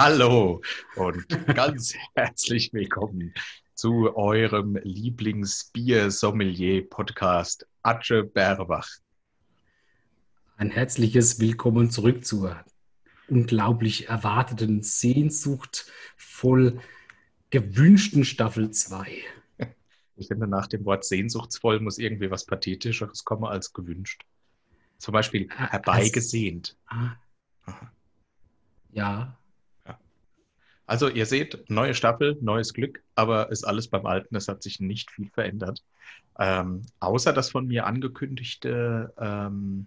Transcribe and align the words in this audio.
Hallo 0.00 0.62
und 0.94 1.26
ganz 1.56 1.92
herzlich 2.14 2.72
willkommen 2.72 3.34
zu 3.74 4.16
eurem 4.16 4.78
Lieblingsbier-Sommelier-Podcast 4.80 7.66
Atsche 7.82 8.22
Bärbach. 8.22 8.88
Ein 10.56 10.70
herzliches 10.70 11.40
Willkommen 11.40 11.90
zurück 11.90 12.24
zur 12.24 12.64
unglaublich 13.26 14.08
erwarteten, 14.08 14.84
sehnsuchtvoll 14.84 16.80
gewünschten 17.50 18.24
Staffel 18.24 18.70
2. 18.70 19.24
Ich 20.14 20.28
finde, 20.28 20.46
nach 20.46 20.68
dem 20.68 20.84
Wort 20.84 21.06
sehnsuchtsvoll 21.06 21.80
muss 21.80 21.98
irgendwie 21.98 22.30
was 22.30 22.46
Pathetischeres 22.46 23.24
kommen 23.24 23.46
als 23.46 23.72
gewünscht. 23.72 24.24
Zum 24.98 25.10
Beispiel 25.10 25.48
Ah, 25.56 25.72
herbeigesehnt. 25.72 26.76
Ah, 26.86 27.16
ja, 28.92 29.36
Also 30.88 31.10
ihr 31.10 31.26
seht, 31.26 31.68
neue 31.68 31.92
Staffel, 31.92 32.38
neues 32.40 32.72
Glück, 32.72 33.02
aber 33.14 33.50
ist 33.50 33.62
alles 33.62 33.88
beim 33.88 34.06
Alten. 34.06 34.34
Es 34.34 34.48
hat 34.48 34.62
sich 34.62 34.80
nicht 34.80 35.10
viel 35.10 35.28
verändert. 35.28 35.84
Ähm, 36.38 36.80
außer 36.98 37.34
das 37.34 37.50
von 37.50 37.66
mir 37.66 37.86
angekündigte 37.86 39.12
ähm, 39.18 39.86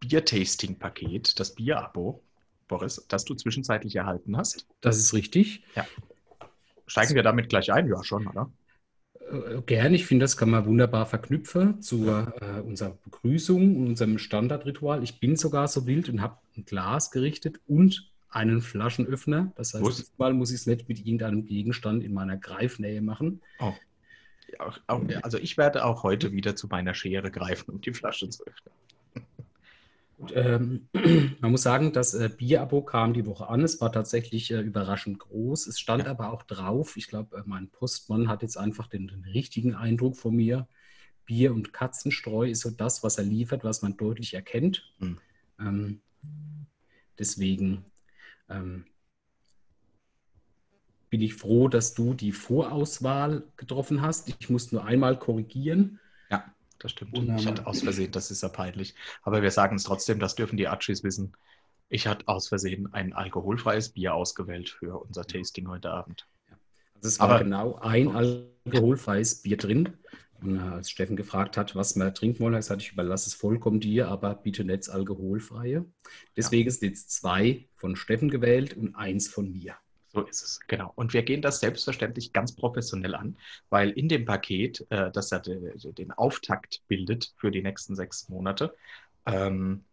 Bier-Tasting-Paket, 0.00 1.38
das 1.38 1.54
Bier-Abo, 1.54 2.22
Boris, 2.66 3.04
das 3.08 3.26
du 3.26 3.34
zwischenzeitlich 3.34 3.94
erhalten 3.94 4.38
hast. 4.38 4.66
das 4.80 4.96
ist 4.96 5.12
richtig. 5.12 5.64
Steigen 6.86 7.14
wir 7.14 7.22
damit 7.22 7.50
gleich 7.50 7.70
ein? 7.70 7.86
Ja, 7.86 8.02
schon, 8.02 8.26
oder? 8.26 8.50
Äh, 9.30 9.60
Gern, 9.66 9.92
ich 9.92 10.06
finde, 10.06 10.24
das 10.24 10.38
kann 10.38 10.48
man 10.48 10.64
wunderbar 10.64 11.04
verknüpfen 11.04 11.82
zu 11.82 12.08
äh, 12.08 12.60
unserer 12.64 12.96
Begrüßung 13.04 13.76
und 13.76 13.86
unserem 13.88 14.16
Standardritual. 14.16 15.02
Ich 15.02 15.20
bin 15.20 15.36
sogar 15.36 15.68
so 15.68 15.86
wild 15.86 16.08
und 16.08 16.22
habe 16.22 16.38
ein 16.56 16.64
Glas 16.64 17.10
gerichtet 17.10 17.60
und 17.66 18.11
einen 18.32 18.60
Flaschenöffner. 18.60 19.52
Das 19.56 19.74
heißt, 19.74 19.98
diesmal 19.98 20.32
muss 20.32 20.50
ich 20.50 20.60
es 20.60 20.66
nicht 20.66 20.88
mit 20.88 20.98
irgendeinem 20.98 21.44
Gegenstand 21.44 22.02
in 22.02 22.14
meiner 22.14 22.36
Greifnähe 22.36 23.02
machen. 23.02 23.40
Oh. 23.60 23.72
Ja, 24.52 24.66
auch, 24.66 24.78
auch, 24.86 25.02
also 25.22 25.38
ich 25.38 25.56
werde 25.56 25.84
auch 25.84 26.02
heute 26.02 26.32
wieder 26.32 26.56
zu 26.56 26.66
meiner 26.66 26.94
Schere 26.94 27.30
greifen, 27.30 27.70
um 27.70 27.80
die 27.80 27.92
Flasche 27.92 28.28
zu 28.28 28.44
öffnen. 28.46 28.74
Und, 30.18 30.32
ähm, 30.36 30.88
man 31.40 31.50
muss 31.50 31.62
sagen, 31.62 31.92
das 31.92 32.14
äh, 32.14 32.30
Bierabo 32.34 32.82
kam 32.82 33.12
die 33.12 33.26
Woche 33.26 33.48
an. 33.48 33.62
Es 33.62 33.80
war 33.80 33.90
tatsächlich 33.90 34.50
äh, 34.50 34.60
überraschend 34.60 35.18
groß. 35.18 35.66
Es 35.66 35.80
stand 35.80 36.04
Ja. 36.04 36.10
aber 36.10 36.32
auch 36.32 36.42
drauf. 36.44 36.96
Ich 36.96 37.08
glaube, 37.08 37.36
äh, 37.38 37.42
mein 37.44 37.68
Postmann 37.68 38.28
hat 38.28 38.42
jetzt 38.42 38.56
einfach 38.56 38.86
den, 38.86 39.08
den 39.08 39.24
richtigen 39.24 39.74
Eindruck 39.74 40.16
von 40.16 40.34
mir. 40.36 40.68
Bier 41.26 41.52
und 41.52 41.72
Katzenstreu 41.72 42.48
ist 42.48 42.60
so 42.60 42.70
das, 42.70 43.02
was 43.02 43.18
er 43.18 43.24
liefert, 43.24 43.64
was 43.64 43.82
man 43.82 43.96
deutlich 43.96 44.34
erkennt. 44.34 44.92
Hm. 44.98 45.18
Ähm, 45.58 46.00
deswegen 47.18 47.84
ähm, 48.52 48.84
bin 51.10 51.20
ich 51.20 51.34
froh, 51.34 51.68
dass 51.68 51.94
du 51.94 52.14
die 52.14 52.32
Vorauswahl 52.32 53.44
getroffen 53.56 54.00
hast. 54.00 54.28
Ich 54.28 54.48
muss 54.48 54.72
nur 54.72 54.84
einmal 54.84 55.18
korrigieren. 55.18 56.00
Ja, 56.30 56.44
das 56.78 56.92
stimmt. 56.92 57.12
Wunderbar. 57.16 57.38
Ich 57.40 57.46
hatte 57.46 57.66
aus 57.66 57.82
Versehen, 57.82 58.12
das 58.12 58.30
ist 58.30 58.42
ja 58.42 58.48
peinlich. 58.48 58.94
Aber 59.22 59.42
wir 59.42 59.50
sagen 59.50 59.76
es 59.76 59.82
trotzdem, 59.84 60.18
das 60.18 60.34
dürfen 60.36 60.56
die 60.56 60.68
Atschis 60.68 61.02
wissen. 61.04 61.34
Ich 61.90 62.06
hatte 62.06 62.26
aus 62.28 62.48
Versehen 62.48 62.92
ein 62.94 63.12
alkoholfreies 63.12 63.90
Bier 63.90 64.14
ausgewählt 64.14 64.70
für 64.70 64.98
unser 65.04 65.26
Tasting 65.26 65.68
heute 65.68 65.90
Abend. 65.90 66.26
Also 66.94 67.08
es 67.08 67.20
war 67.20 67.28
Aber- 67.28 67.38
genau 67.44 67.74
ein 67.76 68.08
alkoholfreies 68.16 69.42
Bier 69.42 69.58
drin. 69.58 69.92
Und 70.42 70.58
als 70.58 70.90
Steffen 70.90 71.16
gefragt 71.16 71.56
hat, 71.56 71.76
was 71.76 71.96
wir 71.96 72.12
trinken 72.12 72.40
wollen, 72.40 72.54
habe 72.54 72.60
ich 72.60 72.66
gesagt, 72.66 72.82
ich 72.82 72.92
überlasse 72.92 73.28
es 73.28 73.34
vollkommen 73.34 73.80
dir, 73.80 74.08
aber 74.08 74.34
bitte 74.34 74.64
nicht 74.64 74.88
alkoholfreie. 74.88 75.84
Deswegen 76.36 76.70
sind 76.70 76.88
jetzt 76.88 77.10
zwei 77.10 77.68
von 77.76 77.96
Steffen 77.96 78.28
gewählt 78.28 78.76
und 78.76 78.94
eins 78.94 79.28
von 79.28 79.52
mir. 79.52 79.76
So 80.08 80.22
ist 80.22 80.42
es, 80.42 80.60
genau. 80.66 80.92
Und 80.94 81.14
wir 81.14 81.22
gehen 81.22 81.40
das 81.40 81.60
selbstverständlich 81.60 82.34
ganz 82.34 82.54
professionell 82.54 83.14
an, 83.14 83.38
weil 83.70 83.90
in 83.90 84.08
dem 84.08 84.26
Paket, 84.26 84.86
äh, 84.90 85.10
das 85.10 85.30
ja 85.30 85.38
de, 85.38 85.78
de, 85.78 85.92
den 85.92 86.12
Auftakt 86.12 86.82
bildet 86.86 87.32
für 87.36 87.50
die 87.50 87.62
nächsten 87.62 87.96
sechs 87.96 88.28
Monate, 88.28 88.74
ähm, 89.24 89.84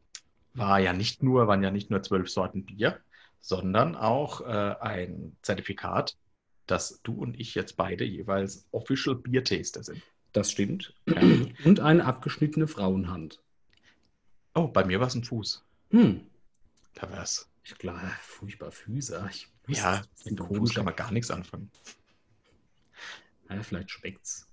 war 0.53 0.79
ja 0.79 0.91
nicht 0.91 1.23
nur, 1.23 1.47
waren 1.47 1.63
ja 1.63 1.71
nicht 1.71 1.89
nur 1.89 2.03
zwölf 2.03 2.29
Sorten 2.29 2.65
Bier, 2.65 2.99
sondern 3.39 3.95
auch 3.95 4.41
äh, 4.41 4.75
ein 4.81 5.37
Zertifikat, 5.41 6.17
dass 6.65 7.01
du 7.03 7.13
und 7.13 7.39
ich 7.39 7.55
jetzt 7.55 7.77
beide 7.77 8.03
jeweils 8.03 8.67
Official 8.71 9.15
Beer 9.15 9.43
Taster 9.43 9.83
sind. 9.83 10.01
Das 10.33 10.51
stimmt. 10.51 10.93
Ja. 11.07 11.21
Und 11.65 11.79
eine 11.79 12.05
abgeschnittene 12.05 12.67
Frauenhand. 12.67 13.41
Oh, 14.53 14.67
bei 14.67 14.85
mir 14.85 14.99
war 14.99 15.07
es 15.07 15.15
ein 15.15 15.23
Fuß. 15.23 15.65
Hm. 15.91 16.27
Pervers. 16.93 17.49
Ich 17.63 17.75
glaube, 17.75 17.99
furchtbar 18.21 18.71
Füße. 18.71 19.29
Ich 19.29 19.47
Ja, 19.67 20.01
mit 20.25 20.39
dem 20.39 20.45
Fuß 20.45 20.73
kann 20.73 20.85
man 20.85 20.95
gar 20.95 21.11
nichts 21.11 21.31
anfangen. 21.31 21.71
Ja, 23.49 23.61
vielleicht 23.63 23.91
schmeckt's. 23.91 24.47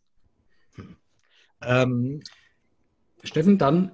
Ähm, 1.62 2.22
Steffen, 3.26 3.58
dann 3.58 3.92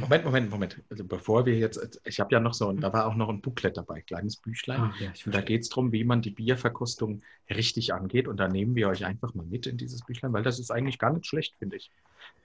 Moment, 0.00 0.24
Moment, 0.24 0.50
Moment. 0.50 0.82
Also 0.90 1.04
bevor 1.04 1.46
wir 1.46 1.56
jetzt, 1.56 2.00
ich 2.04 2.20
habe 2.20 2.32
ja 2.34 2.40
noch 2.40 2.54
so, 2.54 2.72
da 2.72 2.92
war 2.92 3.06
auch 3.06 3.14
noch 3.14 3.28
ein 3.28 3.40
Booklet 3.40 3.76
dabei, 3.76 4.00
kleines 4.02 4.36
Büchlein. 4.36 4.80
Ah, 4.80 4.92
ja, 5.00 5.12
da 5.26 5.40
geht 5.40 5.62
es 5.62 5.68
darum, 5.68 5.92
wie 5.92 6.04
man 6.04 6.22
die 6.22 6.30
Bierverkostung 6.30 7.22
richtig 7.50 7.94
angeht. 7.94 8.28
Und 8.28 8.38
da 8.38 8.48
nehmen 8.48 8.74
wir 8.74 8.88
euch 8.88 9.04
einfach 9.04 9.34
mal 9.34 9.46
mit 9.46 9.66
in 9.66 9.76
dieses 9.76 10.04
Büchlein, 10.04 10.32
weil 10.32 10.42
das 10.42 10.58
ist 10.58 10.70
eigentlich 10.70 10.98
gar 10.98 11.12
nicht 11.12 11.26
schlecht, 11.26 11.54
finde 11.58 11.76
ich. 11.76 11.90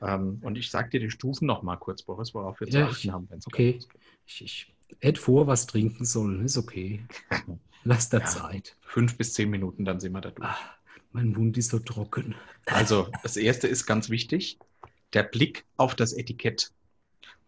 Ähm, 0.02 0.40
und 0.42 0.58
ich 0.58 0.70
sage 0.70 0.90
dir 0.90 1.00
die 1.00 1.10
Stufen 1.12 1.46
noch 1.46 1.64
mal 1.64 1.78
kurz, 1.78 2.04
Boris, 2.04 2.34
worauf 2.34 2.60
wir 2.60 2.68
zu 2.68 2.78
Ja, 2.78 2.86
achten 2.88 3.12
haben. 3.12 3.28
okay. 3.48 3.80
Ich, 4.26 4.42
ich 4.44 4.76
hätte 5.02 5.20
vor, 5.20 5.48
was 5.48 5.68
trinken 5.68 6.06
sollen. 6.06 6.46
Ist 6.46 6.58
okay. 6.58 7.02
Lass 7.84 8.10
der 8.10 8.22
Ja. 8.22 8.26
Zeit. 8.26 8.76
Fünf 8.82 9.18
bis 9.18 9.34
zehn 9.34 9.50
Minuten, 9.50 9.86
dann 9.86 10.00
sind 10.00 10.12
wir 10.14 10.22
da 10.22 10.32
durch. 10.32 10.48
Ah, 10.48 10.58
mein 11.12 11.32
Mund 11.32 11.58
ist 11.58 11.70
so 11.70 11.80
trocken. 11.80 12.36
Also, 12.66 13.08
das 13.24 13.38
erste 13.38 13.68
ist 13.68 13.86
ganz 13.86 14.10
wichtig: 14.10 14.60
der 15.14 15.24
Blick 15.24 15.66
auf 15.78 15.96
das 15.96 16.14
Etikett. 16.14 16.72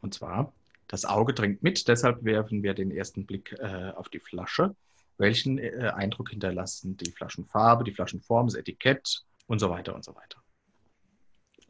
Und 0.01 0.13
zwar, 0.13 0.53
das 0.87 1.05
Auge 1.05 1.33
drängt 1.33 1.63
mit, 1.63 1.87
deshalb 1.87 2.23
werfen 2.23 2.63
wir 2.63 2.73
den 2.73 2.91
ersten 2.91 3.25
Blick 3.25 3.55
äh, 3.59 3.91
auf 3.95 4.09
die 4.09 4.19
Flasche. 4.19 4.75
Welchen 5.17 5.59
äh, 5.59 5.91
Eindruck 5.95 6.29
hinterlassen 6.31 6.97
die 6.97 7.11
Flaschenfarbe, 7.11 7.83
die 7.83 7.93
Flaschenform, 7.93 8.47
das 8.47 8.55
Etikett 8.55 9.23
und 9.47 9.59
so 9.59 9.69
weiter 9.69 9.95
und 9.95 10.03
so 10.03 10.15
weiter. 10.15 10.41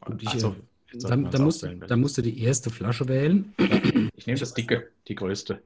Und 0.06 0.22
ich, 0.22 0.30
also, 0.30 0.50
äh, 0.50 0.92
jetzt 0.92 1.04
da, 1.04 1.08
sollten 1.08 1.22
wir 1.24 1.30
da, 1.30 1.38
uns 1.38 1.44
musst, 1.44 1.64
auswählen, 1.64 1.84
da 1.86 1.96
musst 1.96 2.18
du 2.18 2.22
die 2.22 2.42
erste 2.42 2.70
Flasche 2.70 3.08
wählen. 3.08 3.54
ich 4.16 4.26
nehme 4.26 4.40
das 4.40 4.54
dicke, 4.54 4.90
die 5.08 5.14
größte. 5.14 5.62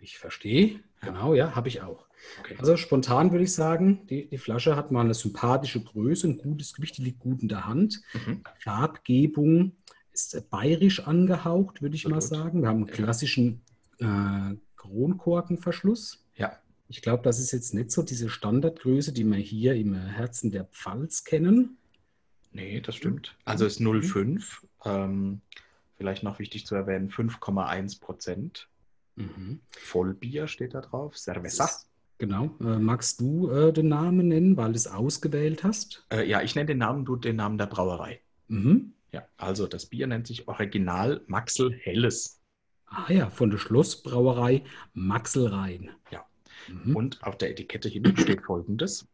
Ich 0.00 0.18
verstehe. 0.18 0.80
Genau, 1.04 1.34
ja, 1.34 1.54
habe 1.54 1.68
ich 1.68 1.82
auch. 1.82 2.06
Okay. 2.40 2.56
Also 2.58 2.76
spontan 2.76 3.32
würde 3.32 3.44
ich 3.44 3.52
sagen, 3.52 4.06
die, 4.08 4.26
die 4.28 4.38
Flasche 4.38 4.76
hat 4.76 4.90
mal 4.90 5.02
eine 5.02 5.14
sympathische 5.14 5.82
Größe, 5.82 6.28
ein 6.28 6.38
gutes 6.38 6.72
Gewicht, 6.74 6.96
die 6.96 7.02
liegt 7.02 7.18
gut 7.20 7.42
in 7.42 7.48
der 7.48 7.66
Hand. 7.66 8.00
Mhm. 8.14 8.42
Farbgebung 8.60 9.72
ist 10.12 10.48
bayerisch 10.50 11.00
angehaucht, 11.06 11.82
würde 11.82 11.96
ich 11.96 12.06
mal 12.08 12.16
Absolut. 12.16 12.44
sagen. 12.44 12.62
Wir 12.62 12.68
haben 12.68 12.76
einen 12.78 12.86
klassischen 12.86 13.62
äh, 13.98 14.54
Kronkorkenverschluss. 14.76 16.24
Ja, 16.36 16.58
Ich 16.88 17.02
glaube, 17.02 17.22
das 17.22 17.38
ist 17.40 17.52
jetzt 17.52 17.74
nicht 17.74 17.90
so 17.90 18.02
diese 18.02 18.28
Standardgröße, 18.28 19.12
die 19.12 19.24
wir 19.24 19.36
hier 19.36 19.74
im 19.74 19.94
Herzen 19.94 20.50
der 20.50 20.64
Pfalz 20.64 21.24
kennen. 21.24 21.76
nee, 22.52 22.80
das 22.80 22.94
stimmt. 22.96 23.36
Also 23.44 23.66
ist 23.66 23.80
0,5. 23.80 24.42
Ähm, 24.84 25.40
vielleicht 25.96 26.22
noch 26.22 26.38
wichtig 26.38 26.66
zu 26.66 26.74
erwähnen: 26.74 27.10
5,1 27.10 28.00
Prozent. 28.00 28.68
Mhm. 29.16 29.60
Vollbier 29.70 30.48
steht 30.48 30.74
da 30.74 30.80
drauf. 30.80 31.16
Cerveza. 31.16 31.68
Genau. 32.18 32.54
Äh, 32.60 32.78
magst 32.78 33.20
du 33.20 33.50
äh, 33.50 33.72
den 33.72 33.88
Namen 33.88 34.28
nennen, 34.28 34.56
weil 34.56 34.72
du 34.72 34.76
es 34.76 34.86
ausgewählt 34.86 35.64
hast? 35.64 36.06
Äh, 36.12 36.28
ja, 36.28 36.42
ich 36.42 36.54
nenne 36.54 36.66
den 36.66 36.78
Namen, 36.78 37.04
du 37.04 37.16
den 37.16 37.36
Namen 37.36 37.58
der 37.58 37.66
Brauerei. 37.66 38.20
Mhm. 38.48 38.92
Ja, 39.12 39.26
also 39.36 39.66
das 39.66 39.86
Bier 39.86 40.06
nennt 40.06 40.26
sich 40.26 40.48
Original 40.48 41.22
Maxel 41.26 41.72
Helles. 41.72 42.40
Ah 42.86 43.12
ja, 43.12 43.30
von 43.30 43.50
der 43.50 43.58
Schlossbrauerei 43.58 44.64
Maxelrhein. 44.92 45.90
Ja. 46.10 46.24
Mhm. 46.68 46.96
Und 46.96 47.22
auf 47.24 47.36
der 47.36 47.50
Etikette 47.50 47.88
hinten 47.88 48.16
steht 48.16 48.42
folgendes: 48.42 49.08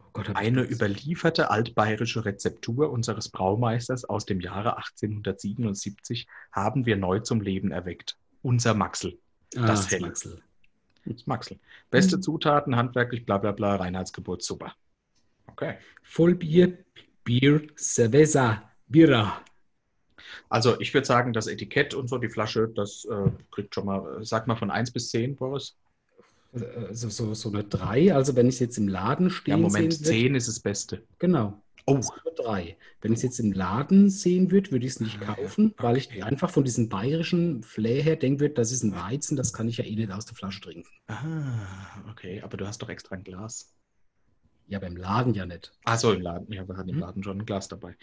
Oh 0.00 0.10
Gott, 0.12 0.34
Eine 0.34 0.62
überlieferte 0.62 1.50
altbayerische 1.50 2.24
Rezeptur 2.24 2.90
unseres 2.90 3.28
Braumeisters 3.28 4.04
aus 4.04 4.26
dem 4.26 4.40
Jahre 4.40 4.76
1877 4.76 6.26
haben 6.52 6.86
wir 6.86 6.96
neu 6.96 7.20
zum 7.20 7.40
Leben 7.40 7.70
erweckt. 7.70 8.16
Unser 8.42 8.74
Maxel. 8.74 9.18
ah, 9.56 9.66
das 9.66 9.88
das. 9.88 10.00
Maxel. 10.00 10.42
Das 11.04 11.26
Maxel. 11.26 11.58
Beste 11.90 12.16
Mhm. 12.16 12.22
Zutaten, 12.22 12.76
handwerklich, 12.76 13.24
bla 13.24 13.38
bla 13.38 13.52
bla, 13.52 13.76
Reinheitsgeburt, 13.76 14.42
super. 14.42 14.74
Okay. 15.46 15.76
Vollbier, 16.02 16.78
Bier, 17.24 17.66
Cerveza, 17.76 18.70
Bira. 18.88 19.40
Also 20.48 20.78
ich 20.80 20.92
würde 20.92 21.06
sagen, 21.06 21.32
das 21.32 21.46
Etikett 21.46 21.94
und 21.94 22.08
so, 22.08 22.18
die 22.18 22.28
Flasche, 22.28 22.68
das 22.68 23.04
äh, 23.04 23.30
kriegt 23.50 23.74
schon 23.74 23.86
mal, 23.86 24.20
äh, 24.20 24.24
sag 24.24 24.46
mal 24.46 24.56
von 24.56 24.70
1 24.70 24.90
bis 24.90 25.10
10, 25.10 25.36
Boris. 25.36 25.76
Äh, 26.52 26.92
So, 26.92 27.08
so, 27.08 27.34
so 27.34 27.48
eine 27.50 27.64
3. 27.64 28.12
Also 28.14 28.34
wenn 28.36 28.48
ich 28.48 28.56
es 28.56 28.60
jetzt 28.60 28.78
im 28.78 28.88
Laden 28.88 29.28
Ja, 29.28 29.32
stehen 29.34 29.60
Moment, 29.60 29.92
sehen 29.92 30.04
würde. 30.06 30.18
10 30.18 30.34
ist 30.34 30.48
das 30.48 30.60
Beste. 30.60 31.02
Genau. 31.18 31.62
Oh, 31.84 32.00
drei. 32.36 32.76
Wenn 33.00 33.12
ich 33.12 33.18
es 33.18 33.22
jetzt 33.22 33.38
im 33.40 33.52
Laden 33.52 34.10
sehen 34.10 34.50
würde, 34.50 34.70
würde 34.72 34.86
ich 34.86 34.92
es 34.94 35.00
nicht 35.00 35.20
kaufen, 35.20 35.74
weil 35.78 35.96
ich 35.96 36.08
Okay. 36.10 36.22
einfach 36.22 36.50
von 36.50 36.64
diesem 36.64 36.88
bayerischen 36.88 37.62
Flair 37.62 38.02
her 38.02 38.16
denken 38.16 38.40
würde, 38.40 38.54
das 38.54 38.72
ist 38.72 38.82
ein 38.82 38.94
Weizen, 38.94 39.36
das 39.36 39.52
kann 39.52 39.68
ich 39.68 39.76
ja 39.78 39.84
eh 39.84 39.94
nicht 39.94 40.10
aus 40.10 40.26
der 40.26 40.34
Flasche 40.36 40.60
trinken. 40.60 40.88
ah, 41.08 42.04
okay, 42.10 42.40
aber 42.42 42.56
du 42.56 42.66
hast 42.66 42.82
doch 42.82 42.88
extra 42.88 43.14
ein 43.16 43.24
Glas. 43.24 43.72
Ja, 44.68 44.80
beim 44.80 44.96
Laden 44.96 45.34
ja 45.34 45.46
nicht. 45.46 45.72
Ach 45.84 45.98
so, 45.98 46.12
im 46.12 46.20
Laden. 46.22 46.52
Ja, 46.52 46.66
wir 46.66 46.76
hatten 46.76 46.88
im 46.88 46.96
Hm. 46.96 47.02
Laden 47.02 47.22
schon 47.22 47.38
ein 47.40 47.46
Glas 47.46 47.68
dabei. 47.68 47.96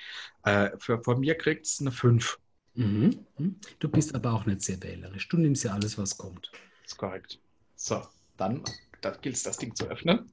Äh, 0.43 0.71
für, 0.77 1.03
von 1.03 1.19
mir 1.19 1.35
kriegt 1.35 1.65
es 1.65 1.81
eine 1.81 1.91
5. 1.91 2.39
Mhm. 2.75 3.25
Mhm. 3.37 3.59
Du 3.79 3.89
bist 3.89 4.15
aber 4.15 4.33
auch 4.33 4.45
nicht 4.45 4.61
sehr 4.61 4.81
wählerisch. 4.81 5.27
Du 5.27 5.37
nimmst 5.37 5.63
ja 5.63 5.73
alles, 5.73 5.97
was 5.97 6.17
kommt. 6.17 6.51
ist 6.85 6.97
korrekt. 6.97 7.39
So, 7.75 8.01
dann 8.37 8.63
gilt 9.21 9.35
es, 9.35 9.43
das 9.43 9.57
Ding 9.57 9.75
zu 9.75 9.87
öffnen. 9.89 10.31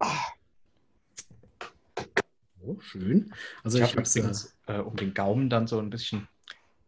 Ah, 0.00 0.33
Oh, 2.66 2.78
schön. 2.80 3.32
Also 3.62 3.78
ich 3.78 3.84
ich 3.84 3.90
habe 3.96 4.02
übrigens, 4.08 4.54
äh, 4.66 4.78
um 4.78 4.96
den 4.96 5.12
Gaumen 5.14 5.50
dann 5.50 5.66
so 5.66 5.78
ein 5.78 5.90
bisschen 5.90 6.28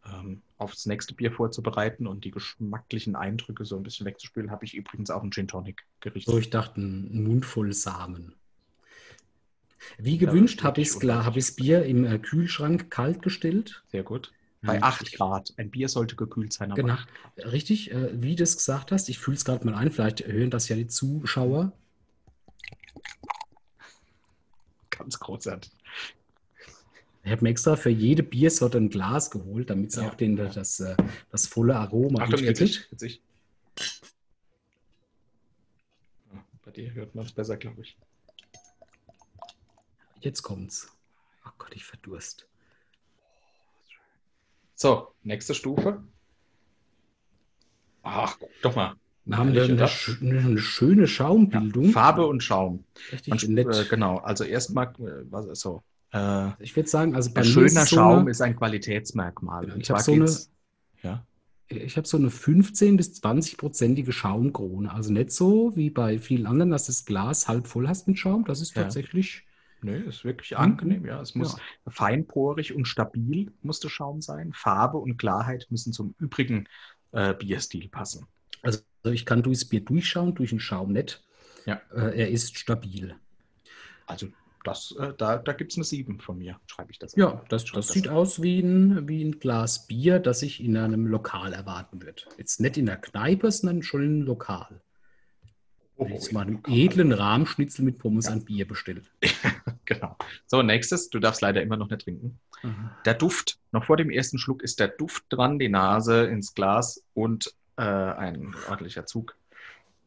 ähm, 0.05 0.43
aufs 0.58 0.87
nächste 0.87 1.14
Bier 1.14 1.32
vorzubereiten 1.32 2.06
und 2.06 2.25
die 2.25 2.31
geschmacklichen 2.31 3.17
Eindrücke 3.17 3.64
so 3.64 3.76
ein 3.76 3.82
bisschen 3.82 4.06
wegzuspülen, 4.06 4.50
habe 4.50 4.64
ich 4.64 4.75
übrigens 4.75 5.11
auch 5.11 5.23
einen 5.23 5.32
Gin 5.32 5.49
Tonic 5.49 5.84
gerichtet. 6.00 6.32
So, 6.32 6.38
ich 6.38 6.50
dachte, 6.50 6.81
ein 6.81 7.23
Mund 7.25 7.44
voll 7.44 7.73
Samen. 7.73 8.34
Wie 9.99 10.19
gewünscht 10.19 10.62
habe 10.62 10.81
ich 10.81 10.88
es 10.88 10.99
klar, 10.99 11.25
habe 11.25 11.38
ich 11.38 11.46
das 11.46 11.56
Bier 11.56 11.84
im 11.84 12.05
äh, 12.05 12.19
Kühlschrank 12.19 12.90
kalt 12.90 13.23
gestellt. 13.23 13.82
Sehr 13.88 14.02
gut. 14.02 14.32
Bei 14.62 14.76
Ähm, 14.76 14.82
8 14.82 15.02
ich- 15.08 15.14
Grad. 15.17 15.52
Ein 15.58 15.70
Bier 15.70 15.88
sollte 15.88 16.17
gekühlt 16.17 16.52
sein. 16.52 16.73
aber 16.73 16.82
Genau. 16.82 16.94
8 16.94 17.08
Grad. 17.37 17.52
Richtig, 17.52 17.90
äh, 17.93 18.11
wie 18.20 18.34
du 18.34 18.43
es 18.43 18.56
gesagt 18.56 18.90
hast, 18.93 19.08
ich 19.08 19.19
fühle 19.19 19.37
es 19.37 19.44
gerade 19.44 19.64
mal 19.67 19.75
ein, 19.75 19.90
vielleicht 19.93 20.26
hören 20.26 20.50
das 20.50 20.69
ja 20.69 20.76
die 20.76 20.87
Zuschauer. 20.88 21.73
Ganz 24.98 25.19
großartig. 25.19 25.72
Ich 27.25 27.32
habe 27.32 27.43
mir 27.43 27.50
extra 27.50 27.75
für 27.76 27.90
jede 27.90 28.22
Biersorte 28.22 28.78
ein 28.78 28.88
Glas 28.88 29.31
geholt, 29.31 29.69
damit 29.70 29.90
es 29.90 29.96
Ja. 29.96 30.08
auch 30.08 30.14
den, 30.14 30.37
das, 30.37 30.78
äh, 30.81 30.96
das 31.31 31.46
volle 31.46 31.76
Aroma 31.76 32.22
Achtung, 32.22 32.38
jetzt 32.44 32.60
entwickelt. 32.60 32.87
ich. 32.87 32.90
Jetzt 32.93 33.02
ich. 33.02 33.22
Bei 36.64 36.70
dir 36.70 36.93
hört 36.94 37.14
man 37.14 37.25
es 37.25 37.32
besser, 37.32 37.56
glaube 37.56 37.82
ich. 37.82 37.96
Jetzt 40.20 40.43
kommt's. 40.43 40.93
Oh 41.44 41.50
Gott, 41.58 41.75
ich 41.75 41.84
verdurst. 41.84 42.46
So, 44.75 45.14
nächste 45.22 45.54
Stufe. 45.54 46.02
Ach, 48.02 48.37
guck 48.38 48.50
doch 48.62 48.76
mal. 48.76 48.94
Wir 49.26 49.38
haben 49.38 49.52
Ehrlich, 49.55 49.70
eine, 50.23 50.38
eine, 50.38 50.58
schöne 50.58 51.02
Ja, 51.02 51.06
Schaumbildung. 51.08 51.90
Farbe 51.90 52.26
und 52.26 52.43
Schaum. 52.44 52.84
Richtig 53.12 53.32
Und, 53.49 53.55
nett. 53.55 53.67
äh, 53.75 53.84
genau, 53.90 54.19
also 54.19 54.44
erstmal, 54.44 54.87
äh, 55.00 55.25
was 55.31 55.46
ist 55.46 55.61
so? 55.61 55.82
Äh, 56.12 56.50
Ich 56.62 56.76
würde 56.76 56.88
sagen, 56.88 57.14
also 57.17 57.32
bei 57.34 57.40
ein 57.40 57.44
schöner 57.44 57.67
ist 57.67 57.76
es 57.76 57.90
so 57.90 57.96
Schaum 57.96 58.19
eine, 58.20 58.31
ist 58.31 58.40
ein 58.40 58.56
Qualitätsmerkmal. 58.56 59.64
Genau, 59.67 59.76
ich 59.76 59.90
hab 59.90 60.00
zwar 60.00 60.05
so 60.05 60.12
eine- 60.12 60.31
ja, 61.02 61.26
ich 61.69 61.96
habe 61.96 62.06
so 62.06 62.17
eine 62.17 62.31
15 62.31 62.96
bis 62.96 63.14
20-prozentige 63.20 64.12
Schaumkrone. 64.12 64.93
Also 64.94 65.12
nicht 65.12 65.32
so 65.32 65.75
wie 65.75 65.90
bei 65.90 66.20
vielen 66.20 66.46
anderen, 66.46 66.70
dass 66.70 66.87
das 66.87 67.05
Glas 67.05 67.49
halb 67.49 67.67
voll 67.67 67.88
hast 67.88 68.06
mit 68.06 68.19
Schaum. 68.20 68.44
Das 68.44 68.61
ist 68.61 68.76
Ja. 68.76 68.82
tatsächlich. 68.84 69.43
nö, 69.82 69.94
ist 70.08 70.25
wirklich 70.25 70.52
Mhm. 70.52 70.56
angenehm. 70.56 71.05
Ja, 71.05 71.20
es 71.20 71.34
muss 71.34 71.52
Ja. 71.58 71.90
feinporig 71.93 72.75
und 72.75 72.87
stabil 72.88 73.52
muss 73.62 73.78
der 73.78 73.88
Schaum 73.90 74.20
sein. 74.23 74.52
Farbe 74.55 74.99
und 74.99 75.17
Klarheit 75.19 75.67
müssen 75.70 75.93
zum 75.93 76.14
übrigen 76.19 76.67
äh, 77.12 77.34
Bierstil 77.34 77.88
passen. 77.88 78.26
Also 78.62 78.81
ich 79.10 79.26
kann 79.26 79.42
durchs 79.42 79.64
Bier 79.64 79.80
durchschauen, 79.80 80.34
durch 80.34 80.50
den 80.50 80.60
Schaum 80.60 80.92
nicht. 80.92 81.22
Ja. 81.66 81.80
Äh, 81.94 82.18
er 82.18 82.30
ist 82.30 82.58
stabil. 82.58 83.14
Also 84.06 84.28
das, 84.64 84.94
äh, 84.98 85.12
da, 85.16 85.38
da 85.38 85.52
gibt 85.52 85.72
es 85.72 85.78
eine 85.78 85.84
7 85.84 86.20
von 86.20 86.38
mir, 86.38 86.58
schreibe 86.66 86.90
ich 86.90 86.98
das. 86.98 87.14
Ja, 87.14 87.34
auf. 87.34 87.48
das, 87.48 87.66
Schreib 87.66 87.76
das 87.76 87.88
sieht 87.88 88.08
aus 88.08 88.42
wie 88.42 88.60
ein, 88.60 89.08
wie 89.08 89.24
ein 89.24 89.38
Glas 89.38 89.86
Bier, 89.86 90.18
das 90.18 90.42
ich 90.42 90.62
in 90.62 90.76
einem 90.76 91.06
Lokal 91.06 91.52
erwarten 91.52 92.02
würde. 92.02 92.22
Jetzt 92.36 92.60
nicht 92.60 92.76
in 92.76 92.86
der 92.86 92.96
Kneipe, 92.96 93.50
sondern 93.50 93.82
schon 93.82 94.02
im 94.04 94.22
Lokal. 94.22 94.80
Oh, 95.98 96.06
ich 96.12 96.20
zu 96.20 96.34
meinem 96.34 96.62
ja. 96.66 96.74
edlen 96.74 97.12
Rahmschnitzel 97.12 97.84
mit 97.84 97.98
Pommes 97.98 98.26
Ja. 98.26 98.32
ein 98.32 98.44
Bier 98.44 98.66
bestellt. 98.66 99.10
Genau. 99.88 100.16
So, 100.46 100.62
nächstes, 100.62 101.10
du 101.10 101.20
darfst 101.20 101.42
leider 101.42 101.62
immer 101.62 101.76
noch 101.76 101.88
nicht 101.88 102.02
trinken. 102.02 102.40
Der 103.04 103.14
Duft, 103.14 103.60
noch 103.70 103.84
vor 103.84 103.96
dem 103.96 104.10
ersten 104.10 104.36
Schluck 104.36 104.64
ist 104.64 104.80
der 104.80 104.88
Duft 104.88 105.26
dran, 105.28 105.60
die 105.60 105.68
Nase 105.68 106.24
ins 106.26 106.54
Glas 106.54 107.04
und 107.14 107.54
äh, 107.76 107.82
ein 107.82 108.55
ordentlicher 108.69 109.06
Zug. 109.06 109.37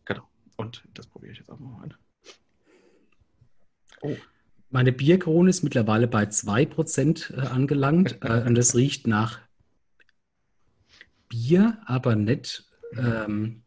Genau. 0.06 0.28
Und 0.58 0.84
das 0.94 1.08
probiere 1.08 1.34
ich 1.34 1.40
jetzt 1.40 1.50
auch 1.50 1.60
mal 1.60 1.84
an. 1.84 1.94
Oh, 4.02 4.16
Meine 4.70 4.92
Bierkrone 4.92 5.50
ist 5.50 5.64
mittlerweile 5.64 6.08
bei 6.08 6.24
2% 6.24 7.34
äh, 7.34 7.48
angelangt 7.48 8.18
äh, 8.22 8.44
und 8.46 8.58
es 8.58 8.76
riecht 8.76 9.08
nach 9.08 9.40
Bier, 11.28 11.78
aber 11.86 12.16
nicht 12.16 12.68
ähm, 12.98 13.64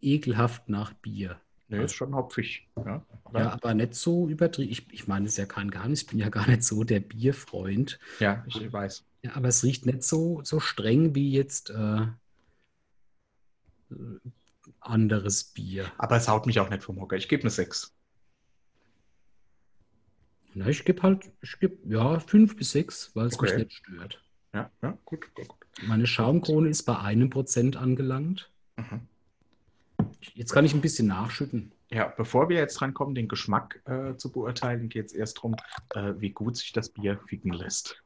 ekelhaft 0.00 0.68
nach 0.68 0.92
Bier. 0.94 1.40
nö, 1.68 1.84
ist 1.84 1.94
schon 1.94 2.14
hopfig. 2.14 2.68
Ja, 2.76 3.04
aber, 3.24 3.38
Ja, 3.38 3.44
ja. 3.46 3.52
aber 3.52 3.74
nicht 3.74 3.94
so 3.94 4.28
übertrieben. 4.28 4.72
Ich, 4.72 4.90
ich 4.92 5.06
meine, 5.08 5.26
es 5.26 5.32
ist 5.32 5.38
ja 5.38 5.46
kein 5.46 5.70
Geheimnis, 5.70 6.02
ich 6.02 6.08
bin 6.08 6.18
ja 6.18 6.30
gar 6.30 6.46
nicht 6.48 6.64
so 6.64 6.84
der 6.84 7.00
Bierfreund. 7.00 7.98
ich 8.46 8.72
weiß. 8.72 9.04
Ja, 9.22 9.36
aber 9.36 9.48
es 9.48 9.62
riecht 9.62 9.86
nicht 9.86 10.02
so, 10.02 10.42
so 10.44 10.58
streng 10.58 11.14
wie 11.14 11.30
jetzt 11.30 11.70
äh, 11.70 12.06
anderes 14.80 15.44
Bier. 15.44 15.92
Aber 15.98 16.16
es 16.16 16.28
haut 16.28 16.46
mich 16.46 16.58
auch 16.58 16.70
nicht 16.70 16.82
vom 16.82 17.00
Hocker. 17.00 17.16
Ich 17.16 17.28
gebe 17.28 17.42
eine 17.42 17.50
6. 17.50 17.94
Na, 20.54 20.66
ich 20.66 20.84
gebe 20.84 21.02
halt, 21.02 21.30
ich 21.40 21.58
gebe 21.60 21.78
ja 21.88 22.20
fünf 22.20 22.56
bis 22.56 22.72
sechs, 22.72 23.10
weil 23.14 23.26
es 23.26 23.40
mich 23.40 23.52
Okay. 23.52 23.64
nicht 23.64 23.72
stört. 23.72 24.22
Ja, 24.52 24.70
ja, 24.82 24.98
gut, 25.06 25.34
gut, 25.34 25.48
gut. 25.48 25.58
Meine 25.86 26.06
Schaumkrone 26.06 26.68
ist 26.68 26.82
bei 26.82 26.98
einem 26.98 27.30
Prozent 27.30 27.76
angelangt. 27.76 28.50
Mhm. 28.76 29.08
Jetzt 30.34 30.52
kann 30.52 30.66
ich 30.66 30.74
ein 30.74 30.82
bisschen 30.82 31.06
nachschütten. 31.06 31.72
Ja, 31.90 32.08
bevor 32.08 32.50
wir 32.50 32.56
jetzt 32.58 32.74
dran 32.74 32.92
kommen, 32.92 33.14
den 33.14 33.28
Geschmack 33.28 33.80
äh, 33.86 34.16
zu 34.16 34.30
beurteilen, 34.30 34.90
geht 34.90 35.06
es 35.06 35.12
erst 35.12 35.38
darum, 35.38 35.56
äh, 35.94 36.14
wie 36.18 36.30
gut 36.30 36.56
sich 36.56 36.72
das 36.72 36.90
Bier 36.90 37.18
ficken 37.26 37.52
lässt. 37.52 38.02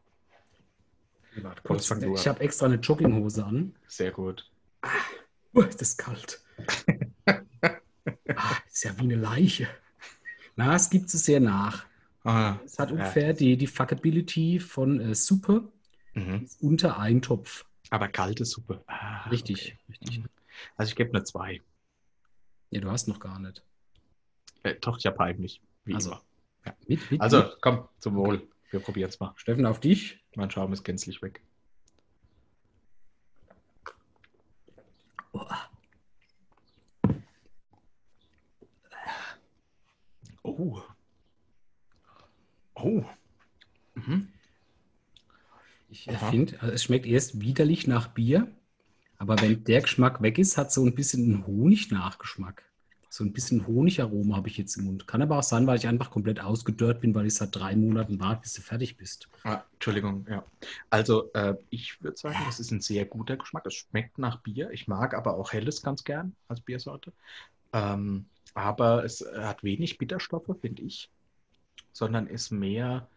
Warte 1.43 1.62
kurz, 1.62 1.87
fang 1.87 2.00
du 2.00 2.15
ich 2.15 2.27
habe 2.27 2.41
extra 2.41 2.67
eine 2.67 2.77
Jogginghose 2.77 3.44
an. 3.44 3.75
Sehr 3.88 4.11
gut. 4.11 4.50
Uh, 5.55 5.62
ist 5.62 5.81
das 5.81 5.97
kalt. 5.97 6.40
ah, 7.26 8.57
ist 8.71 8.85
ja 8.85 8.97
wie 8.99 9.02
eine 9.02 9.16
Leiche. 9.16 9.69
Na, 10.57 10.75
es 10.75 10.88
gibt 10.90 11.12
es 11.12 11.25
sehr 11.25 11.40
nach. 11.40 11.87
Ah, 12.25 12.57
Es 12.64 12.78
hat 12.78 12.90
Ja. 12.90 12.97
ungefähr 12.97 13.33
die, 13.35 13.57
die 13.57 13.66
Fuckability 13.66 14.59
von 14.61 15.00
äh, 15.00 15.14
Suppe 15.14 15.71
mhm. 16.14 16.49
unter 16.61 16.99
Eintopf. 16.99 17.64
Aber 17.90 18.09
kalte 18.09 18.45
Suppe. 18.45 18.83
Ah, 18.87 19.28
Richtig, 19.28 19.76
okay. 19.76 19.78
richtig. 19.90 20.19
Mhm. 20.21 20.28
Also 20.76 20.90
ich 20.90 20.97
gebe 20.97 21.11
eine 21.14 21.25
2. 21.25 21.61
Ja, 22.71 22.81
du 22.81 22.90
hast 22.90 23.07
noch 23.09 23.21
gar 23.21 23.38
nicht. 23.38 23.62
Äh, 24.62 24.75
doch, 24.81 24.99
ich 24.99 25.07
habe 25.07 25.19
heimlich. 25.19 25.61
Wie 25.85 25.95
Also, 25.95 26.12
immer. 26.12 26.23
Mit, 26.88 27.11
mit, 27.11 27.21
Also, 27.21 27.43
mit. 27.43 27.59
komm, 27.61 27.88
zum 28.00 28.16
Wohl. 28.16 28.49
Wir 28.70 28.80
probieren 28.80 29.08
es 29.08 29.20
mal. 29.20 29.32
Steffen, 29.37 29.66
auf 29.66 29.80
dich. 29.80 30.25
Mein 30.35 30.50
Schaum 30.50 30.73
ist 30.73 30.85
gänzlich 30.85 31.23
weg. 31.23 31.42
Oh, 35.32 35.46
Oh. 40.46 40.80
Oh. 42.75 43.04
Mhm. 43.94 44.28
ich 45.88 46.04
finde, 46.04 46.61
also 46.61 46.73
es 46.73 46.85
schmeckt 46.85 47.06
erst 47.06 47.40
widerlich 47.40 47.87
nach 47.87 48.08
Bier, 48.08 48.46
aber 49.18 49.40
wenn 49.40 49.64
der 49.64 49.80
Geschmack 49.80 50.23
weg 50.23 50.38
ist, 50.38 50.56
hat 50.56 50.70
so 50.70 50.85
ein 50.85 50.94
bisschen 50.94 51.25
einen 51.25 51.46
Honig-Nachgeschmack. 51.46 52.62
So 53.16 53.25
ein 53.25 53.32
bisschen 53.32 53.66
Honigaroma 53.66 54.37
habe 54.37 54.49
ich 54.49 54.58
jetzt 54.58 54.76
im 54.76 54.85
Mund. 54.85 55.06
Kann 55.06 55.23
aber 55.23 55.38
auch 55.38 55.42
sein, 55.42 55.66
weil 55.66 55.78
ich 55.78 55.87
einfach 55.87 56.11
komplett 56.11 56.38
ausgedörrt 56.38 57.00
bin, 57.00 57.14
weil 57.14 57.25
ich 57.25 57.35
seit 57.35 57.56
drei 57.56 57.75
Monaten 57.75 58.20
warte, 58.20 58.42
bis 58.42 58.52
du 58.52 58.61
fertig 58.61 58.99
bist. 58.99 59.30
Ah, 59.42 59.62
Entschuldigung, 59.73 60.26
ja. 60.28 60.44
Also, 60.90 61.32
äh, 61.32 61.54
ich 61.70 62.02
würde 62.02 62.18
sagen, 62.18 62.37
das 62.44 62.61
ist 62.61 62.73
ein 62.73 62.82
sehr 62.82 63.06
guter 63.06 63.38
Geschmack. 63.38 63.64
Es 63.64 63.73
schmeckt 63.73 64.18
nach 64.18 64.42
Bier. 64.42 64.70
Ich 64.70 64.87
mag 64.87 65.14
aber 65.14 65.38
auch 65.38 65.54
Helles 65.54 65.82
ganz 65.82 66.04
gern 66.04 66.37
als 66.49 66.61
Biersorte. 66.61 67.14
Ähm, 67.73 68.26
aber 68.52 69.02
es 69.02 69.25
hat 69.35 69.64
wenig 69.64 69.96
Bitterstoffe, 69.96 70.54
finde 70.61 70.82
ich, 70.82 71.08
sondern 71.92 72.26
ist 72.26 72.50
mehr, 72.50 73.08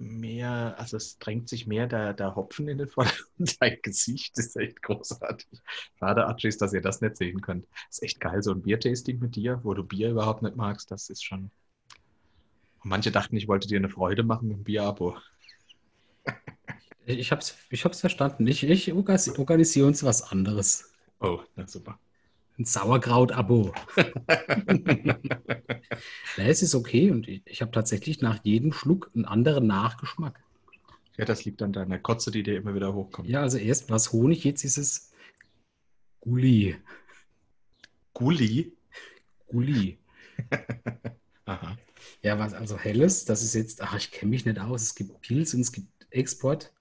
mehr, 0.00 0.74
also 0.78 0.96
es 0.96 1.18
drängt 1.18 1.48
sich 1.48 1.66
mehr 1.66 1.86
der, 1.86 2.14
der 2.14 2.36
Hopfen 2.36 2.68
in 2.68 2.78
den 2.78 2.88
Vordergrund. 2.88 3.26
Dein 3.60 3.78
Gesicht 3.82 4.38
ist 4.38 4.56
echt 4.56 4.82
großartig. 4.82 5.60
Schade, 5.98 6.26
Atschis, 6.26 6.58
dass 6.58 6.72
ihr 6.72 6.82
das 6.82 7.00
nicht 7.00 7.16
sehen 7.16 7.40
könnt. 7.40 7.66
Ist 7.90 8.02
echt 8.02 8.20
geil, 8.20 8.42
so 8.42 8.52
ein 8.52 8.62
Biertasting 8.62 9.18
mit 9.18 9.36
dir, 9.36 9.60
wo 9.64 9.74
du 9.74 9.84
Bier 9.84 10.10
überhaupt 10.10 10.42
nicht 10.42 10.56
magst, 10.56 10.90
das 10.90 11.10
ist 11.10 11.24
schon. 11.24 11.50
Und 12.82 12.90
manche 12.90 13.10
dachten, 13.10 13.36
ich 13.36 13.48
wollte 13.48 13.68
dir 13.68 13.78
eine 13.78 13.88
Freude 13.90 14.22
machen 14.22 14.48
mit 14.48 14.56
dem 14.58 14.64
Bierabo. 14.64 15.16
Ich 17.06 17.30
habe 17.30 17.40
es 17.40 17.56
ich 17.70 17.84
hab's 17.84 18.00
verstanden. 18.00 18.46
Ich, 18.46 18.62
ich 18.64 18.92
organis- 18.92 19.38
organisiere 19.38 19.86
uns 19.86 20.02
was 20.04 20.22
anderes. 20.30 20.92
Oh, 21.20 21.40
na 21.56 21.66
super. 21.66 21.98
Ein 22.58 22.64
Sauerkraut-Abo. 22.64 23.74
es 26.38 26.62
ist 26.62 26.74
okay 26.74 27.10
und 27.10 27.28
ich, 27.28 27.42
ich 27.44 27.60
habe 27.60 27.70
tatsächlich 27.70 28.22
nach 28.22 28.42
jedem 28.44 28.72
Schluck 28.72 29.10
einen 29.14 29.26
anderen 29.26 29.66
Nachgeschmack. 29.66 30.40
Ja, 31.18 31.24
das 31.24 31.44
liegt 31.44 31.62
an 31.62 31.72
deiner 31.72 31.98
Kotze, 31.98 32.30
die 32.30 32.42
dir 32.42 32.56
immer 32.56 32.74
wieder 32.74 32.94
hochkommt. 32.94 33.28
Ja, 33.28 33.42
also 33.42 33.58
erst 33.58 33.90
was 33.90 34.12
Honig, 34.12 34.44
jetzt 34.44 34.64
ist 34.64 34.78
es 34.78 35.12
Gulli. 36.20 36.76
Gulli? 38.12 38.72
Gulli. 39.46 39.98
Aha. 41.44 41.76
Ja, 42.22 42.38
was 42.38 42.54
also 42.54 42.78
helles, 42.78 43.24
das 43.24 43.42
ist 43.42 43.54
jetzt, 43.54 43.82
ach, 43.82 43.96
ich 43.96 44.10
kenne 44.10 44.30
mich 44.30 44.44
nicht 44.44 44.58
aus. 44.58 44.82
Es 44.82 44.94
gibt 44.94 45.20
Pilz 45.20 45.54
und 45.54 45.60
es 45.60 45.72
gibt 45.72 45.88
Export. 46.10 46.72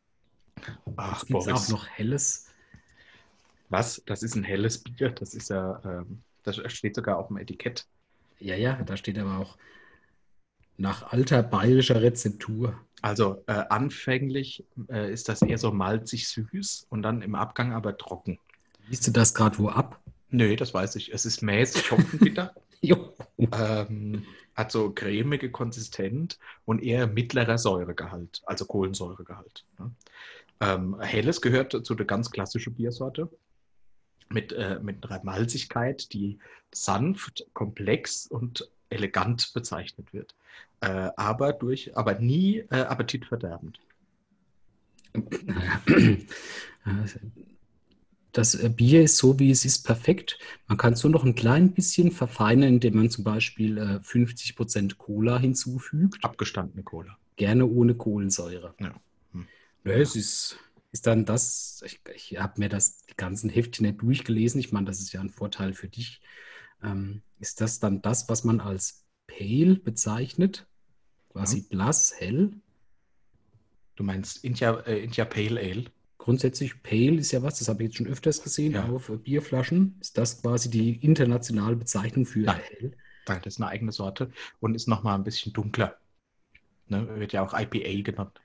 Ach, 0.96 1.22
Es 1.22 1.28
gibt 1.28 1.48
auch 1.48 1.70
noch 1.70 1.88
helles. 1.88 2.45
Was? 3.70 4.02
Das 4.06 4.24
ist 4.24 4.36
ein 4.36 4.44
helles 4.44 4.80
Bier. 4.80 5.10
Das 5.10 5.34
ist 5.34 5.50
ja, 5.50 5.82
ähm, 5.84 6.22
das 6.44 6.60
steht 6.72 6.96
sogar 6.96 7.18
auf 7.18 7.28
dem 7.28 7.38
Etikett. 7.38 7.86
Ja, 8.40 8.56
ja, 8.56 8.82
da 8.84 8.98
steht 8.98 9.18
aber 9.18 9.40
auch 9.40 9.58
nach 10.78 11.12
alter 11.12 11.42
bayerischer 11.42 12.02
Rezeptur. 12.02 12.80
Also 13.02 13.44
äh, 13.48 13.64
anfänglich 13.70 14.66
äh, 14.90 15.12
ist 15.12 15.30
das 15.30 15.42
eher 15.42 15.58
so 15.58 15.72
malzig 15.72 16.28
süß 16.28 16.88
und 16.90 17.04
dann 17.04 17.22
im 17.22 17.36
Abgang 17.36 17.72
aber 17.72 17.98
trocken. 17.98 18.40
Liest 18.88 19.08
du 19.08 19.12
das 19.12 19.34
gerade 19.34 19.58
wo 19.58 19.70
ab? 19.70 20.02
Nö, 20.30 20.56
das 20.56 20.74
weiß 20.74 20.96
ich. 20.96 21.14
Es 21.14 21.26
ist 21.26 21.42
mäßig 21.42 21.92
Hopfenbitter, 21.92 22.54
Jo. 22.82 23.14
ähm, 23.38 24.26
hat 24.56 24.72
so 24.72 24.92
cremige 24.92 25.52
Konsistenz 25.52 26.40
und 26.66 26.82
eher 26.84 27.08
mittlerer 27.08 27.58
Säuregehalt, 27.58 28.42
also 28.46 28.66
Kohlensäuregehalt. 28.66 29.66
Ne? 29.80 29.92
Ähm, 30.62 31.00
Helles 31.00 31.42
gehört 31.42 31.86
zu 31.86 31.96
der 31.96 32.06
ganz 32.06 32.32
klassischen 32.32 32.74
Biersorte 32.74 33.30
mit, 34.30 34.52
äh, 34.54 34.80
mit 34.82 35.10
einer 35.10 35.24
Malzigkeit, 35.24 36.14
die 36.14 36.40
sanft, 36.74 37.46
komplex 37.54 38.28
und 38.28 38.70
elegant 38.90 39.54
bezeichnet 39.54 40.14
wird, 40.14 40.36
äh, 40.82 41.10
aber 41.16 41.54
durch, 41.54 41.96
aber 41.98 42.20
nie 42.20 42.60
äh, 42.70 42.82
appetitverderbend. 42.82 43.80
Das 48.36 48.54
äh, 48.54 48.70
Bier 48.70 49.04
ist 49.04 49.18
so, 49.18 49.40
wie 49.40 49.50
es 49.50 49.64
ist, 49.64 49.86
perfekt. 49.86 50.38
Man 50.68 50.78
kann 50.78 50.94
es 50.94 51.04
nur 51.04 51.12
noch 51.12 51.24
ein 51.24 51.36
klein 51.36 51.72
bisschen 51.72 52.12
verfeinern, 52.12 52.76
indem 52.76 52.98
man 52.98 53.10
zum 53.10 53.24
Beispiel 53.24 53.78
äh, 53.78 54.00
50% 54.04 54.98
Cola 54.98 55.40
hinzufügt. 55.40 56.24
Abgestandene 56.24 56.84
Cola. 56.84 57.18
Gerne 57.38 57.66
ohne 57.66 57.96
Kohlensäure. 57.96 58.76
Ja. 58.80 58.94
Hm. 59.32 59.48
Ja, 59.86 59.94
es 59.94 60.18
ist, 60.18 60.58
ist 60.96 61.08
dann 61.08 61.26
das, 61.26 61.84
ich, 61.86 62.00
ich 62.16 62.38
habe 62.40 62.54
mir 62.58 62.70
das, 62.70 63.06
die 63.08 63.18
ganzen 63.18 63.50
Heftchen 63.50 63.86
nicht 63.86 64.02
durchgelesen. 64.02 64.62
Ich 64.62 64.72
meine, 64.72 64.86
das 64.86 65.02
ist 65.02 65.12
ja 65.12 65.20
ein 65.20 65.30
Vorteil 65.30 65.74
für 65.74 65.90
dich. 65.90 66.22
Ähm, 66.82 67.22
ist 67.38 67.60
das 67.60 67.82
dann 67.82 68.02
das, 68.02 68.30
was 68.30 68.46
man 68.46 68.62
als 68.62 69.04
Pale 69.28 69.76
bezeichnet? 69.76 70.66
Quasi 71.34 71.64
blass, 71.64 72.14
hell? 72.18 72.54
Du 73.98 74.06
meinst 74.06 74.46
India, 74.46 74.80
äh, 74.88 75.04
India 75.04 75.26
Pale 75.26 75.60
Ale? 75.60 75.84
Grundsätzlich 76.18 76.82
Pale 76.82 77.16
ist 77.16 77.34
ja 77.34 77.44
was, 77.44 77.60
das 77.60 77.68
habe 77.68 77.84
ich 77.84 77.90
jetzt 77.90 77.98
schon 77.98 78.08
öfters 78.08 78.42
gesehen 78.42 78.72
Ja. 78.72 78.86
auf 78.88 79.10
äh, 79.10 79.18
Bierflaschen. 79.18 79.98
Ist 80.00 80.18
das 80.18 80.42
quasi 80.42 80.70
die 80.70 80.96
internationale 81.04 81.76
Bezeichnung 81.76 82.26
für 82.26 82.40
Nein. 82.40 82.62
hell? 82.70 82.98
Nein, 83.28 83.42
das 83.44 83.56
ist 83.56 83.62
eine 83.62 83.70
eigene 83.70 83.92
Sorte 83.92 84.32
und 84.62 84.76
ist 84.76 84.88
nochmal 84.88 85.16
ein 85.16 85.26
bisschen 85.26 85.52
dunkler. 85.52 85.98
Ne, 86.88 87.20
wird 87.20 87.34
ja 87.34 87.46
auch 87.46 87.54
IPA 87.54 88.02
genannt. 88.02 88.40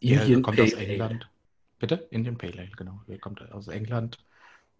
Er 0.00 0.22
Indian 0.22 0.42
kommt 0.42 0.56
Pale 0.56 0.68
aus 0.68 0.74
Ale. 0.74 0.86
England. 0.86 1.30
Bitte? 1.78 2.08
Indian 2.10 2.38
Pale 2.38 2.58
Ale, 2.58 2.70
genau. 2.76 3.00
Er 3.06 3.18
kommt 3.18 3.40
aus 3.52 3.68
England 3.68 4.18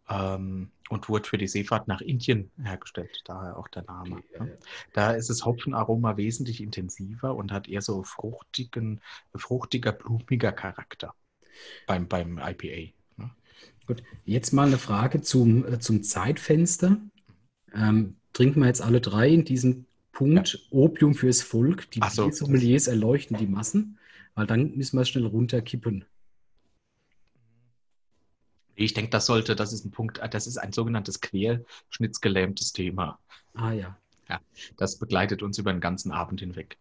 ähm, 0.08 0.70
und 0.88 1.08
wurde 1.08 1.28
für 1.28 1.38
die 1.38 1.48
Seefahrt 1.48 1.88
nach 1.88 2.00
Indien 2.00 2.50
hergestellt. 2.62 3.22
Daher 3.24 3.56
auch 3.56 3.68
der 3.68 3.84
Name. 3.84 4.16
Okay, 4.16 4.26
ja, 4.34 4.44
ne? 4.44 4.50
ja. 4.50 4.56
Da 4.92 5.10
ist 5.12 5.30
das 5.30 5.44
Hopfenaroma 5.44 6.16
wesentlich 6.16 6.62
intensiver 6.62 7.34
und 7.34 7.52
hat 7.52 7.68
eher 7.68 7.82
so 7.82 8.02
fruchtigen, 8.02 9.00
fruchtiger, 9.34 9.92
blumiger 9.92 10.52
Charakter 10.52 11.14
beim, 11.86 12.08
beim 12.08 12.38
IPA. 12.38 12.92
Ne? 13.16 13.30
Gut, 13.86 14.02
jetzt 14.24 14.52
mal 14.52 14.66
eine 14.66 14.78
Frage 14.78 15.20
zum, 15.20 15.66
äh, 15.66 15.78
zum 15.78 16.02
Zeitfenster. 16.02 16.98
Ähm, 17.72 18.16
trinken 18.32 18.60
wir 18.60 18.66
jetzt 18.66 18.82
alle 18.82 19.00
drei 19.00 19.28
in 19.28 19.44
diesem 19.44 19.86
Punkt 20.12 20.66
Opium 20.70 21.14
fürs 21.14 21.42
Volk? 21.42 21.90
Die 21.92 22.00
so, 22.10 22.24
Biersommeliers 22.24 22.88
erleuchten 22.88 23.36
die 23.36 23.46
Massen, 23.46 23.98
weil 24.34 24.46
dann 24.46 24.76
müssen 24.76 24.96
wir 24.96 25.02
es 25.02 25.08
schnell 25.08 25.26
runterkippen. 25.26 26.04
Ich 28.74 28.94
denke, 28.94 29.10
das 29.10 29.26
sollte, 29.26 29.54
das 29.54 29.72
ist 29.72 29.84
ein 29.84 29.90
Punkt, 29.90 30.20
das 30.32 30.46
ist 30.46 30.56
ein 30.56 30.72
sogenanntes 30.72 31.20
querschnittsgelähmtes 31.20 32.72
Thema. 32.72 33.18
Ah 33.54 33.72
ja. 33.72 33.96
Das 34.76 34.98
begleitet 34.98 35.42
uns 35.42 35.58
über 35.58 35.72
den 35.72 35.80
ganzen 35.80 36.12
Abend 36.12 36.40
hinweg. 36.40 36.78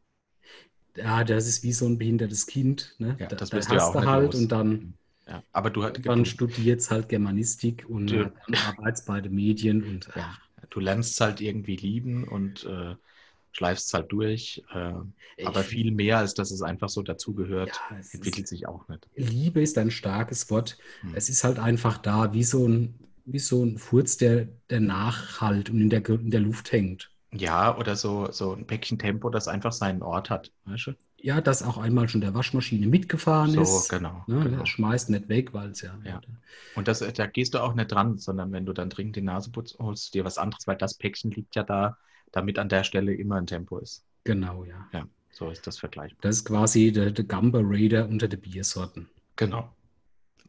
Ja, 0.95 1.23
das 1.23 1.47
ist 1.47 1.63
wie 1.63 1.71
so 1.73 1.85
ein 1.85 1.97
behindertes 1.97 2.45
Kind. 2.45 2.95
Ne? 2.99 3.17
Ja, 3.19 3.27
da 3.27 3.35
das 3.35 3.49
da 3.49 3.57
wirst 3.57 3.71
du 3.71 3.75
ja 3.75 3.81
hast 3.81 3.89
auch 3.89 3.95
du 3.95 4.05
halt 4.05 4.23
los. 4.25 4.35
und 4.35 4.51
dann, 4.51 4.93
Ja, 5.27 5.43
aber 5.51 5.69
du, 5.69 5.81
dann 5.89 6.25
du, 6.25 6.25
studiert 6.25 6.81
es 6.81 6.91
halt 6.91 7.09
Germanistik 7.09 7.85
und 7.87 8.11
Ja. 8.11 8.25
äh, 8.25 8.31
dann 8.47 8.55
arbeitest 8.55 9.05
bei 9.07 9.21
den 9.21 9.33
Medien 9.35 9.83
und 9.83 10.09
ja, 10.15 10.37
du 10.69 10.79
lernst 10.79 11.11
es 11.13 11.21
halt 11.21 11.41
irgendwie 11.41 11.75
lieben 11.75 12.23
und 12.27 12.65
äh, 12.65 12.95
schleifst 13.59 13.87
es 13.87 13.93
halt 13.93 14.11
durch. 14.11 14.63
Äh, 14.73 14.93
aber 15.45 15.63
viel 15.63 15.91
mehr, 15.91 16.17
als 16.17 16.33
dass 16.33 16.51
es 16.51 16.61
einfach 16.61 16.89
so 16.89 17.01
dazugehört, 17.01 17.69
Ja, 17.91 17.97
es 17.99 18.07
ist- 18.07 18.13
entwickelt 18.15 18.47
sich 18.47 18.67
auch 18.67 18.87
nicht. 18.87 19.07
Liebe 19.15 19.61
ist 19.61 19.77
ein 19.77 19.91
starkes 19.91 20.49
Wort. 20.49 20.77
Hm. 21.01 21.11
Es 21.15 21.29
ist 21.29 21.43
halt 21.43 21.59
einfach 21.59 21.97
da, 21.97 22.33
wie 22.33 22.43
so 22.43 22.67
ein, 22.67 22.95
wie 23.25 23.39
so 23.39 23.63
ein 23.63 23.77
Furz, 23.77 24.17
der, 24.17 24.47
der 24.69 24.79
nachhalt 24.79 25.69
und 25.69 25.79
in 25.81 25.89
der, 25.89 26.07
in 26.09 26.31
der 26.31 26.39
Luft 26.41 26.71
hängt. 26.71 27.11
Ja, 27.31 27.77
oder 27.77 27.95
so, 27.95 28.31
so 28.31 28.53
ein 28.53 28.65
Päckchen 28.65 28.97
Tempo, 28.97 29.29
das 29.29 29.47
einfach 29.47 29.71
seinen 29.71 30.01
Ort 30.01 30.29
hat. 30.31 30.51
Weißt 30.65 30.87
du? 30.87 30.93
Ja, 31.21 31.41
das 31.41 31.61
auch 31.63 31.77
einmal 31.77 32.07
schon 32.09 32.21
der 32.21 32.33
Waschmaschine 32.33 32.87
mitgefahren 32.87 33.51
So, 33.51 33.61
ist. 33.61 33.89
genau. 33.89 34.23
Ne, 34.27 34.41
genau. 34.43 34.65
schmeißt 34.65 35.09
nicht 35.09 35.27
weg, 35.29 35.53
weil 35.53 35.69
es 35.71 35.81
ja. 35.81 35.95
Ja. 36.05 36.21
Und 36.75 36.87
das, 36.87 36.99
da 36.99 37.25
gehst 37.27 37.53
du 37.53 37.59
auch 37.61 37.75
nicht 37.75 37.91
dran, 37.91 38.17
sondern 38.17 38.51
wenn 38.51 38.65
du 38.65 38.73
dann 38.73 38.89
dringend 38.89 39.15
die 39.17 39.21
Nase 39.21 39.51
putzt, 39.51 39.77
holst 39.79 40.15
du 40.15 40.19
dir 40.19 40.25
was 40.25 40.37
anderes, 40.37 40.65
weil 40.65 40.77
das 40.77 40.95
Päckchen 40.95 41.29
liegt 41.31 41.55
ja 41.55 41.63
da, 41.63 41.97
damit 42.31 42.59
an 42.59 42.69
der 42.69 42.83
Stelle 42.83 43.13
immer 43.13 43.35
ein 43.37 43.47
Tempo 43.47 43.77
ist. 43.79 44.05
Genau, 44.23 44.63
ja. 44.65 44.87
Ja, 44.93 45.07
so 45.31 45.49
ist 45.49 45.65
das 45.67 45.79
vergleichbar. 45.79 46.19
Das 46.21 46.37
ist 46.37 46.45
quasi 46.45 46.91
der, 46.91 47.11
der 47.11 47.25
Gamba 47.25 47.59
Raider 47.63 48.07
unter 48.07 48.27
den 48.27 48.41
Biersorten. 48.41 49.09
Genau. 49.35 49.73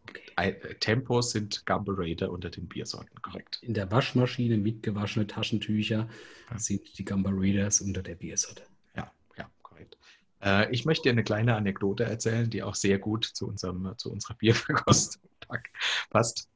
Okay. 0.09 0.23
Äh, 0.37 0.75
Tempos 0.77 1.31
sind 1.33 1.65
Gumble 1.67 1.95
Raider 1.97 2.31
unter 2.31 2.51
den 2.51 2.67
Biersorten, 2.67 3.21
korrekt. 3.23 3.59
In 3.63 3.75
der 3.75 3.91
Waschmaschine 3.91 4.57
mitgewaschene 4.57 5.27
Taschentücher 5.27 6.09
Ja. 6.51 6.59
sind 6.59 6.99
die 6.99 7.05
Gamba 7.05 7.31
Raiders 7.33 7.81
unter 7.81 8.03
der 8.03 8.15
Biersorte. 8.17 8.65
Ja, 8.97 9.13
ja, 9.37 9.49
korrekt. 9.63 9.97
Äh, 10.43 10.71
ich 10.73 10.85
möchte 10.85 11.05
dir 11.05 11.13
eine 11.13 11.23
kleine 11.25 11.55
Anekdote 11.55 12.05
erzählen, 12.05 12.49
die 12.51 12.63
auch 12.63 12.75
sehr 12.75 12.99
gut 12.99 13.25
zu, 13.25 13.47
unserem, 13.47 13.93
zu 13.99 14.11
unserer 14.11 14.35
Bierverkostung 14.35 15.23
passt. 16.11 16.49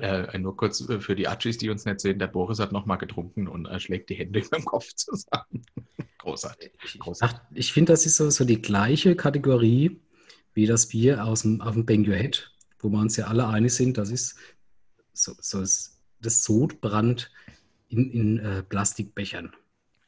Äh, 0.00 0.38
nur 0.38 0.56
kurz 0.56 0.86
äh, 0.88 1.00
für 1.00 1.16
die 1.16 1.28
Atschis, 1.28 1.58
die 1.58 1.70
uns 1.70 1.84
nicht 1.84 2.00
sehen, 2.00 2.18
der 2.18 2.26
Boris 2.26 2.58
hat 2.58 2.72
nochmal 2.72 2.98
getrunken 2.98 3.48
und 3.48 3.66
äh, 3.66 3.80
schlägt 3.80 4.10
die 4.10 4.14
Hände 4.14 4.40
über 4.40 4.56
dem 4.56 4.64
Kopf 4.64 4.92
zusammen. 4.94 5.62
Großartig. 6.18 6.72
Ich, 6.84 6.98
Großartig. 6.98 7.38
ach, 7.38 7.50
ich 7.54 7.72
finde, 7.72 7.92
das 7.92 8.06
ist 8.06 8.16
so, 8.16 8.28
so 8.30 8.44
die 8.44 8.60
gleiche 8.60 9.16
Kategorie 9.16 10.00
wie 10.54 10.66
das 10.66 10.88
Bier 10.88 11.24
aus 11.24 11.42
dem, 11.42 11.60
auf 11.60 11.74
dem 11.74 11.86
Bang 11.86 12.06
Your 12.06 12.16
Head, 12.16 12.50
wo 12.80 12.88
wir 12.88 12.98
uns 12.98 13.16
ja 13.16 13.26
alle 13.26 13.46
einig 13.46 13.72
sind, 13.74 13.96
das 13.96 14.10
ist 14.10 14.36
so, 15.12 15.32
so 15.40 15.60
das, 15.60 15.98
das 16.20 16.42
Sodbrand 16.44 17.30
in, 17.88 18.10
in 18.10 18.38
äh, 18.38 18.62
Plastikbechern. 18.62 19.52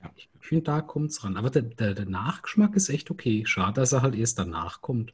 Ja. 0.02 0.10
Ich 0.16 0.28
finde, 0.40 0.64
da 0.64 0.80
kommt 0.80 1.10
es 1.10 1.25
ran. 1.25 1.37
Aber 1.37 1.50
der, 1.50 1.62
der, 1.62 1.94
der 1.94 2.06
Nachgeschmack 2.06 2.75
ist 2.75 2.88
echt 2.88 3.10
okay. 3.10 3.44
Schade, 3.46 3.80
dass 3.80 3.92
er 3.92 4.02
halt 4.02 4.14
erst 4.14 4.38
danach 4.38 4.80
kommt. 4.80 5.12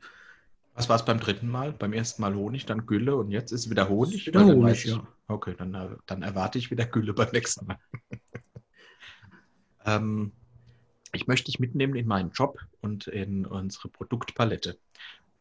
Was 0.77 0.91
war 0.91 0.97
es 0.97 1.05
beim 1.07 1.19
dritten 1.19 1.49
Mal? 1.49 1.73
Beim 1.73 1.95
ersten 1.95 2.21
Mal 2.21 2.35
Honig, 2.35 2.67
dann 2.67 2.85
Gülle 2.85 3.17
und 3.17 3.31
jetzt 3.31 3.51
ist 3.51 3.71
wieder 3.71 3.89
Honig? 3.89 4.27
Wieder 4.27 4.41
Weil 4.41 4.49
dann 4.49 4.57
Honig, 4.57 4.85
ja. 4.85 5.07
Okay, 5.27 5.55
dann, 5.57 5.75
äh, 5.75 5.89
dann 6.05 6.23
erwarte 6.23 6.59
ich 6.59 6.71
wieder 6.71 6.85
Gülle 6.85 7.15
beim 7.15 7.31
nächsten 7.33 7.67
Mal. 7.67 7.79
ähm, 9.87 10.33
ich 11.13 11.27
möchte 11.27 11.47
dich 11.47 11.59
mitnehmen 11.59 11.97
in 11.97 12.07
meinen 12.07 12.31
Job 12.33 12.61
und 12.83 13.07
in 13.07 13.47
unsere 13.47 13.89
Produktpalette. 13.89 14.79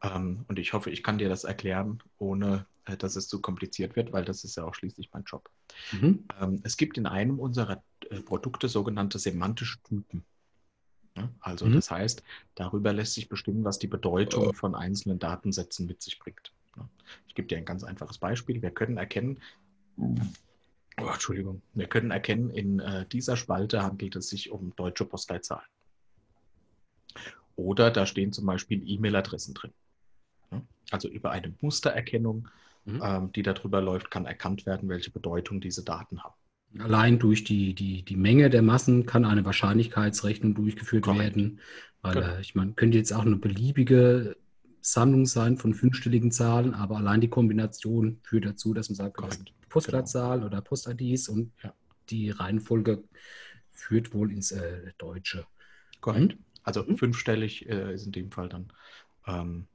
Ähm, 0.01 0.45
und 0.47 0.57
ich 0.57 0.71
hoffe, 0.71 0.89
ich 0.89 1.03
kann 1.03 1.17
dir 1.17 1.27
das 1.27 1.43
erklären, 1.43 2.01
ohne 2.17 2.65
äh, 2.85 2.95
dass 2.95 3.17
es 3.17 3.27
zu 3.27 3.41
kompliziert 3.41 3.97
wird, 3.97 4.13
weil 4.13 4.23
das 4.23 4.45
ist 4.45 4.55
ja 4.55 4.63
auch 4.63 4.73
schließlich 4.73 5.09
mein 5.11 5.25
Job. 5.25 5.49
Mhm. 5.91 6.25
Ähm, 6.39 6.61
es 6.63 6.77
gibt 6.77 6.97
in 6.97 7.07
einem 7.07 7.39
unserer 7.39 7.83
äh, 8.09 8.21
Produkte 8.21 8.69
sogenannte 8.69 9.19
semantische 9.19 9.79
Typen. 9.83 10.23
Ja, 11.15 11.29
also 11.39 11.65
Mhm. 11.65 11.73
das 11.73 11.91
heißt, 11.91 12.23
darüber 12.55 12.91
lässt 12.93 13.13
sich 13.13 13.29
bestimmen, 13.29 13.63
was 13.63 13.79
die 13.79 13.87
Bedeutung 13.87 14.53
von 14.53 14.75
einzelnen 14.75 15.19
Datensätzen 15.19 15.85
mit 15.85 16.01
sich 16.01 16.19
bringt. 16.19 16.51
Ja. 16.75 16.87
Ich 17.27 17.35
gebe 17.35 17.47
dir 17.47 17.57
ein 17.57 17.65
ganz 17.65 17.83
einfaches 17.83 18.17
Beispiel. 18.17 18.61
Wir 18.61 18.71
können 18.71 18.97
erkennen, 18.97 19.39
oh, 19.97 20.15
Entschuldigung, 20.97 21.61
wir 21.73 21.87
können 21.87 22.11
erkennen, 22.11 22.49
in 22.49 22.79
äh, 22.79 23.05
dieser 23.05 23.37
Spalte 23.37 23.81
handelt 23.81 24.15
es 24.15 24.29
sich 24.29 24.51
um 24.51 24.75
deutsche 24.75 25.05
Postleitzahlen. 25.05 25.67
Oder 27.55 27.91
da 27.91 28.05
stehen 28.05 28.33
zum 28.33 28.45
Beispiel 28.45 28.83
E-Mail-Adressen 28.85 29.53
drin. 29.53 29.73
Ja. 30.51 30.61
Also 30.91 31.07
über 31.07 31.31
eine 31.31 31.53
Mustererkennung 31.61 32.49
mhm. 32.85 33.01
ähm, 33.03 33.31
die 33.33 33.43
darüber 33.43 33.81
läuft, 33.81 34.11
kann 34.11 34.25
erkannt 34.25 34.65
werden, 34.65 34.89
welche 34.89 35.11
Bedeutung 35.11 35.59
diese 35.61 35.83
Daten 35.83 36.23
haben. 36.23 36.35
Allein 36.79 37.19
durch 37.19 37.43
die, 37.43 37.73
die, 37.73 38.03
die 38.03 38.15
Menge 38.15 38.49
der 38.49 38.61
Massen 38.61 39.05
kann 39.05 39.25
eine 39.25 39.45
Wahrscheinlichkeitsrechnung 39.45 40.55
durchgeführt 40.55 41.03
Korrekt. 41.03 41.35
werden. 41.35 41.59
Weil 42.01 42.15
genau. 42.15 42.27
äh, 42.27 42.41
ich 42.41 42.55
meine, 42.55 42.73
könnte 42.73 42.97
jetzt 42.97 43.13
auch 43.13 43.25
eine 43.25 43.37
beliebige 43.37 44.35
Sammlung 44.81 45.25
sein 45.25 45.57
von 45.57 45.73
fünfstelligen 45.73 46.31
Zahlen, 46.31 46.73
aber 46.73 46.97
allein 46.97 47.21
die 47.21 47.29
Kombination 47.29 48.19
führt 48.21 48.45
dazu, 48.45 48.73
dass 48.73 48.89
man 48.89 48.95
sagt, 48.95 49.17
Korrekt. 49.17 49.53
Postleitzahl 49.69 50.37
genau. 50.37 50.47
oder 50.47 50.61
Post-IDs 50.61 51.27
und 51.27 51.51
ja. 51.63 51.73
die 52.09 52.29
Reihenfolge 52.29 53.03
führt 53.71 54.13
wohl 54.13 54.31
ins 54.31 54.51
äh, 54.51 54.91
Deutsche. 54.97 55.45
Korrekt. 56.01 56.37
Also 56.63 56.83
mhm. 56.83 56.97
fünfstellig 56.97 57.67
äh, 57.69 57.93
ist 57.93 58.05
in 58.05 58.11
dem 58.11 58.31
Fall 58.31 58.49
dann, 58.49 58.67
ähm, 59.27 59.67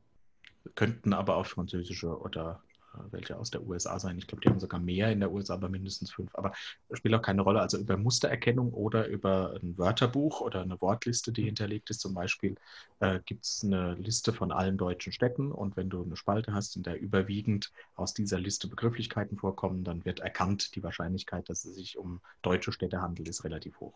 könnten 0.75 1.13
aber 1.13 1.37
auch 1.37 1.47
französische 1.47 2.19
oder 2.19 2.63
welche 3.11 3.37
aus 3.37 3.51
der 3.51 3.67
USA 3.67 3.99
sein. 3.99 4.19
Ich 4.19 4.27
glaube, 4.27 4.43
die 4.43 4.49
haben 4.49 4.61
sogar 4.61 4.81
mehr 4.81 5.11
in 5.11 5.21
der 5.21 5.33
USA, 5.33 5.55
aber 5.55 5.69
mindestens 5.69 6.13
fünf. 6.13 6.35
Aber 6.35 6.53
spielt 6.93 7.15
auch 7.15 7.23
keine 7.23 7.43
Rolle. 7.43 7.61
Also 7.61 7.79
über 7.79 7.97
Mustererkennung 7.97 8.73
oder 8.73 9.07
über 9.07 9.55
ein 9.63 9.77
Wörterbuch 9.79 10.41
oder 10.41 10.63
eine 10.63 10.81
Wortliste, 10.81 11.33
die 11.33 11.45
hinterlegt 11.45 11.91
ist, 11.91 12.01
zum 12.01 12.15
Beispiel, 12.15 12.57
äh, 13.01 13.21
gibt 13.25 13.45
es 13.45 13.63
eine 13.65 13.95
Liste 13.95 14.33
von 14.33 14.53
allen 14.53 14.77
deutschen 14.77 15.13
Städten. 15.13 15.53
Und 15.53 15.77
wenn 15.77 15.91
du 15.91 16.03
eine 16.03 16.17
Spalte 16.17 16.53
hast, 16.53 16.77
in 16.77 16.83
der 16.83 17.01
überwiegend 17.01 17.73
aus 17.95 18.15
dieser 18.15 18.39
Liste 18.39 18.69
Begrifflichkeiten 18.69 19.37
vorkommen, 19.37 19.85
dann 19.85 20.05
wird 20.05 20.21
erkannt, 20.21 20.75
die 20.75 20.83
Wahrscheinlichkeit, 20.83 21.49
dass 21.49 21.65
es 21.65 21.75
sich 21.75 21.99
um 21.99 22.21
deutsche 22.43 22.73
Städte 22.73 23.01
handelt, 23.01 23.29
ist 23.29 23.45
relativ 23.45 23.81
hoch. 23.81 23.95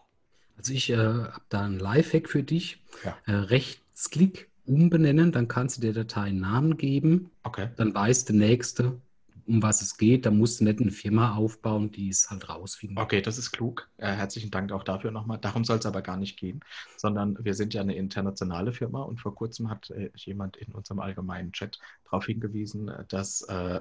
Also 0.57 0.73
ich 0.73 0.91
äh, 0.91 0.97
habe 0.97 1.43
da 1.49 1.65
einen 1.65 1.79
Lifehack 1.79 2.29
für 2.29 2.43
dich. 2.43 2.81
Ja. 3.05 3.17
Äh, 3.27 3.33
Rechtsklick 3.33 4.49
umbenennen, 4.67 5.33
dann 5.33 5.49
kannst 5.49 5.79
du 5.79 5.81
der 5.81 5.93
Datei 5.93 6.23
einen 6.23 6.41
Namen 6.41 6.77
geben. 6.77 7.31
Okay. 7.43 7.69
Dann 7.77 7.95
weiß 7.95 8.25
der 8.27 8.37
Nächste, 8.37 9.01
um 9.47 9.63
was 9.63 9.83
es 9.83 9.97
geht. 9.97 10.27
Da 10.27 10.31
musst 10.31 10.61
du 10.61 10.65
nicht 10.65 10.81
eine 10.81 10.91
Firma 10.91 11.37
aufbauen, 11.37 11.91
die 11.91 12.09
es 12.09 12.31
halt 12.31 12.49
rausfinden. 12.49 12.99
Okay, 12.99 13.21
das 13.21 13.39
ist 13.39 13.53
klug. 13.53 13.89
Äh, 13.99 14.13
herzlichen 14.13 14.51
Dank 14.51 14.73
auch 14.73 14.85
dafür 14.85 15.11
nochmal. 15.11 15.39
Darum 15.39 15.65
soll 15.65 15.79
es 15.79 15.87
aber 15.87 16.03
gar 16.03 16.17
nicht 16.17 16.39
gehen, 16.39 16.61
sondern 16.97 17.37
wir 17.45 17.55
sind 17.55 17.75
ja 17.75 17.83
eine 17.83 17.95
internationale 17.95 18.73
Firma 18.73 19.03
und 19.03 19.21
vor 19.21 19.35
kurzem 19.35 19.71
hat 19.71 19.91
äh, 19.91 20.11
jemand 20.17 20.57
in 20.57 20.73
unserem 20.73 21.01
allgemeinen 21.01 21.53
Chat 21.53 21.79
darauf 22.05 22.27
hingewiesen, 22.27 22.91
dass, 23.09 23.43
äh, 23.43 23.81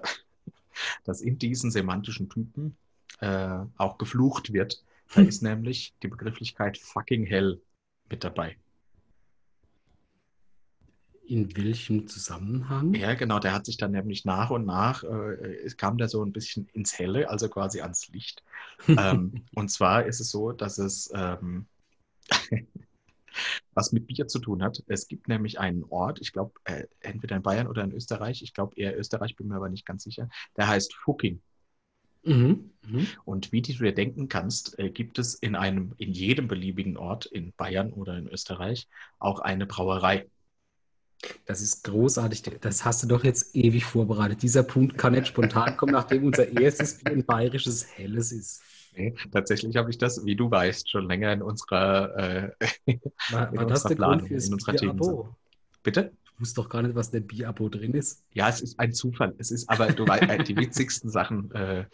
dass 1.06 1.22
in 1.22 1.38
diesen 1.38 1.72
semantischen 1.72 2.30
Typen 2.30 2.76
äh, 3.20 3.60
auch 3.78 3.98
geflucht 3.98 4.54
wird. 4.54 4.84
Da 5.16 5.22
ist 5.22 5.44
nämlich 5.44 5.94
die 6.04 6.08
Begrifflichkeit 6.08 6.78
fucking 6.78 7.26
hell 7.26 7.62
mit 8.10 8.24
dabei. 8.24 8.58
In 11.26 11.56
welchem 11.56 12.08
Zusammenhang? 12.08 12.94
Ja, 12.94 13.14
genau, 13.14 13.40
der 13.40 13.54
hat 13.54 13.66
sich 13.66 13.78
dann 13.78 13.92
nämlich 13.92 14.26
nach 14.26 14.50
und 14.50 14.66
nach, 14.66 15.04
äh, 15.04 15.56
es 15.64 15.78
kam 15.78 15.98
da 15.98 16.08
so 16.08 16.24
ein 16.24 16.34
bisschen 16.34 16.68
ins 16.74 16.98
Helle, 17.00 17.30
also 17.30 17.48
quasi 17.50 17.82
ans 17.82 18.10
Licht. 18.10 18.44
ähm, 18.88 19.46
und 19.56 19.70
zwar 19.70 20.06
ist 20.06 20.20
es 20.20 20.32
so, 20.32 20.52
dass 20.52 20.78
es 20.78 21.12
ähm, 21.16 21.66
was 23.74 23.92
mit 23.92 24.08
Bier 24.08 24.28
zu 24.28 24.40
tun 24.40 24.62
hat. 24.62 24.84
Es 24.88 25.08
gibt 25.08 25.28
nämlich 25.28 25.60
einen 25.60 25.84
Ort, 25.86 26.20
ich 26.22 26.34
glaube, 26.34 26.54
äh, 26.66 26.86
entweder 27.00 27.36
in 27.36 27.42
Bayern 27.42 27.68
oder 27.68 27.84
in 27.84 27.94
Österreich, 27.94 28.42
ich 28.42 28.54
glaube 28.54 28.76
eher 28.76 28.98
Österreich, 28.98 29.36
bin 29.36 29.48
mir 29.48 29.56
aber 29.56 29.70
nicht 29.70 29.86
ganz 29.86 30.04
sicher, 30.04 30.30
der 30.58 30.68
heißt 30.68 30.94
Fucking. 30.94 31.42
Mhm. 32.24 32.72
Mhm. 32.88 33.08
Und 33.26 33.52
wie 33.52 33.62
du 33.62 33.74
dir 33.74 33.94
denken 33.94 34.30
kannst, 34.30 34.80
äh, 34.80 34.90
gibt 34.90 35.20
es 35.20 35.36
in 35.36 35.56
einem, 35.56 35.94
in 35.98 36.12
jedem 36.12 36.48
beliebigen 36.48 36.98
Ort 36.98 37.26
in 37.26 37.54
Bayern 37.54 37.92
oder 37.92 38.18
in 38.18 38.28
Österreich 38.28 38.88
auch 39.20 39.40
eine 39.40 39.66
Brauerei. 39.66 40.28
Das 41.46 41.62
ist 41.62 41.84
großartig. 41.84 42.44
Das 42.62 42.86
hast 42.86 43.04
du 43.04 43.08
doch 43.08 43.24
jetzt 43.24 43.56
ewig 43.56 43.86
vorbereitet. 43.86 44.42
Dieser 44.42 44.64
Punkt 44.64 44.98
kann 44.98 45.14
nicht 45.14 45.28
spontan 45.28 45.78
kommen, 45.78 45.94
nachdem 45.94 46.26
unser 46.26 46.52
erstes 46.60 47.00
Bier 47.00 47.14
ein 47.14 47.26
bayerisches 47.26 47.86
Helles 47.96 48.32
ist. 48.32 48.62
Nee, 48.96 49.16
tatsächlich 49.32 49.76
habe 49.76 49.90
ich 49.90 49.98
das, 49.98 50.24
wie 50.26 50.36
du 50.36 50.52
weißt, 50.52 50.90
schon 50.90 51.08
länger 51.08 51.34
in 51.34 51.42
unserer, 51.42 52.16
äh, 52.16 52.52
war, 53.32 53.52
in 53.52 53.58
war 53.58 53.66
der 53.66 53.96
Planung, 53.96 54.28
in 54.28 54.54
unserer 54.54 54.76
Themen. 54.76 55.00
Bitte? 55.82 56.12
Du 56.26 56.42
wusstest 56.42 56.58
doch 56.58 56.70
gar 56.70 56.82
nicht, 56.82 56.96
was 56.96 57.08
in 57.08 57.14
der 57.14 57.20
Bier-Abo 57.22 57.70
drin 57.70 57.94
ist. 57.94 58.24
Ja, 58.34 58.50
es 58.50 58.62
ist 58.62 58.80
ein 58.80 58.94
Zufall. 58.94 59.34
Es 59.38 59.52
ist 59.52 59.70
aber 59.70 59.88
du 59.88 60.08
weißt, 60.08 60.24
äh, 60.24 60.44
die 60.44 60.56
witzigsten 60.56 61.10
Sachen, 61.10 61.52
äh, 61.52 61.86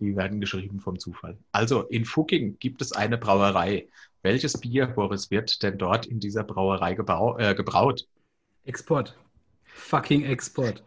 die 0.00 0.16
werden 0.16 0.40
geschrieben 0.40 0.80
vom 0.80 0.98
Zufall. 0.98 1.38
Also 1.52 1.82
in 1.82 2.04
Fucking 2.04 2.58
gibt 2.58 2.82
es 2.82 2.92
eine 2.92 3.18
Brauerei. 3.18 3.88
Welches 4.22 4.58
Bier, 4.58 4.86
Boris, 4.86 5.30
wird 5.30 5.62
denn 5.62 5.78
dort 5.78 6.06
in 6.06 6.20
dieser 6.20 6.44
Brauerei 6.44 6.92
äh, 6.92 7.54
gebraut? 7.54 8.06
Export. 8.68 9.16
Fucking 9.64 10.24
Export. 10.24 10.84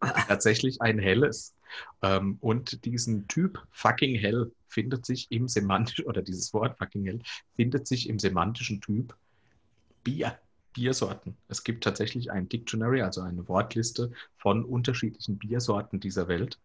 Tatsächlich 0.00 0.80
ein 0.80 0.98
helles. 0.98 1.54
Ähm, 2.00 2.38
und 2.40 2.86
diesen 2.86 3.28
Typ 3.28 3.62
fucking 3.70 4.16
hell 4.16 4.50
findet 4.68 5.04
sich 5.04 5.30
im 5.30 5.48
semantischen, 5.48 6.06
oder 6.06 6.22
dieses 6.22 6.54
Wort 6.54 6.78
fucking 6.78 7.04
hell 7.04 7.20
findet 7.54 7.86
sich 7.86 8.08
im 8.08 8.18
semantischen 8.18 8.80
Typ 8.80 9.14
Bier, 10.02 10.38
Biersorten. 10.72 11.36
Es 11.48 11.62
gibt 11.62 11.84
tatsächlich 11.84 12.30
ein 12.30 12.48
Dictionary, 12.48 13.02
also 13.02 13.20
eine 13.20 13.46
Wortliste 13.48 14.10
von 14.38 14.64
unterschiedlichen 14.64 15.36
Biersorten 15.36 16.00
dieser 16.00 16.26
Welt. 16.26 16.58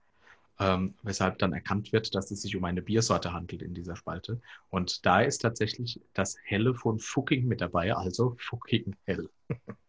Ähm, 0.60 0.96
weshalb 1.04 1.38
dann 1.38 1.54
erkannt 1.54 1.92
wird, 1.92 2.16
dass 2.16 2.32
es 2.32 2.42
sich 2.42 2.56
um 2.56 2.64
eine 2.64 2.82
Biersorte 2.82 3.34
handelt 3.34 3.62
in 3.62 3.76
dieser 3.76 3.96
Spalte. 3.98 4.40
Und 4.70 5.06
da 5.06 5.22
ist 5.22 5.42
tatsächlich 5.42 6.00
das 6.14 6.38
Helle 6.44 6.74
von 6.74 6.98
Fucking 6.98 7.46
mit 7.46 7.60
dabei, 7.62 7.94
also 7.94 8.36
Fucking 8.40 8.96
Hell. 9.06 9.30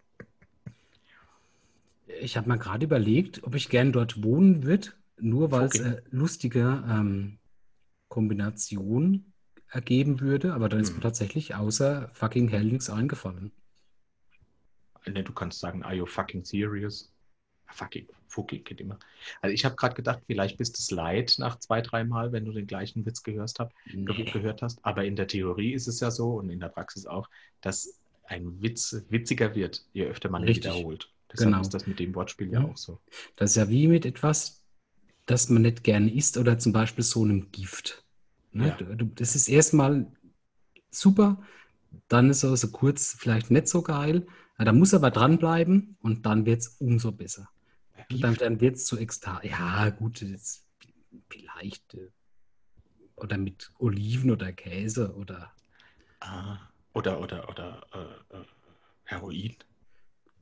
Ich 2.20 2.36
habe 2.36 2.48
mal 2.48 2.58
gerade 2.58 2.84
überlegt, 2.86 3.44
ob 3.44 3.54
ich 3.54 3.68
gern 3.68 3.92
dort 3.92 4.22
wohnen 4.22 4.62
würde, 4.62 4.88
nur 5.18 5.50
weil 5.50 5.66
okay. 5.66 5.78
es 5.78 5.84
äh, 5.84 6.02
lustige 6.10 6.84
ähm, 6.88 7.38
Kombination 8.08 9.32
ergeben 9.70 10.20
würde, 10.20 10.54
aber 10.54 10.68
dann 10.68 10.80
ist 10.80 10.90
mir 10.90 10.96
hm. 10.96 11.02
tatsächlich 11.02 11.54
außer 11.54 12.10
fucking 12.14 12.48
hell 12.48 12.64
nichts 12.64 12.88
eingefallen. 12.88 13.52
Ne, 15.06 15.22
du 15.22 15.32
kannst 15.32 15.60
sagen, 15.60 15.82
are 15.82 15.94
you 15.94 16.06
fucking 16.06 16.44
serious? 16.44 17.12
Fucking, 17.70 18.06
fucking 18.28 18.64
geht 18.64 18.80
immer. 18.80 18.98
Also 19.42 19.52
ich 19.52 19.64
habe 19.64 19.76
gerade 19.76 19.94
gedacht, 19.94 20.22
vielleicht 20.26 20.56
bist 20.56 20.90
du 20.90 20.94
leid 20.94 21.36
nach 21.38 21.58
zwei, 21.58 21.82
dreimal, 21.82 22.32
wenn 22.32 22.44
du 22.44 22.52
den 22.52 22.66
gleichen 22.66 23.04
Witz 23.04 23.22
gehört, 23.22 23.58
hab, 23.58 23.72
nee. 23.92 24.24
gehört 24.24 24.62
hast. 24.62 24.84
Aber 24.84 25.04
in 25.04 25.16
der 25.16 25.26
Theorie 25.26 25.72
ist 25.72 25.86
es 25.86 26.00
ja 26.00 26.10
so 26.10 26.34
und 26.34 26.48
in 26.48 26.60
der 26.60 26.68
Praxis 26.68 27.06
auch, 27.06 27.28
dass 27.60 28.00
ein 28.24 28.60
Witz 28.62 29.04
witziger 29.08 29.54
wird, 29.54 29.84
je 29.92 30.06
öfter 30.06 30.30
man 30.30 30.42
ihn 30.42 30.56
wiederholt. 30.56 31.10
Deshalb 31.32 31.50
genau. 31.50 31.60
ist 31.60 31.74
das 31.74 31.86
mit 31.86 31.98
dem 31.98 32.14
Wortspiel 32.14 32.52
ja. 32.52 32.60
ja 32.60 32.68
auch 32.68 32.76
so. 32.76 33.00
Das 33.36 33.50
ist 33.50 33.56
ja 33.56 33.68
wie 33.68 33.86
mit 33.88 34.06
etwas, 34.06 34.64
das 35.26 35.48
man 35.48 35.62
nicht 35.62 35.84
gerne 35.84 36.12
isst 36.12 36.38
oder 36.38 36.58
zum 36.58 36.72
Beispiel 36.72 37.04
so 37.04 37.22
einem 37.22 37.50
Gift. 37.52 38.04
Ne? 38.52 38.76
Ja. 38.78 38.94
Das 39.14 39.36
ist 39.36 39.48
erstmal 39.48 40.10
super, 40.90 41.42
dann 42.08 42.30
ist 42.30 42.42
es 42.42 42.60
so 42.60 42.70
kurz 42.70 43.14
vielleicht 43.18 43.50
nicht 43.50 43.68
so 43.68 43.82
geil, 43.82 44.26
ja, 44.58 44.64
da 44.64 44.72
muss 44.72 44.92
aber 44.92 45.10
dranbleiben 45.10 45.96
und 46.00 46.26
dann 46.26 46.44
wird 46.44 46.60
es 46.60 46.68
umso 46.80 47.12
besser. 47.12 47.48
Und 48.10 48.20
dann, 48.22 48.34
dann 48.34 48.60
wird 48.60 48.76
es 48.76 48.86
zu 48.86 48.98
extra. 48.98 49.40
Ja, 49.44 49.90
gut, 49.90 50.24
vielleicht. 51.28 51.94
Äh, 51.94 52.10
oder 53.16 53.36
mit 53.36 53.72
Oliven 53.78 54.30
oder 54.30 54.52
Käse 54.52 55.14
oder. 55.14 55.52
Ah, 56.20 56.58
oder, 56.92 57.20
oder, 57.20 57.48
oder 57.48 57.86
äh, 57.92 58.36
äh 58.36 58.44
Heroin. 59.04 59.56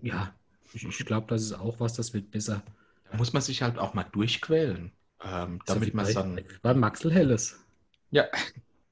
Ja, 0.01 0.35
ich, 0.73 0.85
ich 0.85 1.07
glaube, 1.07 1.27
das 1.29 1.43
ist 1.43 1.53
auch 1.53 1.81
was, 1.81 1.95
das 1.95 2.15
wird 2.15 2.31
besser. 2.31 2.63
Da 3.11 3.17
muss 3.17 3.33
man 3.33 3.43
sich 3.43 3.63
halt 3.63 3.79
auch 3.79 3.95
mal 3.95 4.05
durchquälen, 4.05 4.93
ähm, 5.25 5.61
damit 5.67 5.95
man 5.95 6.07
es 6.07 6.15
dann. 6.15 6.41
Bei 6.63 6.75
Maxel 6.75 7.13
Helles. 7.13 7.65
Ja, 8.11 8.25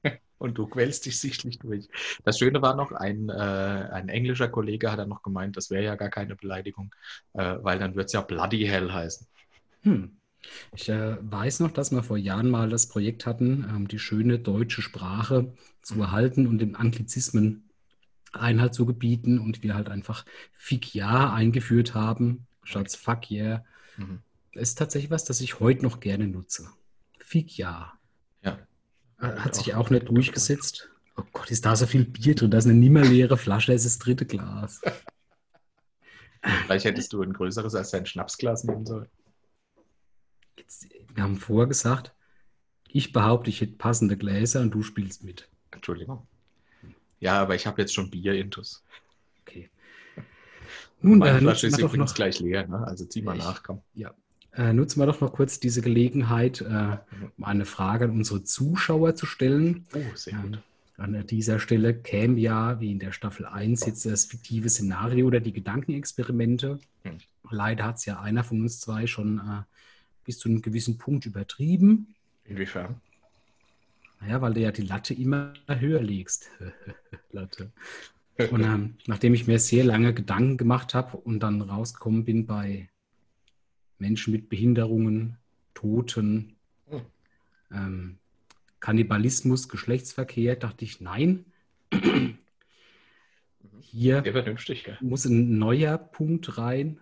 und 0.37 0.57
du 0.57 0.67
quälst 0.67 1.05
dich 1.05 1.19
sichtlich 1.19 1.59
durch. 1.59 1.87
Das 2.23 2.39
Schöne 2.39 2.61
war 2.61 2.75
noch, 2.75 2.91
ein, 2.91 3.29
äh, 3.29 3.33
ein 3.33 4.09
englischer 4.09 4.47
Kollege 4.47 4.91
hat 4.91 4.99
dann 4.99 5.09
noch 5.09 5.23
gemeint, 5.23 5.57
das 5.57 5.69
wäre 5.69 5.83
ja 5.83 5.95
gar 5.95 6.09
keine 6.09 6.35
Beleidigung, 6.35 6.93
äh, 7.33 7.57
weil 7.61 7.79
dann 7.79 7.95
wird 7.95 8.07
es 8.07 8.13
ja 8.13 8.21
Bloody 8.21 8.65
Hell 8.65 8.91
heißen. 8.91 9.27
Hm. 9.83 10.17
Ich 10.75 10.89
äh, 10.89 11.17
weiß 11.19 11.61
noch, 11.61 11.71
dass 11.71 11.91
wir 11.91 12.03
vor 12.03 12.17
Jahren 12.17 12.49
mal 12.49 12.69
das 12.69 12.87
Projekt 12.87 13.25
hatten, 13.25 13.65
ähm, 13.69 13.87
die 13.87 13.99
schöne 13.99 14.39
deutsche 14.39 14.81
Sprache 14.81 15.53
zu 15.81 15.99
erhalten 16.01 16.47
und 16.47 16.59
den 16.59 16.75
Anglizismen 16.75 17.64
Einhalt 18.35 18.73
zu 18.73 18.85
gebieten 18.85 19.39
und 19.39 19.63
wir 19.63 19.75
halt 19.75 19.89
einfach 19.89 20.25
Fick 20.53 20.93
Ja 20.93 21.33
eingeführt 21.33 21.93
haben, 21.93 22.47
statt 22.63 22.91
Fuck 22.91 23.31
Yeah. 23.31 23.63
Mhm. 23.97 24.19
Das 24.53 24.63
ist 24.69 24.77
tatsächlich 24.77 25.11
was, 25.11 25.25
das 25.25 25.41
ich 25.41 25.59
heute 25.59 25.83
noch 25.83 25.99
gerne 25.99 26.27
nutze. 26.27 26.69
Fick 27.19 27.57
Ja. 27.57 27.93
Ja. 28.43 28.59
Äh, 29.19 29.37
hat 29.37 29.55
sich 29.55 29.73
auch 29.73 29.89
nicht 29.89 30.09
durchgesetzt. 30.09 30.89
Oh 31.17 31.23
Gott, 31.31 31.49
ist 31.49 31.65
da 31.65 31.75
so 31.75 31.85
viel 31.85 32.05
Bier 32.05 32.35
drin? 32.35 32.51
Da 32.51 32.57
ist 32.57 32.65
eine 32.65 32.73
nimmer 32.73 33.03
leere 33.03 33.37
Flasche, 33.37 33.71
das 33.71 33.85
ist 33.85 33.99
das 33.99 34.05
dritte 34.05 34.25
Glas. 34.25 34.81
Vielleicht 36.65 36.85
hättest 36.85 37.13
du 37.13 37.21
ein 37.21 37.33
größeres 37.33 37.73
als 37.73 37.91
dein 37.91 38.05
Schnapsglas 38.05 38.65
nehmen 38.65 38.85
sollen. 38.85 39.07
Jetzt, 40.57 40.87
wir 41.13 41.23
haben 41.23 41.37
vorher 41.37 41.67
gesagt, 41.67 42.13
ich 42.87 43.11
behaupte, 43.11 43.49
ich 43.49 43.61
hätte 43.61 43.73
passende 43.73 44.15
Gläser 44.15 44.61
und 44.61 44.71
du 44.71 44.83
spielst 44.83 45.23
mit. 45.23 45.49
Entschuldigung. 45.71 46.27
Ja, 47.25 47.41
aber 47.41 47.55
ich 47.55 47.65
habe 47.65 47.81
jetzt 47.81 47.95
schon 47.95 48.11
Bier-Intus. 48.11 48.83
Okay. 49.41 49.71
Nun, 51.01 51.17
meine 51.17 51.39
äh, 51.39 51.41
Flasche 51.41 51.65
ist 51.65 51.79
übrigens 51.79 52.11
noch... 52.11 52.15
gleich 52.15 52.39
leer, 52.39 52.67
ne? 52.67 52.85
also 52.85 53.03
zieh 53.05 53.23
mal 53.23 53.35
ich, 53.35 53.43
nach, 53.43 53.63
komm. 53.63 53.81
Ja. 53.95 54.13
äh, 54.53 54.73
nutzen 54.73 54.99
wir 54.99 55.07
doch 55.07 55.21
noch 55.21 55.33
kurz 55.33 55.59
diese 55.59 55.81
Gelegenheit, 55.81 56.61
äh, 56.61 56.97
um 57.35 57.43
eine 57.43 57.65
Frage 57.65 58.05
an 58.05 58.11
unsere 58.11 58.43
Zuschauer 58.43 59.15
zu 59.15 59.25
stellen. 59.25 59.87
Oh, 59.95 60.15
sehr 60.15 60.35
gut. 60.35 60.53
Ähm, 60.53 60.59
an 60.97 61.25
dieser 61.25 61.57
Stelle 61.57 61.95
käme 61.95 62.39
ja, 62.39 62.79
wie 62.79 62.91
in 62.91 62.99
der 62.99 63.11
Staffel 63.11 63.47
1, 63.47 63.87
jetzt 63.87 64.05
das 64.05 64.25
fiktive 64.25 64.69
Szenario 64.69 65.25
oder 65.25 65.39
die 65.39 65.51
Gedankenexperimente. 65.51 66.79
Hm. 67.05 67.17
Leider 67.49 67.85
hat 67.85 67.95
es 67.95 68.05
ja 68.05 68.19
einer 68.21 68.43
von 68.43 68.61
uns 68.61 68.79
zwei 68.79 69.07
schon 69.07 69.39
äh, 69.39 69.63
bis 70.25 70.37
zu 70.37 70.47
einem 70.47 70.61
gewissen 70.61 70.99
Punkt 70.99 71.25
übertrieben. 71.25 72.13
Inwiefern? 72.43 73.01
Naja, 74.25 74.41
weil 74.41 74.53
du 74.55 74.61
ja 74.61 74.71
die 74.71 74.81
Latte 74.81 75.13
immer 75.13 75.53
höher 75.67 76.01
legst. 76.01 76.49
Latte. 77.31 77.71
Und 78.51 78.63
ähm, 78.63 78.95
nachdem 79.05 79.33
ich 79.33 79.47
mir 79.47 79.59
sehr 79.59 79.83
lange 79.83 80.13
Gedanken 80.13 80.57
gemacht 80.57 80.93
habe 80.93 81.17
und 81.17 81.39
dann 81.41 81.61
rausgekommen 81.61 82.25
bin 82.25 82.45
bei 82.47 82.89
Menschen 83.99 84.33
mit 84.33 84.49
Behinderungen, 84.49 85.37
Toten, 85.73 86.55
Hm. 86.89 87.01
ähm, 87.71 88.17
Kannibalismus, 88.79 89.69
Geschlechtsverkehr, 89.69 90.55
dachte 90.55 90.85
ich, 90.85 91.01
nein. 91.01 91.45
Hier 93.81 94.21
Sehr 94.23 94.33
vernünftig, 94.33 94.83
gell? 94.83 94.97
muss 95.01 95.25
ein 95.25 95.57
neuer 95.57 95.97
Punkt 95.97 96.57
rein. 96.57 96.99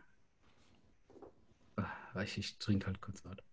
Ah, 1.77 2.21
Ich, 2.21 2.37
ich 2.37 2.57
trinke 2.59 2.87
halt 2.87 3.01
kurz 3.01 3.25
weiter. 3.25 3.43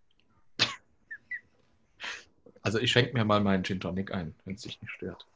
Also 2.70 2.78
ich 2.78 2.92
schenke 2.92 3.14
mir 3.14 3.24
mal 3.24 3.40
meinen 3.40 3.64
Gin 3.64 3.80
Tonic 3.80 4.14
ein, 4.14 4.32
wenn 4.44 4.54
es 4.54 4.62
dich 4.62 4.80
nicht 4.80 4.92
stört. 4.92 5.26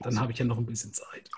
Dann 0.00 0.18
habe 0.18 0.32
ich 0.32 0.38
ja 0.40 0.44
noch 0.44 0.58
ein 0.58 0.66
bisschen 0.66 0.92
Zeit. 0.92 1.30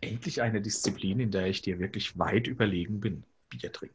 Endlich 0.00 0.42
eine 0.42 0.60
Disziplin, 0.60 1.20
in 1.20 1.30
der 1.30 1.46
ich 1.46 1.62
dir 1.62 1.78
wirklich 1.78 2.18
weit 2.18 2.48
überlegen 2.48 2.98
bin. 2.98 3.22
Bier 3.50 3.70
trinken. 3.70 3.94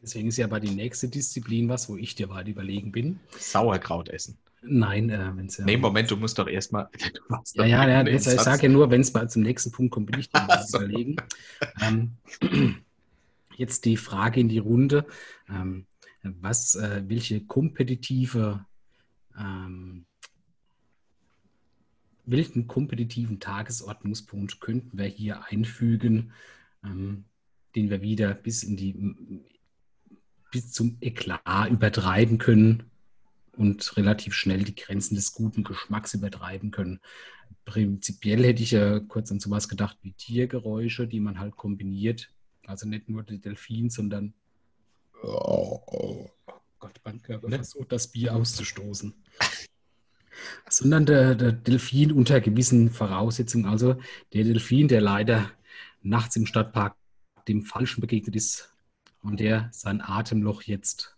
Deswegen 0.00 0.28
ist 0.28 0.38
ja 0.38 0.46
aber 0.46 0.60
die 0.60 0.70
nächste 0.70 1.08
Disziplin 1.08 1.68
was, 1.68 1.90
wo 1.90 1.98
ich 1.98 2.14
dir 2.14 2.30
weit 2.30 2.48
überlegen 2.48 2.90
bin. 2.90 3.20
Sauerkraut 3.38 4.08
essen. 4.08 4.38
Nein, 4.62 5.10
äh, 5.10 5.36
wenn 5.36 5.44
es 5.44 5.58
ja. 5.58 5.66
Nee, 5.66 5.76
Moment, 5.76 6.10
du 6.10 6.16
musst 6.16 6.38
doch 6.38 6.48
erstmal. 6.48 6.88
Ja, 7.52 7.66
ja, 7.66 7.86
ja 7.86 8.06
ich 8.06 8.22
sage 8.22 8.62
ja 8.62 8.72
nur, 8.72 8.90
wenn 8.90 9.02
es 9.02 9.12
zum 9.12 9.42
nächsten 9.42 9.72
Punkt 9.72 9.92
kommt, 9.92 10.10
bin 10.10 10.20
ich 10.20 10.30
dir 10.30 10.64
so. 10.66 10.78
überlegen. 10.78 11.16
Ähm, 11.82 12.12
jetzt 13.56 13.84
die 13.84 13.98
Frage 13.98 14.40
in 14.40 14.48
die 14.48 14.58
Runde. 14.58 15.04
Ähm, 15.46 15.84
was, 16.22 16.74
äh, 16.74 17.02
welche 17.06 17.40
kompetitive, 17.40 18.64
ähm, 19.38 20.04
welchen 22.26 22.66
kompetitiven 22.66 23.40
Tagesordnungspunkt 23.40 24.60
könnten 24.60 24.98
wir 24.98 25.06
hier 25.06 25.44
einfügen, 25.46 26.32
ähm, 26.84 27.24
den 27.74 27.90
wir 27.90 28.02
wieder 28.02 28.34
bis 28.34 28.62
in 28.62 28.76
die 28.76 29.14
bis 30.50 30.72
zum 30.72 30.96
Eklat 31.00 31.70
übertreiben 31.70 32.38
können 32.38 32.90
und 33.56 33.96
relativ 33.96 34.34
schnell 34.34 34.64
die 34.64 34.74
Grenzen 34.74 35.14
des 35.14 35.32
guten 35.32 35.62
Geschmacks 35.62 36.14
übertreiben 36.14 36.70
können. 36.70 37.00
Prinzipiell 37.64 38.44
hätte 38.44 38.62
ich 38.62 38.72
ja 38.72 38.98
kurz 39.00 39.30
an 39.30 39.38
sowas 39.38 39.68
gedacht 39.68 39.96
wie 40.02 40.12
Tiergeräusche, 40.12 41.06
die 41.06 41.20
man 41.20 41.38
halt 41.38 41.56
kombiniert. 41.56 42.32
Also 42.66 42.88
nicht 42.88 43.08
nur 43.08 43.22
der 43.22 43.38
Delfin, 43.38 43.90
sondern 43.90 44.34
oh 45.22 46.30
Gott, 46.78 47.00
mein 47.04 47.22
Körper 47.22 47.48
Ne? 47.48 47.56
versucht, 47.56 47.92
das 47.92 48.08
Bier 48.08 48.34
auszustoßen. 48.34 49.14
sondern 50.68 51.06
der, 51.06 51.34
der 51.34 51.52
Delfin 51.52 52.12
unter 52.12 52.40
gewissen 52.40 52.90
Voraussetzungen. 52.90 53.66
Also 53.66 53.94
der 54.32 54.44
Delfin, 54.44 54.88
der 54.88 55.00
leider 55.00 55.50
nachts 56.02 56.36
im 56.36 56.46
Stadtpark 56.46 56.96
dem 57.48 57.62
Falschen 57.62 58.00
begegnet 58.00 58.36
ist 58.36 58.74
und 59.22 59.40
der 59.40 59.68
sein 59.72 60.00
Atemloch 60.00 60.62
jetzt. 60.62 61.16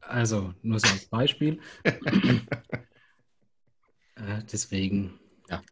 Also 0.00 0.54
nur 0.62 0.78
so 0.78 0.88
als 0.88 1.06
Beispiel. 1.06 1.60
äh, 1.84 2.40
deswegen. 4.50 5.18
Ja. 5.48 5.62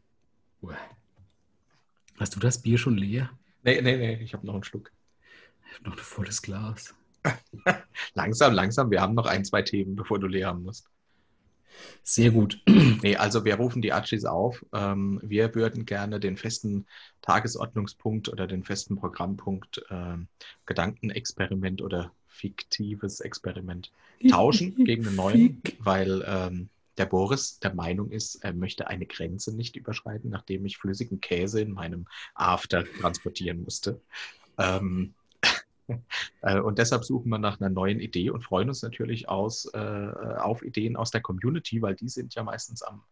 Hast 2.19 2.35
du 2.35 2.41
das 2.41 2.61
Bier 2.61 2.79
schon 2.79 2.97
leer? 2.97 3.31
Nee, 3.63 3.81
nee, 3.81 3.97
nee, 3.97 4.23
ich 4.23 4.35
habe 4.35 4.47
noch 4.47 4.55
einen 4.55 4.65
Schluck. 4.65 4.93
Ich 5.71 5.79
habe 5.79 5.91
noch 5.91 5.97
ein 5.97 6.03
volles 6.03 6.43
Glas. 6.43 6.95
Langsam, 8.15 8.53
langsam, 8.53 8.91
wir 8.91 9.01
haben 9.01 9.15
noch 9.15 9.27
ein, 9.27 9.45
zwei 9.45 9.63
Themen, 9.63 9.97
bevor 9.97 10.19
du 10.19 10.29
leer 10.29 10.49
haben 10.49 10.63
musst. 10.63 10.89
Sehr 12.03 12.31
gut. 12.31 12.61
Nee, 13.03 13.17
also 13.17 13.45
wir 13.45 13.57
rufen 13.57 13.83
die 13.83 13.93
Archis 13.93 14.25
auf. 14.25 14.65
Ähm, 14.73 15.21
wir 15.23 15.55
würden 15.55 15.85
gerne 15.85 16.19
den 16.19 16.37
festen 16.37 16.87
Tagesordnungspunkt 17.21 18.29
oder 18.29 18.47
den 18.47 18.65
festen 18.65 18.97
Programmpunkt 18.97 19.85
ähm, 19.91 20.29
Gedankenexperiment 20.65 21.83
oder 21.83 22.13
fiktives 22.27 23.21
Experiment 23.21 23.93
tauschen 24.31 24.85
gegen 24.85 25.07
einen 25.07 25.17
neuen, 25.17 25.63
weil 25.81 26.25
ähm, 26.27 26.69
der 26.97 27.07
Boris 27.07 27.59
der 27.59 27.75
Meinung 27.75 28.11
ist, 28.11 28.37
er 28.37 28.55
möchte 28.55 28.87
eine 28.87 29.05
Grenze 29.05 29.55
nicht 29.55 29.77
überschreiten, 29.77 30.31
nachdem 30.31 30.65
ich 30.65 30.79
flüssigen 30.79 31.21
Käse 31.21 31.61
in 31.61 31.73
meinem 31.73 32.07
After 32.35 32.85
transportieren 33.01 33.63
musste. 33.63 34.01
Ähm, 34.59 35.13
äh, 35.13 35.26
und 36.65 36.79
deshalb 36.79 37.05
suchen 37.05 37.29
wir 37.29 37.39
nach 37.39 37.61
einer 37.61 37.71
neuen 37.71 38.01
Idee 38.01 38.31
und 38.31 38.43
freuen 38.43 38.69
uns 38.69 38.83
natürlich 38.83 39.29
aus, 39.29 39.67
äh, 39.73 39.79
auf 39.79 40.63
Ideen 40.63 40.97
aus 40.97 41.11
der 41.11 41.21
Community, 41.21 41.83
weil 41.83 41.95
die 41.95 42.09
sind 42.09 42.35
ja 42.35 42.43
meistens 42.43 42.83
am, 42.83 43.03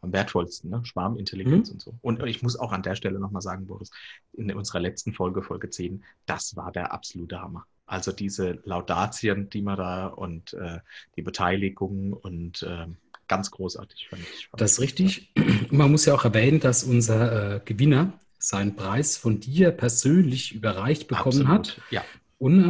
am 0.00 0.12
wertvollsten, 0.12 0.70
ne? 0.70 0.84
Schwarmintelligenz 0.84 1.70
und 1.70 1.80
so. 1.80 1.94
Und 2.02 2.22
ich 2.24 2.42
muss 2.42 2.56
auch 2.56 2.72
an 2.72 2.82
der 2.82 2.94
Stelle 2.94 3.18
nochmal 3.18 3.42
sagen, 3.42 3.66
Boris, 3.66 3.90
in 4.32 4.52
unserer 4.52 4.80
letzten 4.80 5.12
Folge, 5.12 5.42
Folge 5.42 5.70
10, 5.70 6.04
das 6.26 6.56
war 6.56 6.72
der 6.72 6.92
absolute 6.92 7.40
Hammer. 7.40 7.66
Also 7.86 8.12
diese 8.12 8.60
Laudatien, 8.64 9.50
die 9.50 9.62
man 9.62 9.76
da 9.76 10.06
und 10.06 10.54
äh, 10.54 10.78
die 11.16 11.22
Beteiligung 11.22 12.12
und 12.12 12.64
ähm, 12.68 12.96
ganz 13.28 13.50
großartig 13.50 14.08
fand 14.08 14.22
ich. 14.22 14.48
Fand 14.48 14.60
Das 14.60 14.72
ist 14.72 14.78
ich. 14.78 14.84
richtig. 14.84 15.32
Und 15.36 15.72
man 15.78 15.90
muss 15.90 16.04
ja 16.06 16.14
auch 16.14 16.24
erwähnen, 16.24 16.60
dass 16.60 16.84
unser 16.84 17.56
äh, 17.56 17.60
Gewinner 17.64 18.12
seinen 18.38 18.76
Preis 18.76 19.16
von 19.16 19.40
dir 19.40 19.70
persönlich 19.70 20.54
überreicht 20.54 21.08
bekommen 21.08 21.46
Absolut. 21.46 21.78
hat 21.78 21.80
Ja, 21.90 22.04
und 22.44 22.60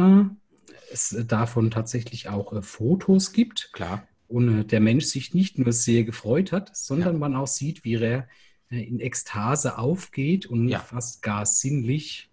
äh, 0.69 0.73
es 0.93 1.13
davon 1.27 1.69
tatsächlich 1.69 2.29
auch 2.29 2.53
äh, 2.53 2.61
Fotos 2.61 3.33
gibt 3.33 3.71
klar. 3.73 4.07
und 4.29 4.59
äh, 4.61 4.63
der 4.65 4.79
Mensch 4.79 5.03
sich 5.03 5.33
nicht 5.33 5.59
nur 5.59 5.73
sehr 5.73 6.05
gefreut 6.05 6.53
hat, 6.53 6.73
sondern 6.77 7.19
man 7.19 7.35
auch 7.35 7.47
sieht, 7.47 7.83
wie 7.83 7.95
er 7.95 8.29
äh, 8.71 8.81
in 8.81 9.01
Ekstase 9.01 9.77
aufgeht 9.77 10.45
und 10.45 10.69
Ja. 10.69 10.79
fast 10.79 11.21
gar 11.21 11.45
sinnlich 11.45 12.31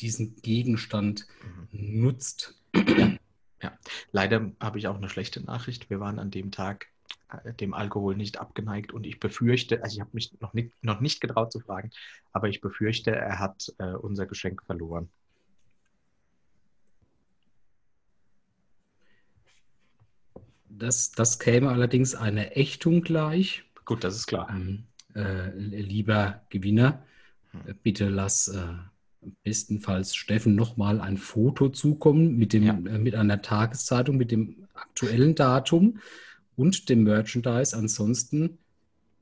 diesen 0.00 0.34
Gegenstand 0.42 1.26
Mhm. 1.72 2.02
nutzt. 2.02 2.60
Leider 4.10 4.52
habe 4.60 4.78
ich 4.78 4.88
auch 4.88 4.96
eine 4.96 5.08
schlechte 5.08 5.40
Nachricht. 5.44 5.90
Wir 5.90 6.00
waren 6.00 6.18
an 6.18 6.30
dem 6.32 6.50
Tag 6.50 6.88
äh, 7.30 7.54
dem 7.54 7.72
Alkohol 7.72 8.16
nicht 8.16 8.38
abgeneigt 8.38 8.92
und 8.92 9.06
ich 9.06 9.20
befürchte, 9.20 9.82
also 9.82 9.94
ich 9.94 10.00
habe 10.00 10.10
mich 10.12 10.32
noch 10.40 10.54
nicht, 10.54 10.72
noch 10.82 11.00
nicht 11.00 11.20
getraut 11.20 11.52
zu 11.52 11.60
fragen, 11.60 11.90
aber 12.32 12.48
ich 12.48 12.60
befürchte, 12.60 13.12
er 13.14 13.38
hat 13.38 13.72
äh, 13.78 13.92
unser 13.94 14.26
Geschenk 14.26 14.62
verloren. 14.64 15.08
Das, 20.68 21.12
das 21.12 21.38
käme 21.38 21.70
allerdings 21.70 22.14
einer 22.14 22.56
Ächtung 22.56 23.02
gleich. 23.02 23.64
Gut, 23.84 24.04
das 24.04 24.16
ist 24.16 24.26
klar. 24.26 24.48
Ähm, 24.50 24.84
äh, 25.14 25.50
lieber 25.56 26.42
Gewinner, 26.50 27.02
Hm. 27.52 27.60
äh, 27.66 27.74
bitte 27.82 28.08
lass 28.08 28.48
äh, 28.48 28.66
bestenfalls 29.44 30.14
Steffen 30.14 30.54
nochmal 30.54 31.00
ein 31.00 31.16
Foto 31.16 31.68
zukommen 31.68 32.36
mit, 32.36 32.52
dem, 32.52 32.62
Ja. 32.64 32.74
äh, 32.74 32.98
mit 32.98 33.14
einer 33.14 33.42
Tageszeitung, 33.42 34.16
mit 34.16 34.30
dem 34.30 34.66
aktuellen 34.74 35.34
Datum 35.34 35.98
und 36.56 36.88
dem 36.88 37.04
Merchandise. 37.04 37.76
Ansonsten 37.76 38.58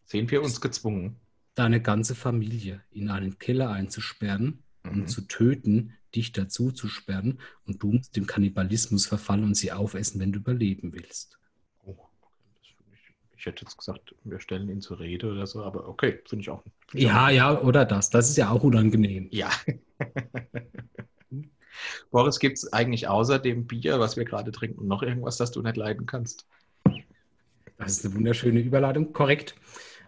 Sehen 0.06 0.30
wir 0.30 0.42
uns 0.42 0.60
gezwungen. 0.60 1.16
deine 1.54 1.80
ganze 1.80 2.14
Familie 2.14 2.82
in 2.90 3.08
einen 3.10 3.38
Keller 3.38 3.70
einzusperren 3.70 4.58
Mhm. 4.84 4.90
und 4.90 5.08
zu 5.08 5.22
töten, 5.22 5.92
dich 6.14 6.32
dazu 6.32 6.70
zu 6.72 6.88
sperren 6.88 7.38
und 7.66 7.82
du 7.82 7.92
musst 7.92 8.16
dem 8.16 8.26
Kannibalismus 8.26 9.06
verfallen 9.06 9.44
und 9.44 9.56
sie 9.56 9.72
aufessen, 9.72 10.20
wenn 10.20 10.32
du 10.32 10.38
überleben 10.40 10.92
willst. 10.92 11.38
Oh, 11.84 11.96
ich, 12.62 12.76
ich 13.36 13.46
hätte 13.46 13.64
jetzt 13.64 13.76
gesagt, 13.76 14.14
wir 14.24 14.40
stellen 14.40 14.68
ihn 14.68 14.80
zur 14.80 15.00
Rede 15.00 15.30
oder 15.30 15.46
so, 15.46 15.62
aber 15.62 15.88
okay, 15.88 16.20
finde 16.26 16.42
ich 16.42 16.50
auch. 16.50 16.62
find 16.62 16.74
ich 16.94 17.02
Ja, 17.02 17.26
auch- 17.26 17.30
ja, 17.30 17.60
oder 17.60 17.84
das. 17.84 18.10
Das 18.10 18.28
ist 18.30 18.36
ja 18.36 18.50
auch 18.50 18.62
unangenehm. 18.62 19.28
Ja. 19.30 19.50
Boris, 22.10 22.38
gibt 22.38 22.58
es 22.58 22.72
eigentlich 22.72 23.08
außer 23.08 23.38
dem 23.38 23.66
Bier, 23.66 23.98
was 23.98 24.16
wir 24.16 24.24
gerade 24.24 24.52
trinken, 24.52 24.86
noch 24.86 25.02
irgendwas, 25.02 25.36
das 25.36 25.50
du 25.50 25.60
nicht 25.62 25.76
leiden 25.76 26.06
kannst? 26.06 26.46
Das 27.76 27.92
ist 27.98 28.04
eine 28.06 28.14
wunderschöne 28.14 28.60
Überleitung. 28.60 29.12
Korrekt. 29.12 29.56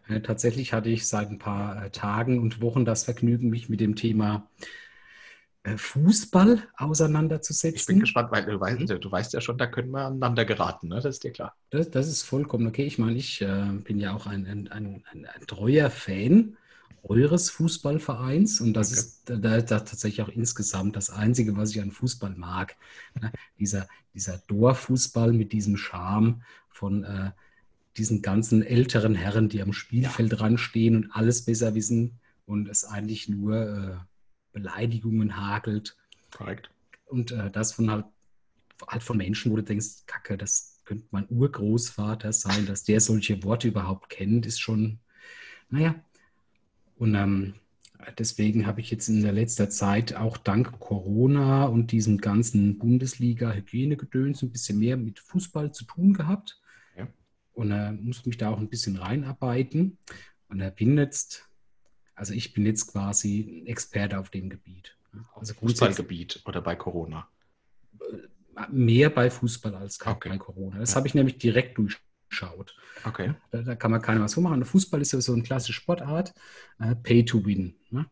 Äh, 0.08 0.20
tatsächlich 0.20 0.72
hatte 0.72 0.88
ich 0.88 1.06
seit 1.08 1.28
ein 1.30 1.38
paar 1.38 1.84
äh, 1.86 1.90
Tagen 1.90 2.38
und 2.38 2.60
Wochen 2.60 2.84
das 2.84 3.04
Vergnügen, 3.04 3.50
mich 3.50 3.68
mit 3.68 3.80
dem 3.80 3.96
Thema 3.96 4.48
äh, 5.66 5.76
Fußball 5.76 6.58
Ich 6.58 6.78
auseinanderzusetzen. 6.80 7.86
bin 7.86 8.00
gespannt, 8.00 8.30
weil 8.32 8.44
du 8.46 8.60
weißt, 8.60 8.88
du 8.88 9.10
weißt 9.10 9.32
ja 9.34 9.40
schon, 9.40 9.58
da 9.58 9.66
können 9.66 9.90
wir 9.90 10.06
aneinander 10.06 10.44
geraten, 10.44 10.88
ne? 10.88 10.96
Das 10.96 11.04
ist 11.06 11.24
dir 11.24 11.32
klar. 11.32 11.56
Das, 11.70 11.90
das 11.90 12.08
ist 12.08 12.22
vollkommen 12.22 12.66
okay. 12.68 12.84
Ich 12.86 12.98
meine, 12.98 13.16
ich 13.16 13.42
äh, 13.42 13.72
bin 13.84 13.98
ja 13.98 14.14
auch 14.14 14.26
ein, 14.26 14.46
ein, 14.46 14.68
ein, 14.68 15.04
ein, 15.12 15.26
treuer 15.46 15.90
Fan 15.90 16.56
eures 17.02 17.50
Fußballvereins 17.50 18.60
und 18.60 18.74
das 18.74 18.92
Okay. 18.92 19.00
ist 19.00 19.22
da, 19.30 19.36
da, 19.36 19.60
tatsächlich 19.62 20.22
auch 20.22 20.28
insgesamt 20.28 20.96
das 20.96 21.10
Einzige, 21.10 21.56
was 21.56 21.70
ich 21.70 21.80
an 21.80 21.90
Fußball 21.92 22.34
mag. 22.36 22.76
Ne? 23.20 23.32
Dieser, 23.58 23.88
dieser 24.14 24.38
Dorffußball 24.48 25.32
mit 25.32 25.52
diesem 25.52 25.76
Charme 25.76 26.42
von 26.70 27.04
äh, 27.04 27.30
diesen 27.96 28.22
ganzen 28.22 28.62
älteren 28.62 29.14
Herren, 29.14 29.48
die 29.48 29.62
am 29.62 29.72
Spielfeld 29.72 30.38
dran 30.38 30.58
stehen 30.58 30.96
und 30.96 31.10
alles 31.12 31.44
besser 31.44 31.74
wissen 31.74 32.18
und 32.44 32.68
es 32.68 32.84
eigentlich 32.84 33.28
nur 33.28 33.56
äh, 33.56 33.96
Beleidigungen 34.56 35.36
hagelt 35.36 35.96
Korrekt. 36.30 36.70
und 37.04 37.30
äh, 37.30 37.50
das 37.50 37.74
von 37.74 37.90
halt, 37.90 38.06
halt 38.88 39.02
von 39.02 39.18
Menschen, 39.18 39.52
wo 39.52 39.56
du 39.56 39.62
denkst, 39.62 40.06
Kacke, 40.06 40.38
das 40.38 40.80
könnte 40.86 41.06
mein 41.10 41.26
Urgroßvater 41.28 42.32
sein, 42.32 42.64
dass 42.64 42.84
der 42.84 43.00
solche 43.00 43.42
Worte 43.44 43.68
überhaupt 43.68 44.08
kennt, 44.08 44.46
ist 44.46 44.60
schon, 44.60 44.98
naja. 45.68 45.94
Und 46.96 47.14
ähm, 47.14 47.54
deswegen 48.18 48.66
habe 48.66 48.80
ich 48.80 48.90
jetzt 48.90 49.08
in 49.08 49.22
der 49.22 49.32
letzter 49.32 49.68
Zeit 49.68 50.14
auch 50.14 50.38
dank 50.38 50.78
Corona 50.80 51.66
und 51.66 51.92
diesem 51.92 52.16
ganzen 52.16 52.78
Bundesliga-Hygienegedöns 52.78 54.42
ein 54.42 54.52
bisschen 54.52 54.78
mehr 54.78 54.96
mit 54.96 55.18
Fußball 55.18 55.72
zu 55.72 55.84
tun 55.84 56.14
gehabt. 56.14 56.58
Ja. 56.96 57.08
Und 57.52 57.72
äh, 57.72 57.92
muss 57.92 58.24
mich 58.24 58.38
da 58.38 58.48
auch 58.48 58.58
ein 58.58 58.70
bisschen 58.70 58.96
reinarbeiten. 58.96 59.98
Und 60.48 60.60
da 60.60 60.70
bin 60.70 60.96
jetzt, 60.96 61.45
also 62.16 62.32
ich 62.34 62.52
bin 62.52 62.66
jetzt 62.66 62.88
quasi 62.90 63.62
ein 63.62 63.66
Experte 63.66 64.18
auf 64.18 64.30
dem 64.30 64.50
Gebiet. 64.50 64.96
Also 65.34 65.54
Fußballgebiet 65.54 66.42
oder 66.46 66.60
bei 66.60 66.74
Corona. 66.74 67.28
mehr 68.70 69.10
bei 69.10 69.30
Fußball 69.30 69.74
als 69.74 70.00
Okay. 70.04 70.30
bei 70.30 70.38
Corona. 70.38 70.78
Das 70.78 70.90
Ja. 70.90 70.96
habe 70.96 71.06
ich 71.08 71.14
nämlich 71.14 71.38
direkt 71.38 71.76
durchschaut. 71.78 72.74
Okay. 73.04 73.34
Da, 73.50 73.62
da 73.62 73.74
kann 73.76 73.90
man 73.90 74.00
keiner 74.02 74.22
was 74.22 74.34
vormachen. 74.34 74.64
Fußball 74.64 75.00
ist 75.00 75.12
ja 75.12 75.20
so 75.20 75.32
eine 75.34 75.42
klassische 75.42 75.74
Sportart, 75.74 76.34
äh, 76.78 76.94
Pay 76.96 77.24
to 77.26 77.44
Win. 77.44 77.74
Ne? 77.90 78.06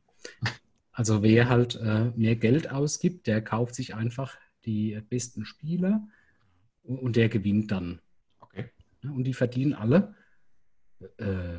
Also 0.93 1.23
wer 1.23 1.49
halt 1.49 1.77
äh, 1.77 2.13
mehr 2.15 2.37
Geld 2.37 2.71
ausgibt, 2.71 3.27
der 3.27 3.43
kauft 3.43 3.75
sich 3.75 3.95
einfach 3.95 4.37
die 4.67 5.01
besten 5.09 5.45
Spieler 5.45 6.07
und, 6.83 6.99
und 6.99 7.17
der 7.17 7.29
gewinnt 7.31 7.71
dann. 7.71 8.01
Okay. 8.41 8.71
Und 9.03 9.25
die 9.25 9.35
verdienen 9.35 9.73
alle 9.75 10.15
äh, 11.19 11.59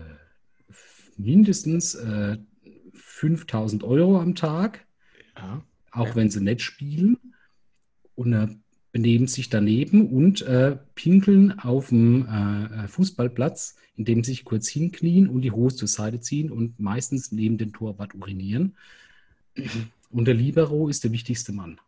mindestens 1.17 1.95
äh, 1.95 2.37
5000 2.93 3.83
Euro 3.83 4.19
am 4.19 4.35
Tag 4.35 4.85
Ja. 5.37 5.63
auch 5.91 6.07
Ja. 6.09 6.15
wenn 6.15 6.29
sie 6.29 6.41
nicht 6.41 6.61
spielen 6.61 7.17
und 8.15 8.33
äh, 8.33 8.47
benehmen 8.91 9.27
sich 9.27 9.49
daneben 9.49 10.09
und 10.09 10.41
äh, 10.43 10.77
pinkeln 10.95 11.59
auf 11.59 11.89
dem 11.89 12.25
äh, 12.27 12.85
äh, 12.85 12.87
Fußballplatz, 12.87 13.75
indem 13.97 14.23
sie 14.23 14.31
sich 14.31 14.45
kurz 14.45 14.69
hinknien 14.69 15.27
und 15.27 15.41
die 15.41 15.51
Hose 15.51 15.75
zur 15.75 15.87
Seite 15.89 16.21
ziehen 16.21 16.49
und 16.49 16.79
meistens 16.79 17.31
neben 17.33 17.57
den 17.57 17.73
Torwart 17.73 18.15
urinieren. 18.15 18.75
Und 20.11 20.25
der 20.25 20.33
Libero 20.35 20.87
ist 20.87 21.03
der 21.03 21.11
wichtigste 21.11 21.51
Mann. 21.51 21.81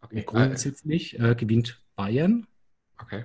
Okay. 0.00 0.20
Und 0.20 0.26
grundsätzlich 0.26 1.18
äh, 1.18 1.34
gewinnt 1.34 1.82
Bayern. 1.96 2.46
Okay. 2.98 3.24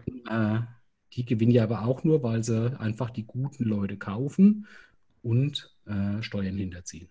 Die 1.13 1.25
gewinnen 1.25 1.51
ja 1.51 1.63
aber 1.63 1.86
auch 1.86 2.03
nur, 2.03 2.23
weil 2.23 2.43
sie 2.43 2.77
einfach 2.77 3.10
die 3.12 3.23
guten 3.25 3.63
Leute 3.63 3.95
kaufen 3.95 4.67
und 5.23 5.75
äh, 5.88 6.21
Steuern 6.21 6.57
hinterziehen. 6.57 7.09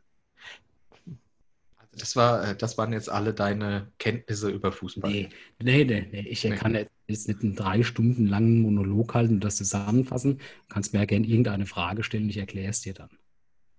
Also 1.77 1.97
das 1.99 2.17
war, 2.17 2.49
äh, 2.51 2.57
das 2.57 2.79
waren 2.79 2.93
jetzt 2.93 3.11
alle 3.11 3.35
deine 3.35 3.93
Kenntnisse 3.99 4.51
über 4.51 4.73
Fußball. 4.73 5.11
Nee, 5.11 5.29
nee, 5.61 5.85
nee, 5.85 6.09
nee. 6.11 6.29
Ich 6.29 6.45
Nee. 6.45 6.57
kann 6.57 6.75
jetzt 6.75 7.29
nicht 7.29 7.43
einen 7.43 7.57
drei 7.57 7.83
Stunden 7.83 8.27
langen 8.27 8.61
Monolog 8.63 9.15
halten 9.15 9.35
und 9.35 9.45
das 9.45 9.57
zusammenfassen. 9.57 10.39
Du 10.39 10.45
kannst 10.69 10.93
mir 10.93 11.01
ja 11.01 11.05
gerne 11.07 11.27
irgendeine 11.27 11.67
Frage 11.67 12.03
stellen, 12.05 12.29
ich 12.31 12.39
erkläre 12.39 12.71
es 12.71 12.81
dir 12.81 12.95
dann. 12.95 13.11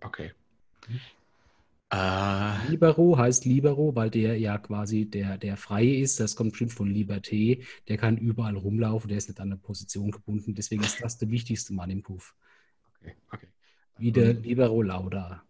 Okay. 0.01 0.31
Mhm. 0.87 1.01
Äh, 1.91 2.67
Libero 2.69 3.17
heißt 3.17 3.45
Libero, 3.45 3.95
weil 3.95 4.09
der 4.09 4.37
ja 4.39 4.57
quasi 4.57 5.05
der, 5.09 5.37
der 5.37 5.57
Freie 5.57 5.97
ist. 5.99 6.19
Das 6.19 6.35
kommt 6.35 6.51
bestimmt 6.51 6.73
von 6.73 6.89
Liberté. 6.91 7.63
Der 7.87 7.97
kann 7.97 8.17
überall 8.17 8.57
rumlaufen, 8.57 9.09
der 9.09 9.17
ist 9.17 9.29
nicht 9.29 9.39
an 9.39 9.51
eine 9.51 9.57
Position 9.61 10.11
gebunden. 10.11 10.55
Deswegen 10.55 10.83
ist 10.83 11.01
das 11.01 11.17
der 11.19 11.29
wichtigste 11.29 11.73
Mann 11.73 11.89
im 11.91 12.01
Puff. 12.03 12.35
okay, 13.01 13.15
okay. 13.31 13.47
Wie 13.97 14.12
der 14.12 14.34
Libero 14.34 14.82
Lauda. 14.82 15.43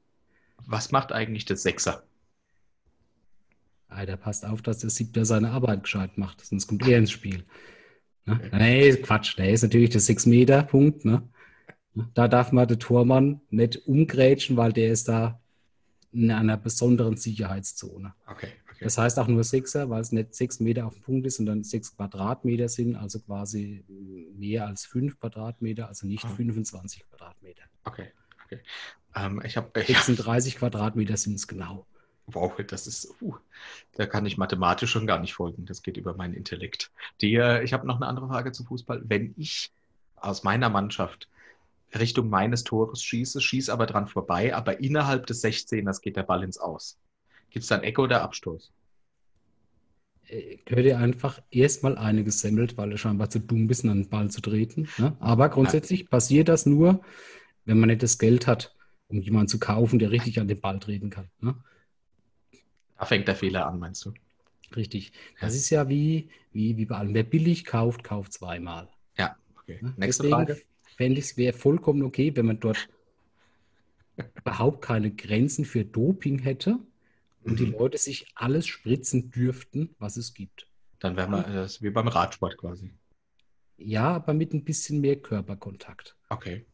Was 0.65 0.91
macht 0.91 1.11
eigentlich 1.11 1.45
der 1.45 1.57
Sechser? 1.57 2.03
Ah, 3.89 4.05
der 4.05 4.17
passt 4.17 4.45
auf, 4.45 4.61
dass 4.61 4.79
der 4.79 4.89
Siebter 4.89 5.25
seine 5.25 5.51
Arbeit 5.51 5.83
gescheit 5.83 6.17
macht, 6.17 6.41
sonst 6.45 6.67
kommt 6.67 6.87
er 6.87 6.97
ins 6.97 7.11
Spiel. 7.11 7.43
Ne? 8.25 8.39
Nee, 8.53 8.95
Quatsch, 8.97 9.37
der 9.37 9.51
ist 9.51 9.61
natürlich 9.61 9.91
der 9.91 10.01
Six-Meter-Punkt. 10.01 11.05
Ne? 11.05 11.27
Da 12.13 12.27
darf 12.27 12.51
man 12.51 12.67
den 12.67 12.79
Tormann 12.79 13.41
nicht 13.49 13.85
umgrätschen, 13.87 14.57
weil 14.57 14.73
der 14.73 14.91
ist 14.91 15.09
da 15.09 15.39
in 16.11 16.31
einer 16.31 16.57
besonderen 16.57 17.17
Sicherheitszone. 17.17 18.13
Okay, 18.27 18.47
okay. 18.71 18.83
Das 18.83 18.97
heißt 18.97 19.19
auch 19.19 19.27
nur 19.27 19.43
Sechser, 19.43 19.89
weil 19.89 20.01
es 20.01 20.11
nicht 20.11 20.33
sechs 20.33 20.59
Meter 20.59 20.87
auf 20.87 20.93
dem 20.95 21.03
Punkt 21.03 21.27
ist, 21.27 21.37
sondern 21.37 21.63
sechs 21.63 21.95
Quadratmeter 21.95 22.69
sind, 22.69 22.95
also 22.95 23.19
quasi 23.19 23.83
mehr 24.35 24.67
als 24.67 24.85
fünf 24.85 25.19
Quadratmeter, 25.19 25.87
also 25.87 26.07
nicht 26.07 26.25
Ah. 26.25 26.29
25 26.29 27.03
Quadratmeter. 27.09 27.63
okay, 27.85 28.07
okay. 28.53 28.63
Ähm, 29.15 29.41
ich 29.45 29.57
habe, 29.57 29.79
ich, 29.79 29.87
36 29.87 30.57
Quadratmeter 30.57 31.17
sind 31.17 31.35
es 31.35 31.47
genau. 31.47 31.85
wow, 32.27 32.53
das 32.67 32.87
ist, 32.87 33.13
uh, 33.21 33.35
da 33.93 34.05
kann 34.05 34.25
ich 34.25 34.37
mathematisch 34.37 34.91
schon 34.91 35.07
gar 35.07 35.19
nicht 35.19 35.33
folgen. 35.33 35.65
Das 35.65 35.83
geht 35.83 35.97
über 35.97 36.15
meinen 36.15 36.33
Intellekt. 36.33 36.91
Die, 37.21 37.35
äh, 37.35 37.63
ich 37.63 37.73
habe 37.73 37.85
noch 37.85 37.97
eine 37.97 38.07
andere 38.07 38.27
Frage 38.27 38.51
zu 38.51 38.63
Fußball. 38.63 39.03
Wenn 39.05 39.33
ich 39.37 39.71
aus 40.15 40.43
meiner 40.43 40.69
Mannschaft 40.69 41.27
Richtung 41.93 42.29
meines 42.29 42.63
Tores 42.63 43.03
schieße, 43.03 43.39
schieße 43.41 43.71
aber 43.71 43.85
dran 43.85 44.07
vorbei, 44.07 44.55
aber 44.55 44.79
innerhalb 44.79 45.27
des 45.27 45.43
16ers 45.43 46.01
geht 46.01 46.15
der 46.15 46.23
Ball 46.23 46.43
ins 46.43 46.57
Aus. 46.57 46.97
Gibt 47.51 47.63
es 47.63 47.69
dann 47.69 47.83
Ecke 47.83 48.01
oder 48.01 48.23
Abstoß? 48.23 48.71
äh, 50.27 50.57
gehört 50.65 50.85
dir 50.85 50.97
einfach 50.97 51.41
erstmal 51.51 51.97
eine 51.97 52.23
gesemmelt, 52.23 52.77
weil 52.77 52.89
du 52.89 52.97
scheinbar 52.97 53.29
zu 53.29 53.39
dumm 53.39 53.67
bist, 53.67 53.83
an 53.85 54.03
den 54.03 54.09
Ball 54.09 54.29
zu 54.29 54.41
treten. 54.41 54.87
Ne? 54.97 55.15
Aber 55.19 55.49
grundsätzlich 55.49 56.09
passiert 56.09 56.49
das 56.49 56.65
nur, 56.65 57.01
wenn 57.65 57.79
man 57.79 57.89
nicht 57.89 58.03
das 58.03 58.17
Geld 58.17 58.47
hat, 58.47 58.75
um 59.07 59.21
jemanden 59.21 59.47
zu 59.49 59.59
kaufen, 59.59 59.99
der 59.99 60.11
richtig 60.11 60.39
an 60.39 60.47
den 60.47 60.59
Ball 60.61 60.79
treten 60.79 61.09
kann. 61.09 61.29
Ne? 61.41 61.55
Da 62.97 63.05
fängt 63.05 63.27
der 63.27 63.35
Fehler 63.35 63.67
an, 63.67 63.77
meinst 63.77 64.03
du? 64.05 64.13
Richtig. 64.75 65.11
Das 65.39 65.53
Ja. 65.53 65.59
ist 65.59 65.69
ja 65.69 65.89
wie, 65.89 66.29
wie, 66.51 66.77
wie 66.77 66.85
bei 66.85 66.95
allem. 66.97 67.13
Wer 67.13 67.23
billig 67.23 67.65
kauft, 67.65 68.03
kauft 68.03 68.33
zweimal. 68.33 68.89
Ja, 69.17 69.35
okay. 69.57 69.79
Ne? 69.81 69.93
Nächste 69.97 70.23
Deswegen 70.23 70.47
Frage. 70.47 70.61
fände 70.97 71.19
ich 71.19 71.25
es 71.25 71.37
wäre 71.37 71.57
vollkommen 71.57 72.03
okay, 72.03 72.35
wenn 72.35 72.45
man 72.45 72.59
dort 72.59 72.89
überhaupt 74.45 74.81
keine 74.81 75.11
Grenzen 75.11 75.65
für 75.65 75.85
Doping 75.85 76.39
hätte 76.39 76.79
und 77.43 77.59
die 77.59 77.65
Mhm. 77.65 77.73
Leute 77.73 77.97
sich 77.97 78.27
alles 78.35 78.67
spritzen 78.67 79.31
dürften, 79.31 79.95
was 79.99 80.17
es 80.17 80.33
gibt. 80.33 80.67
Dann 80.99 81.15
wären 81.17 81.31
wir, 81.31 81.43
das 81.43 81.81
wie 81.83 81.91
beim 81.91 82.07
Radsport 82.07 82.57
quasi. 82.57 82.93
Ja, 83.77 84.15
aber 84.15 84.33
mit 84.33 84.51
ein 84.53 84.63
bisschen 84.63 84.99
mehr 84.99 85.15
Körperkontakt. 85.21 86.15
Okay. 86.31 86.65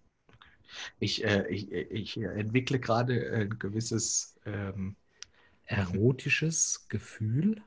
Ich, 1.00 1.24
äh, 1.24 1.48
ich, 1.50 1.72
ich 1.72 2.18
entwickle 2.18 2.80
gerade 2.80 3.32
ein 3.34 3.60
gewisses, 3.60 4.36
ähm, 4.46 4.96
Erotisches 5.66 6.88
Gefühl. 6.90 7.62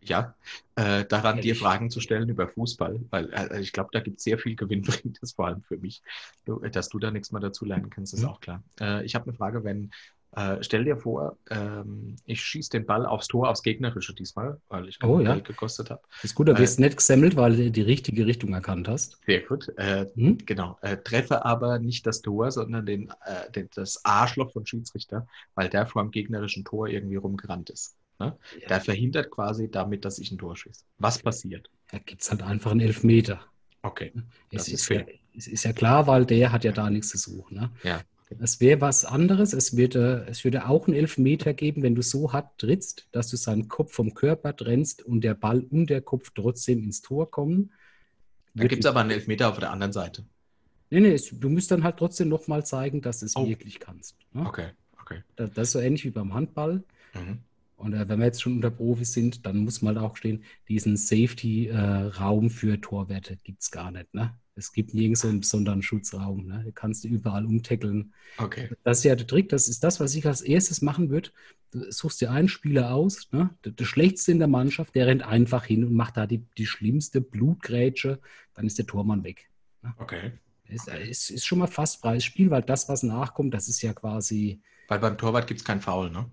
ja, 0.00 0.34
äh, 0.74 1.04
daran, 1.04 1.40
dir 1.40 1.54
Ehrlich? 1.54 1.56
Fragen 1.56 1.88
zu 1.90 2.00
stellen 2.00 2.28
über 2.28 2.48
Fußball, 2.48 3.00
weil 3.10 3.32
äh, 3.32 3.60
ich 3.60 3.72
glaube, 3.72 3.90
da 3.92 4.00
gibt 4.00 4.18
es 4.18 4.24
sehr 4.24 4.38
viel 4.38 4.56
Gewinnbringendes, 4.56 5.32
vor 5.32 5.46
allem 5.46 5.62
für 5.62 5.78
mich. 5.78 6.02
Du, 6.44 6.60
äh, 6.62 6.70
dass 6.70 6.88
du 6.88 6.98
da 6.98 7.10
nichts 7.12 7.30
mehr 7.30 7.40
dazu 7.40 7.64
lernen 7.64 7.88
kannst, 7.90 8.12
ist 8.12 8.24
Mhm. 8.24 8.28
auch 8.28 8.40
klar. 8.40 8.64
Äh, 8.80 9.04
ich 9.04 9.14
habe 9.14 9.26
eine 9.26 9.34
Frage, 9.36 9.62
wenn, 9.64 9.92
äh, 10.32 10.62
stell 10.62 10.84
dir 10.84 10.96
vor, 10.96 11.38
ähm, 11.50 12.16
ich 12.24 12.42
schieße 12.42 12.70
den 12.70 12.86
Ball 12.86 13.06
aufs 13.06 13.28
Tor, 13.28 13.48
aufs 13.50 13.62
Gegnerische 13.62 14.14
diesmal, 14.14 14.60
weil 14.68 14.88
ich 14.88 14.98
Oh, 15.02 15.20
ja. 15.20 15.34
Geld 15.34 15.46
gekostet 15.46 15.90
habe. 15.90 16.02
Das 16.20 16.24
ist 16.24 16.34
gut, 16.34 16.48
da 16.48 16.54
Äh, 16.54 16.58
wirst 16.58 16.78
du 16.78 16.82
nicht 16.82 16.96
gesammelt, 16.96 17.36
weil 17.36 17.56
du 17.56 17.70
die 17.70 17.82
richtige 17.82 18.26
Richtung 18.26 18.52
erkannt 18.54 18.88
hast. 18.88 19.18
Sehr 19.26 19.40
gut. 19.42 19.68
Äh, 19.76 20.06
Hm? 20.14 20.38
Genau, 20.46 20.78
äh, 20.82 20.96
treffe 20.98 21.44
aber 21.44 21.78
nicht 21.78 22.06
das 22.06 22.22
Tor, 22.22 22.50
sondern 22.50 22.86
den, 22.86 23.10
äh, 23.24 23.50
den, 23.52 23.68
das 23.74 24.04
Arschloch 24.04 24.52
von 24.52 24.66
Schiedsrichter, 24.66 25.26
weil 25.54 25.68
der 25.68 25.86
vor 25.86 26.02
dem 26.02 26.10
gegnerischen 26.10 26.64
Tor 26.64 26.88
irgendwie 26.88 27.16
rumgerannt 27.16 27.70
ist. 27.70 27.96
Ne? 28.18 28.36
Der 28.68 28.80
verhindert 28.80 29.30
quasi 29.30 29.70
damit, 29.70 30.04
dass 30.04 30.18
ich 30.18 30.30
ein 30.32 30.38
Tor 30.38 30.56
schieße. 30.56 30.84
Was 30.98 31.18
passiert? 31.22 31.70
Da 31.92 31.98
gibt 31.98 32.22
es 32.22 32.30
halt 32.30 32.42
einfach 32.42 32.72
einen 32.72 32.80
Elfmeter. 32.80 33.40
Okay, 33.82 34.12
Es 34.50 34.68
ist 34.68 34.74
ist, 34.74 34.86
fair. 34.86 35.00
ja, 35.00 35.14
es 35.36 35.46
ist 35.46 35.64
ja 35.64 35.72
klar, 35.72 36.06
weil 36.06 36.26
der 36.26 36.52
hat 36.52 36.64
ja 36.64 36.72
da 36.72 36.88
nichts 36.90 37.08
zu 37.10 37.18
suchen. 37.18 37.56
Ne? 37.58 37.70
ja. 37.82 38.02
Es 38.40 38.60
wäre 38.60 38.80
was 38.80 39.04
anderes. 39.04 39.52
Es 39.52 39.76
würde, 39.76 40.26
es 40.28 40.44
würde 40.44 40.68
auch 40.68 40.86
einen 40.86 40.96
Elfmeter 40.96 41.54
geben, 41.54 41.82
wenn 41.82 41.94
du 41.94 42.02
so 42.02 42.32
hart 42.32 42.58
trittst, 42.58 43.08
dass 43.12 43.28
du 43.28 43.36
seinen 43.36 43.68
Kopf 43.68 43.92
vom 43.92 44.14
Körper 44.14 44.54
trennst 44.56 45.02
und 45.02 45.22
der 45.22 45.34
Ball 45.34 45.60
und 45.60 45.88
der 45.90 46.00
Kopf 46.02 46.30
trotzdem 46.34 46.82
ins 46.82 47.02
Tor 47.02 47.30
kommen. 47.30 47.72
Da 48.54 48.66
gibt 48.66 48.84
es 48.84 48.90
aber 48.90 49.00
einen 49.00 49.10
Elfmeter 49.10 49.48
auf 49.48 49.58
der 49.58 49.70
anderen 49.70 49.92
Seite. 49.92 50.24
Nee, 50.90 51.00
nee, 51.00 51.12
es, 51.14 51.30
du 51.30 51.48
musst 51.48 51.70
dann 51.70 51.84
halt 51.84 51.96
trotzdem 51.96 52.28
nochmal 52.28 52.66
zeigen, 52.66 53.00
dass 53.00 53.20
du 53.20 53.26
es 53.26 53.34
Oh. 53.36 53.46
wirklich 53.48 53.80
kannst. 53.80 54.16
Ne? 54.32 54.46
Okay, 54.46 54.66
okay. 55.00 55.22
Das, 55.36 55.50
das 55.52 55.68
ist 55.68 55.72
so 55.72 55.80
ähnlich 55.80 56.04
wie 56.04 56.10
beim 56.10 56.34
Handball. 56.34 56.82
Mhm. 57.14 57.38
Und 57.76 57.94
äh, 57.94 58.08
wenn 58.08 58.18
wir 58.18 58.26
jetzt 58.26 58.42
schon 58.42 58.54
unter 58.56 58.70
Profis 58.70 59.12
sind, 59.12 59.46
dann 59.46 59.56
muss 59.56 59.82
man 59.82 59.96
halt 59.98 60.06
auch 60.10 60.16
stehen, 60.16 60.44
diesen 60.68 60.96
Safety-Raum 60.96 62.46
äh, 62.46 62.50
für 62.50 62.80
Torwerte 62.80 63.38
gibt 63.42 63.62
es 63.62 63.70
gar 63.70 63.90
nicht. 63.90 64.12
Ne? 64.14 64.34
Es 64.54 64.72
gibt 64.72 64.92
nirgends 64.92 65.22
so 65.22 65.28
einen 65.28 65.40
besonderen 65.40 65.82
Schutzraum. 65.82 66.46
Ne? 66.46 66.62
Du 66.64 66.72
kannst 66.72 67.04
überall 67.04 67.46
umtackeln. 67.46 68.12
Okay. 68.36 68.70
Das 68.84 68.98
ist 68.98 69.04
ja 69.04 69.16
der 69.16 69.26
Trick. 69.26 69.48
Das 69.48 69.68
ist 69.68 69.82
das, 69.82 69.98
was 69.98 70.14
ich 70.14 70.26
als 70.26 70.42
erstes 70.42 70.82
machen 70.82 71.10
würde. 71.10 71.30
Du 71.70 71.90
suchst 71.90 72.20
dir 72.20 72.30
einen 72.30 72.48
Spieler 72.48 72.92
aus, 72.94 73.28
ne? 73.32 73.50
der, 73.64 73.72
der, 73.72 73.84
Schlechteste 73.86 74.32
in 74.32 74.38
der 74.38 74.48
Mannschaft, 74.48 74.94
der 74.94 75.06
rennt 75.06 75.22
einfach 75.22 75.64
hin 75.64 75.84
und 75.84 75.94
macht 75.94 76.18
da 76.18 76.26
die, 76.26 76.44
die 76.58 76.66
schlimmste 76.66 77.22
Blutgrätsche. 77.22 78.20
Dann 78.54 78.66
ist 78.66 78.76
der 78.76 78.86
Tormann 78.86 79.24
weg. 79.24 79.48
Ne? 79.80 79.94
Okay. 79.98 80.32
Ist, 80.68 80.88
ist, 80.88 81.30
ist 81.30 81.46
schon 81.46 81.58
mal 81.58 81.66
fast 81.66 82.00
freies 82.00 82.24
Spiel, 82.24 82.50
weil 82.50 82.62
das, 82.62 82.88
was 82.88 83.02
nachkommt, 83.02 83.54
das 83.54 83.68
ist 83.68 83.80
ja 83.82 83.94
quasi. 83.94 84.60
Weil 84.88 84.98
beim 84.98 85.16
Torwart 85.18 85.46
gibt 85.46 85.60
es 85.60 85.66
keinen 85.66 85.80
Foul, 85.80 86.10
ne? 86.10 86.30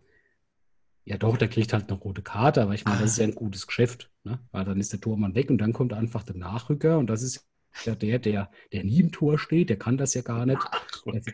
Ja, 1.06 1.18
doch, 1.18 1.38
der 1.38 1.48
kriegt 1.48 1.74
halt 1.74 1.90
eine 1.90 1.98
rote 1.98 2.22
Karte, 2.22 2.62
aber 2.62 2.76
ich 2.76 2.86
meine, 2.86 2.98
ah. 2.98 3.02
das 3.02 3.14
ist 3.14 3.18
ja 3.18 3.24
ein 3.24 3.36
gutes 3.36 3.66
Geschäft. 3.66 4.12
Ne? 4.24 4.40
Weil 4.52 4.66
dann 4.66 4.80
ist 4.80 4.94
der 4.94 5.02
Tormann 5.02 5.34
weg 5.34 5.50
und 5.50 5.58
dann 5.58 5.74
kommt 5.74 5.94
einfach 5.94 6.24
der 6.24 6.36
Nachrücker 6.36 7.00
und 7.00 7.08
das 7.08 7.24
ist 7.24 7.49
ja 7.86 7.96
der, 7.96 8.20
der, 8.20 8.52
der 8.74 8.84
nie 8.84 9.00
im 9.00 9.12
Tor 9.12 9.40
steht, 9.40 9.70
der 9.70 9.78
kann 9.78 9.98
das 9.98 10.14
ja 10.14 10.22
gar 10.22 10.46
nicht. 10.46 10.62
Ach. 10.62 10.86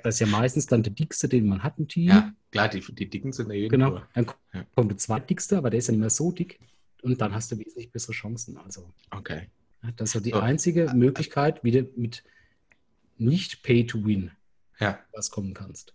Das 0.04 0.16
ist 0.16 0.20
ja 0.20 0.28
meistens 0.28 0.68
dann 0.68 0.84
der 0.84 0.94
Dickste, 0.94 1.28
den 1.28 1.48
man 1.48 1.64
hat 1.64 1.80
im 1.80 1.88
Team. 1.88 2.10
Ja, 2.10 2.34
klar, 2.52 2.70
die, 2.70 2.82
die 2.82 3.10
Dicken 3.10 3.32
sind 3.34 3.52
ja 3.52 3.68
Genau, 3.68 3.92
Tor. 3.92 4.08
dann 4.14 4.26
ja. 4.54 4.66
kommt 4.76 4.92
der 4.92 4.98
Zweitdickste, 4.98 5.58
aber 5.58 5.70
der 5.70 5.80
ist 5.80 5.88
ja 5.88 5.92
nicht 5.94 6.02
mehr 6.02 6.10
so 6.10 6.32
dick 6.32 6.60
und 7.02 7.22
dann 7.22 7.34
hast 7.34 7.52
du 7.52 7.58
wesentlich 7.58 7.92
bessere 7.92 8.14
Chancen. 8.14 8.58
Also, 8.58 8.92
okay. 9.12 9.50
Das 9.98 10.16
ist 10.16 10.26
die 10.26 10.32
so. 10.32 10.40
einzige 10.40 10.92
Möglichkeit, 10.96 11.64
wie 11.64 11.72
du 11.72 11.90
mit 11.96 12.24
nicht 13.18 13.64
Pay 13.64 13.86
to 13.86 14.04
Win 14.04 14.32
ja. 14.80 15.00
was 15.14 15.32
kommen 15.32 15.54
kannst. 15.54 15.94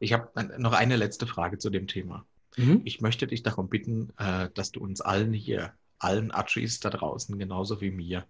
Ich 0.00 0.12
habe 0.12 0.30
noch 0.58 0.72
eine 0.72 0.96
letzte 0.96 1.26
Frage 1.26 1.58
zu 1.58 1.70
dem 1.70 1.86
Thema. 1.86 2.24
Mhm. 2.56 2.82
Ich 2.84 3.00
möchte 3.00 3.26
dich 3.26 3.42
darum 3.42 3.68
bitten, 3.68 4.12
äh, 4.16 4.48
dass 4.54 4.70
du 4.72 4.80
uns 4.80 5.00
allen 5.00 5.32
hier, 5.32 5.74
allen 5.98 6.32
Achis 6.32 6.80
da 6.80 6.90
draußen, 6.90 7.38
genauso 7.38 7.80
wie 7.80 7.90
mir, 7.90 8.24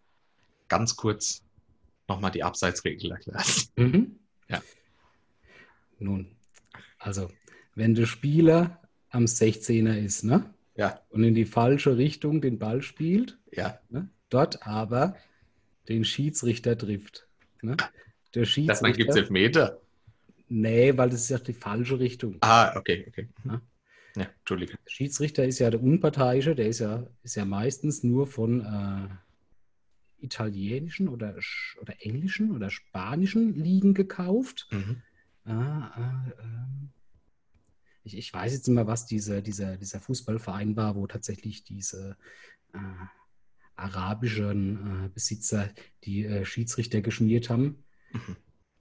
ganz 0.74 0.96
kurz 0.96 1.42
nochmal 2.08 2.30
die 2.30 2.42
Abseitsregel 2.42 3.12
erklärst. 3.12 3.76
Mhm. 3.78 4.18
Ja. 4.48 4.62
Nun, 5.98 6.36
also, 6.98 7.30
wenn 7.74 7.94
der 7.94 8.06
Spieler 8.06 8.80
am 9.10 9.24
16er 9.24 9.96
ist, 9.96 10.24
ne? 10.24 10.52
Ja. 10.76 11.00
Und 11.10 11.22
in 11.22 11.34
die 11.34 11.44
falsche 11.44 11.96
Richtung 11.96 12.40
den 12.40 12.58
Ball 12.58 12.82
spielt, 12.82 13.38
ja. 13.52 13.78
Ne? 13.88 14.08
dort 14.34 14.66
aber 14.66 15.16
den 15.88 16.04
Schiedsrichter 16.04 16.76
trifft. 16.76 17.28
Ne? 17.62 17.76
Der 18.34 18.44
Schiedsrichter. 18.44 18.88
Das 18.88 18.96
gibt 18.96 19.10
es 19.10 19.16
Elfmeter. 19.16 19.80
Nee, 20.48 20.96
weil 20.96 21.10
das 21.10 21.20
ist 21.22 21.30
ja 21.30 21.38
die 21.38 21.52
falsche 21.52 21.98
Richtung. 21.98 22.36
Ah, 22.40 22.76
okay, 22.76 23.06
okay. 23.08 23.28
Ja? 23.44 23.62
Ja, 24.16 24.26
Entschuldige. 24.40 24.72
Der 24.72 24.90
Schiedsrichter 24.90 25.44
ist 25.44 25.58
ja 25.58 25.70
der 25.70 25.82
Unparteiische, 25.82 26.54
der 26.54 26.68
ist 26.68 26.80
ja, 26.80 27.06
ist 27.22 27.36
ja 27.36 27.44
meistens 27.44 28.02
nur 28.02 28.26
von 28.26 28.60
äh, 28.60 29.08
italienischen 30.24 31.08
oder, 31.08 31.36
oder 31.80 31.94
englischen 32.00 32.50
oder 32.52 32.70
spanischen 32.70 33.54
Ligen 33.54 33.94
gekauft. 33.94 34.68
Mhm. 34.70 35.02
Ah, 35.44 36.26
äh, 36.28 36.44
ich, 38.04 38.16
ich, 38.16 38.32
weiß 38.32 38.52
jetzt 38.52 38.68
immer, 38.68 38.86
was 38.86 39.06
diese, 39.06 39.42
dieser, 39.42 39.76
dieser 39.76 40.00
Fußballverein 40.00 40.76
war, 40.76 40.96
wo 40.96 41.06
tatsächlich 41.06 41.64
diese 41.64 42.16
äh, 42.72 42.78
arabischen 43.76 45.06
äh, 45.06 45.08
Besitzer 45.08 45.70
die 46.04 46.24
äh, 46.24 46.44
Schiedsrichter 46.44 47.00
geschmiert 47.00 47.50
haben. 47.50 47.84
Mhm. 48.12 48.36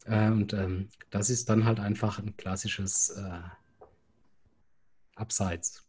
Äh, 0.05 0.29
und 0.29 0.53
ähm, 0.53 0.89
das 1.09 1.29
ist 1.29 1.49
dann 1.49 1.65
halt 1.65 1.79
einfach 1.79 2.19
ein 2.19 2.35
klassisches 2.37 3.09
äh, 3.09 3.39
Abseits. 5.15 5.87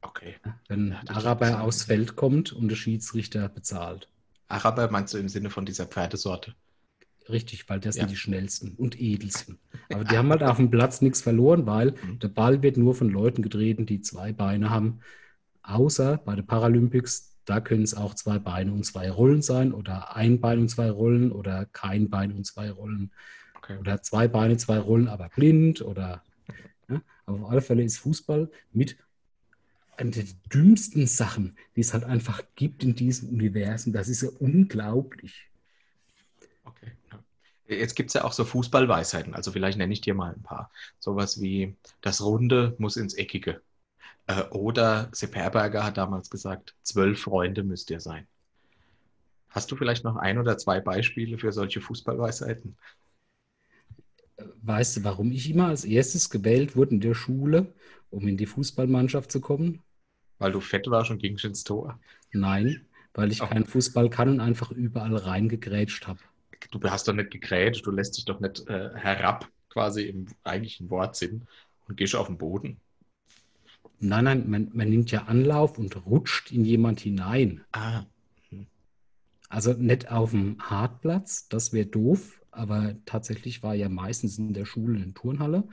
Okay. 0.00 0.36
Wenn 0.68 0.90
ja, 0.90 1.02
Araber 1.08 1.62
aufs 1.62 1.84
Feld 1.84 2.16
kommt 2.16 2.52
und 2.52 2.68
der 2.68 2.76
Schiedsrichter 2.76 3.48
bezahlt. 3.48 4.08
Araber 4.52 4.90
meinst 4.90 5.14
du 5.14 5.18
im 5.18 5.28
Sinne 5.28 5.50
von 5.50 5.66
dieser 5.66 5.86
Pferdesorte? 5.86 6.54
Richtig, 7.28 7.68
weil 7.68 7.80
das 7.80 7.96
ja. 7.96 8.02
sind 8.02 8.10
die 8.10 8.16
schnellsten 8.16 8.74
und 8.76 9.00
edelsten. 9.00 9.58
Aber 9.92 10.04
die 10.04 10.16
haben 10.18 10.30
halt 10.30 10.42
auf 10.42 10.56
dem 10.56 10.70
Platz 10.70 11.00
nichts 11.00 11.22
verloren, 11.22 11.66
weil 11.66 11.92
mhm. 11.92 12.18
der 12.18 12.28
Ball 12.28 12.62
wird 12.62 12.76
nur 12.76 12.94
von 12.94 13.08
Leuten 13.08 13.42
getreten, 13.42 13.86
die 13.86 14.00
zwei 14.00 14.32
Beine 14.32 14.70
haben. 14.70 15.00
Außer 15.62 16.18
bei 16.24 16.34
den 16.34 16.46
Paralympics, 16.46 17.36
da 17.44 17.60
können 17.60 17.84
es 17.84 17.94
auch 17.94 18.14
zwei 18.14 18.38
Beine 18.38 18.72
und 18.72 18.84
zwei 18.84 19.10
Rollen 19.10 19.42
sein 19.42 19.72
oder 19.72 20.16
ein 20.16 20.40
Bein 20.40 20.58
und 20.58 20.68
zwei 20.68 20.90
Rollen 20.90 21.30
oder 21.30 21.66
kein 21.66 22.10
Bein 22.10 22.32
und 22.32 22.44
zwei 22.44 22.70
Rollen. 22.70 23.12
Okay. 23.56 23.78
Oder 23.78 24.02
zwei 24.02 24.26
Beine, 24.26 24.56
zwei 24.56 24.78
Rollen, 24.78 25.08
aber 25.08 25.28
blind 25.28 25.82
oder 25.82 26.22
aber 27.26 27.44
auf 27.44 27.50
alle 27.50 27.60
Fälle 27.60 27.82
ist 27.82 27.98
Fußball 27.98 28.50
mit 28.72 28.96
einer 29.96 30.10
der 30.10 30.24
dümmsten 30.52 31.06
Sachen, 31.06 31.56
die 31.76 31.80
es 31.80 31.92
halt 31.92 32.04
einfach 32.04 32.42
gibt 32.56 32.82
in 32.82 32.94
diesem 32.94 33.28
Universum. 33.28 33.92
Das 33.92 34.08
ist 34.08 34.22
ja 34.22 34.30
unglaublich. 34.38 35.48
Okay. 36.64 36.92
Jetzt 37.66 37.94
gibt 37.94 38.10
es 38.10 38.14
ja 38.14 38.24
auch 38.24 38.32
so 38.32 38.44
Fußballweisheiten. 38.44 39.34
Also 39.34 39.52
vielleicht 39.52 39.78
nenne 39.78 39.92
ich 39.92 40.00
dir 40.00 40.14
mal 40.14 40.34
ein 40.34 40.42
paar. 40.42 40.70
Sowas 40.98 41.40
wie, 41.40 41.76
das 42.00 42.22
Runde 42.22 42.74
muss 42.78 42.96
ins 42.96 43.14
Eckige. 43.14 43.62
Äh, 44.26 44.42
oder 44.50 45.08
Sepp 45.12 45.34
Herberger 45.34 45.84
hat 45.84 45.96
damals 45.96 46.30
gesagt, 46.30 46.74
zwölf 46.82 47.22
Freunde 47.22 47.62
müsst 47.62 47.90
ihr 47.90 48.00
sein. 48.00 48.26
Hast 49.48 49.70
du 49.70 49.76
vielleicht 49.76 50.04
noch 50.04 50.16
ein 50.16 50.38
oder 50.38 50.56
zwei 50.58 50.80
Beispiele 50.80 51.38
für 51.38 51.52
solche 51.52 51.80
Fußballweisheiten? 51.80 52.76
Weißt 54.62 54.96
du, 54.96 55.04
warum 55.04 55.30
ich 55.30 55.50
immer 55.50 55.68
als 55.68 55.84
erstes 55.84 56.30
gewählt 56.30 56.76
wurde 56.76 56.92
in 56.92 57.00
der 57.00 57.14
Schule, 57.14 57.74
um 58.10 58.26
in 58.26 58.36
die 58.36 58.46
Fußballmannschaft 58.46 59.30
zu 59.30 59.40
kommen? 59.40 59.80
Weil 60.38 60.52
du 60.52 60.60
fett 60.60 60.88
warst 60.88 61.10
und 61.10 61.18
gingst 61.18 61.44
ins 61.44 61.64
Tor? 61.64 62.00
Nein, 62.32 62.86
weil 63.14 63.30
ich 63.30 63.42
oh. 63.42 63.46
keinen 63.46 63.66
Fußball 63.66 64.10
kann 64.10 64.28
und 64.28 64.40
einfach 64.40 64.70
überall 64.70 65.16
reingegrätscht 65.16 66.06
habe. 66.06 66.20
Du 66.70 66.80
hast 66.82 67.08
doch 67.08 67.12
nicht 67.12 67.30
gegrätscht, 67.30 67.86
du 67.86 67.90
lässt 67.90 68.16
dich 68.16 68.24
doch 68.24 68.40
nicht 68.40 68.66
äh, 68.68 68.90
herab, 68.94 69.48
quasi 69.68 70.04
im 70.04 70.26
eigentlichen 70.44 70.90
Wortsinn, 70.90 71.46
und 71.88 71.96
gehst 71.96 72.14
auf 72.14 72.28
den 72.28 72.38
Boden. 72.38 72.80
Nein, 73.98 74.24
nein, 74.24 74.50
man, 74.50 74.70
man 74.72 74.88
nimmt 74.88 75.10
ja 75.10 75.24
Anlauf 75.24 75.78
und 75.78 76.06
rutscht 76.06 76.50
in 76.50 76.64
jemand 76.64 77.00
hinein. 77.00 77.64
Ah. 77.72 78.04
Hm. 78.48 78.66
Also 79.48 79.74
nicht 79.74 80.10
auf 80.10 80.30
dem 80.30 80.56
Hartplatz, 80.58 81.48
das 81.48 81.72
wäre 81.72 81.86
doof, 81.86 82.41
aber 82.52 82.94
tatsächlich 83.04 83.62
war 83.62 83.74
ja 83.74 83.88
meistens 83.88 84.38
in 84.38 84.52
der 84.52 84.64
Schule 84.64 85.02
eine 85.02 85.14
Turnhalle 85.14 85.64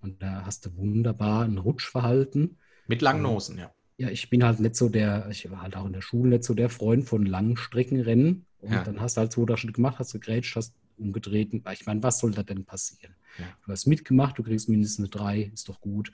und 0.00 0.22
da 0.22 0.44
hast 0.44 0.66
du 0.66 0.76
wunderbar 0.76 1.44
ein 1.44 1.58
Rutschverhalten. 1.58 2.58
Mit 2.86 3.02
langen 3.02 3.22
Nosen, 3.22 3.58
ja. 3.58 3.72
Ja, 3.96 4.10
ich 4.10 4.30
bin 4.30 4.44
halt 4.44 4.60
nicht 4.60 4.76
so 4.76 4.88
der, 4.88 5.28
ich 5.28 5.50
war 5.50 5.62
halt 5.62 5.76
auch 5.76 5.86
in 5.86 5.92
der 5.92 6.02
Schule 6.02 6.30
nicht 6.30 6.44
so 6.44 6.54
der 6.54 6.68
Freund 6.68 7.04
von 7.04 7.26
Langstreckenrennen. 7.26 8.46
Und 8.60 8.72
ja. 8.72 8.84
dann 8.84 9.00
hast 9.00 9.16
du 9.16 9.20
halt 9.20 9.32
so 9.32 9.44
das 9.44 9.58
schon 9.60 9.72
gemacht, 9.72 9.98
hast 9.98 10.12
gegrätscht, 10.12 10.54
hast 10.54 10.74
umgedreht. 10.98 11.52
Ich 11.72 11.86
meine, 11.86 12.02
was 12.02 12.20
soll 12.20 12.32
da 12.32 12.42
denn 12.42 12.64
passieren? 12.64 13.14
Ja. 13.38 13.46
Du 13.64 13.72
hast 13.72 13.86
mitgemacht, 13.86 14.38
du 14.38 14.42
kriegst 14.42 14.68
mindestens 14.68 14.98
eine 15.00 15.08
3, 15.08 15.50
ist 15.52 15.68
doch 15.68 15.80
gut. 15.80 16.12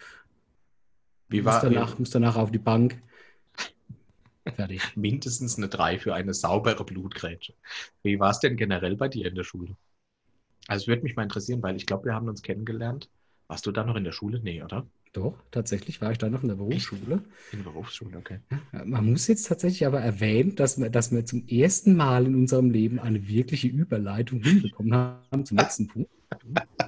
Wie 1.29 1.45
war, 1.45 1.55
musst 1.55 1.65
danach, 1.65 1.99
musst 1.99 2.15
danach 2.15 2.37
auf 2.37 2.51
die 2.51 2.59
Bank. 2.59 3.03
Fertig. 4.55 4.81
Mindestens 4.97 5.57
eine 5.57 5.69
3 5.69 5.99
für 5.99 6.15
eine 6.15 6.35
saubere 6.35 6.85
Blutgrätsche. 6.85 7.55
Wie 8.03 8.19
war 8.19 8.31
es 8.31 8.41
denn 8.41 8.57
generell 8.57 8.97
bei 8.97 9.09
dir 9.09 9.27
in 9.27 9.35
der 9.35 9.45
Schule? 9.45 9.77
Also 10.69 10.87
würde 10.87 11.03
mich 11.03 11.17
mal 11.17 11.23
interessieren, 11.23 11.63
weil 11.63 11.77
ich 11.77 11.87
glaube, 11.87 12.07
wir 12.07 12.15
haben 12.15 12.29
uns 12.29 12.43
kennengelernt. 12.43 13.11
Warst 13.49 13.67
du 13.67 13.73
da 13.73 13.85
noch 13.85 13.97
in 13.97 14.05
der 14.05 14.13
Schule? 14.13 14.41
Nee, 14.43 14.63
oder? 14.63 14.87
Doch, 15.13 15.35
tatsächlich 15.53 16.01
war 16.01 16.11
ich 16.11 16.19
da 16.19 16.29
noch 16.29 16.43
in 16.43 16.49
der 16.49 16.57
Berufsschule. 16.57 17.23
In 17.53 17.59
der 17.59 17.71
Berufsschule, 17.71 18.19
okay. 18.19 18.41
Man 18.85 19.11
muss 19.11 19.29
jetzt 19.29 19.47
tatsächlich 19.47 19.87
aber 19.87 20.01
erwähnen, 20.01 20.57
dass 20.57 20.81
wir, 20.81 20.91
dass 20.91 21.13
wir 21.13 21.25
zum 21.25 21.47
ersten 21.47 21.95
Mal 21.95 22.27
in 22.27 22.35
unserem 22.35 22.71
Leben 22.71 22.99
eine 22.99 23.29
wirkliche 23.29 23.69
Überleitung 23.69 24.43
hinbekommen 24.43 24.93
haben 24.93 25.47
zum 25.47 25.59
nächsten 25.59 25.87
Punkt. 25.87 26.11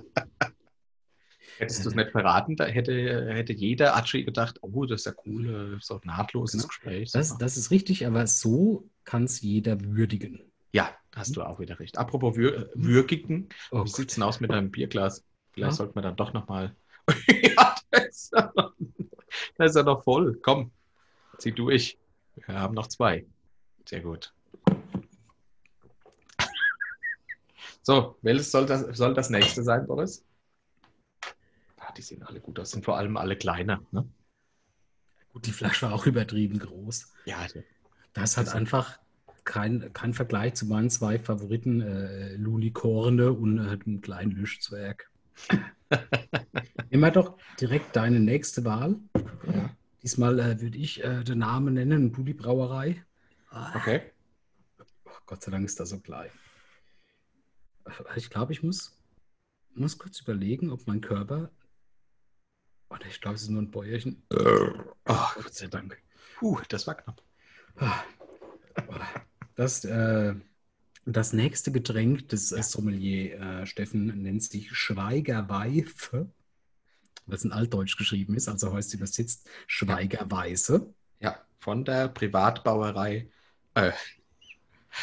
Hättest 1.58 1.84
du 1.84 1.88
es 1.88 1.94
nicht 1.94 2.10
verraten, 2.10 2.56
da 2.56 2.66
hätte, 2.66 3.32
hätte 3.32 3.52
jeder 3.54 3.96
Atschi 3.96 4.24
gedacht, 4.24 4.58
oh, 4.60 4.84
das 4.84 5.02
ist 5.02 5.06
ja 5.06 5.14
cool, 5.24 5.78
so 5.80 5.94
ein 5.94 6.00
nahtloses 6.04 6.62
genau. 6.62 6.68
Gespräch. 6.68 7.12
Das, 7.12 7.38
das 7.38 7.56
ist 7.56 7.70
richtig, 7.70 8.06
aber 8.06 8.26
so 8.26 8.90
kann 9.04 9.24
es 9.24 9.40
jeder 9.40 9.80
würdigen. 9.80 10.40
Ja, 10.76 10.94
hast 11.14 11.34
du 11.34 11.42
auch 11.42 11.58
wieder 11.58 11.80
recht. 11.80 11.96
Apropos 11.96 12.36
Wür 12.36 12.68
Würgigen, 12.74 13.48
oh 13.70 13.84
wie 13.84 13.88
sieht 13.88 14.10
es 14.10 14.16
denn 14.16 14.24
aus 14.24 14.40
mit 14.40 14.50
deinem 14.50 14.70
Bierglas? 14.70 15.24
Vielleicht 15.52 15.72
ja. 15.72 15.74
sollten 15.74 15.94
wir 15.94 16.02
dann 16.02 16.16
doch 16.16 16.34
nochmal. 16.34 16.76
ja, 17.28 17.74
da 17.90 17.98
ist, 18.00 18.30
er 18.34 18.52
noch, 18.54 18.74
da 19.56 19.64
ist 19.64 19.74
er 19.74 19.84
noch 19.84 20.04
voll. 20.04 20.38
Komm, 20.42 20.70
zieh 21.38 21.52
durch. 21.52 21.96
Wir 22.34 22.60
haben 22.60 22.74
noch 22.74 22.88
zwei. 22.88 23.24
Sehr 23.86 24.02
gut. 24.02 24.34
So, 27.80 28.18
welches 28.20 28.50
soll 28.50 28.66
das, 28.66 28.82
soll 28.98 29.14
das 29.14 29.30
nächste 29.30 29.62
sein, 29.62 29.86
Boris? 29.86 30.26
Ah, 31.78 31.90
die 31.96 32.02
sehen 32.02 32.22
alle 32.22 32.40
gut 32.40 32.60
aus, 32.60 32.72
sind 32.72 32.84
vor 32.84 32.98
allem 32.98 33.16
alle 33.16 33.36
kleiner. 33.36 33.80
Ne? 33.92 34.06
Gut, 35.32 35.46
die 35.46 35.52
Flasche 35.52 35.86
war 35.86 35.94
auch 35.94 36.04
übertrieben 36.04 36.58
groß. 36.58 37.14
Ja, 37.24 37.46
das 38.12 38.36
hat 38.36 38.54
einfach 38.54 38.98
kein, 39.46 39.92
kein 39.94 40.12
Vergleich 40.12 40.54
zu 40.54 40.66
meinen 40.66 40.90
zwei 40.90 41.18
Favoriten, 41.18 41.80
äh, 41.80 42.34
Lulikorne 42.34 43.32
und 43.32 43.58
äh, 43.58 43.78
dem 43.78 44.02
kleinen 44.02 44.32
Lüschzwerg. 44.32 45.10
Immer 46.90 47.10
doch 47.12 47.38
direkt 47.58 47.96
deine 47.96 48.20
nächste 48.20 48.64
Wahl. 48.64 48.96
Ja. 49.46 49.70
Diesmal 50.02 50.38
äh, 50.38 50.60
würde 50.60 50.76
ich 50.76 51.02
äh, 51.02 51.22
den 51.22 51.38
Namen 51.38 51.74
nennen, 51.74 52.12
Budi 52.12 52.34
Brauerei. 52.34 53.02
Okay. 53.74 54.02
Oh, 54.78 55.10
Gott 55.24 55.42
sei 55.42 55.50
Dank 55.50 55.64
ist 55.64 55.80
das 55.80 55.90
so 55.90 56.00
klein. 56.00 56.28
Ich 58.16 58.28
glaube, 58.28 58.52
ich 58.52 58.62
muss, 58.62 59.00
muss 59.74 59.96
kurz 59.96 60.20
überlegen, 60.20 60.70
ob 60.70 60.86
mein 60.86 61.00
Körper. 61.00 61.50
Oh, 62.90 62.96
ich 63.08 63.20
glaube, 63.20 63.36
es 63.36 63.42
ist 63.42 63.50
nur 63.50 63.62
ein 63.62 63.70
Bäuerchen. 63.70 64.22
Oh, 64.30 64.72
Gott 65.04 65.54
sei 65.54 65.68
Dank. 65.68 65.96
Puh, 66.38 66.60
das 66.68 66.86
war 66.86 66.96
knapp. 66.96 67.22
Ah. 67.76 68.02
Das, 69.56 69.84
äh, 69.84 70.34
das 71.04 71.32
nächste 71.32 71.72
Getränk 71.72 72.28
des 72.28 72.52
äh, 72.52 72.62
Sommelier 72.62 73.40
äh, 73.40 73.66
Steffen 73.66 74.22
nennt 74.22 74.42
sich 74.42 74.70
Schweigerweife, 74.70 76.30
was 77.26 77.44
in 77.44 77.52
Altdeutsch 77.52 77.96
geschrieben 77.96 78.34
ist, 78.36 78.48
also 78.48 78.72
heißt 78.72 78.94
übersetzt 78.94 79.48
Schweigerweise. 79.66 80.94
Ja, 81.20 81.40
von 81.58 81.84
der 81.84 82.08
Privatbrauerei. 82.08 83.28
Äh, 83.74 83.92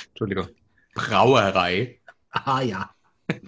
Entschuldigung. 0.10 0.48
Brauerei 0.94 2.00
Ah 2.34 2.62
ja. 2.62 2.90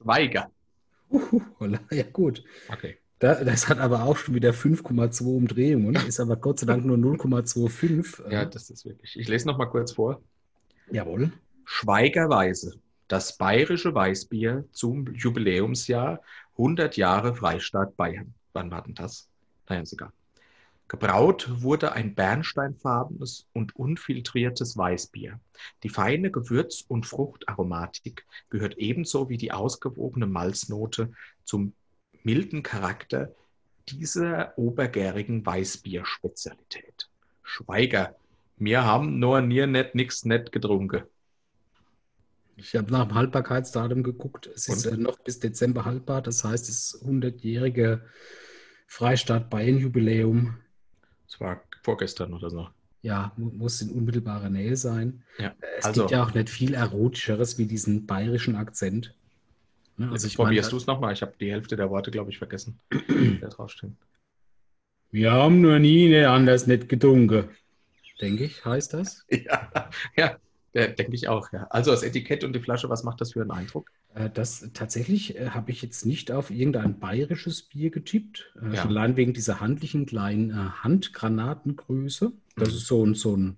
Schweiger. 0.00 0.50
Holla, 1.58 1.80
ja 1.90 2.04
gut. 2.04 2.44
Okay. 2.68 3.01
Da, 3.22 3.44
das 3.44 3.68
hat 3.68 3.78
aber 3.78 4.02
auch 4.02 4.16
schon 4.16 4.34
wieder 4.34 4.52
5,2 4.52 5.24
Umdrehungen, 5.36 5.94
ist 5.94 6.18
aber 6.18 6.34
Gott 6.36 6.58
sei 6.58 6.66
Dank 6.66 6.84
nur 6.84 6.96
0,25. 6.96 8.28
Ja, 8.28 8.42
Äh, 8.42 8.50
das 8.50 8.68
ist 8.68 8.84
wirklich. 8.84 9.16
Ich 9.16 9.28
lese 9.28 9.46
noch 9.46 9.58
mal 9.58 9.66
kurz 9.66 9.92
vor. 9.92 10.20
jawohl. 10.90 11.30
Schweigerweise. 11.64 12.80
Das 13.06 13.36
bayerische 13.38 13.94
Weißbier 13.94 14.64
zum 14.72 15.06
Jubiläumsjahr 15.14 16.20
100 16.58 16.96
Jahre 16.96 17.36
Freistaat 17.36 17.96
Bayern. 17.96 18.34
Wann 18.54 18.72
war 18.72 18.82
denn 18.82 18.94
das? 18.96 19.28
Naja, 19.68 19.84
egal. 19.92 20.10
Gebraut 20.88 21.48
wurde 21.62 21.92
ein 21.92 22.16
bernsteinfarbenes 22.16 23.46
und 23.52 23.76
unfiltriertes 23.76 24.76
Weißbier. 24.76 25.38
Die 25.84 25.88
feine 25.88 26.32
Gewürz- 26.32 26.84
und 26.88 27.06
Fruchtaromatik 27.06 28.26
gehört 28.50 28.76
ebenso 28.78 29.28
wie 29.28 29.38
die 29.38 29.52
ausgewogene 29.52 30.26
Malznote 30.26 31.12
zum 31.44 31.72
milden 32.24 32.62
Charakter 32.62 33.34
dieser 33.88 34.56
obergärigen 34.58 35.44
Weißbierspezialität. 35.44 37.08
Schweiger, 37.42 38.14
wir 38.56 38.84
haben 38.84 39.18
nur 39.18 39.40
nie 39.40 39.66
net 39.66 39.94
nix 39.94 40.24
net 40.24 40.52
getrunken. 40.52 41.02
Ich 42.56 42.76
habe 42.76 42.92
nach 42.92 43.06
dem 43.08 43.14
Haltbarkeitsdatum 43.14 44.02
geguckt. 44.02 44.46
Es 44.54 44.68
ist 44.68 44.86
Und? 44.86 44.92
äh, 44.92 44.96
noch 45.02 45.18
bis 45.18 45.40
Dezember 45.40 45.84
haltbar. 45.84 46.22
Das 46.22 46.44
heißt, 46.44 46.68
das 46.68 47.02
100-jährige 47.04 48.02
Freistaat 48.86 49.50
Bayern-Jubiläum 49.50 50.58
Das 51.26 51.40
war 51.40 51.62
vorgestern 51.82 52.34
oder 52.34 52.50
so. 52.50 52.68
ja, 53.00 53.32
mu 53.36 53.46
muss 53.50 53.80
in 53.82 53.90
unmittelbarer 53.90 54.50
Nähe 54.50 54.76
sein. 54.76 55.24
Ja, 55.38 55.48
Äh, 55.48 55.66
Es 55.78 55.84
also- 55.86 56.02
gibt 56.02 56.12
ja 56.12 56.22
auch 56.22 56.34
nicht 56.34 56.50
viel 56.50 56.74
Erotischeres 56.74 57.58
wie 57.58 57.66
diesen 57.66 58.06
bayerischen 58.06 58.54
Akzent. 58.54 59.14
Ne, 60.06 60.12
Also 60.12 60.26
Jetzt 60.26 60.32
ich 60.32 60.36
probierst 60.36 60.72
du 60.72 60.76
es 60.76 60.86
nochmal. 60.86 61.12
Ich 61.12 61.22
habe 61.22 61.32
die 61.40 61.50
Hälfte 61.50 61.76
der 61.76 61.90
Worte, 61.90 62.10
glaube 62.10 62.30
ich, 62.30 62.38
vergessen. 62.38 62.78
die 62.92 63.38
da 63.40 63.48
draufstehen. 63.48 63.96
wir 65.10 65.32
haben 65.32 65.60
noch 65.60 65.78
nie 65.78 66.14
anders 66.24 66.66
nicht 66.66 66.88
getrunken. 66.88 67.48
Denke 68.20 68.44
ich, 68.44 68.64
heißt 68.64 68.94
das. 68.94 69.26
Ja, 70.16 70.36
ja, 70.74 70.86
denke 70.86 71.14
ich 71.14 71.28
auch. 71.28 71.52
Ja. 71.52 71.66
Also 71.70 71.90
das 71.90 72.02
Etikett 72.02 72.44
und 72.44 72.54
die 72.54 72.60
Flasche, 72.60 72.88
was 72.88 73.02
macht 73.02 73.20
das 73.20 73.32
für 73.32 73.42
einen 73.42 73.50
Eindruck? 73.50 73.90
Äh, 74.14 74.30
Das 74.30 74.70
tatsächlich 74.72 75.36
äh, 75.38 75.50
habe 75.50 75.70
ich 75.70 75.82
jetzt 75.82 76.06
nicht 76.06 76.30
auf 76.32 76.50
irgendein 76.50 76.98
bayerisches 76.98 77.62
Bier 77.62 77.90
getippt. 77.90 78.54
Äh, 78.62 78.74
Ja. 78.74 78.82
Schon 78.82 78.90
allein 78.92 79.16
wegen 79.16 79.34
dieser 79.34 79.60
handlichen 79.60 80.06
kleinen 80.06 80.50
äh, 80.50 80.54
Handgranatengröße. 80.82 82.32
Das 82.56 82.70
Mhm. 82.70 82.74
ist 82.76 82.86
so 82.86 83.04
ein, 83.06 83.14
so 83.14 83.36
ein, 83.36 83.56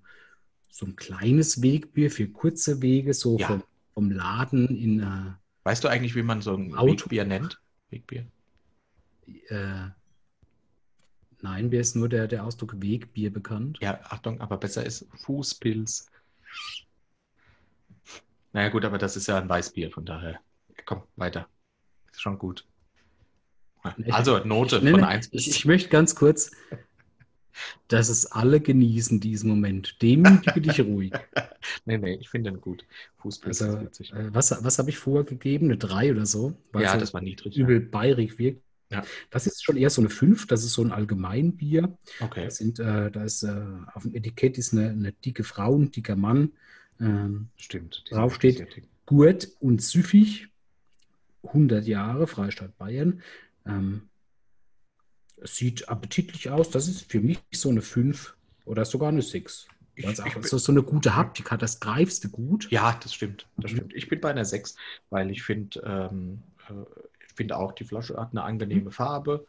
so 0.70 0.86
ein 0.86 0.96
kleines 0.96 1.62
Wegbier 1.62 2.10
für 2.10 2.26
kurze 2.28 2.82
Wege, 2.82 3.14
so 3.14 3.38
Ja. 3.38 3.46
vom, 3.46 3.62
vom 3.92 4.10
Laden 4.10 4.68
in 4.76 5.00
Weißt 5.64 5.82
du 5.82 5.88
eigentlich, 5.88 6.14
wie 6.14 6.22
man 6.22 6.42
so 6.42 6.54
ein 6.54 6.74
Auto- 6.74 6.92
Wegbier 7.04 7.24
nennt? 7.24 7.60
Wegbier. 7.90 8.26
äh, 9.48 9.88
nein, 11.40 11.68
mir 11.70 11.80
ist 11.80 11.96
nur 11.96 12.08
der, 12.08 12.28
der 12.28 12.44
Ausdruck 12.44 12.80
Wegbier 12.80 13.32
bekannt. 13.32 13.78
Ja, 13.80 13.98
Achtung, 14.04 14.40
aber 14.40 14.58
besser 14.58 14.84
ist 14.84 15.06
Fußpilz. 15.24 16.10
Naja 18.52 18.68
gut, 18.68 18.84
aber 18.84 18.98
das 18.98 19.16
ist 19.16 19.26
ja 19.26 19.38
ein 19.38 19.48
Weißbier, 19.48 19.90
von 19.90 20.04
daher. 20.04 20.38
Komm, 20.84 21.02
weiter. 21.16 21.48
Ist 22.12 22.20
schon 22.20 22.38
gut. 22.38 22.66
Also 24.10 24.38
Note 24.44 24.76
Ich 24.76 24.82
nenne- 24.82 24.98
von 24.98 25.04
1 25.08 25.28
bis 25.28 25.46
Ich, 25.46 25.56
ich 25.56 25.64
möchte 25.64 25.88
ganz 25.88 26.14
kurz, 26.14 26.50
dass 27.88 28.08
es 28.08 28.26
alle 28.26 28.60
genießen, 28.60 29.20
diesen 29.20 29.48
Moment. 29.50 30.00
Demütige 30.02 30.60
dich 30.60 30.80
ruhig. 30.84 31.12
Nee, 31.84 31.98
nee, 31.98 32.14
ich 32.20 32.28
finde 32.28 32.50
den 32.50 32.60
gut. 32.60 32.84
Fußpilz 33.18 33.62
Also, 33.62 33.76
ist 33.78 33.84
witzig. 33.84 34.12
äh, 34.12 34.34
was, 34.34 34.56
was 34.64 34.78
habe 34.78 34.90
ich 34.90 34.98
vorher 34.98 35.24
gegeben? 35.24 35.66
Eine 35.66 35.76
3 35.78 36.12
oder 36.12 36.26
so? 36.26 36.54
Ja, 36.78 36.96
das 36.96 37.14
war 37.14 37.20
niedrig. 37.20 37.56
übel 37.56 37.80
bayerig 37.80 38.38
wirkt. 38.38 38.62
Ja. 38.90 39.02
Das 39.30 39.46
ist 39.46 39.64
schon 39.64 39.76
eher 39.76 39.90
so 39.90 40.02
eine 40.02 40.10
5, 40.10 40.46
das 40.46 40.62
ist 40.62 40.74
so 40.74 40.82
ein 40.82 40.92
Allgemeinbier. 40.92 41.96
Okay. 42.20 42.44
Das 42.44 42.56
sind, 42.58 42.78
äh, 42.78 43.10
da 43.10 43.24
ist, 43.24 43.42
äh, 43.42 43.54
auf 43.94 44.02
dem 44.02 44.14
Etikett 44.14 44.58
ist 44.58 44.72
eine, 44.72 44.90
eine 44.90 45.12
dicke 45.12 45.42
Frau, 45.42 45.76
ein 45.76 45.90
dicker 45.90 46.16
Mann. 46.16 46.52
Ähm, 47.00 47.48
Stimmt. 47.56 48.04
Drauf 48.10 48.34
steht-. 48.36 48.82
Gurt 49.06 49.48
und 49.60 49.82
süffig, 49.82 50.48
100 51.42 51.86
Jahre, 51.86 52.26
Freistaat 52.26 52.76
Bayern. 52.78 53.22
Ähm, 53.66 54.02
es 55.44 55.56
sieht 55.56 55.88
appetitlich 55.88 56.50
aus. 56.50 56.70
Das 56.70 56.88
ist 56.88 57.10
für 57.10 57.20
mich 57.20 57.38
so 57.52 57.68
eine 57.70 57.82
5 57.82 58.34
oder 58.64 58.84
sogar 58.84 59.10
eine 59.10 59.22
6. 59.22 59.68
Ich- 59.96 60.04
es 60.06 60.18
ich 60.18 60.46
so, 60.48 60.58
so 60.58 60.72
eine 60.72 60.82
gute 60.82 61.14
Haptik 61.14 61.52
hat, 61.52 61.62
das 61.62 61.78
greifst 61.78 62.24
du 62.24 62.28
gut. 62.30 62.68
Ja, 62.70 62.98
das 63.02 63.14
stimmt. 63.14 63.46
Das 63.58 63.70
stimmt. 63.70 63.92
Ich 63.94 64.08
bin 64.08 64.20
bei 64.20 64.30
einer 64.30 64.44
6, 64.44 64.74
weil 65.10 65.30
ich 65.30 65.42
finde, 65.44 65.80
ähm, 65.86 66.42
äh, 66.68 66.72
ich 67.28 67.34
finde 67.36 67.56
auch, 67.56 67.72
die 67.72 67.84
Flasche 67.84 68.16
hat 68.16 68.30
eine 68.32 68.42
angenehme 68.42 68.90
Farbe. 68.90 69.46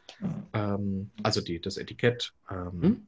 Ähm, 0.53 1.09
also 1.23 1.41
die, 1.41 1.59
das 1.59 1.77
Etikett. 1.77 2.33
Ähm, 2.51 2.81
Hm? 2.81 3.07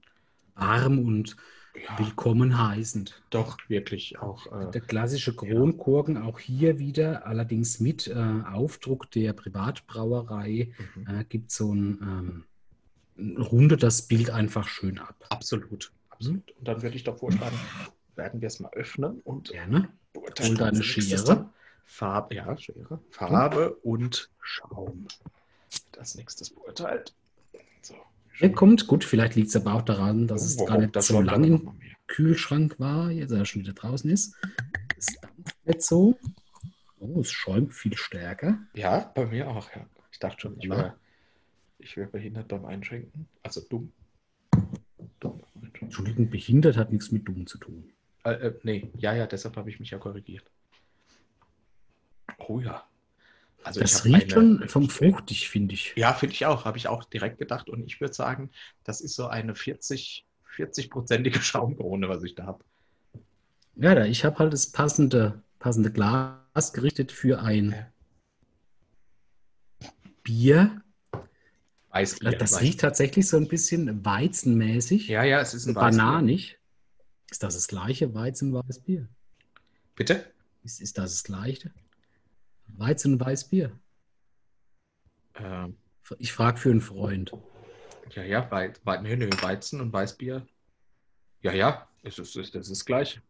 Warm 0.56 1.00
und 1.00 1.36
ja, 1.76 2.00
willkommen 2.00 2.58
heißend. 2.58 3.22
doch 3.30 3.58
wirklich 3.70 4.18
auch. 4.18 4.48
Äh, 4.52 4.72
Der 4.72 4.82
klassische 4.82 5.36
Kronkorken 5.36 6.18
auch 6.18 6.40
hier 6.40 6.80
wieder, 6.80 7.28
allerdings 7.28 7.80
mit 7.80 8.08
äh, 8.08 8.14
Aufdruck 8.52 9.12
der 9.12 9.34
Privatbrauerei, 9.34 10.72
mhm. 10.96 11.08
äh, 11.20 11.24
gibt 11.26 11.52
so 11.52 11.72
ein, 11.74 12.00
ähm, 12.02 12.44
rundet 13.38 13.84
das 13.84 14.04
Bild 14.04 14.30
einfach 14.30 14.68
schön 14.68 15.00
ab. 15.00 15.16
Absolut. 15.30 15.92
Absolut. 16.10 16.52
Und 16.58 16.68
dann 16.68 16.82
würde 16.82 16.96
ich 16.96 17.04
doch 17.04 17.18
vorschlagen, 17.18 17.58
werden 18.16 18.42
wir 18.42 18.48
es 18.48 18.60
mal 18.60 18.72
öffnen 18.74 19.22
und 19.22 19.50
Gerne. 19.50 19.90
beurteilen. 20.14 20.52
Hol 20.52 20.58
deine 20.58 20.84
Schere. 20.84 21.50
Farbe, 21.86 22.36
ja, 22.36 22.58
Schere. 22.58 23.00
Farbe 23.12 23.76
und 23.76 24.30
Schaum. 24.42 25.08
Das 25.92 26.16
nächstes 26.16 26.50
beurteilt. 26.50 27.14
So. 27.82 27.96
Der 28.42 28.52
kommt, 28.52 28.88
gut, 28.88 29.04
vielleicht 29.04 29.36
liegt 29.36 29.50
es 29.50 29.56
aber 29.56 29.74
auch 29.74 29.82
daran, 29.84 30.28
dass 30.28 30.44
es 30.44 30.58
Oh, 30.60 30.66
gar 30.66 30.80
nicht 30.80 30.96
das 30.96 31.08
so 31.08 31.22
lange 31.22 31.48
im. 31.48 31.72
Kühlschrank 32.08 32.80
war, 32.80 33.12
jetzt 33.12 33.32
er 33.32 33.46
schon 33.46 33.64
wieder 33.64 33.74
draußen 33.74 34.10
ist. 34.10 34.34
Es 34.98 35.08
dampft 35.22 35.66
nicht 35.66 35.82
so. 35.82 36.18
Oh, 37.00 37.20
es 37.20 37.32
schäumt 37.32 37.74
viel 37.74 37.96
stärker. 37.98 38.60
Ja, 38.74 39.12
bei 39.14 39.26
mir 39.26 39.48
auch, 39.50 39.70
ja. 39.76 39.86
Ich 40.12 40.20
dachte 40.20 40.42
schon, 40.42 40.58
ich 40.60 40.66
Ja. 40.66 40.96
Wäre 41.96 42.08
ich 42.08 42.14
wär 42.14 42.20
behindert 42.20 42.48
beim 42.50 42.66
Einschenken. 42.66 43.28
Also 43.44 43.62
dumm. 43.62 43.92
Dumm. 45.20 45.42
Entschuldigung, 45.82 46.30
behindert 46.30 46.78
hat 46.78 46.92
nichts 46.92 47.12
mit 47.12 47.28
dumm 47.28 47.46
zu 47.48 47.58
tun. 47.58 47.92
Äh, 48.24 48.32
äh, 48.34 48.60
nee, 48.64 48.90
ja, 48.98 49.14
ja, 49.14 49.28
deshalb 49.28 49.56
habe 49.58 49.70
ich 49.70 49.80
mich 49.80 49.92
ja 49.92 49.98
korrigiert. 49.98 50.44
Oh 52.40 52.60
ja. 52.60 52.84
Also 53.64 53.80
Das 53.80 54.06
riecht 54.06 54.24
eine- 54.24 54.60
schon 54.60 54.70
vom 54.70 54.90
fruchtig, 54.90 55.50
finde 55.50 55.74
ich. 55.74 55.94
Ja, 55.96 56.14
finde 56.14 56.34
ich 56.36 56.46
auch. 56.46 56.66
Habe 56.66 56.78
ich 56.78 56.88
auch 56.88 57.04
direkt 57.04 57.38
gedacht. 57.38 57.70
Und 57.70 57.84
ich 57.86 58.00
würde 58.00 58.14
sagen, 58.14 58.50
das 58.84 59.02
ist 59.02 59.16
so 59.16 59.28
eine 59.28 59.56
40, 59.56 60.26
40-prozentige 60.56 61.42
Schaumkrone, 61.42 62.08
was 62.10 62.24
ich 62.24 62.36
da 62.36 62.46
habe. 62.46 62.64
Ja, 63.76 64.06
ich 64.06 64.24
habe 64.26 64.38
halt 64.40 64.54
das 64.54 64.72
passende, 64.72 65.42
passende 65.60 65.92
Glas 65.92 66.74
gerichtet 66.74 67.12
für 67.12 67.42
ein 67.42 67.72
Ja. 67.72 67.88
Bier. 70.24 70.82
Weißbier. 71.90 72.32
Das 72.38 72.54
Weiß- 72.54 72.62
riecht 72.62 72.80
tatsächlich 72.82 73.28
so 73.28 73.38
ein 73.38 73.48
bisschen 73.48 74.04
weizenmäßig, 74.06 75.08
Ja, 75.08 75.24
ja, 75.24 75.40
es 75.40 75.54
ist 75.54 75.66
ein 75.68 75.76
Weißbier. 75.76 75.98
bananig. 76.04 76.60
Ist 77.30 77.44
das 77.44 77.56
das 77.56 77.68
gleiche 77.68 78.14
Weizen-Weißbier? 78.14 79.08
Bitte? 79.96 80.32
Ist, 80.64 80.80
ist 80.82 80.98
das 80.98 81.12
das 81.12 81.24
gleiche? 81.24 81.72
Weizen-Weißbier? 82.68 83.72
Ähm, 85.36 85.78
Ich 86.20 86.32
frage 86.34 86.58
für 86.58 86.70
einen 86.72 86.82
Freund. 86.82 87.32
ja, 88.12 88.24
ja, 88.24 88.50
Wei 88.52 88.74
Wei 88.84 89.02
nee, 89.02 89.16
nee, 89.16 89.30
Weizen 89.42 89.82
und 89.82 89.92
Weißbier. 89.92 90.46
Ja, 91.42 91.52
ja, 91.54 91.88
es 92.04 92.18
ist, 92.20 92.36
es 92.36 92.50
ist 92.56 92.70
das 92.72 92.86
Gleiche. 92.86 93.22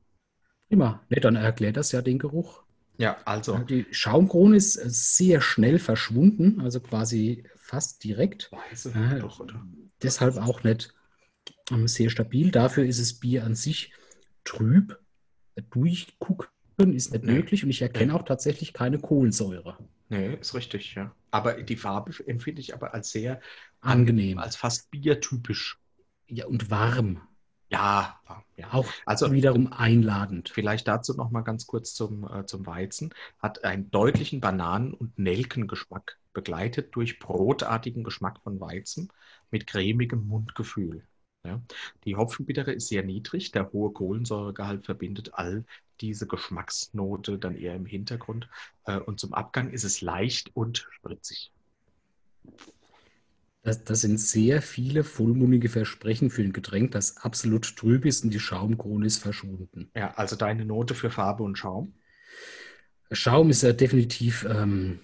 Prima. 0.69 1.03
Ne, 1.09 1.19
dann 1.19 1.35
erklärt 1.35 1.77
das 1.77 1.91
ja 1.91 2.01
den 2.01 2.19
Geruch. 2.19 2.63
Ja, 2.97 3.17
also. 3.25 3.57
Die 3.59 3.85
Schaumkrone 3.91 4.55
ist 4.55 4.75
äh, 4.77 4.89
sehr 4.89 5.41
schnell 5.41 5.79
verschwunden, 5.79 6.61
also 6.61 6.79
quasi 6.79 7.43
fast 7.55 8.03
direkt. 8.03 8.51
Weiße 8.51 8.91
Ja, 8.95 9.19
doch, 9.19 9.39
oder? 9.39 9.65
Deshalb 10.01 10.37
auch 10.37 10.63
nicht 10.63 10.93
ähm, 11.71 11.87
sehr 11.87 12.09
stabil. 12.09 12.51
Dafür 12.51 12.85
ist 12.85 12.99
das 12.99 13.13
Bier 13.13 13.43
an 13.43 13.55
sich 13.55 13.93
trüb. 14.43 14.99
Durchgucken 15.71 16.93
ist 16.93 17.11
nicht 17.11 17.23
Nee. 17.23 17.33
möglich 17.33 17.63
und 17.63 17.69
ich 17.69 17.81
erkenne 17.81 18.13
auch 18.13 18.23
tatsächlich 18.23 18.73
keine 18.73 18.99
Kohlensäure. 18.99 19.77
Nee, 20.09 20.35
ist 20.35 20.53
richtig, 20.53 20.95
ja. 20.95 21.13
Aber 21.31 21.61
die 21.61 21.75
Farbe 21.75 22.11
empfinde 22.27 22.61
ich 22.61 22.73
aber 22.73 22.93
als 22.93 23.11
sehr 23.11 23.41
Angenehm. 23.81 24.37
als 24.37 24.55
fast 24.55 24.89
biertypisch. 24.91 25.79
Ja, 26.27 26.45
und 26.45 26.69
warm. 26.69 27.21
Ja, 27.69 28.19
ja. 28.55 28.71
Auch 28.71 28.93
Also 29.05 29.31
wiederum 29.31 29.71
einladend. 29.73 30.49
vielleicht 30.49 30.87
dazu 30.87 31.13
noch 31.15 31.31
mal 31.31 31.41
ganz 31.41 31.67
kurz 31.67 31.93
zum, 31.93 32.23
äh, 32.29 32.45
zum 32.45 32.65
Weizen. 32.65 33.13
Hat 33.39 33.63
einen 33.63 33.91
deutlichen 33.91 34.39
Bananen- 34.39 34.93
und 34.93 35.17
Nelkengeschmack, 35.19 36.17
begleitet 36.33 36.95
durch 36.95 37.19
brotartigen 37.19 38.03
Geschmack 38.03 38.39
von 38.41 38.59
Weizen 38.61 39.11
mit 39.51 39.67
cremigem 39.67 40.27
Mundgefühl. 40.27 41.05
Ja. 41.45 41.61
Die 42.05 42.15
Hopfenbittere 42.15 42.71
ist 42.73 42.87
sehr 42.87 43.03
niedrig, 43.03 43.51
der 43.51 43.71
hohe 43.71 43.91
Kohlensäuregehalt 43.91 44.85
verbindet 44.85 45.33
all 45.33 45.65
diese 46.01 46.27
Geschmacksnote 46.27 47.37
dann 47.39 47.55
eher 47.55 47.75
im 47.75 47.85
Hintergrund. 47.85 48.49
Äh, 48.85 48.99
Und 48.99 49.19
zum 49.19 49.33
Abgang 49.33 49.71
ist 49.71 49.83
es 49.83 50.01
leicht 50.01 50.55
und 50.55 50.87
spritzig. 50.91 51.51
Das, 53.67 53.83
das 53.83 53.99
sind 53.99 54.17
sehr 54.17 54.61
viele 54.61 55.03
vollmundige 55.03 55.67
Versprechen 55.67 56.29
für 56.29 56.41
ein 56.41 56.53
Getränk, 56.53 56.91
das 56.91 57.17
absolut 57.17 57.75
trüb 57.75 58.05
ist 58.05 58.23
und 58.23 58.33
die 58.33 58.39
Schaumkrone 58.39 59.05
ist 59.05 59.17
verschwunden. 59.17 59.91
Ja, 59.93 60.13
also 60.13 60.37
deine 60.37 60.63
Note 60.63 60.95
für 60.95 61.09
Farbe 61.09 61.43
und 61.43 61.57
Schaum. 61.57 61.93
Schaum 63.11 63.49
ist 63.49 63.63
ja 63.63 63.73
definitiv, 63.73 64.47
ähm, 64.49 64.99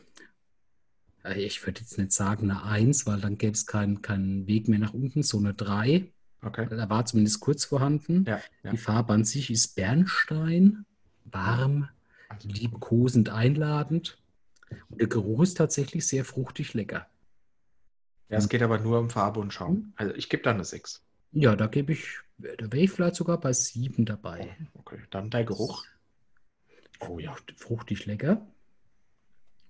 äh, 1.25 1.41
ich 1.43 1.65
würde 1.65 1.81
jetzt 1.81 1.97
nicht 1.97 2.13
sagen 2.13 2.49
eine 2.49 2.63
1, 2.63 3.05
weil 3.05 3.19
dann 3.19 3.37
gäbe 3.37 3.51
es 3.51 3.65
keinen 3.65 4.01
keinen 4.01 4.47
Weg 4.47 4.69
mehr 4.69 4.79
nach 4.79 4.93
unten, 4.93 5.23
so 5.23 5.39
eine 5.39 5.53
3. 5.53 6.09
Okay. 6.41 6.65
Da 6.69 6.89
war 6.89 7.05
zumindest 7.05 7.41
kurz 7.41 7.65
vorhanden. 7.65 8.23
Ja, 8.25 8.39
ja. 8.63 8.71
Die 8.71 8.77
Farbe 8.77 9.11
an 9.11 9.25
sich 9.25 9.51
ist 9.51 9.75
Bernstein, 9.75 10.85
warm, 11.25 11.89
Also, 12.29 12.47
liebkosend, 12.47 13.27
einladend. 13.27 14.17
Und 14.87 15.01
der 15.01 15.07
Geruch 15.07 15.43
ist 15.43 15.57
tatsächlich 15.57 16.07
sehr 16.07 16.23
fruchtig 16.23 16.73
lecker. 16.73 17.07
Ja, 18.29 18.37
es 18.37 18.49
geht 18.49 18.61
aber 18.61 18.79
nur 18.79 18.99
um 18.99 19.09
Farbe 19.09 19.39
und 19.39 19.53
Schaum. 19.53 19.93
Also 19.95 20.13
ich 20.15 20.29
gebe 20.29 20.43
da 20.43 20.51
eine 20.51 20.63
6. 20.65 21.01
Ja, 21.31 21.55
da 21.55 21.67
gebe 21.67 21.93
ich, 21.93 22.19
da 22.37 22.71
wäre 22.71 22.83
ich 22.83 22.91
vielleicht 22.91 23.15
sogar 23.15 23.39
bei 23.39 23.53
7 23.53 24.05
dabei. 24.05 24.55
Okay, 24.73 24.99
dann 25.09 25.29
der 25.29 25.43
Geruch. 25.45 25.85
Oh 26.99 27.19
ja. 27.19 27.31
Frucht- 27.33 27.53
Fruchtig 27.57 28.05
lecker. 28.05 28.45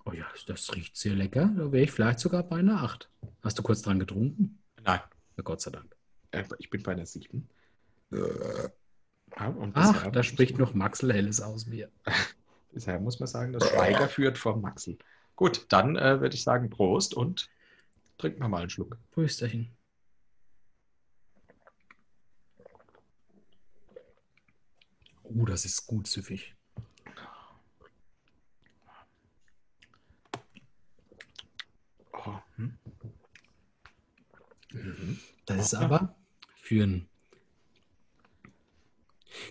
Oh 0.05 0.11
ja, 0.11 0.25
das 0.47 0.73
riecht 0.75 0.97
sehr 0.97 1.13
lecker. 1.15 1.51
Da 1.57 1.71
wäre 1.71 1.83
ich 1.83 1.91
vielleicht 1.91 2.19
sogar 2.19 2.43
bei 2.43 2.57
einer 2.57 2.83
8. 2.83 3.09
Hast 3.41 3.57
du 3.57 3.63
kurz 3.63 3.81
dran 3.81 3.99
getrunken? 3.99 4.59
Nein, 4.83 4.99
Na 5.37 5.43
Gott 5.43 5.61
sei 5.61 5.71
Dank. 5.71 5.95
äh, 6.31 6.43
ich 6.59 6.69
bin 6.69 6.83
bei 6.83 6.91
einer 6.91 7.05
7. 7.05 7.47
Ja, 8.11 9.47
und 9.47 9.71
Ach, 9.75 10.07
da 10.11 10.21
spricht 10.23 10.57
noch 10.59 10.73
Maxel 10.73 11.11
Helles 11.13 11.41
aus 11.41 11.65
mir. 11.65 11.89
Bisher 12.71 12.99
muss 12.99 13.19
man 13.19 13.27
sagen, 13.27 13.53
das 13.53 13.67
Schweiger 13.69 14.07
führt 14.07 14.37
vom 14.37 14.61
Maxel. 14.61 14.97
Gut, 15.35 15.65
dann 15.69 15.95
äh, 15.95 16.21
würde 16.21 16.35
ich 16.35 16.43
sagen 16.43 16.69
Prost 16.69 17.13
und 17.13 17.49
trinken 18.23 18.39
wir 18.39 18.47
mal 18.47 18.61
einen 18.61 18.69
Schluck. 18.69 18.97
Prösterchen. 19.11 19.75
Oh, 25.23 25.43
das 25.43 25.65
ist 25.65 25.85
gut 25.87 26.07
süffig. 26.07 26.55
Oh, 32.13 32.39
hm. 32.55 32.77
Mhm. 34.71 35.19
Das 35.45 35.65
ist 35.65 35.73
aber 35.73 36.15
für 36.55 36.85
ein. 36.85 37.09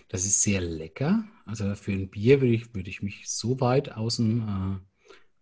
Das 0.07 0.25
ist 0.25 0.41
sehr 0.41 0.61
lecker. 0.61 1.23
Also 1.45 1.75
für 1.75 1.91
ein 1.91 2.09
Bier 2.09 2.41
würde 2.41 2.55
ich, 2.55 2.73
würde 2.73 2.89
ich 2.89 3.03
mich 3.03 3.29
so 3.29 3.59
weit 3.59 3.91
aus 3.91 4.15
dem, 4.15 4.41
äh, 4.41 4.92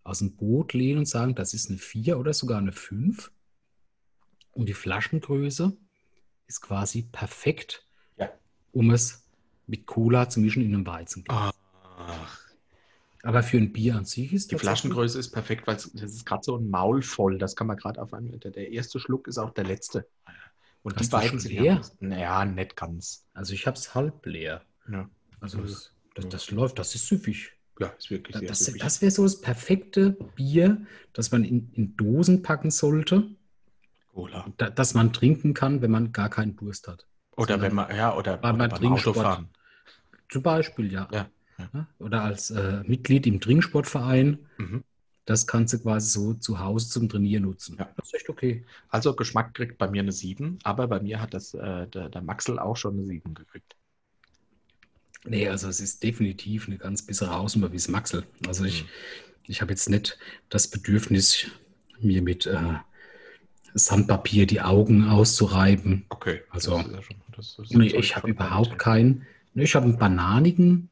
aus 0.03 0.19
dem 0.19 0.35
Boot 0.35 0.73
lehnen 0.73 0.99
und 0.99 1.05
sagen, 1.07 1.35
das 1.35 1.53
ist 1.53 1.69
eine 1.69 1.77
4 1.79 2.17
oder 2.19 2.33
sogar 2.33 2.57
eine 2.57 2.71
5. 2.71 3.31
Und 4.51 4.67
die 4.67 4.73
Flaschengröße 4.73 5.77
ist 6.47 6.61
quasi 6.61 7.03
perfekt, 7.03 7.85
Ja. 8.17 8.29
um 8.71 8.91
es 8.91 9.23
mit 9.67 9.85
Cola 9.85 10.27
zu 10.29 10.39
mischen 10.39 10.61
in 10.63 10.73
einem 10.73 10.85
Weizen. 10.85 11.23
Ach, 11.29 11.53
Aber 13.23 13.43
für 13.43 13.57
ein 13.57 13.71
Bier 13.71 13.95
an 13.95 14.05
sich 14.05 14.33
ist 14.33 14.51
die 14.51 14.57
Flaschengröße 14.57 15.19
ist 15.19 15.29
perfekt, 15.31 15.67
weil 15.67 15.75
es 15.75 15.91
das 15.93 16.11
ist 16.11 16.25
gerade 16.25 16.43
so 16.43 16.57
ein 16.57 16.69
Maul 16.69 17.03
voll. 17.03 17.37
Das 17.37 17.55
kann 17.55 17.67
man 17.67 17.77
gerade 17.77 18.01
auf 18.01 18.13
einem. 18.13 18.39
Der, 18.39 18.71
erste 18.71 18.99
Schluck 18.99 19.27
ist 19.27 19.37
auch 19.37 19.51
der 19.51 19.63
letzte. 19.65 20.07
Und 20.83 20.95
Hast 20.97 21.05
die 21.05 21.11
beiden 21.11 21.39
sind 21.39 21.51
leer? 21.51 21.63
ja. 21.63 21.81
Naja, 21.99 22.43
nicht 22.45 22.75
ganz. 22.75 23.23
Also 23.33 23.53
ich 23.53 23.67
habe 23.67 23.77
es 23.77 23.93
halb 23.93 24.25
leer. 24.25 24.65
Ja, 24.91 25.07
Also 25.39 25.59
Ja. 25.59 25.65
es, 25.65 25.93
das, 26.15 26.27
das 26.29 26.51
läuft, 26.51 26.79
das 26.79 26.95
ist 26.95 27.05
süffig. 27.07 27.51
Ja 27.79 27.87
ist 27.87 28.11
wirklich 28.11 28.35
sehr 28.37 28.47
Das, 28.47 28.65
das 28.65 29.01
wäre 29.01 29.11
so 29.11 29.23
das 29.23 29.41
perfekte 29.41 30.11
Bier, 30.35 30.85
das 31.13 31.31
man 31.31 31.43
in, 31.43 31.71
in 31.73 31.95
Dosen 31.97 32.41
packen 32.41 32.71
sollte, 32.71 33.29
Cola. 34.13 34.45
da, 34.57 34.69
das 34.69 34.93
man 34.93 35.13
trinken 35.13 35.53
kann, 35.53 35.81
wenn 35.81 35.91
man 35.91 36.11
gar 36.11 36.29
keinen 36.29 36.55
Durst 36.55 36.87
hat. 36.87 37.07
Oder 37.37 37.53
Sondern 37.53 37.61
wenn 37.69 37.75
man, 37.75 37.95
ja, 37.95 38.15
oder, 38.15 38.33
oder 38.39 38.53
beim 38.53 38.61
Autofahren. 38.93 39.49
Zum 40.29 40.43
Beispiel, 40.43 40.91
ja. 40.91 41.07
Ja, 41.11 41.29
ja. 41.57 41.69
Ja, 41.73 41.87
Oder 41.99 42.23
als 42.23 42.49
äh, 42.51 42.81
Mitglied 42.85 43.27
im 43.27 43.39
Trinksportverein, 43.39 44.39
Mhm. 44.57 44.83
das 45.25 45.45
kannst 45.47 45.73
du 45.73 45.79
quasi 45.79 46.09
so 46.09 46.33
zu 46.33 46.59
Hause 46.59 46.89
zum 46.89 47.07
Trainieren 47.07 47.43
nutzen. 47.43 47.77
Ja. 47.79 47.89
Das 47.95 48.07
ist 48.07 48.13
echt 48.15 48.29
okay. 48.29 48.65
Also 48.89 49.15
Geschmack 49.15 49.53
kriegt 49.53 49.77
bei 49.77 49.89
mir 49.89 50.01
eine 50.01 50.11
7, 50.11 50.59
aber 50.63 50.87
bei 50.87 50.99
mir 50.99 51.21
hat 51.21 51.33
das 51.33 51.53
äh, 51.53 51.87
der, 51.87 52.09
der 52.09 52.21
Maxel 52.21 52.57
auch 52.59 52.75
schon 52.77 52.93
eine 52.95 53.05
7 53.05 53.33
gekriegt. 53.33 53.75
Nee, 55.23 55.47
also 55.47 55.67
es 55.67 55.79
ist 55.79 56.01
definitiv 56.03 56.67
eine 56.67 56.77
ganz 56.77 57.05
bessere 57.05 57.31
Hausnummer 57.35 57.71
wie 57.71 57.77
das 57.77 57.87
Maxel. 57.87 58.25
Also 58.47 58.65
ich, 58.65 58.83
Mhm. 58.83 58.87
ich 59.47 59.61
habe 59.61 59.71
jetzt 59.71 59.89
nicht 59.89 60.17
das 60.49 60.67
Bedürfnis, 60.67 61.45
mir 61.99 62.21
mit 62.23 62.47
äh, 62.47 62.57
Sandpapier 63.73 64.47
die 64.47 64.61
Augen 64.61 65.07
auszureiben. 65.07 66.05
Okay. 66.09 66.41
Also, 66.49 66.77
ja 66.79 67.01
schon, 67.01 67.17
Nee, 67.69 67.87
ich 67.95 68.15
habe 68.15 68.29
überhaupt 68.29 68.77
keinen. 68.79 69.25
nee, 69.53 69.63
Ich 69.63 69.75
habe 69.75 69.85
einen 69.85 69.97
bananigen 69.97 70.89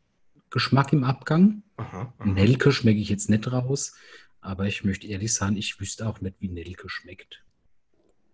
Geschmack 0.50 0.94
im 0.94 1.04
Abgang. 1.04 1.64
Aha, 1.78 2.14
aha. 2.18 2.26
Nelke 2.26 2.72
schmecke 2.72 3.00
ich 3.00 3.10
jetzt 3.10 3.30
nicht 3.30 3.52
raus. 3.52 3.96
Aber 4.42 4.66
ich 4.68 4.84
möchte 4.86 5.08
ehrlich 5.08 5.34
sagen, 5.34 5.58
ich 5.58 5.80
wüsste 5.80 6.08
auch 6.08 6.22
nicht, 6.22 6.36
wie 6.40 6.48
Nelke 6.48 6.88
schmeckt. 6.90 7.44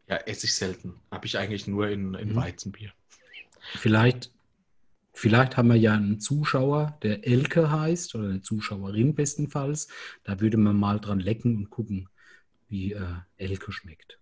Ja, 0.08 0.18
esse 0.18 0.46
ich 0.46 0.54
selten. 0.54 0.94
Habe 1.10 1.26
ich 1.26 1.38
eigentlich 1.38 1.66
nur 1.66 1.90
in, 1.90 2.14
in 2.14 2.30
Mhm. 2.30 2.36
Weizenbier. 2.36 2.92
Vielleicht, 3.80 4.32
vielleicht 5.16 5.58
haben 5.58 5.70
wir 5.70 5.76
ja 5.76 5.94
einen 5.94 6.20
Zuschauer, 6.20 6.98
der 7.02 7.26
Elke 7.26 7.72
heißt, 7.72 8.16
oder 8.16 8.30
eine 8.30 8.42
Zuschauerin 8.42 9.16
bestenfalls. 9.16 9.88
Da 10.24 10.40
würde 10.40 10.58
man 10.58 10.78
mal 10.78 11.00
dran 11.00 11.20
lecken 11.20 11.56
und 11.58 11.70
gucken, 11.70 12.10
wie 12.68 12.94
äh, 12.94 13.02
Elke 13.38 13.72
schmeckt. 13.72 14.20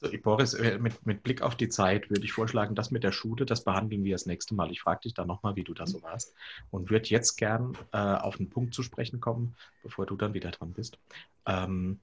Also 0.00 0.18
Boris, 0.18 0.54
äh, 0.54 0.78
mit, 0.78 1.06
mit 1.06 1.22
Blick 1.22 1.42
auf 1.42 1.56
die 1.56 1.68
Zeit 1.68 2.10
würde 2.10 2.24
ich 2.24 2.32
vorschlagen, 2.32 2.74
das 2.74 2.90
mit 2.90 3.04
der 3.04 3.12
Schute, 3.12 3.46
das 3.46 3.62
behandeln 3.62 4.04
wir 4.04 4.14
das 4.14 4.26
nächste 4.26 4.54
Mal. 4.54 4.70
Ich 4.70 4.80
frage 4.80 5.02
dich 5.02 5.14
dann 5.14 5.28
nochmal, 5.28 5.54
wie 5.54 5.64
du 5.64 5.74
da 5.74 5.86
so 5.86 6.02
warst. 6.02 6.34
Und 6.70 6.90
würde 6.90 7.08
jetzt 7.08 7.36
gern 7.36 7.76
äh, 7.92 7.98
auf 7.98 8.36
den 8.36 8.50
Punkt 8.50 8.74
zu 8.74 8.82
sprechen 8.82 9.20
kommen, 9.20 9.54
bevor 9.82 10.06
du 10.06 10.16
dann 10.16 10.34
wieder 10.34 10.50
dran 10.50 10.72
bist. 10.72 10.98
Ähm, 11.46 12.00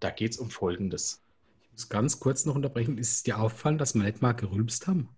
da 0.00 0.10
geht 0.10 0.32
es 0.32 0.38
um 0.38 0.50
Folgendes. 0.50 1.22
Ich 1.62 1.72
muss 1.72 1.88
ganz 1.88 2.20
kurz 2.20 2.44
noch 2.44 2.54
unterbrechen. 2.54 2.98
Ist 2.98 3.12
es 3.12 3.22
dir 3.24 3.38
aufgefallen, 3.38 3.78
dass 3.78 3.94
wir 3.94 4.02
nicht 4.02 4.22
mal 4.22 4.32
gerülpst 4.32 4.86
haben? 4.86 5.08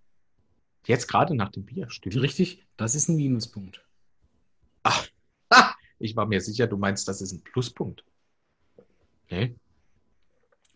Jetzt 0.88 1.06
gerade 1.06 1.34
nach 1.36 1.50
dem 1.50 1.64
Bier, 1.64 1.88
stimmt. 1.90 2.16
Richtig, 2.16 2.66
das 2.76 2.94
ist 2.94 3.08
ein 3.08 3.16
Minuspunkt. 3.16 3.84
Ach, 4.82 5.06
ha, 5.52 5.74
ich 5.98 6.16
war 6.16 6.26
mir 6.26 6.40
sicher, 6.40 6.66
du 6.66 6.76
meinst, 6.76 7.06
das 7.08 7.20
ist 7.20 7.32
ein 7.32 7.42
Pluspunkt. 7.44 8.04
Nee, 9.30 9.54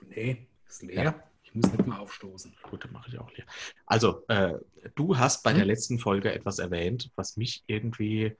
Nee, 0.08 0.46
ist 0.68 0.82
leer. 0.82 1.04
Ja. 1.04 1.24
Ich 1.42 1.54
muss 1.54 1.70
nicht 1.72 1.86
mal 1.86 1.98
aufstoßen. 1.98 2.54
gut, 2.62 2.84
dann 2.84 2.92
mache 2.92 3.08
ich 3.10 3.18
auch 3.18 3.30
leer. 3.32 3.46
Also, 3.86 4.24
äh, 4.28 4.54
du 4.94 5.18
hast 5.18 5.42
bei 5.42 5.52
der 5.52 5.62
Hm? 5.62 5.68
letzten 5.68 5.98
Folge 5.98 6.32
etwas 6.32 6.58
erwähnt, 6.58 7.10
was 7.16 7.36
mich 7.36 7.62
irgendwie, 7.66 8.36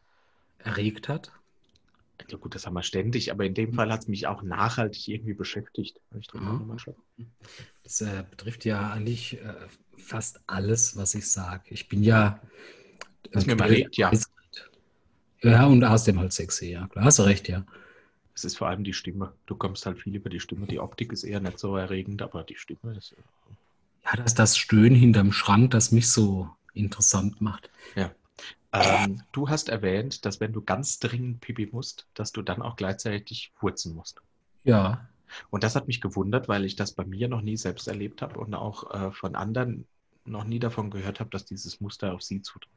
Erregt 0.59 1.09
hat. 1.09 1.33
ja 2.31 2.39
gut, 2.39 2.55
das 2.55 2.67
haben 2.67 2.75
wir 2.75 2.83
ständig, 2.83 3.33
aber 3.33 3.45
in 3.45 3.55
dem 3.55 3.75
Fall 3.75 3.93
hat 3.93 4.01
es 4.03 4.09
mich 4.09 4.27
auch 4.27 4.43
nachhaltig 4.43 5.09
irgendwie 5.09 5.35
beschäftigt. 5.35 6.01
Ich 6.19 6.29
Schluck. 6.79 6.97
Das 7.83 8.01
äh, 8.01 8.25
betrifft 8.31 8.65
ja 8.65 8.91
eigentlich 8.93 9.41
äh, 9.41 9.55
fast 10.03 10.41
alles, 10.47 10.97
was 10.97 11.15
ich 11.15 11.31
sage. 11.31 11.63
Ich 11.71 11.89
bin 11.89 12.03
ja. 12.03 12.41
Hast 13.35 13.47
mir 13.47 13.55
überlegt, 13.55 13.97
ja. 13.97 14.11
Ja, 15.41 15.67
und 15.67 15.83
außerdem 15.83 16.21
halt 16.21 16.33
sexy, 16.33 16.71
ja. 16.71 16.87
Klar, 16.89 17.05
hast 17.05 17.19
du 17.19 17.23
recht, 17.23 17.49
ja. 17.49 17.65
Es 18.35 18.45
ist 18.45 18.59
vor 18.59 18.69
allem 18.69 18.85
die 18.85 18.93
Stimme. 18.93 19.33
Du 19.47 19.57
kommst 19.57 19.87
halt 19.87 19.99
viel 19.99 20.15
über 20.15 20.31
die 20.31 20.41
Stimme. 20.41 20.67
Die 20.67 20.79
Optik 20.79 21.13
ist 21.13 21.25
eher 21.25 21.41
nicht 21.41 21.59
so 21.59 21.77
erregend, 21.77 22.23
aber 22.23 22.45
die 22.45 22.57
Stimme 22.57 22.97
ist. 22.97 23.15
Ja, 24.05 24.17
das 24.17 24.27
ist 24.33 24.39
das 24.39 24.57
Stöhnen 24.57 24.95
hinterm 24.95 25.33
Schrank, 25.33 25.71
das 25.73 25.93
mich 25.93 26.11
so 26.11 26.49
interessant 26.75 27.41
macht. 27.41 27.71
Ähm, 28.73 29.23
du 29.33 29.49
hast 29.51 29.69
erwähnt, 29.69 30.25
dass 30.25 30.41
wenn 30.41 30.53
du 30.53 30.63
ganz 30.63 30.99
dringend 30.99 31.41
pipi 31.41 31.69
musst, 31.71 32.07
dass 32.15 32.33
du 32.33 32.41
dann 32.41 32.63
auch 32.63 32.77
gleichzeitig 32.77 33.53
furzen 33.55 33.95
musst. 33.95 34.23
Ja. 34.65 35.07
Und 35.51 35.65
das 35.65 35.77
hat 35.77 35.87
mich 35.87 36.01
gewundert, 36.01 36.49
weil 36.49 36.65
ich 36.65 36.77
das 36.77 36.93
bei 36.93 37.05
mir 37.05 37.29
noch 37.29 37.43
nie 37.43 37.57
selbst 37.57 37.89
erlebt 37.89 38.23
habe 38.23 38.39
und 38.41 38.55
auch 38.55 38.93
äh, 38.93 39.11
von 39.13 39.35
anderen 39.35 39.87
noch 40.25 40.45
nie 40.45 40.59
davon 40.59 40.91
gehört 40.91 41.21
habe, 41.21 41.31
dass 41.31 41.45
dieses 41.45 41.81
Muster 41.81 42.15
auf 42.15 42.23
sie 42.23 42.43
zutrifft. 42.43 42.77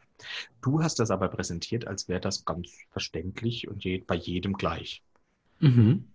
Du 0.62 0.82
hast 0.82 1.00
das 1.00 1.12
aber 1.12 1.28
präsentiert, 1.28 1.88
als 1.88 2.08
wäre 2.08 2.22
das 2.22 2.46
ganz 2.46 2.72
verständlich 2.90 3.68
und 3.68 3.84
je, 3.84 4.00
bei 4.00 4.16
jedem 4.16 4.54
gleich. 4.54 5.04
Mhm. 5.60 6.08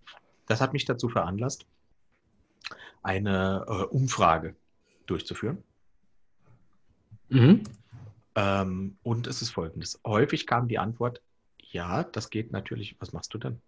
Das 0.47 0.61
hat 0.61 0.73
mich 0.73 0.85
dazu 0.85 1.07
veranlasst, 1.07 1.65
eine 3.03 3.65
äh, 3.67 3.83
Umfrage 3.85 4.55
durchzuführen. 5.05 5.63
Mhm. 7.29 7.63
Ähm, 8.35 8.97
und 9.03 9.27
es 9.27 9.41
ist 9.41 9.51
folgendes. 9.51 9.99
Häufig 10.05 10.45
kam 10.45 10.67
die 10.67 10.79
Antwort, 10.79 11.21
ja, 11.59 12.03
das 12.03 12.29
geht 12.29 12.51
natürlich. 12.51 12.95
Was 12.99 13.13
machst 13.13 13.33
du 13.33 13.37
denn? 13.37 13.61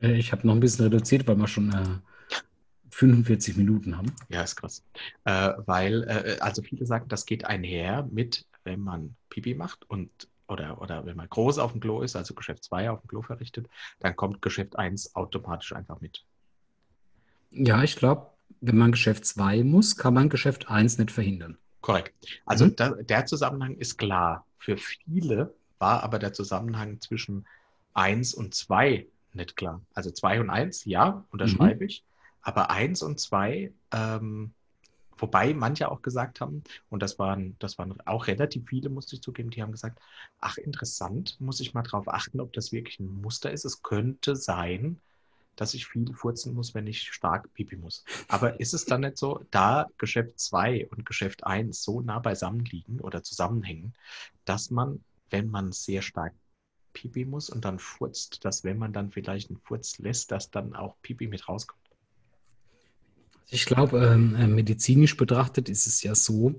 Äh, 0.00 0.14
Ich 0.18 0.32
habe 0.32 0.46
noch 0.46 0.54
ein 0.54 0.60
bisschen 0.60 0.84
reduziert, 0.86 1.26
weil 1.26 1.36
wir 1.36 1.48
schon 1.48 1.72
äh, 1.72 1.98
45 2.90 3.56
Minuten 3.56 3.96
haben. 3.96 4.12
Ja, 4.28 4.42
ist 4.42 4.56
krass. 4.56 4.84
Äh, 5.24 5.52
weil, 5.66 6.04
äh, 6.04 6.38
also 6.40 6.62
viele 6.62 6.86
sagen, 6.86 7.08
das 7.08 7.26
geht 7.26 7.44
einher 7.44 8.08
mit, 8.10 8.46
wenn 8.64 8.80
man 8.80 9.16
Pipi 9.30 9.54
macht 9.54 9.88
und 9.90 10.10
oder, 10.48 10.80
oder 10.80 11.04
wenn 11.04 11.16
man 11.16 11.28
groß 11.28 11.58
auf 11.58 11.72
dem 11.72 11.80
Klo 11.80 12.00
ist, 12.00 12.16
also 12.16 12.34
Geschäft 12.34 12.64
2 12.64 12.90
auf 12.90 13.02
dem 13.02 13.08
Klo 13.08 13.20
verrichtet, 13.22 13.68
dann 14.00 14.16
kommt 14.16 14.40
Geschäft 14.40 14.76
1 14.78 15.14
automatisch 15.14 15.72
einfach 15.74 16.00
mit. 16.00 16.24
Ja, 17.50 17.82
ich 17.82 17.96
glaube, 17.96 18.26
wenn 18.60 18.78
man 18.78 18.92
Geschäft 18.92 19.26
2 19.26 19.62
muss, 19.62 19.96
kann 19.96 20.14
man 20.14 20.28
Geschäft 20.30 20.68
1 20.68 20.98
nicht 20.98 21.10
verhindern. 21.10 21.58
Korrekt. 21.80 22.14
Also 22.46 22.66
Mhm. 22.66 22.76
da, 22.76 22.90
der 22.90 23.26
Zusammenhang 23.26 23.76
ist 23.76 23.96
klar. 23.98 24.46
Für 24.58 24.76
viele 24.76 25.54
war 25.78 26.02
aber 26.02 26.18
der 26.18 26.32
Zusammenhang 26.32 27.00
zwischen 27.00 27.46
1 27.94 28.34
und 28.34 28.54
2 28.54 29.06
nicht 29.32 29.56
klar. 29.56 29.82
Also 29.94 30.10
2 30.10 30.40
und 30.40 30.50
1, 30.50 30.84
ja, 30.84 31.24
unterschreibe 31.30 31.84
ich. 31.84 32.04
Aber 32.40 32.70
1 32.70 33.02
und 33.02 33.20
2, 33.20 33.72
ähm, 33.92 34.52
wobei 35.16 35.54
manche 35.54 35.90
auch 35.90 36.02
gesagt 36.02 36.40
haben, 36.40 36.62
und 36.90 37.02
das 37.02 37.18
waren, 37.18 37.56
das 37.58 37.78
waren 37.78 38.00
auch 38.06 38.26
relativ 38.26 38.66
viele, 38.68 38.88
musste 38.88 39.16
ich 39.16 39.22
zugeben, 39.22 39.50
die 39.50 39.62
haben 39.62 39.72
gesagt, 39.72 40.00
ach 40.40 40.56
interessant, 40.56 41.36
muss 41.40 41.60
ich 41.60 41.74
mal 41.74 41.82
drauf 41.82 42.08
achten, 42.08 42.40
ob 42.40 42.52
das 42.52 42.72
wirklich 42.72 43.00
ein 43.00 43.20
Muster 43.20 43.50
ist. 43.50 43.64
Es 43.64 43.82
könnte 43.82 44.36
sein, 44.36 45.00
dass 45.56 45.74
ich 45.74 45.86
viel 45.86 46.12
furzen 46.14 46.54
muss, 46.54 46.74
wenn 46.74 46.86
ich 46.86 47.12
stark 47.12 47.52
pipi 47.52 47.76
muss. 47.76 48.04
Aber 48.28 48.60
ist 48.60 48.74
es 48.74 48.84
dann 48.84 49.00
nicht 49.00 49.18
so, 49.18 49.44
da 49.50 49.86
Geschäft 49.98 50.38
2 50.38 50.86
und 50.90 51.04
Geschäft 51.04 51.44
1 51.44 51.82
so 51.82 52.00
nah 52.00 52.20
beisammen 52.20 52.64
liegen 52.64 53.00
oder 53.00 53.24
zusammenhängen, 53.24 53.92
dass 54.44 54.70
man, 54.70 55.02
wenn 55.30 55.48
man 55.48 55.72
sehr 55.72 56.02
stark 56.02 56.32
pipi 57.02 57.24
muss 57.24 57.50
und 57.50 57.64
dann 57.64 57.78
furzt, 57.78 58.44
dass 58.44 58.64
wenn 58.64 58.78
man 58.78 58.92
dann 58.92 59.10
vielleicht 59.10 59.50
einen 59.50 59.58
Furz 59.58 59.98
lässt, 59.98 60.30
dass 60.32 60.50
dann 60.50 60.74
auch 60.74 60.96
pipi 61.02 61.26
mit 61.28 61.48
rauskommt? 61.48 61.80
Ich 63.50 63.64
glaube, 63.64 64.04
ähm, 64.04 64.34
äh, 64.34 64.46
medizinisch 64.46 65.16
betrachtet 65.16 65.68
ist 65.68 65.86
es 65.86 66.02
ja 66.02 66.14
so, 66.14 66.54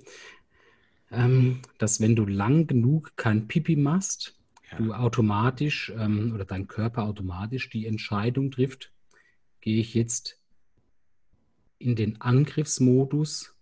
ähm, 1.12 1.62
dass 1.78 2.00
wenn 2.02 2.16
du 2.16 2.26
lang 2.26 2.68
genug 2.68 3.14
kein 3.16 3.48
Pipi 3.48 3.76
machst, 3.76 4.36
Ja. 4.72 4.78
du 4.78 4.94
automatisch 4.94 5.92
ähm, 5.98 6.32
oder 6.34 6.46
dein 6.46 6.68
Körper 6.68 7.04
automatisch 7.04 7.70
die 7.70 7.88
Entscheidung 7.88 8.52
trifft, 8.52 8.92
gehe 9.62 9.80
ich 9.80 9.94
jetzt 9.94 10.40
in 11.80 11.96
den 11.96 12.22
Angriffsmodus 12.22 13.56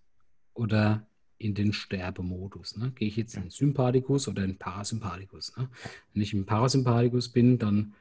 oder 0.54 1.07
in 1.38 1.54
den 1.54 1.74
Sterbemodus. 1.74 2.78
Ne? 2.78 2.92
Gehe 2.92 3.08
ich 3.08 3.18
jetzt 3.18 3.36
in 3.36 3.44
den 3.44 3.50
Sympathikus 3.52 4.28
oder 4.28 4.44
in 4.44 4.52
den 4.52 4.58
Parasympathikus. 4.58 5.56
Ne? 5.58 5.70
Wenn 6.14 6.22
ich 6.22 6.34
im 6.34 6.46
Parasympathikus 6.46 7.30
bin, 7.30 7.58
dann 7.58 7.94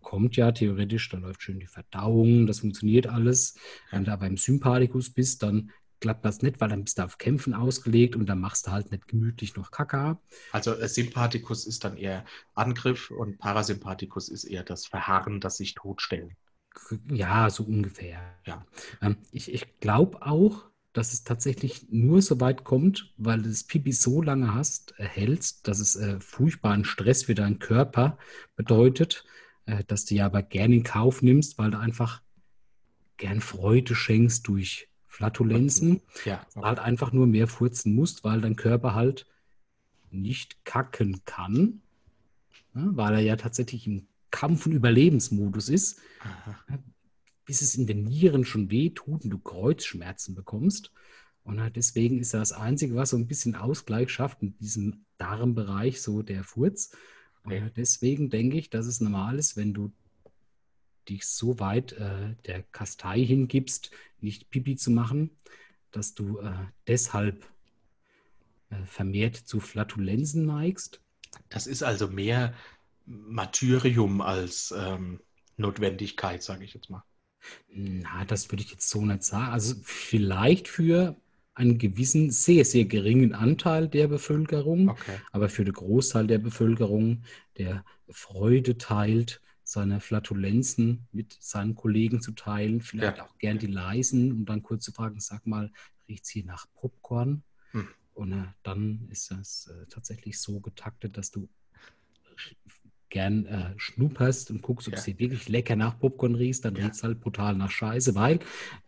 kommt 0.00 0.36
ja 0.36 0.52
theoretisch, 0.52 1.08
da 1.08 1.18
läuft 1.18 1.42
schön 1.42 1.60
die 1.60 1.66
Verdauung, 1.66 2.46
das 2.46 2.60
funktioniert 2.60 3.06
alles. 3.06 3.56
Wenn 3.90 4.04
du 4.04 4.12
aber 4.12 4.26
im 4.26 4.36
Sympathikus 4.36 5.10
bist, 5.10 5.42
dann 5.42 5.70
klappt 6.00 6.24
das 6.24 6.42
nicht, 6.42 6.60
weil 6.60 6.68
dann 6.68 6.84
bist 6.84 6.98
du 6.98 7.04
auf 7.04 7.16
Kämpfen 7.16 7.54
ausgelegt 7.54 8.16
und 8.16 8.26
dann 8.26 8.40
machst 8.40 8.66
du 8.66 8.72
halt 8.72 8.90
nicht 8.90 9.06
gemütlich 9.06 9.54
noch 9.56 9.70
Kaka. 9.70 10.20
Also 10.50 10.74
äh, 10.74 10.88
Sympathikus 10.88 11.64
ist 11.64 11.84
dann 11.84 11.96
eher 11.96 12.24
Angriff 12.54 13.10
und 13.10 13.38
Parasympathikus 13.38 14.28
ist 14.28 14.44
eher 14.44 14.64
das 14.64 14.86
Verharren, 14.86 15.40
das 15.40 15.56
sich 15.56 15.74
totstellen. 15.74 16.36
Ja, 17.08 17.48
so 17.50 17.64
ungefähr. 17.64 18.20
Ja. 18.46 18.66
Ähm, 19.00 19.16
ich 19.30 19.52
ich 19.52 19.78
glaube 19.78 20.26
auch, 20.26 20.71
dass 20.92 21.12
es 21.12 21.24
tatsächlich 21.24 21.86
nur 21.90 22.20
so 22.20 22.40
weit 22.40 22.64
kommt, 22.64 23.12
weil 23.16 23.40
du 23.40 23.48
das 23.48 23.64
Pipi 23.64 23.92
so 23.92 24.20
lange 24.20 24.54
hast, 24.54 24.94
äh, 24.98 25.04
hältst, 25.04 25.66
dass 25.66 25.80
es 25.80 25.96
äh, 25.96 26.20
furchtbaren 26.20 26.84
Stress 26.84 27.24
für 27.24 27.34
deinen 27.34 27.58
Körper 27.58 28.18
bedeutet, 28.56 29.24
äh, 29.66 29.84
dass 29.84 30.04
du 30.04 30.14
ja 30.14 30.26
aber 30.26 30.42
gern 30.42 30.72
in 30.72 30.82
Kauf 30.82 31.22
nimmst, 31.22 31.58
weil 31.58 31.70
du 31.70 31.78
einfach 31.78 32.20
gern 33.16 33.40
Freude 33.40 33.94
schenkst 33.94 34.46
durch 34.48 34.88
Flatulenzen, 35.06 36.00
Ja, 36.24 36.46
halt 36.56 36.78
einfach 36.78 37.12
nur 37.12 37.26
mehr 37.26 37.46
furzen 37.46 37.94
musst, 37.94 38.24
weil 38.24 38.40
dein 38.40 38.56
Körper 38.56 38.94
halt 38.94 39.26
nicht 40.10 40.64
kacken 40.64 41.22
kann, 41.24 41.80
ne, 42.74 42.90
weil 42.94 43.14
er 43.14 43.20
ja 43.20 43.36
tatsächlich 43.36 43.86
im 43.86 44.06
Kampf- 44.30 44.66
und 44.66 44.72
Überlebensmodus 44.72 45.68
ist 45.68 46.00
Aha. 46.20 46.78
Bis 47.52 47.60
es 47.60 47.74
in 47.74 47.86
den 47.86 48.04
Nieren 48.04 48.46
schon 48.46 48.70
weh 48.70 48.88
tut 48.88 49.24
und 49.24 49.28
du 49.30 49.38
Kreuzschmerzen 49.38 50.34
bekommst. 50.34 50.90
Und 51.44 51.60
halt 51.60 51.76
deswegen 51.76 52.18
ist 52.18 52.32
das 52.32 52.50
Einzige, 52.50 52.94
was 52.94 53.10
so 53.10 53.18
ein 53.18 53.26
bisschen 53.26 53.56
Ausgleich 53.56 54.08
schafft 54.08 54.40
in 54.40 54.56
diesem 54.56 55.04
Darmbereich, 55.18 56.00
so 56.00 56.22
der 56.22 56.44
Furz. 56.44 56.96
Und 57.44 57.50
Okay. 57.50 57.60
halt 57.60 57.76
deswegen 57.76 58.30
denke 58.30 58.56
ich, 58.56 58.70
dass 58.70 58.86
es 58.86 59.02
normal 59.02 59.38
ist, 59.38 59.58
wenn 59.58 59.74
du 59.74 59.92
dich 61.10 61.26
so 61.26 61.60
weit 61.60 61.92
äh, 61.92 62.36
der 62.46 62.62
Kastei 62.62 63.22
hingibst, 63.22 63.90
nicht 64.22 64.48
Pipi 64.48 64.76
zu 64.76 64.90
machen, 64.90 65.30
dass 65.90 66.14
du 66.14 66.38
äh, 66.38 66.54
deshalb 66.86 67.46
äh, 68.70 68.82
vermehrt 68.86 69.36
zu 69.36 69.60
Flatulenzen 69.60 70.46
neigst. 70.46 71.02
Das 71.50 71.66
ist 71.66 71.82
also 71.82 72.08
mehr 72.08 72.54
Martyrium 73.04 74.22
als 74.22 74.72
ähm, 74.74 75.20
Notwendigkeit, 75.58 76.42
sage 76.42 76.64
ich 76.64 76.72
jetzt 76.72 76.88
mal. 76.88 77.04
Na, 77.68 78.24
das 78.24 78.50
würde 78.50 78.62
ich 78.62 78.70
jetzt 78.70 78.88
so 78.88 79.04
nicht 79.04 79.24
sagen. 79.24 79.52
Also 79.52 79.74
vielleicht 79.82 80.68
für 80.68 81.16
einen 81.54 81.78
gewissen, 81.78 82.30
sehr, 82.30 82.64
sehr 82.64 82.84
geringen 82.86 83.34
Anteil 83.34 83.88
der 83.88 84.08
Bevölkerung, 84.08 84.90
Okay. 84.90 85.18
aber 85.32 85.48
für 85.48 85.64
den 85.64 85.74
Großteil 85.74 86.26
der 86.26 86.38
Bevölkerung, 86.38 87.24
der 87.58 87.84
Freude 88.08 88.78
teilt, 88.78 89.40
seine 89.64 90.00
Flatulenzen 90.00 91.06
mit 91.12 91.36
seinen 91.40 91.74
Kollegen 91.74 92.20
zu 92.20 92.32
teilen, 92.32 92.80
vielleicht 92.80 93.18
Ja. 93.18 93.24
auch 93.24 93.38
gern 93.38 93.58
die 93.58 93.66
leisen 93.66 94.32
und 94.32 94.44
dann 94.46 94.62
kurz 94.62 94.84
zu 94.84 94.92
fragen, 94.92 95.20
sag 95.20 95.46
mal, 95.46 95.70
riecht 96.08 96.24
es 96.24 96.30
hier 96.30 96.44
nach 96.44 96.66
Popcorn? 96.74 97.42
Hm. 97.72 97.88
Und 98.14 98.32
äh, 98.32 98.44
dann 98.62 99.08
ist 99.10 99.30
das 99.30 99.68
äh, 99.68 99.86
tatsächlich 99.88 100.38
so 100.40 100.60
getaktet, 100.60 101.16
dass 101.16 101.30
du 101.30 101.48
gern 103.12 103.44
äh, 103.44 103.74
schnupperst 103.76 104.50
und 104.50 104.62
guckst, 104.62 104.88
ob 104.88 104.94
es 104.94 105.04
Ja. 105.06 105.12
dir 105.12 105.18
wirklich 105.18 105.48
lecker 105.50 105.76
nach 105.76 105.98
Popcorn 105.98 106.34
riecht, 106.34 106.64
dann 106.64 106.74
Ja. 106.74 106.84
riecht 106.84 106.94
es 106.94 107.02
halt 107.02 107.20
brutal 107.20 107.54
nach 107.54 107.70
Scheiße, 107.70 108.14
weil 108.14 108.38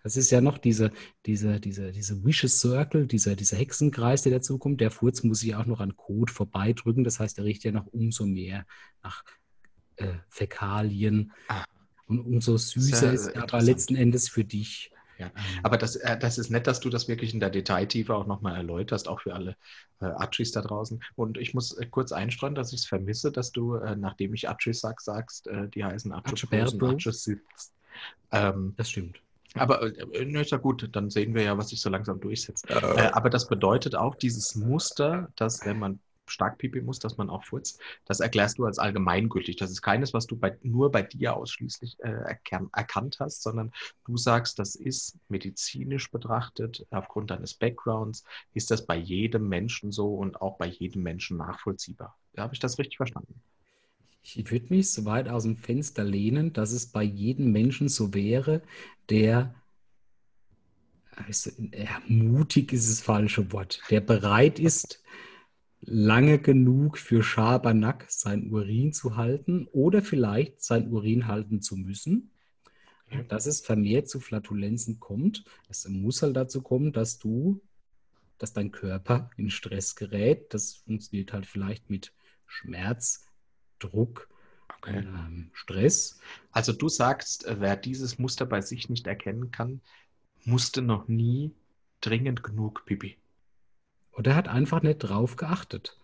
das 0.03 0.17
ist 0.17 0.31
ja 0.31 0.41
noch 0.41 0.57
diese, 0.57 0.91
diese, 1.27 1.61
diese, 1.61 1.93
diese 1.93 2.25
Vicious 2.25 2.59
Circle, 2.59 3.07
dieser, 3.07 3.37
dieser 3.37 3.59
Hexenkreis, 3.59 4.23
der 4.23 4.33
dazu 4.33 4.57
kommt. 4.57 4.81
Der 4.81 4.91
Furz 4.91 5.23
muss 5.25 5.41
sich 5.41 5.55
auch 5.55 5.67
noch 5.67 5.81
an 5.81 5.95
Kot 5.97 6.31
vorbeidrücken, 6.31 7.05
das 7.05 7.21
heißt, 7.21 7.37
er 7.37 7.45
riecht 7.45 7.65
ja 7.65 7.73
noch 7.73 7.87
umso 7.87 8.25
mehr 8.25 8.65
nach 9.03 9.25
äh, 9.97 10.15
Fäkalien. 10.31 11.33
Ah. 11.49 11.65
Und 12.07 12.21
umso 12.21 12.57
süßer 12.57 13.07
ja, 13.09 13.13
ist 13.13 13.27
er 13.27 13.43
aber 13.43 13.63
letzten 13.63 13.95
Endes 13.95 14.31
für 14.31 14.45
dich. 14.45 14.91
Ja. 15.19 15.27
Ähm, 15.27 15.33
Aber 15.63 15.79
das, 15.79 15.97
äh, 15.97 16.19
das 16.19 16.39
ist 16.39 16.51
nett, 16.51 16.67
dass 16.67 16.81
du 16.81 16.91
das 16.91 17.09
wirklich 17.09 17.35
in 17.35 17.41
der 17.41 17.51
Detailtiefe 17.51 18.15
auch 18.15 18.27
nochmal 18.27 18.57
erläuterst, 18.57 19.09
auch 19.09 19.21
für 19.21 19.35
alle 19.35 19.57
äh, 20.01 20.07
Atschis 20.07 20.53
da 20.53 20.61
draußen. 20.61 21.03
Und 21.17 21.39
ich 21.39 21.55
muss 21.55 21.73
äh, 21.77 21.87
kurz 21.87 22.13
einstreuen, 22.13 22.55
dass 22.55 22.73
ich 22.73 22.81
es 22.81 22.87
vermisse, 22.87 23.33
dass 23.33 23.53
du, 23.53 23.77
äh, 23.77 23.97
nachdem 23.97 24.35
ich 24.35 24.49
Atschis 24.49 24.81
sag, 24.81 25.01
sagst, 25.01 25.47
äh, 25.47 25.69
die 25.69 25.85
heißen 25.85 26.13
und. 26.13 26.95
Atschis 26.95 27.25
Siths. 27.25 27.73
Ähm, 28.33 28.75
das 28.77 28.91
stimmt. 28.91 29.21
aber 29.55 29.83
äh, 29.83 30.25
ne, 30.25 30.41
ist 30.41 30.51
ja 30.51 30.59
gut, 30.59 30.89
dann 30.93 31.11
sehen 31.11 31.35
wir 31.35 31.43
ja, 31.43 31.57
was 31.57 31.69
sich 31.69 31.81
so 31.81 31.89
langsam 31.91 32.21
durchsetzt. 32.21 32.69
Äh, 32.69 33.11
aber 33.13 33.31
das 33.31 33.47
bedeutet 33.47 33.95
auch 33.95 34.17
dieses 34.17 34.55
Muster, 34.57 35.29
dass 35.37 35.65
wenn 35.65 35.79
man 35.79 36.01
stark 36.27 36.59
pipi 36.59 36.81
muss, 36.81 36.99
dass 36.99 37.17
man 37.17 37.31
auch 37.31 37.45
furzt, 37.45 37.81
das 38.05 38.21
erklärst 38.21 38.59
du 38.59 38.65
als 38.65 38.79
allgemeingültig. 38.79 39.57
Das 39.57 39.71
ist 39.71 39.83
keines, 39.83 40.15
was 40.15 40.27
du 40.27 40.37
bei, 40.37 40.57
nur 40.63 40.91
bei 40.91 41.03
dir 41.03 41.37
ausschließlich 41.37 41.99
äh, 42.01 42.09
erkan 42.09 42.69
erkannt 42.73 43.19
hast, 43.21 43.43
sondern 43.43 43.73
du 44.05 44.17
sagst, 44.17 44.59
das 44.59 44.75
ist 44.75 45.19
medizinisch 45.29 46.11
betrachtet, 46.11 46.87
aufgrund 46.91 47.31
deines 47.31 47.55
Backgrounds, 47.55 48.25
ist 48.53 48.71
das 48.71 48.87
bei 48.87 48.97
jedem 48.97 49.49
Menschen 49.49 49.93
so 49.93 50.15
und 50.15 50.41
auch 50.41 50.57
bei 50.59 50.67
jedem 50.67 51.03
Menschen 51.03 51.37
nachvollziehbar. 51.37 52.17
Habe 52.37 52.55
ich 52.55 52.61
das 52.61 52.79
richtig 52.79 52.97
verstanden? 52.97 53.41
Ich 54.23 54.51
würde 54.51 54.67
mich 54.71 54.91
so 54.91 55.05
weit 55.05 55.29
aus 55.29 55.43
dem 55.43 55.57
Fenster 55.57 56.03
lehnen, 56.03 56.53
dass 56.55 56.73
es 56.73 56.87
bei 56.87 57.03
jedem 57.03 57.53
Menschen 57.53 57.89
so 57.89 58.15
wäre, 58.15 58.63
der, 59.11 59.55
ja, 61.29 62.03
mutig 62.09 62.73
ist 62.73 62.91
das 62.91 63.03
falsche 63.03 63.53
Wort, 63.53 63.83
der 63.91 64.01
bereit 64.01 64.59
ist, 64.59 65.03
lange 65.87 66.39
genug 66.39 66.99
für 66.99 67.23
Schabernack 67.23 68.07
sein 68.09 68.51
Urin 68.53 68.93
zu 68.93 69.17
halten 69.17 69.69
oder 69.73 70.03
vielleicht 70.03 70.63
sein 70.63 70.89
Urin 70.91 71.27
halten 71.27 71.61
zu 71.63 71.77
müssen. 71.77 72.31
Dass 73.29 73.47
es 73.47 73.61
vermehrt 73.61 74.09
zu 74.09 74.19
Flatulenzen 74.19 74.99
kommt. 74.99 75.45
Es 75.69 75.87
muss 75.89 76.23
halt 76.23 76.37
dazu 76.37 76.63
kommen, 76.63 76.93
dass 76.93 77.19
du, 77.19 77.61
dass 78.39 78.53
dein 78.53 78.73
Körper 78.73 79.31
in 79.37 79.51
Stress 79.51 79.95
gerät. 79.95 80.53
Das 80.55 80.75
funktioniert 80.75 81.33
halt 81.33 81.47
vielleicht 81.47 81.91
mit 81.91 82.13
Schmerz, 82.47 83.27
Druck, 83.79 84.29
Okay. 84.79 84.99
ähm, 84.99 85.51
Stress. 85.53 86.19
Also 86.51 86.73
du 86.73 86.89
sagst, 86.89 87.47
äh, 87.47 87.61
wer 87.61 87.77
dieses 87.77 88.19
Muster 88.19 88.47
bei 88.47 88.61
sich 88.61 88.89
nicht 88.89 89.07
erkennen 89.07 89.51
kann, 89.51 89.81
musste 90.45 90.83
noch 90.83 91.09
nie 91.09 91.55
dringend 92.01 92.43
genug 92.43 92.85
Pipi. 92.87 93.19
Oder 94.17 94.35
hat 94.35 94.49
einfach 94.49 94.83
nicht 94.83 94.99
drauf 94.99 95.37
geachtet. 95.37 95.99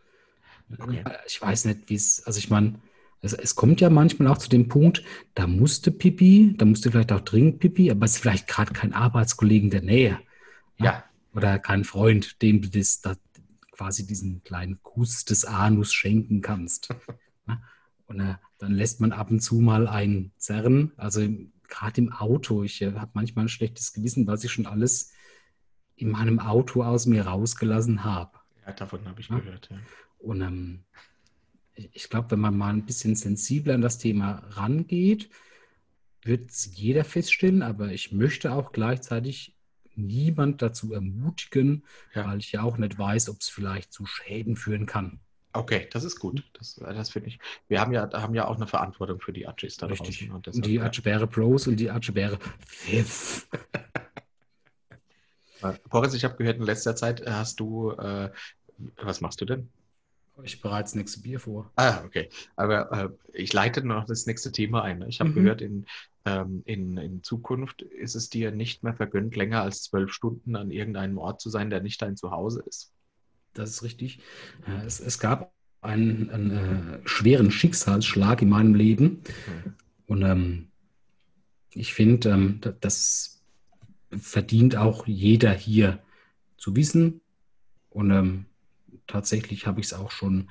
Okay. 0.78 1.04
Ich 1.26 1.40
weiß 1.40 1.64
nicht, 1.66 1.88
wie 1.88 1.94
es, 1.94 2.24
also 2.26 2.38
ich 2.38 2.50
meine, 2.50 2.80
es, 3.22 3.32
es 3.32 3.54
kommt 3.54 3.80
ja 3.80 3.90
manchmal 3.90 4.28
auch 4.28 4.38
zu 4.38 4.48
dem 4.48 4.68
Punkt, 4.68 5.02
da 5.34 5.46
musste 5.46 5.90
Pipi, 5.90 6.54
da 6.56 6.64
musste 6.64 6.90
vielleicht 6.90 7.12
auch 7.12 7.20
dringend 7.20 7.58
Pipi, 7.58 7.90
aber 7.90 8.06
es 8.06 8.14
ist 8.14 8.18
vielleicht 8.18 8.46
gerade 8.46 8.72
kein 8.72 8.92
Arbeitskollegen 8.92 9.66
in 9.66 9.70
der 9.70 9.82
Nähe. 9.82 10.18
Ja, 10.78 11.04
Oder 11.34 11.58
kein 11.58 11.84
Freund, 11.84 12.40
dem 12.42 12.62
du 12.62 12.68
das, 12.68 13.00
das 13.02 13.18
quasi 13.72 14.06
diesen 14.06 14.42
kleinen 14.44 14.82
Kuss 14.82 15.24
des 15.24 15.44
Anus 15.44 15.92
schenken 15.92 16.40
kannst. 16.40 16.94
Und 18.06 18.20
äh, 18.20 18.34
dann 18.58 18.72
lässt 18.72 19.00
man 19.00 19.12
ab 19.12 19.30
und 19.30 19.38
zu 19.38 19.60
mal 19.60 19.86
einen 19.86 20.32
zerren. 20.36 20.90
Also 20.96 21.20
gerade 21.68 22.00
im 22.00 22.12
Auto, 22.12 22.64
ich 22.64 22.82
äh, 22.82 22.92
habe 22.94 23.12
manchmal 23.14 23.44
ein 23.44 23.48
schlechtes 23.48 23.92
Gewissen, 23.92 24.26
was 24.26 24.42
ich 24.42 24.50
schon 24.50 24.66
alles 24.66 25.12
in 26.00 26.10
meinem 26.10 26.38
Auto 26.40 26.82
aus 26.82 27.06
mir 27.06 27.26
rausgelassen 27.26 28.04
habe. 28.04 28.38
ja 28.66 28.72
davon 28.72 29.06
habe 29.06 29.20
ich 29.20 29.28
Ja. 29.28 29.38
gehört. 29.38 29.68
Ja. 29.70 29.78
Und 30.18 30.40
ähm, 30.42 30.84
ich 31.74 32.08
glaube, 32.10 32.30
wenn 32.32 32.40
man 32.40 32.56
mal 32.56 32.70
ein 32.74 32.84
bisschen 32.86 33.14
sensibler 33.16 33.74
an 33.74 33.80
das 33.80 33.98
Thema 33.98 34.42
rangeht, 34.50 35.30
wird 36.22 36.50
es 36.50 36.70
jeder 36.76 37.04
feststellen, 37.04 37.62
aber 37.62 37.92
ich 37.92 38.12
möchte 38.12 38.52
auch 38.52 38.72
gleichzeitig 38.72 39.56
niemand 39.96 40.60
dazu 40.62 40.92
ermutigen, 40.92 41.84
Ja. 42.14 42.26
weil 42.26 42.38
ich 42.38 42.52
ja 42.52 42.62
auch 42.62 42.76
nicht 42.76 42.98
weiß, 42.98 43.28
ob 43.30 43.40
es 43.40 43.48
vielleicht 43.48 43.92
zu 43.92 44.04
Schäden 44.06 44.56
führen 44.56 44.86
kann. 44.86 45.20
Okay, 45.52 45.88
das 45.90 46.04
ist 46.04 46.20
gut. 46.20 46.44
Das, 46.52 46.74
das 46.76 47.10
finde 47.10 47.28
ich. 47.28 47.38
Wir 47.66 47.80
haben 47.80 47.92
ja, 47.92 48.08
haben 48.12 48.34
ja 48.34 48.46
auch 48.46 48.54
eine 48.56 48.68
Verantwortung 48.68 49.20
für 49.20 49.32
die 49.32 49.48
Archis 49.48 49.76
da 49.78 49.86
Richtig. 49.86 50.18
draußen. 50.18 50.30
Und 50.30 50.36
Und 50.36 50.46
deshalb, 50.46 50.64
die 50.64 50.74
ja. 50.74 50.84
Atschebäre 50.84 51.26
Pros 51.26 51.66
und 51.66 51.76
die 51.76 51.90
Atschebäre 51.90 52.38
Pfiff. 52.66 53.48
Äh, 55.62 55.72
Boris, 55.88 56.14
ich 56.14 56.24
habe 56.24 56.36
gehört, 56.36 56.58
in 56.58 56.64
letzter 56.64 56.96
Zeit 56.96 57.20
äh, 57.20 57.30
hast 57.30 57.60
du, 57.60 57.92
äh, 57.92 58.30
was 59.02 59.20
machst 59.20 59.40
du 59.40 59.44
denn? 59.44 59.68
Ich 60.42 60.62
bereite 60.62 60.84
das 60.84 60.94
nächste 60.94 61.20
Bier 61.20 61.38
vor. 61.38 61.70
Ah, 61.76 62.02
okay. 62.04 62.30
Aber 62.56 62.90
äh, 62.92 63.08
ich 63.38 63.52
leite 63.52 63.86
noch 63.86 64.06
das 64.06 64.24
nächste 64.26 64.52
Thema 64.52 64.82
ein. 64.82 65.02
Ich 65.08 65.20
habe 65.20 65.30
Mhm. 65.30 65.34
gehört, 65.34 65.60
in, 65.60 65.86
ähm, 66.24 66.62
in, 66.64 66.96
in 66.96 67.22
Zukunft 67.22 67.82
ist 67.82 68.14
es 68.14 68.30
dir 68.30 68.50
nicht 68.50 68.82
mehr 68.82 68.94
vergönnt, 68.94 69.36
länger 69.36 69.60
als 69.62 69.82
zwölf 69.82 70.12
Stunden 70.12 70.56
an 70.56 70.70
irgendeinem 70.70 71.18
Ort 71.18 71.40
zu 71.42 71.50
sein, 71.50 71.68
der 71.68 71.82
nicht 71.82 72.00
dein 72.00 72.16
Zuhause 72.16 72.62
ist. 72.66 72.92
Das 73.52 73.68
ist 73.70 73.82
richtig. 73.82 74.20
Äh, 74.66 74.86
Es, 74.86 75.00
es 75.00 75.18
gab 75.18 75.52
einen, 75.82 76.30
einen 76.30 76.50
äh, 77.04 77.08
schweren 77.08 77.50
Schicksalsschlag 77.50 78.40
in 78.40 78.48
meinem 78.48 78.74
Leben. 78.74 79.22
Mhm. 79.46 79.74
Und 80.06 80.22
ähm, 80.22 80.68
ich 81.74 81.92
finde, 81.92 82.30
ähm, 82.30 82.58
da- 82.62 82.72
das 82.80 83.39
verdient 84.18 84.76
auch 84.76 85.06
jeder 85.06 85.52
hier 85.52 86.02
zu 86.56 86.74
wissen. 86.76 87.20
Und 87.90 88.10
ähm, 88.10 88.46
tatsächlich 89.06 89.66
habe 89.66 89.80
ich 89.80 89.86
es 89.86 89.92
auch 89.94 90.10
schon 90.10 90.48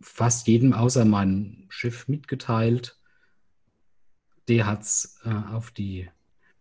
fast 0.00 0.46
jedem 0.46 0.72
außer 0.72 1.04
meinem 1.04 1.66
Chef 1.68 2.08
mitgeteilt. 2.08 2.98
Der 4.48 4.66
hat 4.66 4.82
es 4.82 5.20
äh, 5.24 5.30
auf 5.30 5.70
die, 5.70 6.08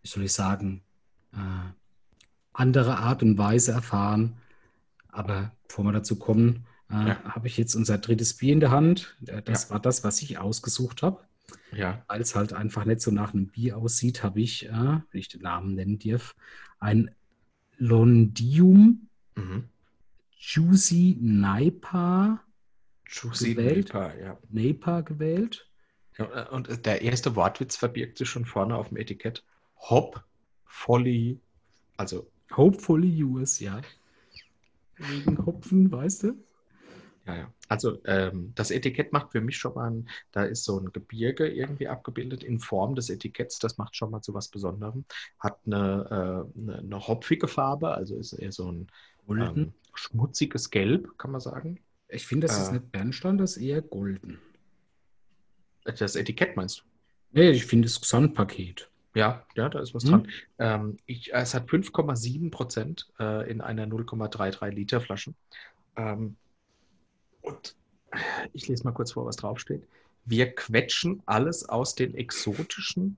wie 0.02 0.08
soll 0.08 0.24
ich 0.24 0.34
sagen, 0.34 0.82
äh, 1.34 1.38
andere 2.54 2.98
Art 2.98 3.22
und 3.22 3.38
Weise 3.38 3.74
erfahren. 3.74 4.38
Aber 5.10 5.52
bevor 5.68 5.86
wir 5.86 5.92
dazu 5.92 6.18
kommen, 6.18 6.66
äh, 6.90 7.10
Ja. 7.10 7.24
habe 7.24 7.48
ich 7.48 7.58
jetzt 7.58 7.76
unser 7.76 7.98
drittes 7.98 8.36
Bier 8.36 8.54
in 8.54 8.60
der 8.60 8.72
Hand. 8.72 9.16
Äh, 9.28 9.42
Das 9.42 9.66
Ja. 9.66 9.70
war 9.72 9.80
das, 9.80 10.04
was 10.04 10.22
ich 10.22 10.38
ausgesucht 10.38 11.04
habe. 11.04 11.24
Ja, 11.72 12.04
Weil 12.08 12.22
es 12.22 12.36
halt 12.36 12.54
einfach 12.54 12.86
nicht 12.86 13.02
so 13.02 13.12
nach 13.12 13.34
einem 13.34 13.48
Bier 13.48 13.78
aussieht, 13.78 14.24
habe 14.24 14.41
ich, 14.41 14.68
äh, 14.68 14.72
wenn 14.72 15.04
ich 15.14 15.28
den 15.28 15.41
Namen 15.41 15.76
nennen 15.76 16.00
darf, 16.00 16.36
ein 16.80 17.12
Londium 17.78 19.10
mhm. 19.36 19.66
Juicy 20.38 21.18
Naipa, 21.20 22.41
Juicy 23.08 23.56
Gewählt? 23.56 23.93
Napa, 23.93 24.14
ja. 24.16 24.38
Naipa 24.50 25.02
gewählt. 25.02 25.70
Ja, 26.18 26.50
Und 26.50 26.70
äh, 26.70 26.78
der 26.78 27.02
erste 27.02 27.36
Wortwitz 27.36 27.76
verbirgt 27.76 28.18
sich 28.18 28.30
schon 28.30 28.46
vorne 28.46 28.76
auf 28.76 28.89
dem 28.89 28.98
Etikett. 28.98 29.43
Hop, 29.78 30.24
Folly, 30.66 31.39
also 31.98 32.30
Hopefully 32.56 33.24
US, 33.24 33.60
ja. 33.60 33.82
Wegen 34.98 35.46
Hopfen, 35.46 35.91
weißt 35.91 36.24
du? 36.24 36.45
Ja, 37.26 37.36
ja. 37.36 37.54
Also 37.68 37.98
ähm, 38.06 38.52
das 38.56 38.70
Etikett 38.70 39.12
macht 39.12 39.32
für 39.32 39.42
mich 39.42 39.58
schon 39.58 39.74
mal, 39.74 39.90
ein, 39.90 40.10
da 40.32 40.44
ist 40.44 40.64
so 40.64 40.80
ein 40.80 40.92
Gebirge 40.92 41.48
irgendwie 41.48 41.88
abgebildet 41.88 42.44
in 42.44 42.60
Form 42.60 42.96
des 42.96 43.10
Etiketts. 43.10 43.58
Das 43.60 43.78
macht 43.78 43.96
schon 43.96 44.12
mal 44.12 44.22
zu 44.22 44.34
was 44.34 44.50
Besonderem. 44.50 45.06
Hat 45.40 45.58
eine, 45.66 46.46
äh, 46.56 46.60
eine, 46.60 46.78
eine 46.80 47.08
hopfige 47.08 47.48
Farbe, 47.48 47.96
also 47.96 48.18
ist 48.18 48.34
eher 48.34 48.52
so 48.52 48.72
ein 48.72 48.88
ähm, 49.30 49.74
schmutziges 49.96 50.70
Gelb, 50.70 51.18
kann 51.18 51.32
man 51.32 51.42
sagen. 51.42 51.80
ich 52.10 52.28
finde, 52.28 52.48
das 52.48 52.60
ist 52.60 52.70
äh, 52.70 52.74
nicht 52.74 52.92
Bernstein, 52.92 53.38
das 53.38 53.58
ist 53.58 53.64
eher 53.64 53.82
golden. 53.82 54.40
Das 55.84 56.16
Etikett 56.16 56.56
meinst 56.56 56.80
du? 56.80 56.84
Nee, 57.32 57.52
ich 57.52 57.66
finde 57.66 57.88
das 57.88 58.00
Gesamtpaket. 58.00 58.90
Ja, 59.16 59.46
ja, 59.56 59.70
da 59.70 59.80
ist 59.80 59.94
was 59.94 60.04
Hm. 60.04 60.12
dran. 60.12 60.28
Ähm, 60.60 60.98
ich, 61.06 61.34
es 61.34 61.54
hat 61.54 61.70
5,7 61.70 62.52
Prozent 62.52 63.08
äh, 63.20 63.50
in 63.50 63.62
einer 63.62 63.88
0,33 63.88 64.70
Liter 64.70 65.02
Flasche. 65.02 65.34
Ähm, 65.96 66.36
und 67.46 67.76
ich 68.54 68.68
lese 68.68 68.84
mal 68.84 68.91
kurz 68.91 69.14
vor, 69.14 69.26
was 69.26 69.36
draufsteht. 69.36 69.88
Wir 70.26 70.54
quetschen 70.54 71.22
alles 71.26 71.68
aus 71.68 71.96
den 71.96 72.16
exotischen 72.16 73.18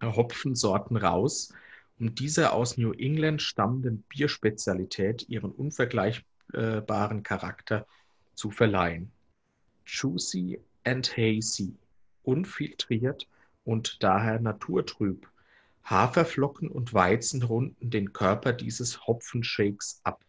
äh, 0.00 0.06
Hopfensorten 0.06 0.96
raus, 0.96 1.52
um 1.98 2.14
dieser 2.14 2.52
aus 2.52 2.76
New 2.76 2.92
England 2.92 3.42
stammenden 3.42 4.02
Bierspezialität 4.08 5.28
ihren 5.28 5.50
unvergleichbaren 5.50 7.22
Charakter 7.22 7.86
zu 8.34 8.50
verleihen. 8.50 9.10
Juicy 9.86 10.60
and 10.84 11.16
hazy, 11.16 11.74
unfiltriert 12.22 13.26
und 13.64 14.02
daher 14.02 14.40
naturtrüb. 14.40 15.28
Haferflocken 15.84 16.68
und 16.68 16.92
Weizen 16.92 17.42
runden 17.42 17.90
den 17.90 18.12
Körper 18.12 18.52
dieses 18.52 19.06
Hopfenshakes 19.06 20.00
ab. 20.02 20.24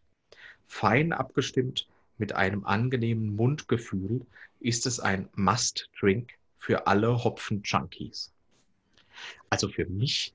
Fein 0.68 1.14
abgestimmt 1.14 1.88
mit 2.18 2.34
einem 2.34 2.66
angenehmen 2.66 3.36
Mundgefühl 3.36 4.26
ist 4.60 4.86
es 4.86 5.00
ein 5.00 5.30
Must-Drink 5.36 6.32
für 6.58 6.88
alle 6.88 7.24
Hopfen-Junkies. 7.24 8.34
Also 9.50 9.70
für 9.70 9.86
mich 9.86 10.34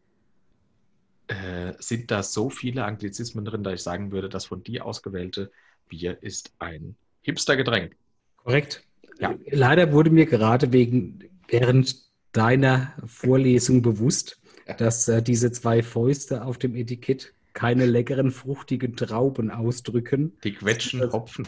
äh, 1.29 1.75
sind 1.79 2.11
da 2.11 2.23
so 2.23 2.51
viele 2.51 2.85
Anglizismen 2.85 3.45
drin, 3.45 3.63
dass 3.63 3.75
ich 3.75 3.83
sagen 3.83 4.13
würde, 4.13 4.29
das 4.29 4.47
von 4.47 4.63
dir 4.63 4.85
ausgewählte 4.85 5.51
Bier 5.89 6.19
ist 6.23 6.53
ein 6.59 6.97
Hipster-Getränk. 7.23 7.97
Korrekt. 8.37 8.85
Ja. 9.19 9.35
Leider 9.51 9.93
wurde 9.93 10.11
mir 10.11 10.27
gerade 10.27 10.73
wegen, 10.73 11.21
während 11.49 11.97
deiner 12.33 12.95
Vorlesung 13.07 13.83
bewusst, 13.83 14.41
dass 14.79 15.07
äh, 15.09 15.23
diese 15.23 15.53
zwei 15.53 15.83
Fäuste 15.83 16.45
auf 16.45 16.59
dem 16.59 16.75
Etikett 16.75 17.35
keine 17.53 17.85
leckeren, 17.85 18.31
fruchtigen 18.31 18.97
Trauben 18.97 19.51
ausdrücken. 19.51 20.33
Die 20.43 20.55
quetschen 20.55 21.13
Hopfen. 21.13 21.47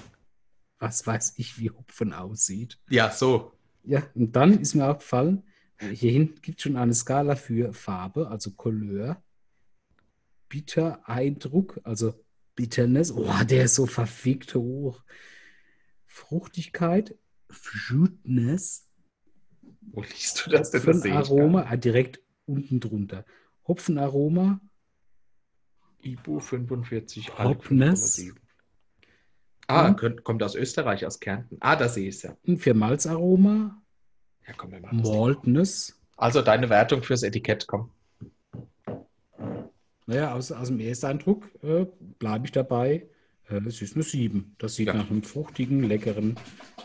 Was 0.79 1.07
weiß 1.07 1.35
ich, 1.37 1.59
wie 1.59 1.70
Hopfen 1.70 2.12
aussieht. 2.12 2.79
Ja, 2.89 3.11
so. 3.11 3.53
Ja, 3.85 4.03
und 4.14 4.35
dann 4.35 4.59
ist 4.61 4.75
mir 4.75 4.87
aufgefallen, 4.87 5.45
hier 5.79 6.12
hinten 6.12 6.41
gibt 6.41 6.59
es 6.59 6.62
schon 6.62 6.77
eine 6.77 6.95
Skala 6.95 7.37
für 7.37 7.72
Farbe, 7.72 8.29
also 8.29 8.53
Couleur, 8.53 9.22
Bitter, 10.49 11.09
Eindruck, 11.09 11.81
also 11.85 12.14
Bitterness, 12.55 13.12
oh, 13.12 13.33
der 13.45 13.64
ist 13.64 13.75
so 13.75 13.87
verfickt 13.87 14.55
hoch. 14.55 15.03
Fruchtigkeit, 16.07 17.16
Fruitness, 17.51 18.89
Wo 19.81 20.03
liest 20.03 20.47
du 20.47 20.51
das 20.51 20.70
denn? 20.70 20.83
Das 20.85 20.97
Hopfenaroma, 20.97 21.66
ah, 21.68 21.77
direkt 21.77 22.20
unten 22.47 22.81
drunter. 22.81 23.25
Hopfenaroma. 23.66 24.61
Ibu 26.03 26.39
45. 26.39 27.39
Hopness. 27.39 28.35
5,7. 29.69 29.75
Ah, 29.75 29.91
Mhm. 29.91 29.97
könnt, 29.97 30.25
kommt 30.25 30.43
aus 30.43 30.55
Österreich, 30.55 31.07
aus 31.07 31.21
Kärnten. 31.21 31.57
Ah, 31.61 31.77
da 31.77 31.89
sehe 31.89 32.09
ich 32.09 32.17
es 32.17 32.23
ja. 32.23 32.37
ein 32.47 32.59
für 32.59 32.75
Malzaroma, 32.75 33.81
Ja, 34.47 34.53
komm, 34.57 34.73
wir 34.73 34.81
machen 34.81 35.03
das. 35.03 35.09
Maltness. 35.11 36.01
Also 36.17 36.43
deine 36.43 36.69
Wertung 36.71 37.03
fürs 37.03 37.23
Etikett, 37.23 37.67
komm. 37.67 37.91
Naja, 40.07 40.35
aus, 40.35 40.53
aus 40.53 40.69
dem 40.69 40.81
Ersteindruck 40.81 41.49
äh, 41.62 41.87
bleibe 42.19 42.45
ich 42.45 42.53
dabei. 42.53 43.07
Äh, 43.49 43.61
es 43.67 43.81
ist 43.81 43.95
eine 43.95 44.03
7. 44.05 44.55
Das 44.59 44.75
sieht 44.75 44.89
Ja. 44.89 44.95
nach 44.95 45.11
einem 45.11 45.23
fruchtigen, 45.23 45.83
leckeren, 45.83 46.37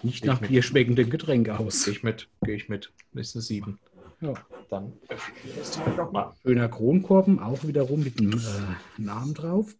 nicht 0.04 0.16
Ich 0.16 0.24
nach. 0.24 0.40
Bier 0.40 0.62
schmeckenden 0.64 1.10
Getränk 1.10 1.50
aus. 1.50 1.84
Gehe 1.86 1.94
ich 1.94 2.04
mit, 2.04 2.30
gehe 2.44 2.56
ich 2.56 2.70
mit. 2.70 2.92
Ist 3.14 3.36
eine 3.36 3.42
7. 3.42 3.78
Ja. 4.22 4.34
Dann 4.70 4.94
öffnen 5.10 5.38
wir 5.44 5.54
das 5.58 5.72
Teil 5.72 5.96
nochmal. 5.96 6.32
Schöner 6.44 6.70
Kronkorben, 6.70 7.40
auch 7.40 7.64
wiederum 7.66 8.04
mit 8.04 8.20
einem 8.20 8.34
äh, 8.40 9.02
Namen 9.02 9.34
drauf. 9.34 9.76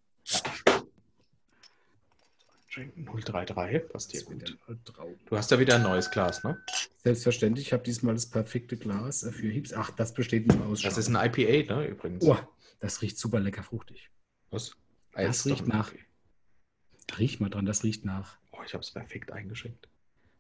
Schenken 2.70 3.06
033, 3.06 3.90
passt 3.90 4.12
hier 4.12 4.20
Das 4.22 4.30
gut. 4.30 4.58
halt. 4.68 4.80
Du 5.26 5.36
hast 5.38 5.50
ja 5.50 5.58
wieder 5.60 5.76
ein 5.76 5.82
neues 5.84 6.12
Glas, 6.12 6.44
ne? 6.44 6.62
Selbstverständlich, 7.04 7.68
ich 7.68 7.74
habe 7.74 7.82
diesmal 7.84 8.14
das 8.14 8.28
perfekte 8.30 8.78
Glas 8.78 9.24
äh, 9.24 9.32
für 9.32 9.48
Hips. 9.48 9.74
Ach, 9.74 9.90
das 9.92 10.14
besteht 10.14 10.48
nur 10.48 10.64
aus 10.68 10.82
Das 10.84 10.98
ist 11.00 11.10
ein 11.10 11.16
IPA, 11.16 11.74
ne, 11.76 11.88
übrigens. 11.88 12.24
Oh, 12.24 12.38
das 12.80 13.02
riecht 13.02 13.18
super 13.18 13.40
lecker 13.40 13.64
fruchtig. 13.64 14.12
Was? 14.52 14.76
Das 15.14 15.38
ist 15.38 15.46
riecht 15.48 15.68
nach- 15.68 15.92
IPA. 15.92 17.18
Riech 17.18 17.40
mal 17.40 17.50
dran, 17.50 17.66
das 17.66 17.84
riecht 17.84 18.06
nach. 18.06 18.38
Oh, 18.52 18.60
ich 18.64 18.74
habe 18.74 18.84
es 18.84 18.92
perfekt 18.92 19.32
eingeschenkt. 19.32 19.88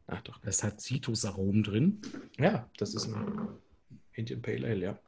Ach 0.06 0.22
doch. 0.22 0.40
Das 0.42 0.64
hat 0.64 0.80
Zitrusaromen 0.82 1.64
drin. 1.64 2.00
Ja, 2.38 2.70
das 2.78 2.94
ist 2.94 3.08
ein 3.08 3.48
Indian 4.14 4.42
Pale 4.44 4.68
Ale, 4.68 4.80
ja. 4.86 5.00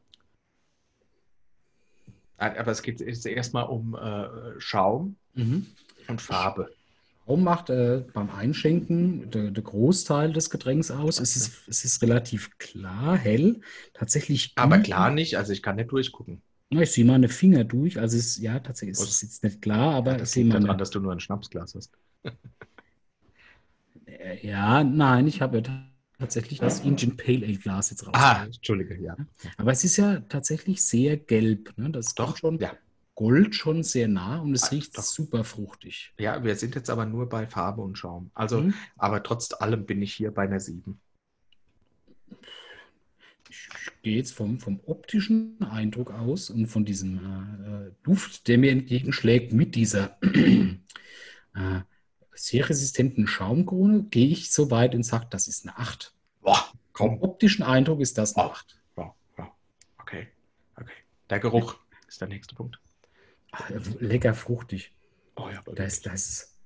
Ah, 2.38 2.55
Aber 2.57 2.72
es 2.72 2.82
geht 2.82 2.99
jetzt 2.99 3.26
erstmal 3.28 3.65
um 3.65 3.93
äh, 3.95 4.59
Schaum 4.59 5.17
Mhm. 5.36 5.67
und 6.07 6.19
Farbe. 6.22 6.74
Schaum 7.32 7.43
macht 7.43 7.69
äh, 7.69 8.03
beim 8.13 8.29
Einschenken 8.29 9.29
der, 9.32 9.51
der 9.51 9.63
Großteil 9.63 10.34
des 10.34 10.49
Getränks 10.49 10.91
aus. 10.91 11.19
Es 11.19 11.36
ist, 11.36 11.67
es 11.67 11.86
ist 11.86 12.01
relativ 12.01 12.57
klar, 12.57 13.17
hell. 13.17 13.61
Tatsächlich. 13.93 14.51
Aber 14.57 14.77
gut. 14.77 14.86
klar 14.86 15.11
nicht, 15.11 15.38
also 15.38 15.53
ich 15.53 15.61
kann 15.63 15.77
nicht 15.77 15.91
durchgucken. 15.91 16.41
Na, 16.69 16.82
ich 16.82 16.91
sehe 16.91 17.05
meine 17.05 17.29
Finger 17.29 17.63
durch. 17.63 17.99
Also 17.99 18.17
es, 18.17 18.38
ja, 18.38 18.59
tatsächlich 18.59 18.97
ist 18.97 19.09
es 19.09 19.21
jetzt 19.21 19.43
nicht 19.43 19.61
klar, 19.61 19.95
aber 19.95 20.13
ich 20.13 20.19
das 20.19 20.32
sehe 20.32 20.43
liegt 20.43 20.53
meine. 20.53 20.65
daran, 20.65 20.77
dass 20.77 20.89
du 20.89 20.99
nur 20.99 21.11
ein 21.11 21.19
Schnapsglas 21.19 21.75
hast. 21.75 21.91
Äh, 24.05 24.45
Ja, 24.47 24.84
nein, 24.84 25.27
ich 25.27 25.41
habe 25.41 25.57
ja 25.59 25.63
tatsächlich 26.19 26.59
das 26.59 26.82
Indian 26.82 27.17
Pale 27.17 27.45
Ale 27.45 27.57
Glas 27.57 27.89
jetzt 27.89 28.05
raus. 28.05 28.13
Ah, 28.15 28.43
Entschuldige, 28.45 28.95
ja. 29.01 29.15
Aber 29.57 29.71
es 29.71 29.84
ist 29.84 29.97
ja 29.97 30.19
tatsächlich 30.21 30.84
sehr 30.84 31.17
gelb. 31.17 31.73
Ne? 31.77 31.89
Das 31.91 32.13
Doch, 32.15 32.27
kommt 32.27 32.39
schon 32.39 32.59
ja. 32.59 32.71
Gold 33.16 33.55
schon 33.55 33.84
sehr 33.84 34.07
nah 34.07 34.39
und 34.39 34.53
es 34.55 34.64
Ah, 34.64 34.68
riecht 34.70 34.97
doch. 34.97 35.03
super 35.03 35.43
fruchtig. 35.43 36.14
Ja, 36.20 36.43
wir 36.43 36.55
sind 36.55 36.76
jetzt 36.76 36.89
aber 36.89 37.05
nur 37.05 37.28
bei 37.30 37.45
Farbe 37.47 37.82
und 37.82 37.97
Schaum. 37.97 38.32
Also, 38.34 38.62
Mhm. 38.62 38.74
aber 38.97 39.22
trotz 39.24 39.53
allem 39.53 39.86
bin 39.86 40.01
ich 40.01 40.14
hier 40.14 40.32
bei 40.32 40.43
einer 40.43 40.59
7. 40.59 40.99
Ich, 43.49 43.68
ich 43.76 44.01
gehe 44.01 44.16
jetzt 44.16 44.34
vom, 44.34 44.59
vom 44.59 44.80
optischen 44.86 45.62
Eindruck 45.62 46.12
aus 46.12 46.49
und 46.49 46.68
von 46.68 46.86
diesem 46.86 47.18
äh, 47.20 47.88
äh, 47.88 47.91
Duft, 48.03 48.47
der 48.47 48.57
mir 48.57 48.72
entgegenschlägt 48.72 49.51
mit 49.51 49.76
dieser 49.76 50.18
äh, 51.53 51.82
sehr 52.34 52.70
resistenten 52.70 53.28
Schaumkrone, 53.28 54.03
gehe 54.03 54.28
ich 54.30 54.51
so 54.53 54.72
weit 54.72 54.95
und 54.95 55.03
sage, 55.03 55.28
das 55.30 55.47
ist 55.49 55.68
eine 55.68 55.78
8. 55.78 56.14
Boah, 56.41 56.66
Vom 56.93 57.20
komm. 57.20 57.22
optischen 57.30 57.64
Eindruck 57.64 57.99
ist 57.99 58.18
das 58.18 58.36
eine 58.38 58.47
Oh. 58.47 58.51
8. 58.51 58.80
Ja, 58.97 59.16
ja. 59.38 59.51
Okay, 59.99 60.28
okay. 60.78 60.93
Der 61.30 61.39
Geruch 61.39 61.76
ist 62.07 62.22
der 62.22 62.30
nächste 62.30 62.55
Punkt. 62.55 62.80
Äh, 63.70 63.80
Lecker 63.99 64.34
fruchtig. 64.34 64.93
Oh 65.36 65.49
ja, 65.49 65.62
Da 65.76 65.84
ist, 65.84 66.06
da, 66.06 66.14
ist, 66.14 66.58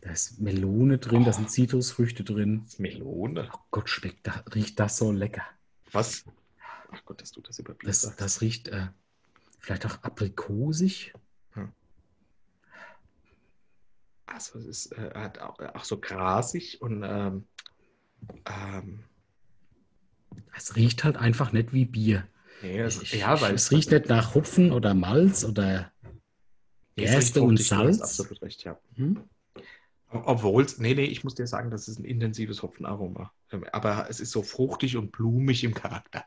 da 0.00 0.10
ist 0.10 0.40
Melone 0.40 0.98
drin, 0.98 1.24
da 1.24 1.32
sind 1.32 1.50
Zitrusfrüchte 1.50 2.24
drin. 2.24 2.66
Melone. 2.78 3.48
Oh 3.52 3.58
Gott, 3.70 3.88
schmeckt 3.88 4.26
da, 4.26 4.44
riecht 4.54 4.78
das 4.80 4.96
so 4.98 5.12
lecker. 5.12 5.42
Was? 5.92 6.24
Ach 6.90 7.04
Gott, 7.04 7.20
dass 7.20 7.32
du 7.32 7.40
das 7.40 7.58
über 7.58 7.74
Bier 7.74 7.88
Das, 7.88 8.16
das 8.16 8.40
riecht 8.40 8.68
äh, 8.68 8.88
vielleicht 9.58 9.86
auch 9.86 10.02
aprikosig. 10.02 11.12
Also 14.26 14.58
es 14.58 14.66
ist 14.66 14.92
äh, 14.92 15.12
hat 15.14 15.38
auch, 15.38 15.58
auch 15.60 15.84
so 15.84 15.98
grasig 16.00 16.82
und 16.82 17.02
ähm, 17.04 17.46
ähm, 18.44 19.04
Es 20.54 20.74
riecht 20.76 21.04
halt 21.04 21.16
einfach 21.16 21.52
nicht 21.52 21.72
wie 21.72 21.84
Bier. 21.84 22.26
nee, 22.60 22.80
es, 22.80 23.00
Ich- 23.02 23.12
ja, 23.14 23.40
weil 23.40 23.54
es 23.54 23.70
riecht 23.70 23.92
nicht 23.92 24.08
nach 24.08 24.34
Hopfen 24.34 24.72
oder 24.72 24.94
Malz 24.94 25.44
oder 25.44 25.92
Gerste 26.96 27.42
und 27.42 27.58
fruchtig, 27.58 27.68
du 27.68 27.76
hast 27.76 27.98
Salz. 27.98 28.00
Absolut 28.02 28.42
recht, 28.42 28.64
ja. 28.64 28.78
hm? 28.96 29.20
Obwohl 30.10 30.64
es, 30.64 30.78
nee, 30.78 30.94
nee, 30.94 31.04
ich 31.04 31.24
muss 31.24 31.34
dir 31.34 31.46
sagen, 31.46 31.70
das 31.70 31.88
ist 31.88 31.98
ein 31.98 32.04
intensives 32.04 32.62
Hopfenaroma. 32.62 33.32
Ähm, 33.52 33.64
Aber 33.72 34.08
es 34.08 34.20
ist 34.20 34.30
so 34.30 34.42
fruchtig 34.42 34.96
und 34.96 35.12
blumig 35.12 35.64
im 35.64 35.74
Charakter. 35.74 36.24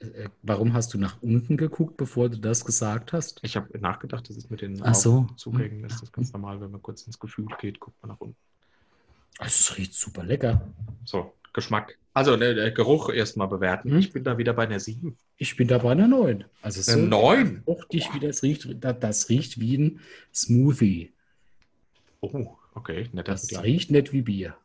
Äh, 0.00 0.28
Warum 0.42 0.74
hast 0.74 0.94
du 0.94 0.98
nach 0.98 1.22
unten 1.22 1.56
geguckt, 1.56 1.96
bevor 1.96 2.28
du 2.28 2.38
das 2.38 2.64
gesagt 2.64 3.12
hast? 3.12 3.40
Ich 3.42 3.56
habe 3.56 3.78
nachgedacht, 3.78 4.28
das 4.28 4.36
ist 4.36 4.50
mit 4.50 4.60
den 4.60 4.82
Ach 4.82 4.94
so. 4.94 5.26
Zugängen, 5.36 5.80
Hm. 5.80 5.84
ist 5.86 6.02
das 6.02 6.12
ganz 6.12 6.32
normal, 6.32 6.60
wenn 6.60 6.70
man 6.70 6.82
kurz 6.82 7.02
ins 7.06 7.18
Gefühl 7.18 7.46
geht, 7.60 7.80
guckt 7.80 7.96
man 8.02 8.10
nach 8.10 8.20
unten. 8.20 8.36
Es 9.40 9.76
riecht 9.76 9.94
super 9.94 10.24
lecker. 10.24 10.60
So, 11.04 11.32
Geschmack. 11.52 11.98
Also 12.14 12.36
der, 12.36 12.54
der 12.54 12.70
Geruch 12.70 13.10
erstmal 13.10 13.48
bewerten. 13.48 13.90
Hm. 13.90 13.98
Ich 13.98 14.12
bin 14.12 14.24
da 14.24 14.38
wieder 14.38 14.52
bei 14.52 14.64
einer 14.64 14.80
7. 14.80 15.16
Ich 15.36 15.56
bin 15.56 15.68
da 15.68 15.78
bei 15.78 15.92
einer 15.92 16.08
9. 16.08 16.44
Also 16.60 16.82
so 16.82 16.92
Eine 16.92 17.08
9? 17.08 17.62
fruchtig, 17.64 18.08
wie 18.14 18.20
das 18.20 18.42
riecht. 18.42 18.68
Das, 18.80 19.28
riecht 19.28 19.60
wie 19.60 19.78
ein 19.78 20.00
Smoothie. 20.34 21.12
Oh, 22.20 22.56
okay. 22.74 23.08
Na, 23.12 23.22
das 23.22 23.46
Das 23.46 23.62
riecht 23.62 23.90
nicht 23.90 24.12
wie 24.12 24.22
Bier. 24.22 24.56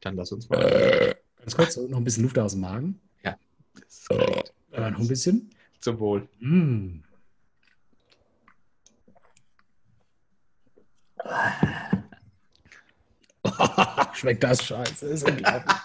Dann 0.00 0.16
lass 0.16 0.32
uns 0.32 0.48
mal. 0.48 1.14
Ganz 1.38 1.56
kurz, 1.56 1.76
noch 1.76 1.98
ein 1.98 2.04
bisschen 2.04 2.24
Luft 2.24 2.38
aus 2.38 2.52
dem 2.52 2.62
Magen. 2.62 3.00
Ist 3.88 4.08
korrekt. 4.08 4.52
Äh, 4.72 4.90
noch 4.90 5.00
ein 5.00 5.08
bisschen. 5.08 5.50
Zum 5.80 5.98
Wohl. 5.98 6.28
Mm. 6.40 7.00
Schmeckt 14.14 14.44
das 14.44 14.64
scheiße, 14.64 15.06
ist 15.06 15.28
unglaublich. 15.28 15.76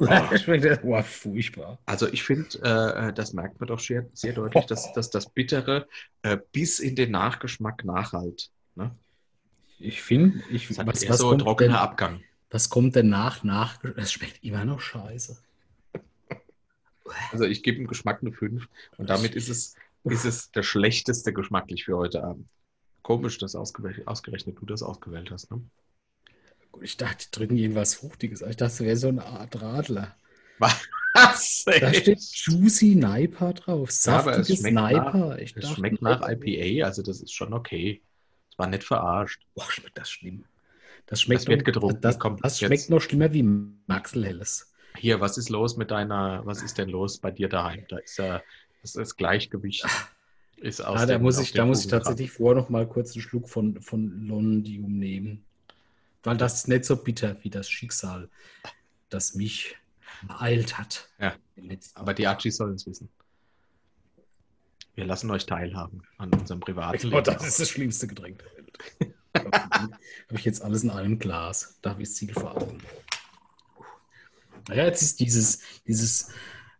Schmeckt 0.00 0.64
das, 0.64 0.78
oh, 0.84 1.02
furchtbar. 1.02 1.78
Also 1.84 2.06
ich 2.08 2.22
finde, 2.22 2.58
äh, 2.62 3.12
das 3.12 3.32
merkt 3.32 3.58
man 3.58 3.66
doch 3.66 3.80
sehr, 3.80 4.06
sehr 4.12 4.32
deutlich, 4.32 4.64
dass, 4.66 4.92
dass 4.92 5.10
das 5.10 5.28
Bittere 5.28 5.88
äh, 6.22 6.38
bis 6.52 6.78
in 6.78 6.94
den 6.94 7.10
Nachgeschmack 7.10 7.84
nachhalt. 7.84 8.50
Ne? 8.76 8.94
Ich 9.78 10.00
finde, 10.00 10.42
ich, 10.50 10.68
Das 10.68 10.78
was, 10.78 11.08
was, 11.08 11.18
so 11.18 11.30
ein 11.30 11.38
trockener 11.38 11.74
denn, 11.74 11.76
Abgang. 11.76 12.20
was 12.50 12.68
kommt 12.68 12.94
denn 12.94 13.08
nach? 13.08 13.42
nach 13.42 13.82
es 13.96 14.12
schmeckt 14.12 14.44
immer 14.44 14.64
noch 14.64 14.80
scheiße. 14.80 15.36
Also 17.32 17.44
ich 17.44 17.62
gebe 17.62 17.78
dem 17.78 17.86
Geschmack 17.86 18.18
eine 18.20 18.32
5 18.32 18.68
und 18.98 19.10
damit 19.10 19.34
ist 19.34 19.48
es, 19.48 19.74
ist 20.04 20.24
es 20.24 20.50
der 20.52 20.62
schlechteste 20.62 21.32
geschmacklich 21.32 21.84
für 21.86 21.96
heute 21.96 22.22
Abend. 22.22 22.46
Komisch, 23.02 23.38
dass 23.38 23.56
ausgerechnet, 23.56 24.06
ausgerechnet 24.06 24.58
du 24.60 24.66
das 24.66 24.82
ausgewählt 24.82 25.30
hast. 25.30 25.50
Ne? 25.50 25.62
Gut, 26.72 26.82
ich 26.84 26.96
dachte, 26.96 27.26
die 27.26 27.30
drücken 27.30 27.56
irgendwas 27.56 27.94
Fruchtiges. 27.94 28.42
Ich 28.42 28.56
dachte, 28.56 28.72
es 28.72 28.80
wäre 28.80 28.96
so 28.96 29.08
eine 29.08 29.24
Art 29.24 29.60
Radler. 29.60 30.16
Was? 30.58 30.80
Da 31.14 31.92
steht 31.92 32.20
Juicy 32.20 32.94
Niper 32.94 33.52
drauf. 33.54 33.88
Ja, 33.88 34.22
Saftiges 34.22 34.58
schmeckt 34.60 34.74
nach- 34.74 34.90
Niper. 34.90 35.38
Ich 35.40 35.56
Es 35.56 35.62
dachte, 35.62 35.74
schmeckt 35.76 36.02
nach 36.02 36.20
IPA, 36.28 36.86
also 36.86 37.02
das 37.02 37.20
ist 37.20 37.32
schon 37.32 37.52
okay. 37.54 38.02
Es 38.52 38.58
war 38.58 38.68
nicht 38.68 38.84
verarscht. 38.84 39.42
Boah, 39.54 39.68
schmeckt 39.68 39.98
das 39.98 40.10
schlimm. 40.10 40.44
Das 41.06 41.22
schmeckt 41.22 41.40
Das 41.42 41.48
wird 41.48 41.60
noch- 41.60 41.64
getrunken. 41.64 42.00
Das, 42.02 42.18
das 42.18 42.60
jetzt. 42.60 42.68
schmeckt 42.68 42.90
noch 42.90 43.00
schlimmer 43.00 43.32
wie 43.32 43.42
Maxel 43.42 44.26
Helles. 44.26 44.72
Hier, 44.96 45.20
was 45.20 45.38
ist 45.38 45.48
los 45.48 45.76
mit 45.76 45.90
deiner, 45.90 46.42
was 46.46 46.62
ist 46.62 46.78
denn 46.78 46.88
los 46.90 47.18
bei 47.18 47.32
dir 47.32 47.48
daheim? 47.48 47.84
Da 47.88 47.98
ist 47.98 48.16
ja 48.18 48.42
das, 48.82 48.92
das 48.92 49.16
Gleichgewicht 49.16 49.84
ist 50.58 50.80
aus 50.84 51.00
Ah, 51.00 51.06
da 51.06 51.18
muss 51.18 51.40
ich, 51.40 51.52
da 51.52 51.64
muss 51.66 51.80
ich 51.80 51.90
tatsächlich 51.90 52.30
vorher 52.30 52.60
noch 52.62 52.68
mal 52.68 52.86
kurz 52.86 53.14
einen 53.14 53.22
Schluck 53.22 53.48
von, 53.48 53.80
von 53.82 54.26
Londium 54.26 54.98
nehmen. 54.98 55.44
Weil 56.22 56.36
das 56.36 56.54
ist 56.54 56.68
nicht 56.68 56.84
so 56.84 56.96
bitter 56.96 57.36
wie 57.42 57.50
das 57.50 57.68
Schicksal, 57.70 58.28
das 59.08 59.34
mich 59.34 59.76
ereilt 60.28 60.78
hat. 60.78 61.08
Ja. 61.18 61.34
Aber 61.94 62.14
die 62.14 62.26
Archis 62.26 62.56
sollen 62.56 62.74
es 62.74 62.86
wissen. 62.86 63.08
Wir 64.94 65.04
lassen 65.04 65.30
euch 65.30 65.46
teilhaben 65.46 66.02
an 66.16 66.32
unserem 66.32 66.60
privaten 66.60 67.14
Oh, 67.14 67.20
das 67.20 67.46
ist 67.46 67.60
das 67.60 67.68
schlimmste 67.68 68.08
Getränk 68.08 68.42
der 68.42 68.56
Welt. 68.56 69.14
Habe 70.28 70.38
ich 70.38 70.44
jetzt 70.44 70.60
alles 70.62 70.82
in 70.82 70.90
einem 70.90 71.20
Glas. 71.20 71.78
Da 71.82 71.90
habe 71.90 72.02
ich 72.02 72.08
das 72.08 72.16
Ziel 72.16 72.32
vor 72.32 72.56
Augen. 72.56 72.82
Naja, 74.68 74.84
jetzt 74.86 75.02
ist 75.02 75.20
dieses, 75.20 75.60
dieses 75.86 76.30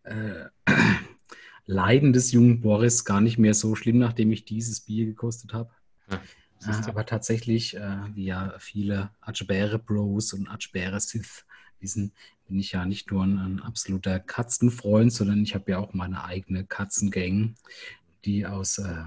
äh, 0.02 0.46
Leiden 1.66 2.12
des 2.12 2.32
jungen 2.32 2.60
Boris 2.60 3.04
gar 3.04 3.20
nicht 3.20 3.38
mehr 3.38 3.54
so 3.54 3.76
schlimm, 3.76 3.98
nachdem 3.98 4.32
ich 4.32 4.44
dieses 4.44 4.80
Bier 4.80 5.06
gekostet 5.06 5.52
habe. 5.54 5.70
Ja, 6.10 6.20
Äh, 6.66 6.88
aber 6.88 7.06
tatsächlich, 7.06 7.76
äh, 7.76 7.98
wie 8.14 8.24
ja 8.24 8.54
viele 8.58 9.10
Atschbäre 9.20 9.78
Bros 9.78 10.32
und 10.32 10.48
Atschbäre 10.48 11.00
Sith 11.00 11.44
wissen, 11.80 12.12
bin 12.46 12.58
ich 12.58 12.72
ja 12.72 12.84
nicht 12.86 13.10
nur 13.10 13.24
ein, 13.24 13.38
ein 13.38 13.60
absoluter 13.60 14.18
Katzenfreund, 14.18 15.12
sondern 15.12 15.42
ich 15.42 15.54
habe 15.54 15.70
ja 15.70 15.78
auch 15.78 15.94
meine 15.94 16.24
eigene 16.24 16.64
Katzengang, 16.64 17.54
die 18.24 18.46
aus 18.46 18.78
äh, 18.78 19.04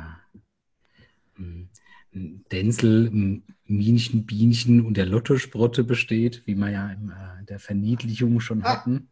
Denzel, 2.13 3.41
Minchen, 3.65 4.25
Bienchen 4.25 4.85
und 4.85 4.97
der 4.97 5.05
Lottosprotte 5.05 5.83
besteht, 5.83 6.43
wie 6.45 6.55
wir 6.55 6.69
ja 6.69 6.89
in 6.91 7.09
äh, 7.09 7.45
der 7.45 7.59
Verniedlichung 7.59 8.39
schon 8.39 8.63
hatten. 8.63 9.07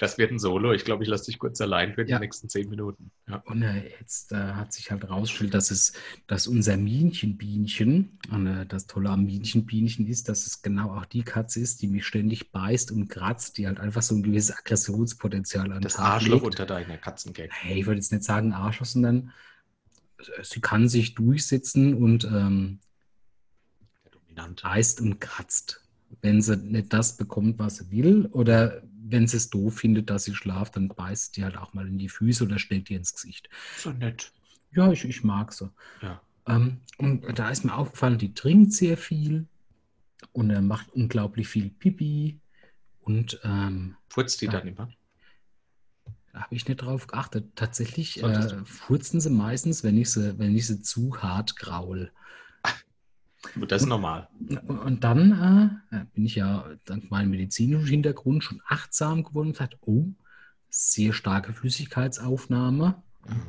Das 0.00 0.18
wird 0.18 0.32
ein 0.32 0.38
Solo. 0.38 0.72
Ich 0.72 0.84
glaube, 0.84 1.04
ich 1.04 1.08
lasse 1.08 1.26
dich 1.26 1.38
kurz 1.38 1.60
allein 1.60 1.94
für 1.94 2.04
die 2.04 2.10
Ja. 2.10 2.18
nächsten 2.18 2.48
zehn 2.48 2.68
Minuten. 2.68 3.10
Ja. 3.28 3.36
Und 3.46 3.62
äh, 3.62 3.90
jetzt 4.00 4.32
äh, 4.32 4.36
hat 4.36 4.72
sich 4.72 4.90
halt 4.90 5.02
herausgestellt, 5.02 5.54
dass 5.54 5.70
es, 5.70 5.92
dass 6.26 6.46
unser 6.46 6.76
Mienchenbienchen, 6.76 8.18
äh, 8.32 8.66
das 8.66 8.86
Tolle 8.86 9.10
am 9.10 9.24
Mienchenbienchen 9.24 10.06
ist, 10.08 10.28
dass 10.28 10.46
es 10.46 10.62
genau 10.62 10.92
auch 10.96 11.06
die 11.06 11.22
Katze 11.22 11.60
ist, 11.60 11.80
die 11.80 11.86
mich 11.88 12.04
ständig 12.06 12.50
beißt 12.50 12.90
und 12.90 13.08
kratzt, 13.08 13.56
die 13.58 13.66
halt 13.66 13.78
einfach 13.80 14.02
so 14.02 14.14
ein 14.16 14.22
gewisses 14.22 14.56
Aggressionspotenzial 14.56 15.70
an 15.72 15.80
Das 15.80 15.96
Arschloch 15.96 16.34
legt. 16.42 16.46
unter 16.46 16.66
deiner 16.66 16.98
Katzengag. 16.98 17.50
Hey, 17.52 17.80
ich 17.80 17.86
würde 17.86 17.98
jetzt 18.00 18.12
nicht 18.12 18.24
sagen 18.24 18.52
Arschloch, 18.52 18.86
sondern 18.86 19.32
äh, 20.18 20.42
sie 20.42 20.60
kann 20.60 20.88
sich 20.88 21.14
durchsetzen 21.14 21.94
und 21.94 22.24
ähm, 22.24 22.80
beißt 24.62 25.00
und 25.00 25.20
kratzt. 25.20 25.80
Wenn 26.20 26.42
sie 26.42 26.56
nicht 26.56 26.92
das 26.92 27.16
bekommt, 27.16 27.58
was 27.58 27.76
sie 27.78 27.90
will, 27.90 28.26
oder 28.32 28.82
wenn 29.12 29.26
sie 29.28 29.36
es 29.36 29.50
doof 29.50 29.78
findet, 29.78 30.10
dass 30.10 30.24
sie 30.24 30.34
schlaft, 30.34 30.76
dann 30.76 30.88
beißt 30.88 31.36
die 31.36 31.44
halt 31.44 31.56
auch 31.56 31.74
mal 31.74 31.86
in 31.86 31.98
die 31.98 32.08
Füße 32.08 32.44
oder 32.44 32.58
stellt 32.58 32.90
ihr 32.90 32.96
ins 32.96 33.14
Gesicht. 33.14 33.48
So 33.76 33.90
nett. 33.92 34.32
Ja, 34.72 34.90
ich, 34.90 35.04
ich 35.04 35.22
mag 35.22 35.52
so. 35.52 35.70
Ja. 36.00 36.20
Ähm, 36.46 36.80
und 36.98 37.38
da 37.38 37.50
ist 37.50 37.64
mir 37.64 37.74
aufgefallen, 37.74 38.18
die 38.18 38.34
trinkt 38.34 38.72
sehr 38.72 38.96
viel 38.96 39.46
und 40.32 40.50
er 40.50 40.62
macht 40.62 40.90
unglaublich 40.90 41.48
viel 41.48 41.70
Pipi. 41.70 42.40
Und 43.00 43.40
ähm, 43.44 43.96
Furzt 44.08 44.40
die 44.40 44.46
Ja. 44.46 44.52
dann 44.52 44.68
immer? 44.68 44.88
da 46.32 46.40
habe 46.42 46.54
ich 46.54 46.66
nicht 46.66 46.78
drauf 46.78 47.06
geachtet. 47.06 47.54
Tatsächlich 47.56 48.22
äh, 48.22 48.64
furzen 48.64 49.20
sie 49.20 49.28
meistens, 49.28 49.84
wenn 49.84 49.98
ich 49.98 50.10
sie, 50.10 50.38
wenn 50.38 50.56
ich 50.56 50.66
sie 50.66 50.80
zu 50.80 51.22
hart 51.22 51.56
graul. 51.56 52.10
Gut, 53.54 53.72
Das 53.72 53.82
ist 53.82 53.88
normal. 53.88 54.28
Und 54.66 55.04
dann 55.04 55.80
äh, 55.90 56.04
bin 56.14 56.24
ich 56.24 56.36
ja 56.36 56.64
dank 56.84 57.10
meinem 57.10 57.30
medizinischen 57.30 57.86
Hintergrund 57.86 58.44
schon 58.44 58.62
achtsam 58.66 59.24
geworden 59.24 59.48
und 59.48 59.52
gesagt, 59.52 59.78
oh, 59.82 60.06
sehr 60.70 61.12
starke 61.12 61.52
Flüssigkeitsaufnahme. 61.52 63.02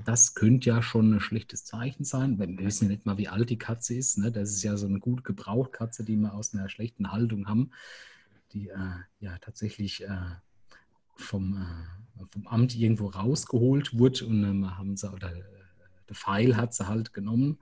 Das 0.06 0.36
könnte 0.36 0.70
ja 0.70 0.82
schon 0.82 1.14
ein 1.14 1.20
schlechtes 1.20 1.66
Zeichen 1.66 2.04
sein. 2.04 2.38
Wir 2.38 2.48
wissen 2.60 2.86
ja 2.86 2.92
nicht 2.92 3.06
mal, 3.06 3.18
wie 3.18 3.30
alt 3.30 3.50
die 3.50 3.58
Katze 3.58 3.96
ist. 3.96 4.18
Ne? 4.18 4.32
Das 4.32 4.52
ist 4.52 4.64
ja 4.64 4.78
so 4.78 4.88
eine 4.88 5.00
gut 5.00 5.24
Gebrauchtkatze, 5.24 6.04
die 6.04 6.16
wir 6.16 6.34
aus 6.34 6.54
einer 6.54 6.70
schlechten 6.70 7.12
Haltung 7.12 7.48
haben, 7.48 7.72
die 8.52 8.70
äh, 8.70 8.96
ja 9.20 9.38
tatsächlich 9.40 10.04
äh, 10.04 10.36
vom, 11.16 11.58
äh, 11.58 12.26
vom 12.32 12.48
Amt 12.48 12.76
irgendwo 12.76 13.08
rausgeholt 13.08 13.98
wurde 13.98 14.26
und 14.26 14.44
ähm, 14.44 14.78
haben 14.78 14.96
sie, 14.98 15.12
oder 15.12 15.34
äh, 15.34 15.44
der 16.08 16.16
Pfeil 16.16 16.56
hat 16.56 16.74
sie 16.74 16.88
halt 16.88 17.14
genommen 17.14 17.58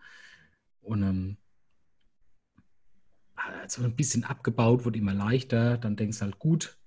und 0.82 1.04
ähm, 1.04 1.38
so 3.68 3.84
ein 3.84 3.96
bisschen 3.96 4.24
abgebaut, 4.24 4.86
wird 4.86 4.96
immer 4.96 5.14
leichter. 5.14 5.78
Dann 5.78 5.96
denkst 5.96 6.20
du 6.20 6.26
halt, 6.26 6.40
gut, 6.40 6.78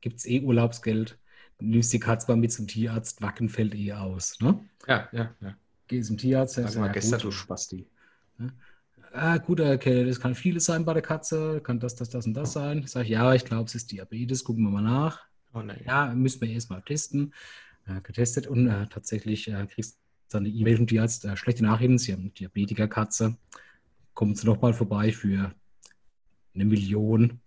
gibt 0.00 0.18
es 0.18 0.26
eh 0.26 0.40
Urlaubsgeld. 0.40 1.18
Nimmst 1.60 1.92
die 1.92 1.98
Katze 1.98 2.30
mal 2.30 2.36
mit 2.36 2.52
zum 2.52 2.68
Tierarzt, 2.68 3.20
Wacken 3.20 3.48
fällt 3.48 3.74
eh 3.74 3.92
aus. 3.92 4.38
Ne? 4.40 4.64
Ja, 4.86 5.08
ja, 5.12 5.34
ja. 5.40 5.56
Geh 5.88 6.02
zum 6.02 6.16
Tierarzt, 6.16 6.54
Sag 6.54 6.74
mal, 6.76 6.86
ja, 6.86 6.92
gestern, 6.92 7.18
gut, 7.18 7.24
du 7.24 7.30
Spasti. 7.32 7.86
ah, 9.12 9.38
gut, 9.38 9.60
okay, 9.60 10.04
das 10.04 10.20
kann 10.20 10.34
vieles 10.36 10.66
sein 10.66 10.84
bei 10.84 10.92
der 10.92 11.02
Katze, 11.02 11.60
kann 11.62 11.80
das, 11.80 11.96
das, 11.96 12.10
das 12.10 12.26
und 12.26 12.34
das 12.34 12.52
sein. 12.52 12.78
Ich 12.78 12.90
sage, 12.90 13.08
ja, 13.08 13.34
ich 13.34 13.44
glaube, 13.44 13.64
es 13.64 13.74
ist 13.74 13.90
Diabetes, 13.90 14.44
gucken 14.44 14.62
wir 14.64 14.70
mal 14.70 14.82
nach. 14.82 15.26
Oh 15.52 15.62
nein. 15.62 15.80
Ja, 15.84 16.14
müssen 16.14 16.40
wir 16.42 16.48
erstmal 16.48 16.82
testen. 16.82 17.32
Äh, 17.86 18.00
getestet 18.02 18.46
und 18.46 18.68
äh, 18.68 18.86
tatsächlich 18.86 19.48
äh, 19.48 19.66
kriegst 19.66 19.94
du 19.94 19.98
dann 20.30 20.44
eine 20.44 20.54
E-Mail 20.54 20.76
vom 20.76 20.86
Tierarzt, 20.86 21.24
äh, 21.24 21.36
schlechte 21.36 21.64
Nachrichten, 21.64 21.98
Sie 21.98 22.12
haben 22.12 22.20
eine 22.20 22.30
Diabetikerkatze. 22.30 23.36
Kommen 24.18 24.34
Sie 24.34 24.48
noch 24.48 24.60
mal 24.60 24.74
vorbei 24.74 25.12
für 25.12 25.54
eine 26.52 26.64
Million. 26.64 27.38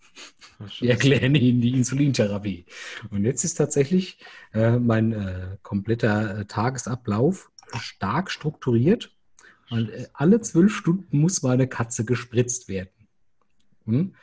Wir 0.80 0.92
erklären 0.92 1.36
Ihnen 1.36 1.60
die 1.60 1.72
Insulintherapie. 1.72 2.66
Und 3.10 3.26
jetzt 3.26 3.44
ist 3.44 3.56
tatsächlich 3.56 4.20
äh, 4.54 4.80
mein 4.80 5.12
äh, 5.12 5.58
kompletter 5.64 6.40
äh, 6.40 6.46
Tagesablauf 6.46 7.52
stark 7.78 8.32
strukturiert. 8.32 9.14
Und, 9.70 9.90
äh, 9.90 10.08
alle 10.14 10.40
zwölf 10.40 10.74
Stunden 10.74 11.20
muss 11.20 11.44
meine 11.44 11.68
Katze 11.68 12.06
gespritzt 12.06 12.70
werden. 12.70 13.10
Hm? 13.84 14.16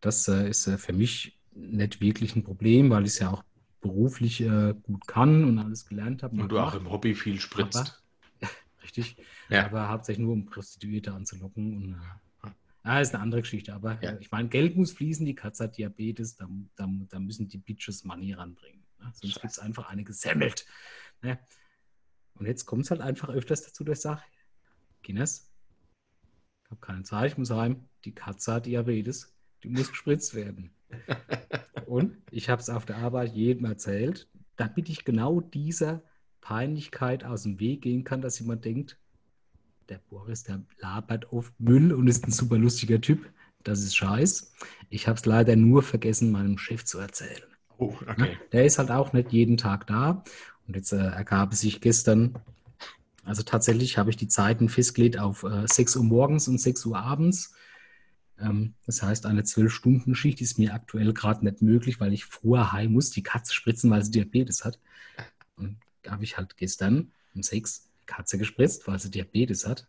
Das 0.00 0.28
äh, 0.28 0.48
ist 0.48 0.70
für 0.70 0.92
mich 0.92 1.36
nicht 1.52 2.00
wirklich 2.00 2.36
ein 2.36 2.44
Problem, 2.44 2.90
weil 2.90 3.06
ich 3.06 3.14
es 3.14 3.18
ja 3.18 3.32
auch 3.32 3.42
beruflich 3.80 4.38
gut 4.82 5.08
kann 5.08 5.44
und 5.44 5.58
alles 5.58 5.86
gelernt 5.86 6.22
habe. 6.22 6.40
Und 6.40 6.48
du 6.48 6.58
auch 6.58 6.74
im 6.74 6.90
Hobby 6.90 7.16
viel 7.16 7.40
spritzt. 7.40 8.05
Richtig. 8.86 9.16
Ja. 9.48 9.66
Aber 9.66 9.88
hauptsächlich 9.88 10.24
nur, 10.24 10.32
um 10.34 10.46
Prostituierte 10.46 11.12
anzulocken. 11.12 11.76
Und, 11.76 11.94
äh, 12.44 12.50
ja, 12.84 13.00
ist 13.00 13.14
eine 13.14 13.22
andere 13.22 13.40
Geschichte. 13.42 13.74
Aber 13.74 14.00
Ja. 14.00 14.12
äh, 14.12 14.18
ich 14.20 14.30
meine, 14.30 14.48
Geld 14.48 14.76
muss 14.76 14.92
fließen, 14.92 15.26
die 15.26 15.34
Katze 15.34 15.64
hat 15.64 15.76
Diabetes, 15.76 16.36
da, 16.36 16.48
da, 16.76 16.88
da 17.08 17.18
müssen 17.18 17.48
die 17.48 17.58
Bitches 17.58 18.04
Money 18.04 18.32
ranbringen. 18.32 18.84
Ne? 19.00 19.10
Sonst 19.14 19.40
gibt 19.40 19.52
es 19.52 19.58
einfach 19.58 19.88
eine 19.88 20.04
gesammelt. 20.04 20.66
Ne? 21.20 21.38
Und 22.34 22.46
jetzt 22.46 22.64
kommt 22.66 22.84
es 22.84 22.90
halt 22.90 23.00
einfach 23.00 23.28
öfters 23.30 23.62
dazu, 23.64 23.82
dass 23.82 23.98
ich 23.98 24.02
sage, 24.02 24.22
Guinness, 25.02 25.50
ich 26.64 26.70
habe 26.70 26.80
keine 26.80 27.02
Zeit, 27.02 27.32
ich 27.32 27.38
muss 27.38 27.50
heim. 27.50 27.88
Die 28.04 28.14
Katze 28.14 28.52
hat 28.54 28.66
Diabetes, 28.66 29.34
die 29.64 29.68
muss 29.68 29.88
gespritzt 29.90 30.34
werden. 30.34 30.70
Und 31.86 32.16
ich 32.30 32.48
habe 32.48 32.60
es 32.60 32.70
auf 32.70 32.86
der 32.86 32.98
Arbeit 32.98 33.34
jedem 33.34 33.64
erzählt, 33.64 34.28
damit 34.56 34.88
ich 34.88 35.04
genau 35.04 35.40
dieser 35.40 36.02
Peinlichkeit 36.46 37.24
aus 37.24 37.42
dem 37.42 37.58
Weg 37.58 37.82
gehen 37.82 38.04
kann, 38.04 38.20
dass 38.20 38.38
jemand 38.38 38.64
denkt, 38.64 38.96
der 39.88 39.98
Boris, 40.08 40.44
der 40.44 40.62
labert 40.78 41.32
oft 41.32 41.52
Müll 41.58 41.92
und 41.92 42.06
ist 42.06 42.24
ein 42.24 42.30
super 42.30 42.56
lustiger 42.56 43.00
Typ. 43.00 43.28
Das 43.64 43.80
ist 43.80 43.96
scheiß. 43.96 44.52
Ich 44.88 45.08
habe 45.08 45.18
es 45.18 45.26
leider 45.26 45.56
nur 45.56 45.82
vergessen, 45.82 46.30
meinem 46.30 46.56
Chef 46.56 46.84
zu 46.84 47.00
erzählen. 47.00 47.42
Oh, 47.78 47.94
okay. 48.08 48.38
Der 48.52 48.64
ist 48.64 48.78
halt 48.78 48.92
auch 48.92 49.12
nicht 49.12 49.32
jeden 49.32 49.56
Tag 49.56 49.88
da. 49.88 50.22
Und 50.68 50.76
jetzt 50.76 50.92
äh, 50.92 50.98
ergab 50.98 51.52
es 51.52 51.62
sich 51.62 51.80
gestern, 51.80 52.38
also 53.24 53.42
tatsächlich 53.42 53.98
habe 53.98 54.10
ich 54.10 54.16
die 54.16 54.28
Zeiten 54.28 54.68
festgelegt 54.68 55.18
auf 55.18 55.42
äh, 55.42 55.66
6 55.66 55.96
Uhr 55.96 56.04
morgens 56.04 56.46
und 56.46 56.60
6 56.60 56.86
Uhr 56.86 56.96
abends. 56.96 57.56
Ähm, 58.38 58.74
das 58.86 59.02
heißt, 59.02 59.26
eine 59.26 59.42
12-Stunden-Schicht 59.42 60.40
ist 60.40 60.60
mir 60.60 60.74
aktuell 60.74 61.12
gerade 61.12 61.44
nicht 61.44 61.60
möglich, 61.60 61.98
weil 61.98 62.12
ich 62.12 62.24
früher 62.24 62.70
heim 62.70 62.92
muss, 62.92 63.10
die 63.10 63.24
Katze 63.24 63.52
spritzen, 63.52 63.90
weil 63.90 64.04
sie 64.04 64.12
Diabetes 64.12 64.64
hat. 64.64 64.78
Und 65.56 65.78
habe 66.10 66.24
ich 66.24 66.36
halt 66.36 66.56
gestern 66.56 67.12
um 67.34 67.42
6 67.42 67.90
die 68.02 68.06
Katze 68.06 68.38
gespritzt, 68.38 68.86
weil 68.86 68.98
sie 68.98 69.10
Diabetes 69.10 69.66
hat. 69.66 69.88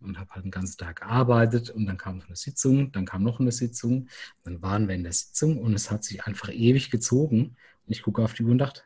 Und 0.00 0.18
habe 0.18 0.30
halt 0.32 0.44
den 0.44 0.50
ganzen 0.50 0.78
Tag 0.78 1.00
gearbeitet 1.00 1.70
und 1.70 1.86
dann 1.86 1.96
kam 1.96 2.18
noch 2.18 2.26
eine 2.26 2.34
Sitzung, 2.34 2.90
dann 2.90 3.06
kam 3.06 3.22
noch 3.22 3.38
eine 3.38 3.52
Sitzung, 3.52 4.08
dann 4.42 4.60
waren 4.60 4.88
wir 4.88 4.96
in 4.96 5.04
der 5.04 5.12
Sitzung 5.12 5.58
und 5.58 5.74
es 5.74 5.92
hat 5.92 6.02
sich 6.02 6.24
einfach 6.24 6.48
ewig 6.48 6.90
gezogen. 6.90 7.56
Und 7.86 7.92
ich 7.92 8.02
gucke 8.02 8.20
auf 8.22 8.34
die 8.34 8.42
Uhr 8.42 8.50
und 8.50 8.58
dachte, 8.58 8.82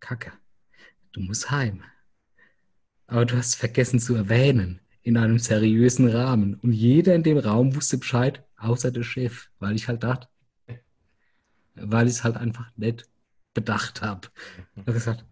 Kacke, 0.00 0.32
du 1.12 1.20
musst 1.20 1.52
heim. 1.52 1.84
Aber 3.06 3.26
du 3.26 3.36
hast 3.36 3.54
vergessen 3.54 4.00
zu 4.00 4.16
erwähnen, 4.16 4.80
in 5.02 5.16
einem 5.16 5.38
seriösen 5.38 6.08
Rahmen. 6.08 6.54
Und 6.54 6.72
jeder 6.72 7.14
in 7.14 7.22
dem 7.22 7.38
Raum 7.38 7.74
wusste 7.74 7.98
Bescheid, 7.98 8.44
außer 8.56 8.90
der 8.90 9.02
Chef, 9.02 9.50
weil 9.58 9.76
ich 9.76 9.88
halt 9.88 10.02
dachte, 10.02 10.28
weil 11.74 12.06
ich 12.06 12.14
es 12.14 12.24
halt 12.24 12.36
einfach 12.36 12.70
nicht 12.76 13.08
bedacht 13.54 14.02
habe. 14.02 14.28
Ich 14.74 14.80
habe 14.82 14.92
gesagt, 14.92 15.24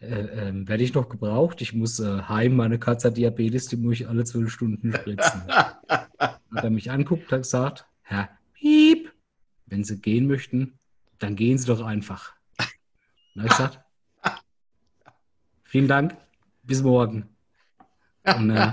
äh, 0.00 0.48
ähm, 0.48 0.68
werde 0.68 0.82
ich 0.82 0.94
noch 0.94 1.08
gebraucht? 1.08 1.60
Ich 1.62 1.72
muss 1.72 2.00
äh, 2.00 2.22
heim, 2.22 2.56
meine 2.56 2.78
Katze 2.78 3.08
hat 3.08 3.16
Diabetes, 3.16 3.68
die 3.68 3.76
muss 3.76 3.94
ich 3.94 4.08
alle 4.08 4.24
zwölf 4.24 4.52
Stunden 4.52 4.92
spritzen. 4.92 5.42
Hat 5.48 6.64
er 6.64 6.70
mich 6.70 6.90
anguckt, 6.90 7.30
hat 7.30 7.42
gesagt, 7.42 7.86
Herr 8.02 8.30
Piep, 8.54 9.12
wenn 9.66 9.84
Sie 9.84 10.00
gehen 10.00 10.26
möchten, 10.26 10.78
dann 11.18 11.36
gehen 11.36 11.58
Sie 11.58 11.66
doch 11.66 11.84
einfach. 11.84 12.34
Dann 12.56 13.44
habe 13.44 13.46
ich 13.46 13.56
gesagt, 13.56 13.80
vielen 15.64 15.88
Dank, 15.88 16.16
bis 16.62 16.82
morgen. 16.82 17.28
Und 18.24 18.50
äh, 18.50 18.72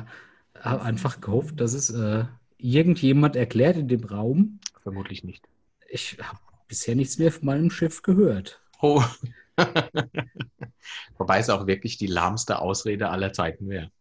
habe 0.59 0.81
einfach 0.83 1.19
gehofft, 1.19 1.59
dass 1.59 1.73
es 1.73 1.89
äh, 1.89 2.25
irgendjemand 2.57 3.35
erklärt 3.35 3.77
in 3.77 3.87
dem 3.87 4.03
Raum. 4.03 4.59
Vermutlich 4.81 5.23
nicht. 5.23 5.47
Ich 5.89 6.17
habe 6.21 6.39
bisher 6.67 6.95
nichts 6.95 7.17
mehr 7.19 7.31
von 7.31 7.45
meinem 7.45 7.69
Chef 7.69 8.01
gehört. 8.01 8.61
Oh. 8.81 9.03
Wobei 11.17 11.39
es 11.39 11.49
auch 11.49 11.67
wirklich 11.67 11.97
die 11.97 12.07
lahmste 12.07 12.59
Ausrede 12.59 13.09
aller 13.09 13.33
Zeiten 13.33 13.69
wäre. 13.69 13.91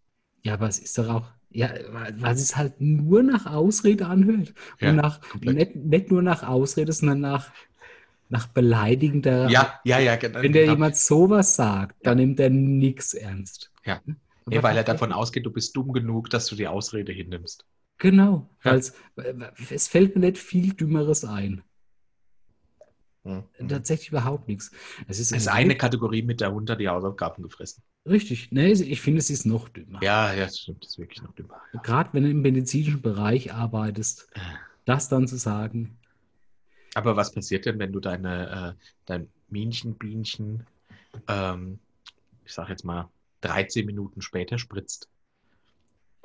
Ja, 0.42 0.54
aber 0.54 0.68
es 0.68 0.78
ist 0.78 0.98
doch 0.98 1.08
auch, 1.08 1.26
ja, 1.50 1.70
weil 1.90 2.34
es 2.34 2.56
halt 2.56 2.80
nur 2.80 3.22
nach 3.22 3.46
Ausrede 3.46 4.06
anhört. 4.06 4.54
Ja, 4.80 4.90
und 4.90 4.96
nach, 4.96 5.20
nicht, 5.40 5.76
nicht 5.76 6.10
nur 6.10 6.22
nach 6.22 6.42
Ausrede, 6.42 6.92
sondern 6.92 7.20
nach, 7.20 7.52
nach 8.28 8.48
beleidigender. 8.48 9.48
Ja, 9.50 9.80
ja, 9.84 9.98
ja, 9.98 10.16
genau. 10.16 10.42
Wenn 10.42 10.52
dir 10.52 10.62
genau. 10.62 10.72
jemand 10.72 10.96
sowas 10.96 11.54
sagt, 11.54 12.04
dann 12.06 12.16
nimmt 12.18 12.40
er 12.40 12.50
nichts 12.50 13.14
ernst. 13.14 13.70
Ja. 13.84 14.00
Nee, 14.46 14.62
weil 14.62 14.76
er 14.76 14.84
davon 14.84 15.12
ausgeht, 15.12 15.46
du 15.46 15.52
bist 15.52 15.76
dumm 15.76 15.92
genug, 15.92 16.30
dass 16.30 16.46
du 16.46 16.56
die 16.56 16.66
Ausrede 16.66 17.12
hinnimmst. 17.12 17.64
Genau, 17.98 18.48
Ja. 18.64 18.74
es 18.74 19.86
fällt 19.86 20.16
mir 20.16 20.22
nicht 20.22 20.38
viel 20.38 20.74
Dümmeres 20.74 21.24
ein. 21.24 21.62
Mhm. 23.24 23.44
Tatsächlich 23.68 24.08
überhaupt 24.08 24.48
nichts. 24.48 24.70
Es 25.06 25.18
ist, 25.18 25.32
Es 25.32 25.42
ist 25.42 25.48
eine 25.48 25.76
Kategorie 25.76 26.22
mit 26.22 26.40
der 26.40 26.52
Hund 26.52 26.68
hat 26.70 26.80
die 26.80 26.88
Hausaufgaben 26.88 27.42
gefressen. 27.42 27.82
Richtig, 28.04 28.50
nee, 28.50 28.72
ich 28.72 29.00
finde, 29.00 29.20
es 29.20 29.30
ist 29.30 29.46
noch 29.46 29.68
dümmer. 29.68 30.02
Ja, 30.02 30.32
ja, 30.32 30.44
das 30.46 30.58
stimmt, 30.58 30.84
das 30.84 30.92
ist 30.92 30.98
wirklich 30.98 31.22
noch 31.22 31.32
dümmer. 31.34 31.60
Gerade 31.84 32.10
wenn 32.12 32.24
du 32.24 32.30
im 32.30 32.42
medizinischen 32.42 33.00
Bereich 33.00 33.52
arbeitest, 33.52 34.28
das 34.84 35.08
dann 35.08 35.28
zu 35.28 35.36
sagen, 35.36 35.98
Aber 36.94 37.16
was 37.16 37.32
passiert 37.32 37.66
denn, 37.66 37.78
wenn 37.78 37.92
du 37.92 38.00
deine, 38.00 38.76
äh, 38.76 38.84
dein 39.06 39.28
Mienchenbienchen, 39.48 40.66
ähm, 41.28 41.78
ich 42.44 42.52
sag 42.52 42.68
jetzt 42.68 42.84
mal, 42.84 43.10
13 43.40 43.86
Minuten 43.86 44.22
später 44.22 44.58
spritzt? 44.58 45.08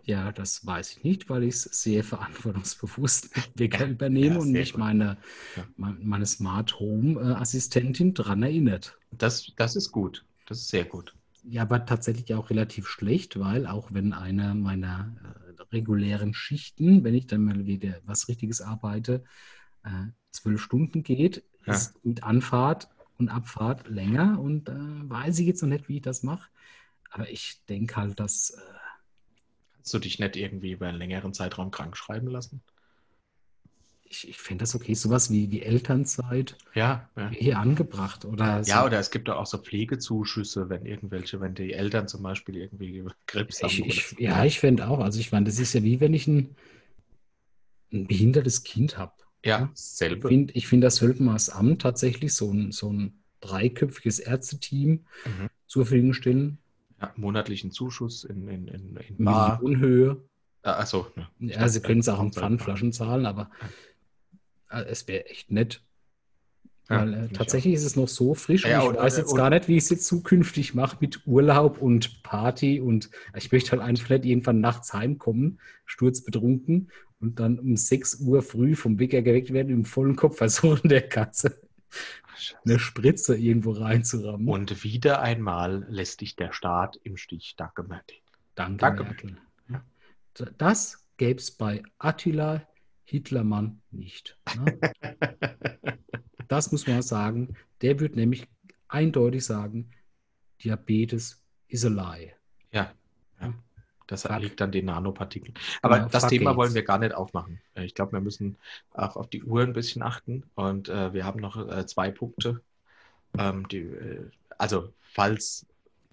Ja, 0.08 0.32
das 0.32 0.66
weiß 0.66 0.93
ich 0.97 1.03
nicht, 1.03 1.30
weil 1.30 1.43
ich 1.43 1.55
es 1.55 1.64
sehr 1.64 2.01
verantwortungsbewusst 2.03 3.30
übernehme 3.60 4.36
Ja, 4.36 4.39
und 4.39 4.53
mich 4.53 4.72
gut. 4.74 4.80
meine, 4.80 5.18
Ja. 5.55 5.68
me- 5.76 5.97
meine 6.01 6.26
Smart 6.26 6.80
Home 6.80 7.20
äh, 7.20 7.34
Assistentin 7.34 8.14
dran 8.14 8.41
erinnert. 8.41 8.97
Das, 9.12 9.51
das 9.58 9.76
ist 9.76 9.91
gut. 9.91 10.26
Das 10.45 10.60
ist 10.60 10.70
sehr 10.70 10.86
gut. 10.86 11.14
Ja, 11.43 11.62
aber 11.64 11.86
tatsächlich 11.86 12.34
auch 12.34 12.49
relativ 12.49 12.88
schlecht, 12.88 13.39
weil 13.39 13.68
auch 13.68 13.93
wenn 13.93 14.14
eine 14.14 14.53
meiner 14.55 15.14
äh, 15.58 15.62
regulären 15.74 16.34
Schichten, 16.34 17.03
wenn 17.03 17.14
ich 17.14 17.28
dann 17.28 17.43
mal 17.43 17.66
wieder 17.66 17.99
was 18.05 18.28
Richtiges 18.30 18.62
arbeite, 18.62 19.24
äh, 19.84 19.89
zwölf 20.32 20.62
Stunden 20.62 21.03
geht, 21.03 21.43
Ja. 21.66 21.74
ist 21.74 22.03
mit 22.05 22.24
Anfahrt 22.24 22.89
und 23.18 23.30
Abfahrt 23.30 23.88
länger 23.89 24.39
und 24.39 24.70
äh, 24.70 24.74
weiß 24.76 25.39
ich 25.39 25.47
jetzt 25.47 25.62
noch 25.62 25.70
nicht, 25.70 25.89
wie 25.89 25.97
ich 25.97 26.01
das 26.01 26.24
mache. 26.24 26.49
Aber 27.12 27.30
ich 27.30 27.64
denke 27.70 27.95
halt, 27.95 28.20
dass 28.20 28.51
äh, 28.51 28.62
Kannst 29.88 29.94
du 29.94 30.00
dich 30.00 30.20
nicht 30.20 30.36
irgendwie 30.36 30.74
über 30.74 30.88
einen 30.88 30.98
längeren 30.98 31.34
Zeitraum 31.34 31.72
krank 31.72 31.96
schreiben 31.96 32.28
lassen? 32.28 32.62
ich, 34.04 34.28
ich 34.30 34.38
finde 34.38 34.64
das 34.64 34.76
okay, 34.76 34.94
sowas 34.94 35.32
wie, 35.32 35.52
wie 35.52 35.62
Elternzeit 35.62 36.58
Ja, 36.74 37.10
ja. 37.16 37.30
hier 37.32 37.60
angebracht 37.60 38.26
oder 38.26 38.64
so. 38.64 38.72
Ja, 38.72 38.86
oder 38.86 39.00
es 39.00 39.12
gibt 39.12 39.30
auch 39.30 39.46
so 39.46 39.58
Pflegezuschüsse, 39.58 40.70
wenn 40.70 40.86
irgendwelche, 40.86 41.40
wenn 41.42 41.56
die 41.56 41.74
Eltern 41.74 42.08
zum 42.08 42.24
Beispiel 42.24 42.58
irgendwie 42.58 43.04
Krebs 43.26 43.64
haben. 43.64 43.76
Ich, 43.76 43.88
ich, 43.88 44.20
ja, 44.20 44.46
ich 44.46 44.60
finde 44.60 44.88
auch. 44.88 45.00
Also 45.00 45.20
ich 45.20 45.32
meine, 45.32 45.46
das 45.46 45.60
ist 45.60 45.74
ja 45.74 45.84
wie 45.84 46.00
wenn 46.00 46.14
ich 46.14 46.28
ein, 46.28 46.56
ein 47.92 48.08
behindertes 48.08 48.64
Kind 48.64 48.98
habe. 48.98 49.14
ja, 49.44 49.72
Ich 49.74 49.74
selbe. 49.74 50.28
finde, 50.28 50.54
ich 50.54 50.68
find, 50.68 50.84
das 50.84 51.02
als 51.30 51.50
Amt 51.50 51.82
tatsächlich 51.82 52.34
so 52.34 52.52
ein, 52.52 52.72
so 52.72 52.92
ein 52.92 53.24
dreiköpfiges 53.42 54.20
Ärzteteam 54.20 55.06
Mhm. 55.26 55.48
zur 55.68 55.86
Verfügung 55.86 56.14
stellen. 56.14 56.60
Ja, 57.02 57.14
monatlichen 57.16 57.72
Zuschuss 57.72 58.24
in, 58.24 58.48
in, 58.48 58.68
in, 58.68 58.98
in 59.18 59.24
Bar. 59.26 59.60
Millionenhöhe. 59.62 60.18
Ah, 60.64 60.80
Achso, 60.80 61.08
ja. 61.16 61.30
Ja, 61.39 61.68
sie 61.68 61.80
können 61.82 62.00
es 62.00 62.10
auch 62.10 62.22
in 62.22 62.34
Pfandflaschen 62.34 62.91
zahlen, 62.91 63.26
aber 63.26 63.50
äh, 64.70 64.82
es 64.84 65.08
wäre 65.08 65.26
echt 65.28 65.52
nett. 65.52 65.82
Ja, 66.89 67.02
Weil 67.02 67.14
äh, 67.14 67.28
tatsächlich 67.30 67.74
ist 67.76 67.84
es 67.84 67.95
noch 67.95 68.08
so 68.08 68.34
frisch 68.34 68.66
Ja, 68.66 68.80
und 68.82 68.89
und- 68.89 68.95
ich 68.95 69.02
weiß 69.02 69.14
und- 69.16 69.20
jetzt 69.20 69.32
und- 69.32 69.38
gar 69.38 69.50
nicht, 69.50 69.68
wie 69.68 69.78
ich 69.78 69.84
es 69.84 69.89
jetzt 69.89 70.06
zukünftig 70.08 70.74
mache 70.74 70.98
mit 71.00 71.28
Urlaub 71.28 71.82
und 71.82 72.24
Party 72.24 72.80
und 72.82 73.10
ich 73.36 73.52
möchte 73.52 73.72
halt 73.72 73.82
einfach 73.82 74.10
nicht 74.10 74.26
irgendwann 74.26 74.60
nachts 74.62 74.93
heimkommen, 74.93 75.60
sturzbetrunken 75.86 76.89
und 77.20 77.39
dann 77.39 77.60
um 77.60 77.76
6 77.78 78.16
Uhr 78.22 78.41
früh 78.41 78.76
vom 78.76 79.00
Wecker 79.00 79.22
geweckt 79.22 79.52
werden, 79.54 79.70
im 79.70 79.86
vollen 79.86 80.16
Kopf 80.16 80.38
versuchen, 80.38 80.89
der 80.89 81.08
Katze. 81.08 81.62
Eine 82.66 82.80
Spritze 82.80 83.36
irgendwo 83.36 83.72
reinzurammen. 83.72 84.48
Und 84.48 84.84
wieder 84.84 85.22
einmal 85.22 85.86
lässt 85.90 86.22
dich 86.22 86.36
der 86.36 86.52
Staat 86.52 86.98
im 87.04 87.18
Stich. 87.18 87.56
Danke, 87.58 87.84
Merkel. 87.84 88.18
Danke, 88.56 88.78
Danke. 88.78 89.04
Merkel. 89.04 89.38
Ja. 89.70 89.84
Das 90.58 91.04
gäbe 91.18 91.40
es 91.40 91.52
bei 91.52 91.84
Attila 91.98 92.68
Hitlermann 93.04 93.82
nicht. 93.92 94.38
Ne? 94.56 94.80
Das 96.48 96.72
muss 96.72 96.88
man 96.88 97.02
sagen. 97.02 97.56
Der 97.82 98.00
wird 98.00 98.16
nämlich 98.16 98.48
eindeutig 98.88 99.46
sagen, 99.46 99.92
Diabetes 100.64 101.44
is 101.68 101.86
a 101.86 101.90
lie. 101.90 102.34
Ja. 102.72 102.94
Das 104.08 104.22
Fuck. 104.24 104.39
liegt 104.39 104.62
an 104.62 104.72
den 104.72 104.86
Nanopartikeln. 104.86 105.53
Aber 105.82 105.97
Genau, 105.99 106.10
das 106.10 106.28
Thema 106.28 106.51
AIDS. 106.51 106.58
wollen 106.58 106.74
wir 106.74 106.84
gar 106.84 106.97
nicht 106.97 107.14
aufmachen. 107.14 107.60
Ich 107.76 107.93
glaube, 107.93 108.14
wir 108.14 108.22
müssen 108.22 108.58
auch 108.93 109.16
auf 109.18 109.30
die 109.30 109.43
Uhr 109.43 109.62
ein 109.64 109.74
bisschen 109.74 110.01
achten. 110.01 110.43
Und 110.55 110.88
äh, 110.89 111.14
wir 111.14 111.26
haben 111.26 111.39
noch 111.41 111.58
äh, 111.70 111.86
zwei 111.86 112.10
Punkte. 112.12 112.62
Ähm, 113.38 113.68
die, 113.68 113.80
äh, 113.80 114.30
also, 114.58 114.93
falls. 115.01 115.66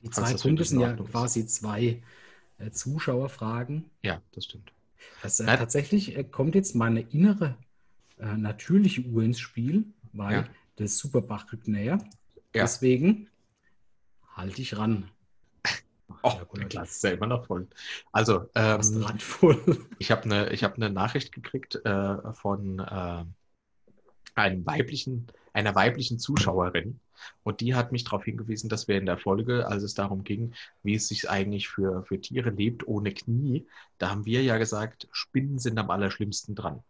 Die 0.03 0.09
Falls 0.11 0.31
zwei 0.31 0.49
Punkte 0.49 0.65
sind 0.65 0.79
in 0.79 0.83
ja 0.83 0.89
Ordnung 0.91 1.07
ist. 1.07 1.13
quasi 1.13 1.47
zwei 1.47 2.03
äh, 2.59 2.71
Zuschauerfragen. 2.71 3.85
Ja, 4.03 4.21
das 4.33 4.45
stimmt. 4.47 4.73
Das, 5.23 5.39
äh, 5.41 5.47
tatsächlich 5.47 6.17
äh, 6.17 6.25
kommt 6.25 6.55
jetzt 6.55 6.75
meine 6.75 7.01
innere 7.01 7.57
natürliche 8.17 9.03
Uhr 9.03 9.25
ins 9.25 9.41
Spiel, 9.41 9.85
weil 10.13 10.33
Ja. 10.33 10.45
der 10.79 10.87
Superbach 10.87 11.53
rückt 11.53 11.67
näher. 11.67 11.99
Ja. 12.55 12.63
Deswegen 12.63 13.29
halte 14.37 14.63
ich 14.63 14.77
ran. 14.79 15.11
Oh, 16.23 16.33
Ja, 16.37 16.45
gut, 16.45 16.75
ist 16.75 17.05
ja 17.05 17.11
immer 17.11 17.27
noch 17.27 17.47
voll. 17.47 17.67
Also, 18.13 18.49
ähm, 18.55 18.81
randvoll. 19.03 19.87
ich 19.99 20.11
habe 20.11 20.25
eine 20.25 20.51
hab 20.51 20.75
eine 20.75 20.91
Nachricht 20.91 21.33
gekriegt 21.33 21.77
äh, 21.85 22.33
von 22.35 22.79
äh, 22.79 23.25
einem 24.35 24.67
weiblichen, 24.67 25.27
einer 25.53 25.75
weiblichen 25.75 26.19
Zuschauerin. 26.19 27.01
Und 27.43 27.61
die 27.61 27.75
hat 27.75 27.93
mich 27.93 28.05
darauf 28.05 28.25
hingewiesen, 28.25 28.69
dass 28.69 28.89
wir 28.89 28.99
in 28.99 29.07
der 29.07 29.19
Folge, 29.19 29.67
als 29.67 29.83
es 29.83 29.95
darum 29.95 30.25
ging, 30.25 30.55
wie 30.83 30.95
es 30.95 31.09
sich 31.09 31.31
eigentlich 31.31 31.69
für, 31.69 32.03
für 32.05 32.21
Tiere 32.21 32.51
lebt 32.51 32.87
ohne 32.87 33.13
Knie, 33.13 33.67
da 33.99 34.11
haben 34.11 34.27
wir 34.27 34.43
ja 34.43 34.59
gesagt, 34.59 35.09
Spinnen 35.13 35.59
sind 35.59 35.79
am 35.79 35.91
allerschlimmsten 35.91 36.55
dran. 36.55 36.83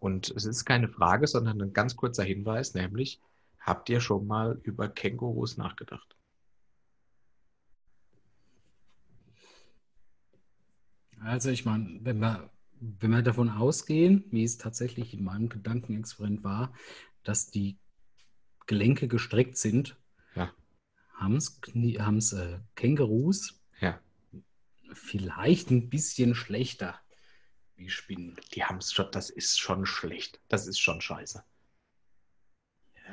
Und 0.00 0.30
es 0.30 0.44
ist 0.44 0.64
keine 0.64 0.88
Frage, 0.88 1.26
sondern 1.26 1.60
ein 1.60 1.72
ganz 1.72 1.96
kurzer 1.96 2.24
Hinweis, 2.24 2.74
nämlich, 2.74 3.20
habt 3.60 3.88
ihr 3.90 4.00
schon 4.00 4.26
mal 4.26 4.58
über 4.62 4.88
Kängurus 4.88 5.56
nachgedacht? 5.56 6.15
Also 11.20 11.50
ich 11.50 11.64
meine, 11.64 11.98
wenn 12.02 12.18
wir, 12.18 12.50
wenn 12.80 13.10
wir 13.10 13.22
davon 13.22 13.50
ausgehen, 13.50 14.24
wie 14.30 14.44
es 14.44 14.58
tatsächlich 14.58 15.14
in 15.14 15.24
meinem 15.24 15.48
Gedankenexperiment 15.48 16.44
war, 16.44 16.72
dass 17.22 17.50
die 17.50 17.78
Gelenke 18.66 19.08
gestreckt 19.08 19.56
sind, 19.56 19.96
Ja. 20.34 20.52
haben 21.14 21.36
es 21.36 22.32
äh, 22.32 22.58
Kängurus 22.74 23.60
Ja. 23.80 24.00
vielleicht 24.92 25.70
ein 25.70 25.88
bisschen 25.88 26.34
schlechter 26.34 27.00
wie 27.76 27.90
Spinnen. 27.90 28.36
Die 28.54 28.64
haben 28.64 28.78
es 28.78 28.92
schon, 28.92 29.10
das 29.12 29.30
ist 29.30 29.58
schon 29.60 29.84
schlecht. 29.86 30.40
Das 30.48 30.66
ist 30.66 30.78
schon 30.80 31.00
scheiße. 31.00 31.44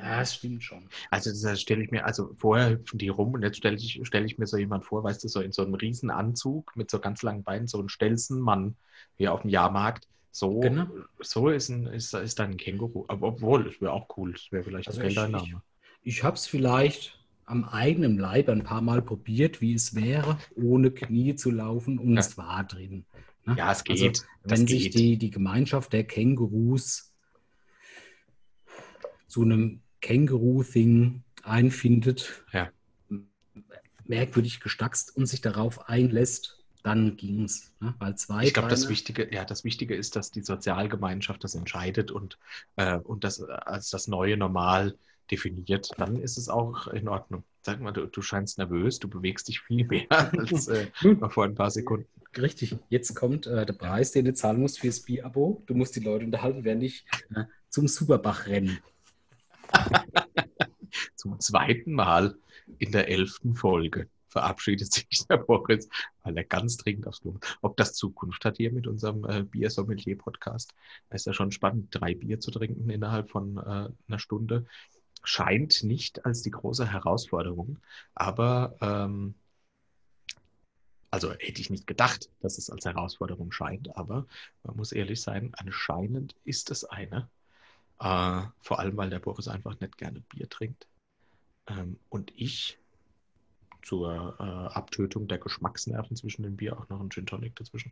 Ja, 0.02 0.20
das 0.20 0.36
stimmt 0.36 0.64
schon. 0.64 0.90
Also 1.12 1.30
das 1.32 1.62
stelle 1.62 1.84
ich 1.84 1.92
mir, 1.92 2.06
also 2.06 2.34
vorher 2.38 2.72
hüpfen 2.72 2.98
die 2.98 3.10
rum 3.10 3.34
und 3.34 3.44
jetzt 3.44 3.58
stelle 3.58 3.76
ich, 3.78 4.00
stelle 4.04 4.26
ich 4.26 4.38
mir 4.38 4.48
so 4.48 4.58
jemand 4.58 4.86
vor, 4.86 5.04
weißt 5.04 5.24
du, 5.24 5.28
so 5.28 5.40
in 5.40 5.52
so 5.52 5.62
einem 5.62 5.76
riesen 5.76 6.10
Anzug 6.10 6.76
mit 6.76 6.90
so 6.90 7.00
ganz 7.00 7.22
langen 7.22 7.44
Beinen, 7.44 7.68
so 7.68 7.80
ein 7.80 7.90
Stelzenmann 7.90 8.76
wie 9.18 9.28
auf 9.28 9.42
dem 9.42 9.50
Jahrmarkt. 9.52 10.08
So, 10.32 10.62
Genau. 10.62 10.88
so 11.20 11.50
ist, 11.50 11.70
ein, 11.70 11.86
ist, 11.86 12.14
ist 12.16 12.40
dann 12.40 12.52
ein 12.52 12.58
Känguru. 12.58 13.06
Aber 13.08 13.28
obwohl, 13.28 13.66
das 13.66 13.80
wäre 13.82 13.92
auch 13.94 14.08
cool. 14.18 14.32
Das 14.34 14.52
wäre 14.52 14.64
vielleicht 14.64 14.88
Also 14.88 15.00
ein 15.00 15.08
ich- 15.08 15.14
Geldeinnahme. 15.16 15.62
Ich 16.02 16.24
habe 16.24 16.36
es 16.36 16.48
vielleicht 16.48 17.20
am 17.46 17.64
eigenen 17.66 18.18
Leib 18.18 18.50
ein 18.50 18.64
paar 18.64 18.82
Mal 18.82 19.02
probiert, 19.04 19.62
wie 19.62 19.74
es 19.76 19.94
wäre, 19.94 20.40
ohne 20.56 20.90
Knie 20.92 21.36
zu 21.36 21.52
laufen 21.52 22.00
und 22.00 22.14
Ja. 22.16 22.20
es 22.20 22.36
war 22.38 22.64
drin. 22.64 23.06
ne? 23.46 23.56
Ja, 23.58 23.72
es 23.72 23.84
geht. 23.84 24.02
Also, 24.02 24.24
wenn 24.44 24.66
sich 24.68 24.86
geht. 24.86 24.96
die, 24.96 25.18
die 25.18 25.30
Gemeinschaft 25.30 25.94
der 25.94 26.04
Kängurus 26.06 27.14
zu 29.28 29.44
einem 29.44 29.82
Känguru-Thing 30.04 31.24
einfindet, 31.44 32.44
Ja. 32.52 32.70
merkwürdig 34.06 34.60
gestackst 34.60 35.16
und 35.16 35.26
sich 35.26 35.42
darauf 35.42 35.90
einlässt, 35.90 36.60
dann 36.84 37.16
ging 37.16 37.46
es. 37.46 37.72
Ne? 37.80 37.96
Weil 38.00 38.16
zwei 38.16 38.44
Ich 38.44 38.54
glaube, 38.54 38.68
das 38.68 38.90
Wichtige, 38.90 39.34
ja, 39.34 39.46
das 39.46 39.64
Wichtige 39.64 39.96
ist, 39.96 40.16
dass 40.18 40.30
die 40.32 40.42
Sozialgemeinschaft 40.44 41.44
das 41.44 41.56
entscheidet 41.56 42.12
und, 42.12 42.38
äh, 42.76 42.98
und 42.98 43.24
das 43.24 43.42
als 43.42 43.90
das 43.90 44.08
neue 44.08 44.36
Normal 44.36 44.98
definiert. 45.32 45.92
Dann 45.98 46.18
ist 46.18 46.38
es 46.38 46.50
auch 46.50 46.88
in 46.88 47.08
Ordnung. 47.08 47.46
Sag 47.62 47.80
mal, 47.80 47.94
du, 47.94 48.08
du 48.08 48.22
scheinst 48.22 48.58
nervös, 48.58 49.00
du 49.00 49.08
bewegst 49.08 49.48
dich 49.48 49.62
viel 49.62 49.86
mehr 49.88 50.06
als 50.38 50.68
äh, 50.68 50.88
vor 51.30 51.46
ein 51.46 51.56
paar 51.56 51.72
Sekunden. 51.72 52.06
Richtig, 52.36 52.76
jetzt 52.90 53.16
kommt 53.16 53.48
äh, 53.48 53.66
der 53.66 53.74
Preis, 53.74 54.12
den 54.12 54.26
du 54.26 54.34
zahlen 54.34 54.60
musst 54.60 54.80
fürs 54.80 55.00
Bier-Abo. 55.00 55.64
Du 55.66 55.76
musst 55.76 55.96
die 55.96 56.02
Leute 56.02 56.26
unterhalten, 56.26 56.66
während 56.66 56.84
ich 56.84 57.06
äh, 57.34 57.44
zum 57.70 57.88
Superbach 57.88 58.48
renne. 58.48 58.80
Zum 61.16 61.40
zweiten 61.40 61.94
Mal 61.94 62.36
in 62.78 62.92
der 62.92 63.08
elften 63.10 63.56
Folge 63.56 64.10
verabschiedet 64.34 64.92
sich 64.92 65.28
der 65.30 65.38
Boris, 65.38 65.88
weil 66.24 66.36
er 66.36 66.44
ganz 66.44 66.78
dringend 66.78 67.08
aufs 67.08 67.22
Klo. 67.22 67.38
Ob 67.62 67.78
das 67.78 67.94
Zukunft 67.94 68.44
hat 68.44 68.58
hier 68.58 68.72
mit 68.72 68.88
unserem 68.88 69.24
äh, 69.26 69.44
Bier-Sommelier-Podcast, 69.44 70.74
ist 71.12 71.28
ja 71.28 71.34
schon 71.34 71.52
spannend, 71.52 71.88
drei 71.92 72.16
Bier 72.16 72.40
zu 72.40 72.52
trinken 72.52 72.90
innerhalb 72.90 73.30
von 73.30 73.58
äh, 73.58 73.90
einer 74.08 74.20
Stunde. 74.20 74.66
Scheint 75.24 75.84
nicht 75.84 76.26
als 76.26 76.42
die 76.42 76.52
große 76.52 76.92
Herausforderung, 76.92 77.80
aber 78.16 78.76
ähm, 78.82 79.36
also 81.12 81.32
hätte 81.32 81.62
ich 81.62 81.70
nicht 81.70 81.86
gedacht, 81.86 82.30
dass 82.42 82.58
es 82.58 82.72
als 82.72 82.86
Herausforderung 82.86 83.52
scheint, 83.52 83.96
aber 83.96 84.26
man 84.64 84.76
muss 84.76 84.92
ehrlich 84.92 85.22
sein, 85.22 85.52
anscheinend 85.56 86.36
ist 86.44 86.72
es 86.72 86.84
eine. 86.86 87.30
Äh, 88.04 88.42
vor 88.60 88.80
allem, 88.80 88.98
weil 88.98 89.10
der 89.10 89.20
Boris 89.20 89.48
einfach 89.48 89.80
nicht 89.80 89.98
gerne 89.98 90.20
Bier 90.30 90.50
trinkt. 90.50 90.88
Ähm, 91.68 91.98
und 92.10 92.34
ich 92.36 92.78
zur 93.82 94.36
äh, 94.40 94.44
Abtötung 94.44 95.28
der 95.28 95.38
Geschmacksnerven 95.38 96.16
zwischen 96.18 96.44
dem 96.44 96.58
Bier 96.58 96.78
auch 96.78 96.90
noch 96.90 97.00
ein 97.00 97.10
Gin 97.10 97.26
Tonic 97.26 97.56
dazwischen. 97.56 97.92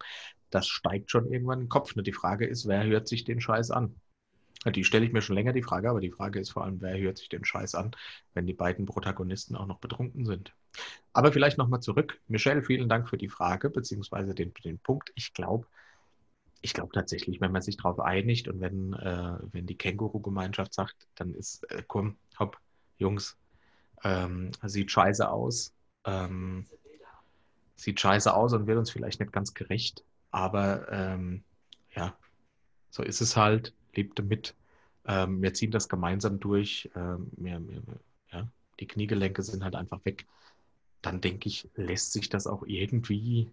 Das 0.50 0.68
steigt 0.68 1.12
schon 1.12 1.32
irgendwann 1.32 1.60
in 1.60 1.66
den 1.66 1.70
Kopf. 1.70 1.96
Ne? 1.96 2.04
Die 2.04 2.14
Frage 2.14 2.46
ist, 2.46 2.68
wer 2.68 2.84
hört 2.84 3.08
sich 3.08 3.24
den 3.24 3.40
Scheiß 3.40 3.72
an? 3.72 3.96
Die 4.76 4.84
stelle 4.84 5.06
ich 5.06 5.14
mir 5.14 5.22
schon 5.22 5.36
länger 5.36 5.54
die 5.54 5.64
Frage, 5.64 5.90
aber 5.90 6.02
die 6.02 6.12
Frage 6.12 6.40
ist 6.40 6.52
vor 6.52 6.64
allem, 6.64 6.82
wer 6.82 6.98
hört 7.00 7.18
sich 7.18 7.30
den 7.30 7.44
Scheiß 7.44 7.74
an, 7.76 7.92
wenn 8.34 8.46
die 8.46 8.54
beiden 8.54 8.86
Protagonisten 8.86 9.56
auch 9.56 9.66
noch 9.66 9.80
betrunken 9.80 10.26
sind. 10.26 10.54
Aber 11.14 11.32
vielleicht 11.32 11.58
nochmal 11.58 11.80
zurück. 11.80 12.22
Michelle, 12.28 12.62
vielen 12.62 12.88
Dank 12.88 13.10
für 13.10 13.18
die 13.18 13.30
Frage, 13.30 13.70
beziehungsweise 13.70 14.36
den, 14.36 14.54
den 14.64 14.78
Punkt. 14.78 15.12
Ich 15.16 15.34
glaube, 15.34 15.68
ich 16.62 16.74
glaube 16.74 16.94
tatsächlich, 16.94 17.42
wenn 17.42 17.52
man 17.52 17.62
sich 17.62 17.78
darauf 17.78 18.00
einigt 18.00 18.48
und 18.48 18.62
wenn, 18.62 18.94
äh, 18.94 19.38
wenn 19.52 19.66
die 19.66 19.78
Känguru-Gemeinschaft 19.78 20.74
sagt, 20.74 21.08
dann 21.16 21.34
ist, 21.34 21.70
äh, 21.72 21.84
komm, 21.88 22.18
hopp, 22.40 22.58
Jungs, 22.98 23.38
ähm, 24.04 24.52
sieht 24.64 24.92
scheiße 24.92 25.30
aus, 25.30 25.74
ähm, 26.06 26.66
sieht 27.76 28.00
scheiße 28.00 28.34
aus 28.34 28.54
und 28.54 28.68
wird 28.68 28.78
uns 28.78 28.92
vielleicht 28.92 29.20
nicht 29.20 29.34
ganz 29.34 29.54
gerecht, 29.54 30.04
aber 30.30 30.92
ähm, 30.92 31.44
ja, 31.96 32.16
so 32.92 33.04
ist 33.04 33.22
es 33.22 33.36
halt, 33.36 33.74
lebt 33.96 34.20
damit. 34.20 34.56
Ähm, 35.06 35.42
wir 35.42 35.54
ziehen 35.54 35.72
das 35.72 35.90
gemeinsam 35.90 36.40
durch. 36.40 36.90
Ähm, 36.96 37.32
wir, 37.38 37.68
wir, 37.68 37.82
ja, 38.32 38.48
die 38.80 38.88
Kniegelenke 38.88 39.42
sind 39.42 39.64
halt 39.64 39.76
einfach 39.76 40.04
weg. 40.06 40.28
Dann 41.02 41.22
denke 41.22 41.50
ich, 41.50 41.70
lässt 41.76 42.14
sich 42.14 42.30
das 42.30 42.46
auch 42.46 42.64
irgendwie 42.64 43.52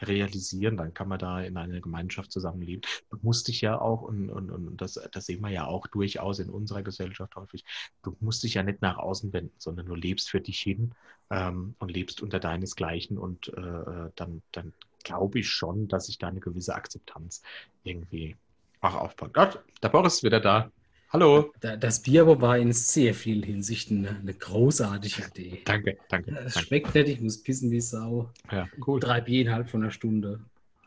realisieren, 0.00 0.76
dann 0.76 0.94
kann 0.94 1.08
man 1.08 1.18
da 1.18 1.40
in 1.40 1.56
einer 1.56 1.80
Gemeinschaft 1.80 2.32
zusammenleben. 2.32 2.82
Du 3.10 3.18
musst 3.22 3.48
dich 3.48 3.60
ja 3.60 3.80
auch, 3.80 4.02
und, 4.02 4.30
und, 4.30 4.50
und 4.50 4.80
das, 4.80 5.00
das 5.12 5.26
sehen 5.26 5.40
wir 5.40 5.50
ja 5.50 5.66
auch 5.66 5.86
durchaus 5.86 6.38
in 6.38 6.50
unserer 6.50 6.82
Gesellschaft 6.82 7.36
häufig, 7.36 7.64
du 8.02 8.16
musst 8.20 8.42
dich 8.42 8.54
ja 8.54 8.62
nicht 8.62 8.82
nach 8.82 8.98
außen 8.98 9.32
wenden, 9.32 9.54
sondern 9.58 9.86
du 9.86 9.94
lebst 9.94 10.30
für 10.30 10.40
dich 10.40 10.60
hin 10.60 10.92
ähm, 11.30 11.74
und 11.78 11.90
lebst 11.90 12.22
unter 12.22 12.40
deinesgleichen 12.40 13.18
und 13.18 13.48
äh, 13.48 14.10
dann, 14.16 14.42
dann 14.52 14.72
glaube 15.02 15.38
ich 15.38 15.50
schon, 15.50 15.88
dass 15.88 16.06
sich 16.06 16.18
da 16.18 16.28
eine 16.28 16.40
gewisse 16.40 16.74
Akzeptanz 16.74 17.42
irgendwie 17.84 18.36
auch 18.80 18.94
aufbaut. 18.94 19.32
Gott, 19.32 19.62
der 19.82 19.88
Boris 19.88 20.14
ist 20.14 20.22
wieder 20.22 20.40
da. 20.40 20.70
Hallo. 21.14 21.52
Das 21.60 22.02
Bier 22.02 22.26
war 22.40 22.58
in 22.58 22.72
sehr 22.72 23.14
vielen 23.14 23.44
Hinsichten 23.44 24.04
eine, 24.04 24.34
großartige 24.34 25.22
Idee. 25.28 25.62
Danke, 25.64 25.96
danke. 26.08 26.32
Es 26.32 26.54
danke. 26.54 26.66
schmeckt 26.66 26.94
nett, 26.96 27.06
ich 27.06 27.20
muss 27.20 27.40
pissen 27.40 27.70
wie 27.70 27.80
Sau. 27.80 28.30
Ja, 28.50 28.66
cool. 28.84 28.98
Drei 28.98 29.20
Bier 29.20 29.42
innerhalb 29.42 29.70
von 29.70 29.82
einer 29.82 29.92
Stunde. 29.92 30.40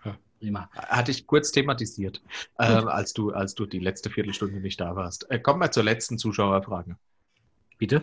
Ja. 0.03 0.17
Prima. 0.41 0.69
Hatte 0.73 1.11
ich 1.11 1.27
kurz 1.27 1.53
thematisiert, 1.53 2.21
äh, 2.59 2.63
als, 2.63 3.13
du, 3.13 3.31
als 3.31 3.55
du 3.55 3.65
die 3.65 3.79
letzte 3.79 4.09
Viertelstunde 4.09 4.59
nicht 4.59 4.81
da 4.81 4.97
warst. 4.97 5.31
Äh, 5.31 5.39
kommen 5.39 5.61
wir 5.61 5.71
zur 5.71 5.85
letzten 5.85 6.17
Zuschauerfrage. 6.17 6.97
Bitte. 7.77 8.01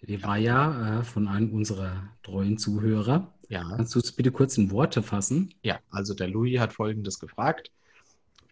Die 0.00 0.22
war 0.22 0.38
ja 0.38 1.00
äh, 1.00 1.02
von 1.02 1.26
einem 1.26 1.52
unserer 1.52 2.04
treuen 2.22 2.56
Zuhörer. 2.56 3.32
Ja. 3.48 3.64
Kannst 3.76 3.96
du 3.96 3.98
es 3.98 4.12
bitte 4.12 4.30
kurz 4.30 4.56
in 4.58 4.70
Worte 4.70 5.02
fassen? 5.02 5.52
Ja, 5.64 5.80
also 5.90 6.14
der 6.14 6.28
Louis 6.28 6.60
hat 6.60 6.72
Folgendes 6.72 7.18
gefragt. 7.18 7.72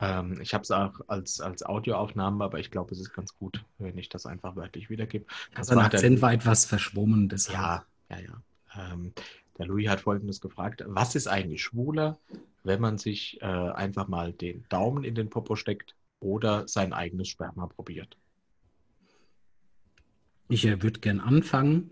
Ähm, 0.03 0.41
ich 0.41 0.53
habe 0.53 0.63
es 0.63 0.71
auch 0.73 0.95
als, 1.07 1.41
als 1.41 1.63
Audioaufnahme, 1.63 2.43
aber 2.43 2.59
ich 2.59 2.73
glaube, 2.73 2.93
es 2.93 3.01
ist 3.01 3.15
ganz 3.15 3.37
gut, 3.39 3.65
wenn 3.79 3.97
ich 3.97 4.09
das 4.09 4.27
einfach 4.27 4.57
wörtlich 4.57 4.91
wiedergebe. 4.91 5.25
Also 5.55 5.77
der 5.77 5.85
Akzent 5.85 6.21
war 6.21 6.33
etwas 6.33 6.65
verschwommen. 6.65 7.29
Deshalb. 7.29 7.57
Ja, 7.57 7.87
ja, 8.11 8.19
ja. 8.19 8.93
Ähm, 8.93 9.13
der 9.59 9.67
Louis 9.67 9.89
hat 9.89 10.01
Folgendes 10.01 10.41
gefragt. 10.41 10.83
Was 10.89 11.15
ist 11.15 11.29
eigentlich 11.29 11.63
schwuler, 11.63 12.19
wenn 12.65 12.81
man 12.81 12.99
sich 12.99 13.41
äh, 13.43 13.45
einfach 13.45 14.09
mal 14.09 14.33
den 14.33 14.65
Daumen 14.69 15.05
in 15.05 15.15
den 15.15 15.31
Popo 15.31 15.55
steckt 15.55 15.95
oder 16.19 16.67
sein 16.67 16.93
eigenes 16.93 17.29
Sperma 17.29 17.69
probiert? 17.69 18.17
Ich 20.49 20.67
äh, 20.67 20.83
würde 20.83 20.99
gern 20.99 21.21
anfangen. 21.21 21.91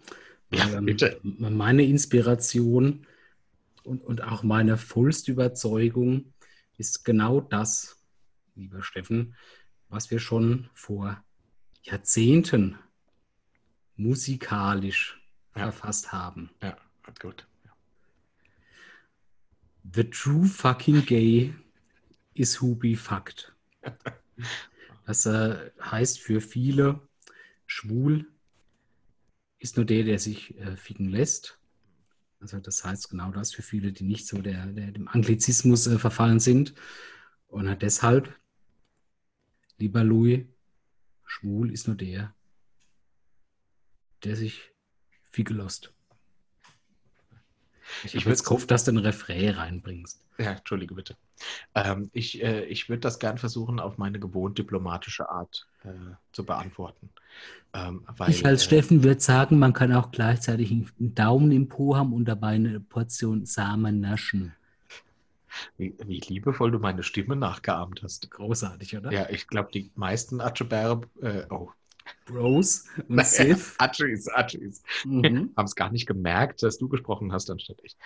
Ja, 0.52 0.68
Ähm, 0.78 0.86
bitte. 0.86 1.20
Meine 1.22 1.84
Inspiration 1.84 3.06
und, 3.84 4.02
und 4.02 4.24
auch 4.24 4.42
meine 4.42 4.76
vollste 4.76 5.30
Überzeugung 5.30 6.32
ist 6.76 7.04
genau 7.04 7.40
das, 7.40 7.99
lieber 8.60 8.82
Steffen, 8.82 9.34
was 9.88 10.10
wir 10.10 10.20
schon 10.20 10.68
vor 10.74 11.22
Jahrzehnten 11.82 12.78
musikalisch 13.96 15.20
Ja. 15.56 15.72
verfasst 15.72 16.12
haben. 16.12 16.50
Ja, 16.62 16.76
gut. 17.20 17.46
The 19.92 20.04
true 20.04 20.46
fucking 20.46 21.04
gay 21.06 21.54
is 22.34 22.60
who 22.60 22.74
be 22.74 22.96
fucked. 22.96 23.54
Das 25.06 25.26
äh, 25.26 25.72
heißt 25.80 26.20
für 26.20 26.40
viele, 26.40 27.00
schwul 27.66 28.30
ist 29.58 29.76
nur 29.76 29.84
der, 29.84 30.04
der 30.04 30.20
sich 30.20 30.56
äh, 30.58 30.76
ficken 30.76 31.08
lässt. 31.08 31.58
Also 32.38 32.60
das 32.60 32.84
heißt 32.84 33.10
genau 33.10 33.32
das 33.32 33.52
für 33.52 33.62
viele, 33.62 33.92
die 33.92 34.04
nicht 34.04 34.28
so 34.28 34.40
der, 34.40 34.66
der 34.66 34.92
dem 34.92 35.08
Anglizismus 35.08 35.88
äh, 35.88 35.98
verfallen 35.98 36.38
sind. 36.38 36.74
Und 37.48 37.82
deshalb, 37.82 38.32
lieber 39.80 40.04
Louis, 40.04 40.44
schwul 41.26 41.72
ist 41.72 41.86
nur 41.88 41.96
der, 41.96 42.32
der 44.24 44.36
sich 44.36 44.70
ficken 45.30 45.56
lässt. 45.56 45.92
Ich, 48.04 48.14
Ich 48.14 48.14
jetzt 48.14 48.26
würd's- 48.26 48.44
gehofft, 48.44 48.70
dass 48.70 48.84
du 48.84 48.92
einen 48.92 48.98
Refrain 49.04 49.50
reinbringst. 49.54 50.24
Ja, 50.38 50.52
entschuldige 50.52 50.94
bitte. 50.94 51.16
Ähm, 51.74 52.08
ich 52.12 52.42
äh, 52.42 52.64
ich 52.66 52.88
würde 52.88 53.00
das 53.00 53.18
gern 53.18 53.36
versuchen, 53.36 53.80
auf 53.80 53.98
meine 53.98 54.20
gewohnt 54.20 54.58
diplomatische 54.58 55.28
Art 55.28 55.66
äh, 55.84 55.88
zu 56.32 56.44
beantworten. 56.44 57.10
Ähm, 57.72 58.04
weil, 58.16 58.30
Ich 58.30 58.44
als 58.46 58.62
äh, 58.62 58.64
Steffen 58.66 59.02
würde 59.02 59.20
sagen, 59.20 59.58
man 59.58 59.72
kann 59.72 59.92
auch 59.92 60.10
gleichzeitig 60.12 60.70
einen 60.70 61.14
Daumen 61.14 61.50
im 61.52 61.68
Po 61.68 61.96
haben 61.96 62.12
und 62.12 62.26
dabei 62.26 62.54
eine 62.54 62.80
Portion 62.80 63.44
Samen 63.44 64.00
naschen. 64.00 64.54
Wie, 65.76 65.94
wie 66.04 66.20
liebevoll 66.20 66.70
du 66.70 66.78
meine 66.78 67.02
Stimme 67.02 67.36
nachgeahmt 67.36 68.02
hast. 68.02 68.30
Großartig, 68.30 68.96
oder? 68.96 69.12
Ja, 69.12 69.28
ich 69.30 69.46
glaube, 69.46 69.70
die 69.72 69.90
meisten 69.94 70.40
Atschebäre, 70.40 71.00
äh, 71.20 71.44
oh, 71.50 71.70
Bros 72.24 72.86
und 73.08 73.24
Sif. 73.24 73.76
Atschis, 73.78 74.28
Atschis, 74.28 74.82
Mhm. 75.04 75.52
haben 75.56 75.66
es 75.66 75.74
gar 75.74 75.90
nicht 75.90 76.06
gemerkt, 76.06 76.62
dass 76.62 76.78
du 76.78 76.88
gesprochen 76.88 77.32
hast, 77.32 77.50
anstatt 77.50 77.78
ich. 77.82 77.96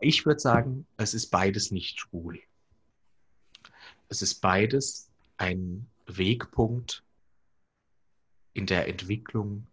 Ich 0.00 0.26
würde 0.26 0.40
sagen, 0.40 0.86
es 0.96 1.14
ist 1.14 1.30
beides 1.30 1.70
nicht 1.70 2.00
schwul. 2.00 2.40
Es 4.08 4.22
ist 4.22 4.40
beides 4.40 5.10
ein 5.36 5.86
Wegpunkt 6.06 7.02
in 8.52 8.66
der 8.66 8.88
Entwicklung, 8.88 9.66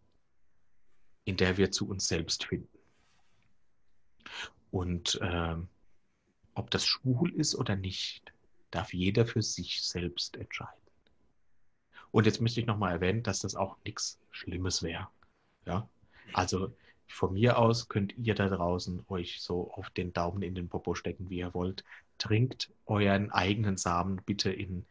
in 1.26 1.38
der 1.38 1.57
wir 1.57 1.72
zu 1.72 1.88
uns 1.89 2.07
selbst 2.07 2.45
finden. 2.45 2.69
Und 4.72 5.19
ähm, 5.22 5.68
ob 6.60 6.69
das 6.69 6.86
schwul 6.86 7.34
ist 7.34 7.56
oder 7.56 7.76
nicht, 7.77 8.34
darf 8.69 8.94
jeder 8.94 9.26
für 9.26 9.41
sich 9.41 9.81
selbst 9.81 10.36
entscheiden. 10.36 10.73
Und 12.11 12.26
jetzt 12.26 12.41
möchte 12.41 12.60
ich 12.60 12.65
nochmal 12.65 12.94
erwähnen, 12.94 13.23
dass 13.23 13.40
das 13.40 13.56
auch 13.56 13.77
nichts 13.86 14.19
Schlimmes 14.30 14.84
wäre. 14.84 15.07
Ja, 15.65 15.88
also 16.34 16.72
von 17.07 17.34
mir 17.34 17.57
aus 17.57 17.88
könnt 17.88 18.15
ihr 18.18 18.36
da 18.36 18.49
draußen 18.49 19.06
euch 19.07 19.41
so 19.41 19.72
auf 19.72 19.90
den 19.91 20.11
Daumen 20.11 20.41
in 20.41 20.53
den 20.53 20.68
Popo 20.68 20.95
stecken, 20.95 21.30
wie 21.30 21.38
ihr 21.38 21.53
wollt. 21.53 21.84
Trinkt 22.18 22.72
euren 22.86 23.31
eigenen 23.31 23.77
Samen 23.77 24.22
bitte 24.26 24.52
in, 24.52 24.86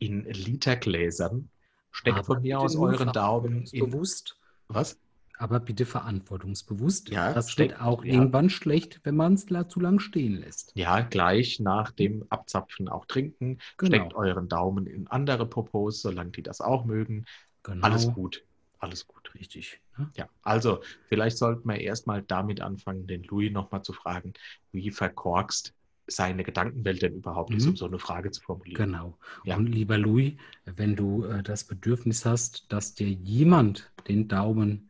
in 0.00 0.24
Litergläsern. 0.24 1.50
Steckt 1.92 2.18
Aber 2.18 2.24
von 2.24 2.42
mir 2.42 2.58
aus 2.58 2.74
euren 2.74 3.12
Daumen 3.12 3.60
in. 3.60 3.66
verantwortungsbewusst. 3.68 4.36
Was? 4.68 4.98
Aber 5.42 5.58
bitte 5.58 5.86
verantwortungsbewusst. 5.86 7.08
Ja, 7.08 7.32
das 7.32 7.58
wird 7.58 7.80
auch 7.80 8.04
ja. 8.04 8.12
irgendwann 8.12 8.48
schlecht, 8.48 9.00
wenn 9.02 9.16
man 9.16 9.34
es 9.34 9.46
zu 9.68 9.80
lang 9.80 9.98
stehen 9.98 10.36
lässt. 10.36 10.70
Ja, 10.76 11.00
gleich 11.00 11.58
nach 11.58 11.90
dem 11.90 12.24
Abzapfen 12.28 12.88
auch 12.88 13.06
trinken. 13.06 13.58
Genau. 13.76 13.88
Steckt 13.96 14.14
euren 14.14 14.46
Daumen 14.46 14.86
in 14.86 15.08
andere 15.08 15.44
Popos, 15.46 16.00
solange 16.00 16.30
die 16.30 16.44
das 16.44 16.60
auch 16.60 16.84
mögen. 16.84 17.24
Genau. 17.64 17.84
Alles 17.84 18.06
gut. 18.12 18.44
Alles 18.78 19.08
gut. 19.08 19.34
Richtig. 19.34 19.80
Ne? 19.98 20.10
Ja, 20.16 20.28
also 20.42 20.80
vielleicht 21.08 21.38
sollten 21.38 21.68
wir 21.68 21.80
erstmal 21.80 22.22
damit 22.22 22.60
anfangen, 22.60 23.08
den 23.08 23.24
Louis 23.24 23.50
nochmal 23.50 23.82
zu 23.82 23.92
fragen, 23.92 24.34
wie 24.70 24.92
verkorkst 24.92 25.74
seine 26.06 26.44
Gedankenwelt 26.44 27.02
denn 27.02 27.14
überhaupt 27.14 27.52
ist, 27.52 27.64
Mhm. 27.64 27.70
um 27.70 27.76
so 27.76 27.86
eine 27.86 27.98
Frage 27.98 28.30
zu 28.30 28.42
formulieren. 28.42 28.92
Genau. 28.92 29.18
Ja. 29.42 29.56
Und 29.56 29.66
lieber 29.66 29.98
Louis, 29.98 30.34
wenn 30.66 30.94
du 30.94 31.24
äh, 31.24 31.42
das 31.42 31.64
Bedürfnis 31.64 32.24
hast, 32.24 32.72
dass 32.72 32.94
dir 32.94 33.08
jemand 33.08 33.90
den 34.06 34.28
Daumen 34.28 34.88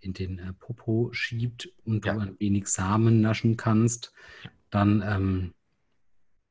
in 0.00 0.12
den 0.14 0.38
äh, 0.38 0.52
Popo 0.54 1.10
schiebt 1.12 1.70
und 1.84 2.04
Ja. 2.06 2.14
du 2.14 2.20
ein 2.20 2.40
wenig 2.40 2.66
Samen 2.68 3.20
naschen 3.20 3.56
kannst, 3.56 4.12
dann 4.70 5.02
ähm, 5.06 5.54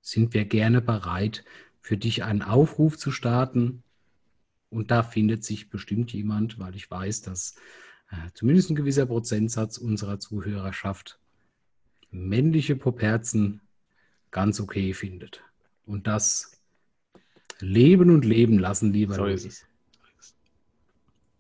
sind 0.02 0.34
wir 0.34 0.45
gerne 0.45 0.82
bereit, 0.82 1.44
für 1.82 1.98
dich 1.98 2.23
einen 2.23 2.44
Aufruf 2.44 2.98
zu 2.98 3.11
starten. 3.11 3.84
Und 4.69 4.91
da 4.91 5.03
findet 5.03 5.44
sich 5.44 5.69
bestimmt 5.69 6.14
jemand, 6.14 6.60
weil 6.60 6.76
ich 6.76 6.90
weiß, 6.90 7.23
dass 7.23 7.56
äh, 8.11 8.30
zumindest 8.34 8.69
ein 8.69 8.76
gewisser 8.76 9.06
Prozentsatz 9.06 9.78
unserer 9.78 10.19
Zuhörerschaft 10.19 11.19
männliche 12.11 12.76
Popherzen 12.76 13.61
ganz 14.30 14.60
okay 14.60 14.94
findet. 14.94 15.41
Und 15.86 16.07
das 16.07 16.61
leben 17.60 18.10
und 18.11 18.26
leben 18.26 18.60
lassen, 18.60 18.94
lieber 18.94 19.15
So. 19.15 19.26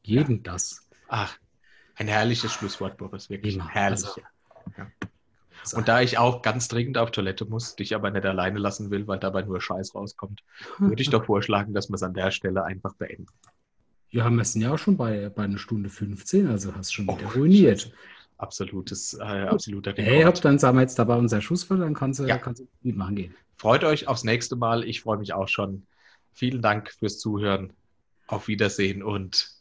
Jeden 0.03 0.43
das. 0.43 0.87
Ach, 1.07 1.37
ein 1.95 2.07
herrliches 2.07 2.51
Schlusswort, 2.51 2.97
Boris, 2.97 3.29
wirklich 3.29 3.55
Immer. 3.55 3.69
herrlich. 3.69 4.05
Also- 4.05 4.21
ja. 4.77 4.87
Und 5.73 5.87
da 5.87 6.01
ich 6.01 6.17
auch 6.17 6.41
ganz 6.41 6.67
dringend 6.67 6.97
auf 6.97 7.11
Toilette 7.11 7.45
muss, 7.45 7.75
dich 7.75 7.93
aber 7.93 8.09
nicht 8.09 8.25
alleine 8.25 8.57
lassen 8.57 8.89
will, 8.89 9.07
weil 9.07 9.19
dabei 9.19 9.43
nur 9.43 9.61
Scheiß 9.61 9.93
rauskommt, 9.93 10.41
würde 10.79 11.01
ich 11.01 11.09
doch 11.09 11.25
vorschlagen, 11.25 11.73
dass 11.73 11.89
wir 11.89 11.95
es 11.95 12.03
an 12.03 12.15
der 12.15 12.31
Stelle 12.31 12.63
einfach 12.63 12.95
beenden. 12.95 13.27
Ja, 14.09 14.29
wir 14.29 14.43
sind 14.43 14.61
ja 14.61 14.73
auch 14.73 14.79
schon 14.79 14.97
bei, 14.97 15.29
bei 15.29 15.43
einer 15.43 15.57
Stunde 15.57 15.89
15, 15.89 16.47
also 16.47 16.75
hast 16.75 16.93
schon 16.93 17.05
wieder 17.05 17.27
oh, 17.27 17.37
ruiniert. 17.37 17.81
Scheiße. 17.81 17.93
Absolutes, 18.37 19.13
äh, 19.13 19.21
absoluter 19.21 19.91
Rekord. 19.95 20.35
Hey, 20.35 20.41
dann 20.41 20.57
sagen 20.57 20.77
wir 20.77 20.81
jetzt 20.81 20.97
dabei 20.97 21.15
unser 21.15 21.41
Schussfall, 21.41 21.77
dann 21.77 21.93
kannst 21.93 22.19
du, 22.19 22.25
ja. 22.25 22.39
kannst 22.39 22.61
du 22.61 22.67
mitmachen 22.81 23.15
gehen. 23.15 23.35
Freut 23.55 23.83
euch 23.83 24.07
aufs 24.07 24.23
nächste 24.23 24.55
Mal. 24.55 24.83
Ich 24.83 25.01
freue 25.01 25.19
mich 25.19 25.33
auch 25.33 25.47
schon. 25.47 25.85
Vielen 26.33 26.63
Dank 26.63 26.91
fürs 26.91 27.19
Zuhören. 27.19 27.71
Auf 28.25 28.47
Wiedersehen 28.47 29.03
und 29.03 29.51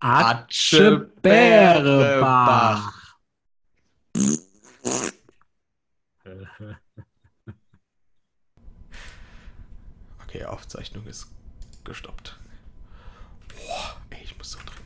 Atsche 0.00 1.10
Bärebach. 1.22 2.92
Okay, 10.24 10.44
Aufzeichnung 10.44 11.06
ist 11.06 11.28
gestoppt. 11.84 12.38
Boah, 13.48 13.96
ey, 14.10 14.22
ich 14.24 14.36
muss 14.36 14.50
so 14.52 14.58
drin. 14.58 14.85